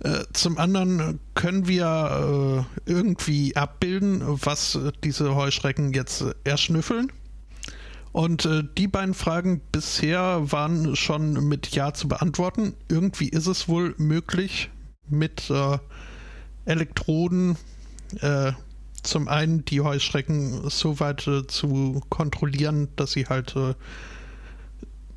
Äh, 0.00 0.24
zum 0.32 0.58
anderen 0.58 1.20
können 1.34 1.66
wir 1.66 2.66
äh, 2.86 2.90
irgendwie 2.90 3.56
abbilden, 3.56 4.22
was 4.24 4.78
diese 5.04 5.34
Heuschrecken 5.34 5.92
jetzt 5.92 6.24
erschnüffeln. 6.44 7.12
Und 8.10 8.48
die 8.78 8.88
beiden 8.88 9.14
Fragen 9.14 9.60
bisher 9.70 10.50
waren 10.50 10.96
schon 10.96 11.46
mit 11.46 11.68
Ja 11.68 11.92
zu 11.92 12.08
beantworten. 12.08 12.74
Irgendwie 12.88 13.28
ist 13.28 13.46
es 13.46 13.68
wohl 13.68 13.94
möglich, 13.98 14.70
mit 15.08 15.52
Elektroden 16.64 17.56
zum 19.08 19.28
einen 19.28 19.64
die 19.64 19.80
Heuschrecken 19.80 20.68
so 20.70 21.00
weit 21.00 21.26
äh, 21.26 21.46
zu 21.46 22.02
kontrollieren, 22.08 22.88
dass 22.96 23.12
sie 23.12 23.26
halt 23.26 23.56
äh, 23.56 23.74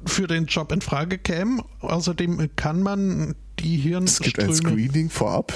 für 0.05 0.27
den 0.27 0.45
Job 0.45 0.71
in 0.71 0.81
Frage 0.81 1.17
kämen. 1.17 1.61
Außerdem 1.79 2.49
kann 2.55 2.81
man 2.81 3.35
die 3.59 3.77
Hirnströme... 3.77 4.27
Es 4.27 4.33
gibt 4.33 4.43
ein 4.43 4.53
Screening 4.53 5.09
vorab. 5.09 5.53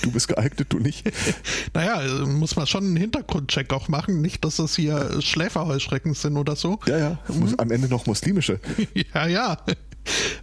Du 0.00 0.10
bist 0.10 0.28
geeignet, 0.28 0.68
du 0.70 0.78
nicht. 0.78 1.04
naja, 1.74 2.02
äh, 2.02 2.26
muss 2.26 2.56
man 2.56 2.66
schon 2.66 2.84
einen 2.84 2.96
Hintergrundcheck 2.96 3.72
auch 3.72 3.88
machen. 3.88 4.22
Nicht, 4.22 4.44
dass 4.44 4.56
das 4.56 4.76
hier 4.76 5.20
Schläferheuschrecken 5.20 6.14
sind 6.14 6.36
oder 6.36 6.56
so. 6.56 6.78
Ja, 6.86 6.98
ja. 6.98 7.18
Mhm. 7.28 7.54
Am 7.58 7.70
Ende 7.70 7.88
noch 7.88 8.06
muslimische. 8.06 8.60
ja, 9.14 9.26
ja. 9.26 9.56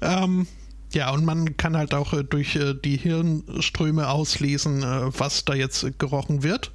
Ähm, 0.02 0.48
ja, 0.94 1.12
und 1.12 1.26
man 1.26 1.58
kann 1.58 1.76
halt 1.76 1.94
auch 1.94 2.14
äh, 2.14 2.24
durch 2.24 2.56
äh, 2.56 2.74
die 2.74 2.96
Hirnströme 2.96 4.08
auslesen, 4.08 4.84
was 4.84 5.44
da 5.44 5.54
jetzt 5.54 6.00
gerochen 6.00 6.44
wird. 6.44 6.72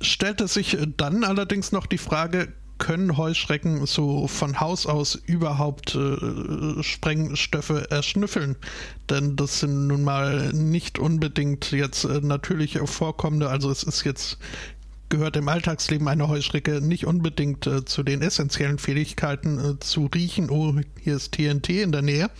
Stellte 0.00 0.48
sich 0.48 0.76
dann 0.96 1.24
allerdings 1.24 1.72
noch 1.72 1.86
die 1.86 1.98
Frage, 1.98 2.52
können 2.78 3.16
Heuschrecken 3.16 3.86
so 3.86 4.28
von 4.28 4.60
Haus 4.60 4.86
aus 4.86 5.16
überhaupt 5.16 5.96
äh, 5.96 6.82
Sprengstoffe 6.82 7.86
erschnüffeln? 7.90 8.56
Denn 9.10 9.36
das 9.36 9.60
sind 9.60 9.88
nun 9.88 10.04
mal 10.04 10.52
nicht 10.52 10.98
unbedingt 10.98 11.72
jetzt 11.72 12.04
äh, 12.04 12.20
natürlich 12.22 12.78
vorkommende, 12.84 13.50
also 13.50 13.70
es 13.70 13.82
ist 13.82 14.04
jetzt 14.04 14.38
gehört 15.08 15.36
im 15.36 15.48
Alltagsleben 15.48 16.06
einer 16.06 16.28
Heuschrecke 16.28 16.80
nicht 16.80 17.06
unbedingt 17.06 17.66
äh, 17.66 17.84
zu 17.84 18.02
den 18.02 18.22
essentiellen 18.22 18.78
Fähigkeiten 18.78 19.58
äh, 19.58 19.78
zu 19.80 20.06
riechen, 20.06 20.50
oh, 20.50 20.74
hier 21.00 21.16
ist 21.16 21.32
TNT 21.32 21.70
in 21.70 21.92
der 21.92 22.02
Nähe. 22.02 22.30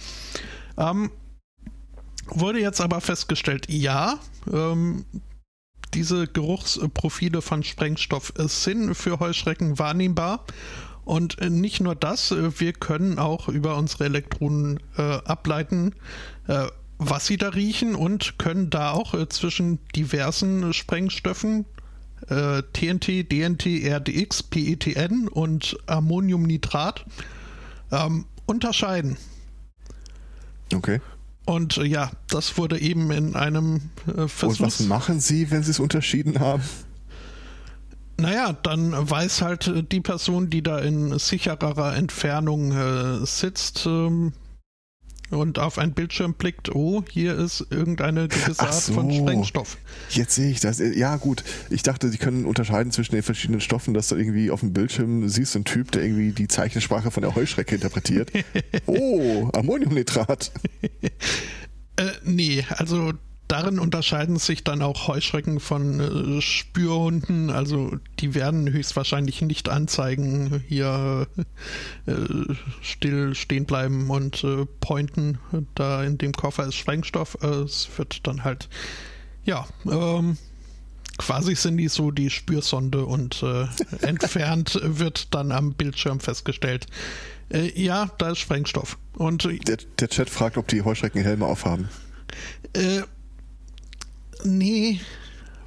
Ähm, 0.76 1.10
wurde 2.26 2.60
jetzt 2.60 2.80
aber 2.80 3.00
festgestellt, 3.00 3.66
ja, 3.70 4.18
ähm, 4.52 5.04
diese 5.94 6.26
Geruchsprofile 6.26 7.42
von 7.42 7.62
Sprengstoff 7.62 8.32
sind 8.36 8.94
für 8.94 9.20
Heuschrecken 9.20 9.78
wahrnehmbar. 9.78 10.44
Und 11.04 11.40
nicht 11.40 11.80
nur 11.80 11.94
das, 11.94 12.34
wir 12.36 12.72
können 12.74 13.18
auch 13.18 13.48
über 13.48 13.76
unsere 13.76 14.04
Elektronen 14.04 14.78
äh, 14.98 15.02
ableiten, 15.02 15.94
äh, 16.48 16.66
was 16.98 17.26
sie 17.26 17.38
da 17.38 17.48
riechen 17.48 17.94
und 17.94 18.38
können 18.38 18.68
da 18.68 18.90
auch 18.90 19.14
äh, 19.14 19.28
zwischen 19.28 19.78
diversen 19.94 20.74
Sprengstoffen 20.74 21.64
TNT, 22.26 23.08
äh, 23.08 23.24
DNT, 23.24 23.66
RDX, 23.84 24.42
PETN 24.42 25.28
und 25.28 25.78
Ammoniumnitrat 25.86 27.06
ähm, 27.90 28.26
unterscheiden. 28.46 29.16
Okay. 30.74 31.00
Und 31.48 31.78
äh, 31.78 31.84
ja, 31.84 32.10
das 32.28 32.58
wurde 32.58 32.78
eben 32.78 33.10
in 33.10 33.34
einem 33.34 33.88
äh, 34.06 34.28
Versuch. 34.28 34.60
Und 34.60 34.66
was 34.66 34.80
machen 34.80 35.18
Sie, 35.18 35.50
wenn 35.50 35.62
Sie 35.62 35.70
es 35.70 35.80
unterschieden 35.80 36.40
haben? 36.40 36.62
Naja, 38.18 38.52
dann 38.52 38.92
weiß 38.92 39.40
halt 39.40 39.66
äh, 39.66 39.82
die 39.82 40.02
Person, 40.02 40.50
die 40.50 40.62
da 40.62 40.78
in 40.78 41.18
sichererer 41.18 41.96
Entfernung 41.96 42.72
äh, 42.72 43.24
sitzt, 43.24 43.86
ähm, 43.86 44.34
und 45.30 45.58
auf 45.58 45.78
ein 45.78 45.92
Bildschirm 45.92 46.34
blickt, 46.34 46.74
oh, 46.74 47.04
hier 47.10 47.36
ist 47.36 47.66
irgendeine 47.70 48.28
gewisse 48.28 48.60
Art 48.60 48.74
so, 48.74 48.94
von 48.94 49.12
Sprengstoff. 49.12 49.78
Jetzt 50.10 50.34
sehe 50.34 50.50
ich 50.50 50.60
das. 50.60 50.78
Ja, 50.78 51.16
gut. 51.16 51.44
Ich 51.70 51.82
dachte, 51.82 52.08
sie 52.08 52.18
können 52.18 52.44
unterscheiden 52.44 52.92
zwischen 52.92 53.14
den 53.14 53.22
verschiedenen 53.22 53.60
Stoffen, 53.60 53.94
dass 53.94 54.08
du 54.08 54.16
irgendwie 54.16 54.50
auf 54.50 54.60
dem 54.60 54.72
Bildschirm 54.72 55.28
siehst, 55.28 55.56
ein 55.56 55.64
Typ, 55.64 55.90
der 55.92 56.02
irgendwie 56.02 56.32
die 56.32 56.48
Zeichensprache 56.48 57.10
von 57.10 57.22
der 57.22 57.34
Heuschrecke 57.34 57.74
interpretiert. 57.74 58.30
oh, 58.86 59.50
Ammoniumnitrat. 59.52 60.50
äh, 61.96 62.10
nee, 62.24 62.64
also 62.70 63.12
darin 63.48 63.78
unterscheiden 63.78 64.36
sich 64.36 64.62
dann 64.62 64.82
auch 64.82 65.08
Heuschrecken 65.08 65.58
von 65.58 66.38
äh, 66.38 66.40
Spürhunden. 66.40 67.50
Also 67.50 67.92
die 68.20 68.34
werden 68.34 68.70
höchstwahrscheinlich 68.70 69.40
nicht 69.42 69.68
anzeigen, 69.68 70.62
hier 70.68 71.26
äh, 72.06 72.12
still 72.82 73.34
stehen 73.34 73.64
bleiben 73.64 74.10
und 74.10 74.44
äh, 74.44 74.66
pointen. 74.80 75.38
Da 75.74 76.04
in 76.04 76.18
dem 76.18 76.32
Koffer 76.32 76.66
ist 76.66 76.76
Sprengstoff. 76.76 77.38
Äh, 77.42 77.46
es 77.46 77.88
wird 77.96 78.26
dann 78.26 78.44
halt, 78.44 78.68
ja, 79.44 79.66
ähm, 79.90 80.36
quasi 81.16 81.54
sind 81.54 81.78
die 81.78 81.88
so 81.88 82.10
die 82.10 82.30
Spürsonde 82.30 83.04
und 83.04 83.42
äh, 83.42 83.66
entfernt 84.06 84.78
wird 84.82 85.34
dann 85.34 85.52
am 85.52 85.72
Bildschirm 85.72 86.20
festgestellt. 86.20 86.86
Äh, 87.50 87.72
ja, 87.80 88.10
da 88.18 88.30
ist 88.30 88.38
Sprengstoff. 88.38 88.98
Und 89.16 89.44
der, 89.66 89.78
der 89.98 90.08
Chat 90.08 90.28
fragt, 90.30 90.58
ob 90.58 90.68
die 90.68 90.82
Heuschrecken 90.82 91.22
Helme 91.22 91.46
aufhaben. 91.46 91.88
Äh, 92.74 93.02
Nee, 94.44 95.00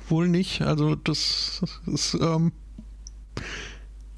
wohl 0.09 0.27
nicht. 0.27 0.61
Also 0.61 0.95
das 0.95 1.61
ist, 1.87 2.15
ähm, 2.15 2.51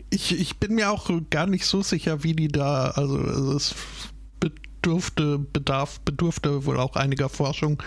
ich, 0.10 0.40
ich 0.40 0.58
bin 0.58 0.76
mir 0.76 0.92
auch 0.92 1.10
gar 1.30 1.48
nicht 1.48 1.66
so 1.66 1.82
sicher, 1.82 2.24
wie 2.24 2.34
die 2.34 2.48
da, 2.48 2.92
also, 2.92 3.18
es 3.56 3.76
bedurfte, 4.40 5.40
bedarf, 5.40 6.00
bedurfte 6.02 6.66
wohl 6.66 6.80
auch 6.80 6.96
einiger 6.96 7.30
Forschung, 7.30 7.82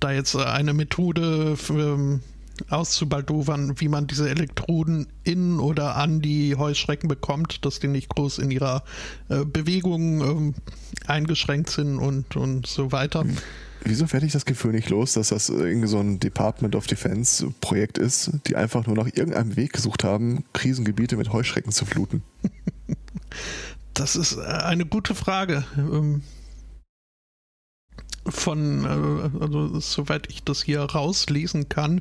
da 0.00 0.10
jetzt 0.12 0.34
eine 0.34 0.72
Methode 0.72 1.56
für, 1.56 1.94
ähm, 1.94 2.20
auszubaldowern, 2.68 3.80
wie 3.80 3.88
man 3.88 4.06
diese 4.06 4.28
Elektroden 4.28 5.06
in 5.24 5.58
oder 5.58 5.96
an 5.96 6.20
die 6.20 6.56
Heuschrecken 6.56 7.08
bekommt, 7.08 7.64
dass 7.64 7.80
die 7.80 7.88
nicht 7.88 8.08
groß 8.08 8.38
in 8.38 8.50
ihrer 8.50 8.84
äh, 9.28 9.44
Bewegung 9.44 10.20
ähm, 10.20 10.54
eingeschränkt 11.06 11.70
sind 11.70 11.98
und, 11.98 12.36
und 12.36 12.66
so 12.66 12.92
weiter. 12.92 13.24
Mhm. 13.24 13.38
Wieso 13.82 14.12
werde 14.12 14.26
ich 14.26 14.32
das 14.32 14.44
Gefühl 14.44 14.72
nicht 14.72 14.90
los, 14.90 15.14
dass 15.14 15.28
das 15.28 15.48
irgendwie 15.48 15.88
so 15.88 15.98
ein 15.98 16.20
Department 16.20 16.76
of 16.76 16.86
Defense 16.86 17.52
Projekt 17.60 17.98
ist, 17.98 18.30
die 18.46 18.56
einfach 18.56 18.86
nur 18.86 18.96
nach 18.96 19.06
irgendeinem 19.06 19.56
Weg 19.56 19.72
gesucht 19.72 20.04
haben, 20.04 20.44
Krisengebiete 20.52 21.16
mit 21.16 21.32
Heuschrecken 21.32 21.72
zu 21.72 21.86
fluten? 21.86 22.22
Das 23.94 24.16
ist 24.16 24.36
äh, 24.36 24.42
eine 24.42 24.86
gute 24.86 25.14
Frage. 25.14 25.64
Ähm, 25.76 26.22
von, 28.26 28.84
äh, 28.84 29.42
also 29.42 29.80
soweit 29.80 30.28
ich 30.30 30.44
das 30.44 30.62
hier 30.62 30.80
rauslesen 30.80 31.68
kann, 31.68 32.00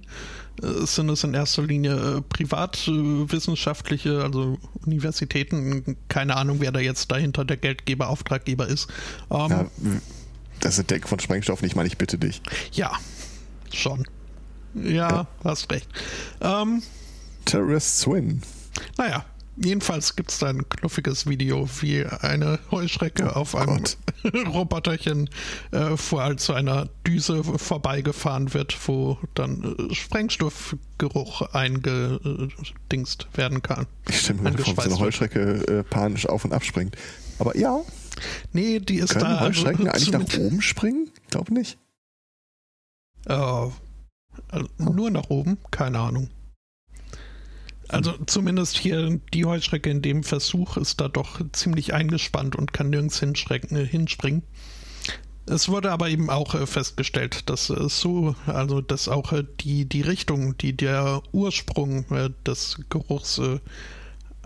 äh, 0.62 0.86
sind 0.86 1.10
es 1.10 1.24
in 1.24 1.34
erster 1.34 1.64
Linie 1.64 2.22
privatwissenschaftliche, 2.30 4.22
also 4.24 4.58
Universitäten, 4.86 5.98
keine 6.08 6.36
Ahnung, 6.36 6.58
wer 6.60 6.72
da 6.72 6.80
jetzt 6.80 7.12
dahinter 7.12 7.46
der 7.46 7.58
Geldgeber, 7.58 8.10
Auftraggeber 8.10 8.68
ist. 8.68 8.88
Ähm, 9.32 9.50
ja, 9.50 9.66
das 10.62 10.80
Entdecken 10.80 11.08
von 11.08 11.20
Sprengstoff 11.20 11.62
nicht, 11.62 11.76
meine 11.76 11.88
ich 11.88 11.98
bitte 11.98 12.18
dich. 12.18 12.42
Ja, 12.72 12.92
schon. 13.74 14.06
Ja, 14.74 14.92
ja. 14.92 15.28
hast 15.44 15.72
recht. 15.72 15.88
Ähm, 16.42 16.84
Terrorist 17.46 18.00
Swin. 18.00 18.42
Naja, 18.98 19.26
jedenfalls 19.58 20.16
gibt 20.16 20.32
es 20.32 20.40
da 20.40 20.48
ein 20.48 20.68
knuffiges 20.70 21.28
Video, 21.28 21.68
wie 21.82 22.06
eine 22.06 22.60
Heuschrecke 22.72 23.32
oh 23.36 23.40
auf 23.40 23.56
einem 23.56 23.84
Roboterchen 24.48 25.30
äh, 25.72 25.98
vor 25.98 26.22
allzu 26.22 26.54
einer 26.54 26.90
Düse 27.06 27.44
vorbeigefahren 27.44 28.54
wird, 28.54 28.78
wo 28.88 29.18
dann 29.34 29.90
äh, 29.90 29.96
Sprengstoffgeruch 29.96 31.54
eingedingst 31.54 33.28
werden 33.34 33.62
kann. 33.62 33.88
Ich 34.08 34.20
stelle 34.20 34.42
mir 34.42 34.58
vor, 34.58 34.76
so 34.76 34.82
eine 34.82 35.00
Heuschrecke 35.00 35.68
äh, 35.68 35.84
panisch 35.84 36.28
auf 36.28 36.46
und 36.46 36.54
abspringt. 36.54 36.96
Aber 37.40 37.58
ja, 37.58 37.82
Nee, 38.54 38.80
die 38.80 38.98
ist 38.98 39.14
Können 39.14 39.26
da. 39.26 39.40
Heuschrecken 39.42 39.88
also, 39.88 40.12
eigentlich 40.12 40.30
nach 40.30 40.46
oben 40.46 40.62
springen? 40.62 41.10
Ich 41.24 41.28
glaube 41.30 41.54
nicht. 41.54 41.78
Äh, 43.26 43.34
also 43.34 44.68
nur 44.78 45.12
nach 45.12 45.30
oben? 45.30 45.58
Keine 45.72 46.00
Ahnung. 46.00 46.30
Also 47.90 48.14
zumindest 48.28 48.78
hier 48.78 49.20
die 49.34 49.46
Heuschrecke 49.46 49.90
in 49.90 50.04
dem 50.04 50.24
Versuch 50.24 50.78
ist 50.78 51.02
da 51.02 51.08
doch 51.08 51.42
ziemlich 51.54 51.94
eingespannt 51.94 52.56
und 52.56 52.72
kann 52.72 52.92
nirgends 52.92 53.22
äh, 53.22 53.86
hinspringen. 53.86 54.44
Es 55.48 55.68
wurde 55.70 55.92
aber 55.92 56.10
eben 56.10 56.30
auch 56.30 56.54
äh, 56.54 56.68
festgestellt, 56.68 57.50
dass 57.50 57.72
äh, 57.72 57.90
so, 57.90 58.36
also 58.46 58.82
dass 58.82 59.08
auch 59.08 59.34
die, 59.60 59.86
die 59.86 60.02
Richtung, 60.02 60.56
die 60.60 60.78
der 60.78 61.24
Ursprung 61.32 62.06
des 62.46 62.80
Geruchs 62.90 63.42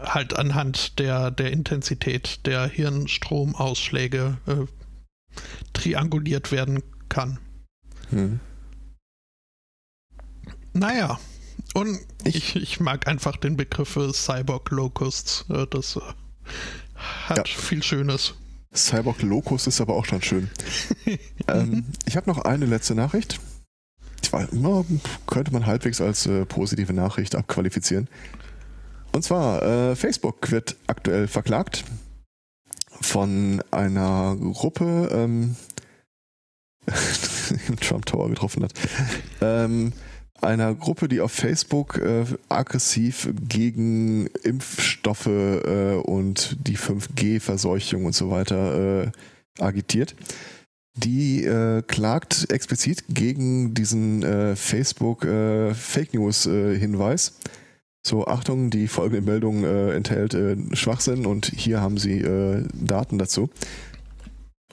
halt 0.04 0.38
anhand 0.38 1.00
der, 1.00 1.32
der 1.32 1.52
Intensität 1.52 2.46
der 2.46 2.68
Hirnstromausschläge 2.68 4.38
äh, 4.48 4.66
trianguliert 5.74 6.52
werden 6.52 6.84
kann. 7.10 7.40
Hm. 8.10 8.40
Naja, 10.74 11.20
und 11.74 12.00
ich, 12.24 12.56
ich, 12.56 12.80
mag 12.80 13.08
einfach 13.08 13.38
den 13.38 13.58
Begriff 13.58 13.98
Cyborg 14.14 14.70
Locusts. 14.72 15.46
Äh, 15.50 15.68
das 15.70 15.96
äh, 15.96 16.02
hat 17.28 17.48
ja. 17.48 17.56
viel 17.56 17.84
Schönes. 17.84 18.36
Cyborg 18.76 19.22
Locust 19.22 19.68
ist 19.68 19.82
aber 19.82 19.96
auch 19.96 20.06
schon 20.06 20.22
schön. 20.22 20.50
ähm, 21.48 21.86
ich 22.06 22.16
habe 22.18 22.30
noch 22.30 22.40
eine 22.40 22.66
letzte 22.66 22.96
Nachricht. 22.96 23.40
Ich 24.22 24.34
war, 24.34 24.48
könnte 25.28 25.52
man 25.52 25.66
halbwegs 25.66 26.02
als 26.02 26.26
äh, 26.26 26.46
positive 26.46 26.94
Nachricht 26.94 27.36
abqualifizieren. 27.36 28.08
Und 29.14 29.24
zwar, 29.24 29.62
äh, 29.62 29.96
Facebook 29.96 30.52
wird 30.52 30.76
aktuell 30.88 31.28
verklagt 31.28 31.86
von 33.00 33.62
einer 33.70 34.36
Gruppe, 34.36 35.10
ähm, 35.12 35.56
im 37.68 37.80
Trump 37.80 38.08
Tower 38.08 38.30
getroffen 38.30 38.64
hat, 38.64 38.74
ähm, 39.40 39.94
einer 40.42 40.74
Gruppe, 40.74 41.08
die 41.08 41.22
auf 41.22 41.32
Facebook 41.32 42.00
äh, 42.00 42.26
aggressiv 42.50 43.30
gegen 43.48 44.26
Impfstoffe 44.44 45.28
äh, 45.28 45.96
und 45.96 46.58
die 46.68 46.78
5G-Verseuchung 46.78 48.06
und 48.06 48.16
so 48.16 48.32
weiter 48.32 49.04
äh, 49.04 49.12
agitiert. 49.60 50.16
Die 50.96 51.44
äh, 51.44 51.84
klagt 51.84 52.52
explizit 52.52 53.04
gegen 53.10 53.74
diesen 53.74 54.24
äh, 54.24 54.56
Facebook 54.56 55.22
Fake 55.22 56.14
News 56.14 56.44
Hinweis 56.44 57.34
so, 58.06 58.28
Achtung, 58.28 58.70
die 58.70 58.88
folgende 58.88 59.22
Meldung 59.22 59.64
äh, 59.64 59.94
enthält 59.96 60.34
äh, 60.34 60.58
Schwachsinn 60.74 61.26
und 61.26 61.46
hier 61.56 61.80
haben 61.80 61.98
Sie 61.98 62.20
äh, 62.20 62.66
Daten 62.74 63.18
dazu. 63.18 63.50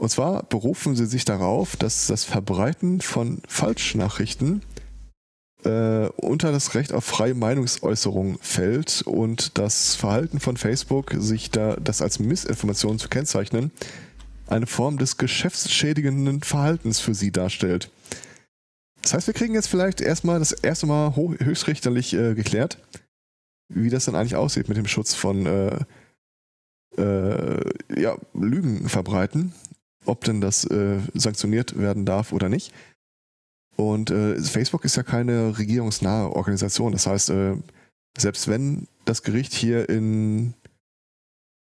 Und 0.01 0.09
zwar 0.09 0.43
berufen 0.45 0.97
Sie 0.97 1.07
sich 1.07 1.25
darauf, 1.25 1.77
dass 1.77 2.07
das 2.07 2.25
Verbreiten 2.25 3.01
von 3.01 3.43
Falschnachrichten 3.47 4.63
äh, 5.65 6.07
unter 6.17 6.53
das 6.53 6.75
Recht 6.75 6.93
auf 6.93 7.05
freie 7.05 7.35
Meinungsäußerung 7.35 8.39
fällt 8.41 9.03
und 9.03 9.59
das 9.59 9.95
Verhalten 9.95 10.41
von 10.41 10.57
Facebook, 10.57 11.13
sich 11.17 11.51
da 11.51 11.77
das 11.77 12.03
als 12.03 12.19
Missinformation 12.19 12.99
zu 12.99 13.09
kennzeichnen, 13.09 13.71
eine 14.47 14.67
Form 14.67 14.99
des 14.99 15.19
geschäftsschädigenden 15.19 16.43
Verhaltens 16.43 16.99
für 16.99 17.15
Sie 17.15 17.31
darstellt. 17.31 17.91
Das 19.03 19.15
heißt, 19.15 19.27
wir 19.29 19.35
kriegen 19.35 19.55
jetzt 19.55 19.69
vielleicht 19.69 20.01
erstmal 20.01 20.39
das 20.41 20.53
erste 20.53 20.87
Mal 20.87 21.15
höchstrichterlich 21.15 22.13
äh, 22.15 22.35
geklärt, 22.35 22.79
wie 23.71 23.91
das 23.91 24.05
dann 24.05 24.15
eigentlich 24.15 24.37
aussieht 24.37 24.69
mit 24.69 24.77
dem 24.77 24.87
Schutz 24.87 25.15
von 25.15 25.47
äh, 25.47 25.79
äh, 26.97 28.01
ja, 28.01 28.17
Lügen 28.35 28.89
verbreiten, 28.89 29.53
ob 30.05 30.25
denn 30.25 30.41
das 30.41 30.65
äh, 30.65 30.99
sanktioniert 31.15 31.79
werden 31.79 32.05
darf 32.05 32.33
oder 32.33 32.49
nicht. 32.49 32.73
Und 33.77 34.11
äh, 34.11 34.39
Facebook 34.39 34.85
ist 34.85 34.97
ja 34.97 35.03
keine 35.03 35.59
regierungsnahe 35.59 36.31
Organisation. 36.31 36.93
Das 36.93 37.07
heißt, 37.07 37.31
äh, 37.31 37.57
selbst 38.19 38.49
wenn 38.49 38.89
das 39.05 39.23
Gericht 39.23 39.55
hier 39.55 39.89
in, 39.89 40.55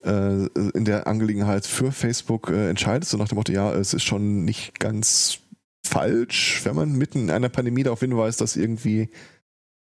äh, 0.04 0.46
in 0.74 0.84
der 0.84 1.06
Angelegenheit 1.06 1.66
für 1.66 1.90
Facebook 1.90 2.50
entscheidet, 2.50 3.08
so 3.08 3.16
nach 3.16 3.28
dem 3.28 3.36
Motto, 3.36 3.52
ja, 3.52 3.72
es 3.72 3.94
ist 3.94 4.04
schon 4.04 4.44
nicht 4.44 4.78
ganz 4.78 5.40
falsch, 5.84 6.60
wenn 6.64 6.76
man 6.76 6.92
mitten 6.92 7.22
in 7.22 7.30
einer 7.30 7.48
Pandemie 7.48 7.82
darauf 7.82 8.00
hinweist, 8.00 8.40
dass 8.40 8.56
irgendwie 8.56 9.08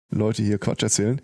Leute 0.09 0.43
hier 0.43 0.57
Quatsch 0.57 0.83
erzählen, 0.83 1.21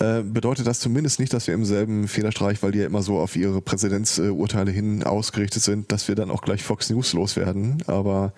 äh, 0.00 0.22
bedeutet 0.22 0.66
das 0.66 0.80
zumindest 0.80 1.20
nicht, 1.20 1.32
dass 1.32 1.46
wir 1.46 1.54
im 1.54 1.64
selben 1.64 2.08
Federstreich, 2.08 2.62
weil 2.62 2.72
die 2.72 2.80
ja 2.80 2.86
immer 2.86 3.02
so 3.02 3.18
auf 3.18 3.36
ihre 3.36 3.60
Präzedenzurteile 3.60 4.70
hin 4.70 5.04
ausgerichtet 5.04 5.62
sind, 5.62 5.92
dass 5.92 6.08
wir 6.08 6.14
dann 6.14 6.30
auch 6.30 6.42
gleich 6.42 6.62
Fox 6.62 6.90
News 6.90 7.12
loswerden. 7.12 7.82
Aber 7.86 8.32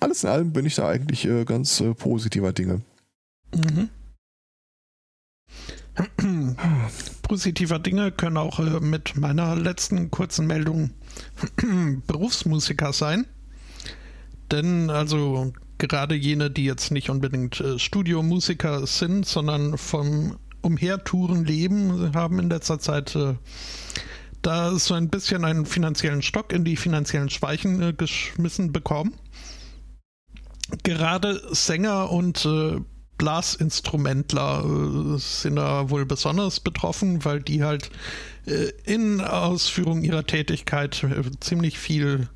alles 0.00 0.22
in 0.22 0.30
allem 0.30 0.52
bin 0.52 0.66
ich 0.66 0.74
da 0.74 0.88
eigentlich 0.88 1.24
äh, 1.26 1.44
ganz 1.44 1.80
äh, 1.80 1.94
positiver 1.94 2.52
Dinge. 2.52 2.82
Mhm. 3.54 3.88
Positiver 7.22 7.78
Dinge 7.78 8.12
können 8.12 8.36
auch 8.36 8.58
mit 8.80 9.16
meiner 9.16 9.56
letzten 9.56 10.10
kurzen 10.10 10.46
Meldung 10.46 10.90
Berufsmusiker 12.06 12.92
sein. 12.92 13.26
Denn 14.50 14.90
also 14.90 15.52
gerade 15.78 16.14
jene, 16.14 16.50
die 16.50 16.64
jetzt 16.64 16.90
nicht 16.90 17.10
unbedingt 17.10 17.60
äh, 17.60 17.78
Studiomusiker 17.78 18.86
sind, 18.86 19.26
sondern 19.26 19.78
vom 19.78 20.36
Umhertouren 20.62 21.44
leben, 21.44 22.14
haben 22.14 22.38
in 22.38 22.50
letzter 22.50 22.78
Zeit 22.78 23.14
äh, 23.16 23.34
da 24.42 24.74
so 24.78 24.94
ein 24.94 25.08
bisschen 25.08 25.44
einen 25.44 25.66
finanziellen 25.66 26.22
Stock 26.22 26.52
in 26.52 26.64
die 26.64 26.76
finanziellen 26.76 27.30
Speichen 27.30 27.82
äh, 27.82 27.92
geschmissen 27.92 28.72
bekommen. 28.72 29.14
gerade 30.82 31.40
Sänger 31.54 32.10
und 32.10 32.44
äh, 32.44 32.80
Blasinstrumentler 33.20 34.64
äh, 34.64 35.18
sind 35.18 35.56
da 35.56 35.90
wohl 35.90 36.06
besonders 36.06 36.60
betroffen, 36.60 37.22
weil 37.24 37.42
die 37.42 37.62
halt 37.62 37.90
äh, 38.46 38.70
in 38.84 39.20
Ausführung 39.20 40.02
ihrer 40.02 40.24
Tätigkeit 40.24 41.04
äh, 41.04 41.22
ziemlich 41.40 41.78
viel 41.78 42.28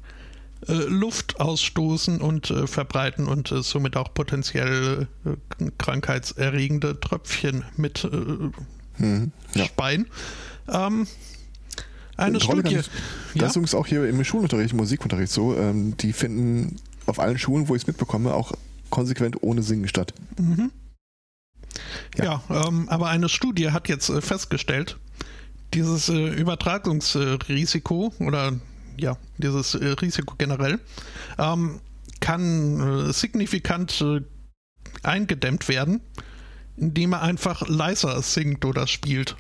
Luft 0.67 1.41
ausstoßen 1.41 2.21
und 2.21 2.51
äh, 2.51 2.67
verbreiten 2.67 3.27
und 3.27 3.53
äh, 3.53 3.63
somit 3.63 3.97
auch 3.97 4.15
potenziell 4.15 5.09
krankheitserregende 5.79 6.99
Tröpfchen 7.01 7.65
mit 7.77 8.09
hm, 8.97 9.33
ja. 9.55 9.65
speien. 9.65 10.07
Ähm, 10.69 11.07
eine 12.17 12.41
Studie. 12.41 12.77
Das 12.77 12.89
ja? 13.35 13.47
ist 13.47 13.57
übrigens 13.57 13.75
auch 13.75 13.87
hier 13.87 14.09
im 14.09 14.23
Schulunterricht, 14.25 14.73
im 14.73 14.77
Musikunterricht 14.79 15.33
so. 15.33 15.57
Ähm, 15.57 15.97
die 15.97 16.13
finden 16.13 16.77
auf 17.07 17.19
allen 17.19 17.39
Schulen, 17.39 17.69
wo 17.69 17.75
ich 17.75 17.83
es 17.83 17.87
mitbekomme, 17.87 18.33
auch 18.33 18.53
konsequent 18.91 19.43
ohne 19.43 19.63
Singen 19.63 19.89
statt. 19.89 20.15
Mhm. 20.39 20.71
Ja, 22.17 22.41
ja 22.51 22.69
ähm, 22.69 22.89
aber 22.89 23.09
eine 23.09 23.29
Studie 23.29 23.73
hat 23.73 23.89
jetzt 23.89 24.09
äh, 24.09 24.21
festgestellt, 24.21 24.97
dieses 25.75 26.09
äh, 26.09 26.29
Übertragungsrisiko 26.29 28.13
oder 28.21 28.53
ja, 28.99 29.17
dieses 29.39 29.75
äh, 29.75 29.87
Risiko 29.87 30.35
generell 30.37 30.81
ähm, 31.39 31.81
kann 32.21 33.09
äh, 33.09 33.13
signifikant 33.13 34.01
äh, 34.01 34.21
eingedämmt 35.03 35.69
werden, 35.69 36.01
indem 36.77 37.13
er 37.13 37.23
einfach 37.23 37.67
leiser 37.69 38.21
singt 38.23 38.65
oder 38.65 38.87
spielt. 38.87 39.37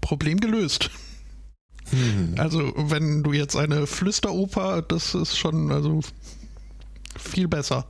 Problem 0.00 0.38
gelöst. 0.38 0.90
Hm. 1.90 2.34
Also, 2.38 2.72
wenn 2.76 3.22
du 3.22 3.32
jetzt 3.32 3.56
eine 3.56 3.86
Flüsteroper, 3.86 4.82
das 4.82 5.14
ist 5.14 5.36
schon 5.36 5.70
also 5.70 6.00
viel 7.16 7.48
besser. 7.48 7.86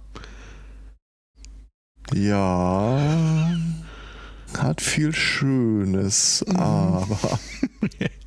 Ja, 2.15 3.57
hat 4.57 4.81
viel 4.81 5.15
Schönes, 5.15 6.45
mhm. 6.47 6.57
aber. 6.57 7.39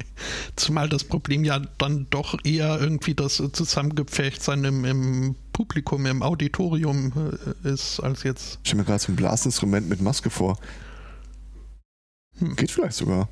Zumal 0.55 0.89
das 0.89 1.03
Problem 1.03 1.43
ja 1.43 1.59
dann 1.77 2.07
doch 2.09 2.37
eher 2.43 2.79
irgendwie 2.79 3.15
das 3.15 3.35
Zusammengepferchtsein 3.35 4.63
im, 4.63 4.85
im 4.85 5.35
Publikum, 5.53 6.05
im 6.05 6.23
Auditorium 6.23 7.13
äh, 7.63 7.69
ist, 7.69 7.99
als 7.99 8.23
jetzt. 8.23 8.59
Ich 8.63 8.69
stelle 8.69 8.83
mir 8.83 8.85
gerade 8.85 8.99
so 8.99 9.11
ein 9.11 9.15
Blasinstrument 9.15 9.89
mit 9.89 10.01
Maske 10.01 10.29
vor. 10.29 10.57
Hm. 12.37 12.55
Geht 12.55 12.71
vielleicht 12.71 12.95
sogar. 12.95 13.29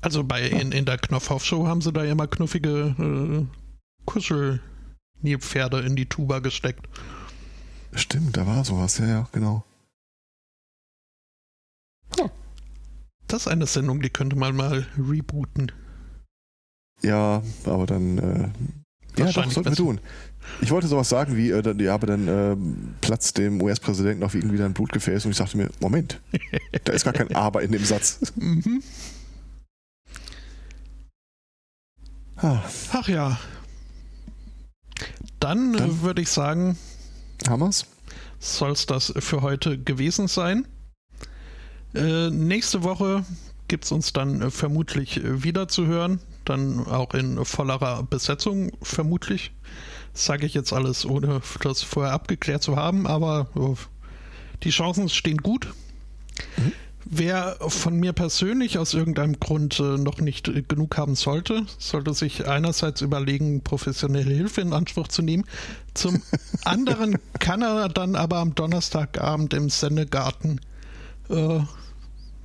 Also 0.00 0.24
bei 0.24 0.48
ja. 0.48 0.58
in, 0.58 0.72
in 0.72 0.84
der 0.84 0.98
Knopfhoff-Show 0.98 1.66
haben 1.66 1.80
sie 1.80 1.92
da 1.92 2.04
immer 2.04 2.26
knuffige 2.26 2.94
äh, 2.98 3.46
Kuschelnilpferde 4.04 5.80
in 5.80 5.96
die 5.96 6.06
Tuba 6.06 6.40
gesteckt. 6.40 6.88
Stimmt, 7.94 8.36
da 8.36 8.46
war 8.46 8.64
sowas, 8.64 8.98
ja, 8.98 9.06
ja, 9.06 9.28
genau. 9.32 9.64
Oh. 12.18 12.30
Das 13.28 13.42
ist 13.42 13.48
eine 13.48 13.66
Sendung, 13.66 14.00
die 14.00 14.10
könnte 14.10 14.36
man 14.36 14.56
mal 14.56 14.86
rebooten. 14.98 15.72
Ja, 17.02 17.42
aber 17.64 17.86
dann. 17.86 18.18
Äh, 18.18 18.48
ja, 19.18 19.30
doch, 19.30 19.50
sollten 19.50 19.70
wir 19.70 19.76
tun. 19.76 20.00
Ich 20.60 20.70
wollte 20.70 20.86
sowas 20.86 21.08
sagen 21.08 21.36
wie, 21.36 21.50
äh, 21.50 21.82
ja, 21.82 21.94
aber 21.94 22.06
dann 22.06 22.28
äh, 22.28 22.56
platzt 23.00 23.38
dem 23.38 23.60
US-Präsidenten 23.60 24.20
noch 24.20 24.34
irgendwie 24.34 24.62
ein 24.62 24.72
Blutgefäß 24.72 25.24
und 25.24 25.32
ich 25.32 25.36
sagte 25.36 25.56
mir, 25.56 25.70
Moment, 25.80 26.20
da 26.84 26.92
ist 26.92 27.04
gar 27.04 27.12
kein 27.12 27.34
Aber 27.34 27.62
in 27.62 27.72
dem 27.72 27.84
Satz. 27.84 28.32
Mhm. 28.36 28.82
Ah. 32.36 32.62
Ach 32.92 33.08
ja. 33.08 33.38
Dann, 35.38 35.74
äh, 35.74 35.78
Dann 35.78 36.02
würde 36.02 36.22
ich 36.22 36.28
sagen, 36.28 36.76
Hammers. 37.48 37.86
Soll 38.38 38.72
es 38.72 38.86
das 38.86 39.12
für 39.18 39.42
heute 39.42 39.78
gewesen 39.78 40.26
sein? 40.26 40.66
Äh, 41.94 42.30
nächste 42.30 42.82
Woche 42.82 43.24
gibt 43.68 43.84
es 43.84 43.92
uns 43.92 44.12
dann 44.12 44.42
äh, 44.42 44.50
vermutlich 44.50 45.18
äh, 45.18 45.44
wieder 45.44 45.68
zu 45.68 45.86
hören. 45.86 46.20
Dann 46.44 46.86
auch 46.86 47.14
in 47.14 47.44
vollerer 47.44 48.02
Besetzung 48.02 48.72
vermutlich. 48.82 49.52
Sage 50.14 50.46
ich 50.46 50.54
jetzt 50.54 50.72
alles, 50.72 51.06
ohne 51.06 51.40
das 51.62 51.82
vorher 51.82 52.12
abgeklärt 52.12 52.62
zu 52.62 52.76
haben, 52.76 53.06
aber 53.06 53.48
oh, 53.54 53.76
die 54.62 54.70
Chancen 54.70 55.08
stehen 55.08 55.38
gut. 55.38 55.72
Mhm. 56.56 56.72
Wer 57.04 57.56
von 57.60 57.98
mir 57.98 58.12
persönlich 58.12 58.78
aus 58.78 58.94
irgendeinem 58.94 59.40
Grund 59.40 59.80
äh, 59.80 59.98
noch 59.98 60.20
nicht 60.20 60.48
äh, 60.48 60.62
genug 60.62 60.96
haben 60.96 61.16
sollte, 61.16 61.66
sollte 61.78 62.14
sich 62.14 62.46
einerseits 62.46 63.00
überlegen, 63.00 63.62
professionelle 63.62 64.32
Hilfe 64.32 64.60
in 64.60 64.72
Anspruch 64.72 65.08
zu 65.08 65.20
nehmen. 65.20 65.44
Zum 65.94 66.22
anderen 66.64 67.18
kann 67.40 67.62
er 67.62 67.88
dann 67.88 68.14
aber 68.14 68.36
am 68.36 68.54
Donnerstagabend 68.54 69.52
im 69.52 69.68
Sendegarten 69.68 70.60
äh, 71.28 71.60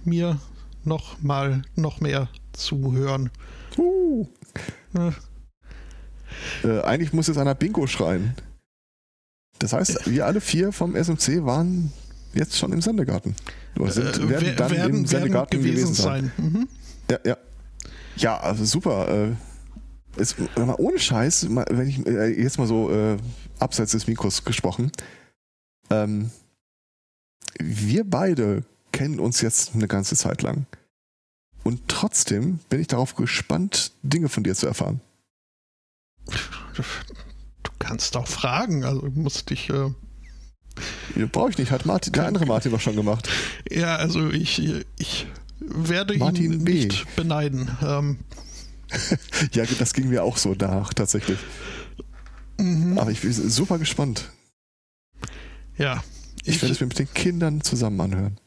mir 0.03 0.39
noch 0.83 1.21
mal 1.21 1.61
noch 1.75 1.99
mehr 1.99 2.27
zuhören. 2.53 3.29
Uh. 3.77 4.27
Äh, 6.63 6.81
eigentlich 6.81 7.13
muss 7.13 7.27
jetzt 7.27 7.37
einer 7.37 7.55
Bingo 7.55 7.87
schreien. 7.87 8.33
Das 9.59 9.73
heißt, 9.73 10.09
wir 10.09 10.25
alle 10.25 10.41
vier 10.41 10.71
vom 10.71 10.95
SMC 10.95 11.45
waren 11.45 11.91
jetzt 12.33 12.57
schon 12.57 12.71
im 12.73 12.81
Sendegarten. 12.81 13.35
Oder 13.79 13.91
sind, 13.91 14.17
äh, 14.17 14.29
werden 14.29 14.55
dann 14.55 14.71
werden, 14.71 14.95
im 14.97 15.05
Sendegarten 15.05 15.57
gewesen, 15.57 15.75
gewesen 15.75 15.93
sein. 15.93 16.31
sein. 16.37 16.45
Mhm. 16.45 16.67
Ja, 17.09 17.19
ja. 17.25 17.37
Ja, 18.17 18.37
also 18.39 18.65
super. 18.65 19.07
Äh, 19.07 19.31
ist, 20.21 20.35
ohne 20.55 20.99
Scheiß, 20.99 21.47
wenn 21.49 21.87
ich 21.87 22.05
äh, 22.07 22.41
jetzt 22.41 22.57
mal 22.57 22.67
so 22.67 22.91
äh, 22.91 23.17
abseits 23.59 23.91
des 23.91 24.07
Mikros 24.07 24.43
gesprochen, 24.43 24.91
ähm, 25.89 26.31
wir 27.59 28.03
beide 28.03 28.63
kennen 28.91 29.19
uns 29.19 29.41
jetzt 29.41 29.75
eine 29.75 29.87
ganze 29.87 30.15
Zeit 30.15 30.41
lang. 30.41 30.65
Und 31.67 31.89
trotzdem 31.89 32.59
bin 32.69 32.79
ich 32.79 32.87
darauf 32.87 33.15
gespannt, 33.15 33.91
Dinge 34.01 34.29
von 34.29 34.45
dir 34.45 34.55
zu 34.55 34.67
erfahren. 34.67 35.01
Du 36.25 37.71
kannst 37.77 38.15
auch 38.15 38.25
fragen, 38.25 38.85
also 38.85 39.09
musst 39.13 39.49
dich. 39.49 39.69
Äh 39.69 39.91
Brauche 41.33 41.49
ich 41.49 41.57
nicht, 41.57 41.71
hat 41.71 41.85
Martin, 41.85 42.13
der 42.13 42.25
andere 42.25 42.45
Martin 42.45 42.71
doch 42.71 42.79
schon 42.79 42.95
gemacht. 42.95 43.27
Ja, 43.69 43.97
also 43.97 44.29
ich, 44.29 44.61
ich 44.97 45.27
werde 45.59 46.17
Martin 46.17 46.53
ihn 46.53 46.63
B. 46.63 46.85
nicht 46.85 47.15
beneiden. 47.17 47.69
Ähm. 47.81 48.19
ja, 49.51 49.65
das 49.77 49.93
ging 49.93 50.07
mir 50.07 50.23
auch 50.23 50.37
so 50.37 50.53
nach, 50.53 50.93
tatsächlich. 50.93 51.37
Mhm. 52.57 52.97
Aber 52.97 53.11
ich 53.11 53.19
bin 53.19 53.33
super 53.33 53.77
gespannt. 53.77 54.31
Ja. 55.77 56.01
Ich, 56.45 56.55
ich 56.55 56.61
werde 56.61 56.75
es 56.75 56.79
mir 56.79 56.87
mit 56.87 56.97
den 56.97 57.13
Kindern 57.13 57.59
zusammen 57.59 57.99
anhören. 57.99 58.37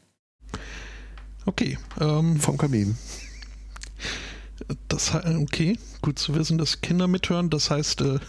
Okay. 1.45 1.77
Ähm, 1.99 2.39
Vom 2.39 2.57
Kamin. 2.57 2.97
Das, 4.87 5.13
okay, 5.15 5.77
gut 6.01 6.19
zu 6.19 6.35
wissen, 6.35 6.57
dass 6.57 6.81
Kinder 6.81 7.07
mithören. 7.07 7.49
Das 7.49 7.71
heißt, 7.71 8.01
äh, 8.01 8.19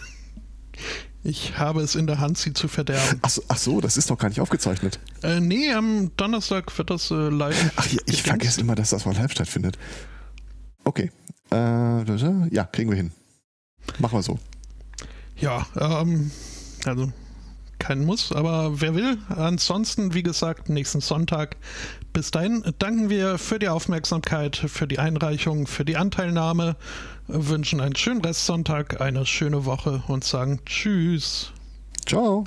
ich 1.22 1.58
habe 1.58 1.82
es 1.82 1.94
in 1.94 2.06
der 2.06 2.18
Hand, 2.18 2.38
sie 2.38 2.52
zu 2.52 2.68
verderben. 2.68 3.20
Ach 3.22 3.30
so, 3.30 3.42
ach 3.48 3.58
so 3.58 3.80
das 3.80 3.96
ist 3.96 4.10
noch 4.10 4.18
gar 4.18 4.28
nicht 4.28 4.40
aufgezeichnet. 4.40 4.98
Äh, 5.22 5.40
nee, 5.40 5.72
am 5.72 6.10
Donnerstag 6.16 6.76
wird 6.76 6.90
das 6.90 7.10
äh, 7.10 7.28
live. 7.28 7.72
Ach, 7.76 7.86
ja, 7.86 8.00
ich 8.06 8.22
vergesse 8.22 8.60
immer, 8.60 8.74
dass 8.74 8.90
das 8.90 9.04
mal 9.04 9.14
live 9.14 9.30
stattfindet. 9.30 9.78
Okay. 10.84 11.10
Äh, 11.52 12.54
ja, 12.54 12.64
kriegen 12.64 12.90
wir 12.90 12.96
hin. 12.96 13.12
Machen 13.98 14.18
wir 14.18 14.22
so. 14.22 14.38
Ja, 15.36 15.66
ähm, 15.78 16.30
also 16.84 17.12
kein 17.78 18.04
Muss, 18.04 18.32
aber 18.32 18.80
wer 18.80 18.94
will. 18.94 19.18
Ansonsten, 19.28 20.14
wie 20.14 20.22
gesagt, 20.22 20.68
nächsten 20.68 21.00
Sonntag. 21.00 21.56
Bis 22.12 22.30
dahin 22.30 22.62
danken 22.78 23.08
wir 23.08 23.38
für 23.38 23.58
die 23.58 23.68
Aufmerksamkeit, 23.68 24.56
für 24.56 24.86
die 24.86 24.98
Einreichung, 24.98 25.66
für 25.66 25.84
die 25.84 25.96
Anteilnahme, 25.96 26.76
wünschen 27.26 27.80
einen 27.80 27.96
schönen 27.96 28.20
Restsonntag, 28.20 29.00
eine 29.00 29.24
schöne 29.24 29.64
Woche 29.64 30.02
und 30.08 30.22
sagen 30.22 30.60
Tschüss. 30.66 31.52
Ciao. 32.06 32.44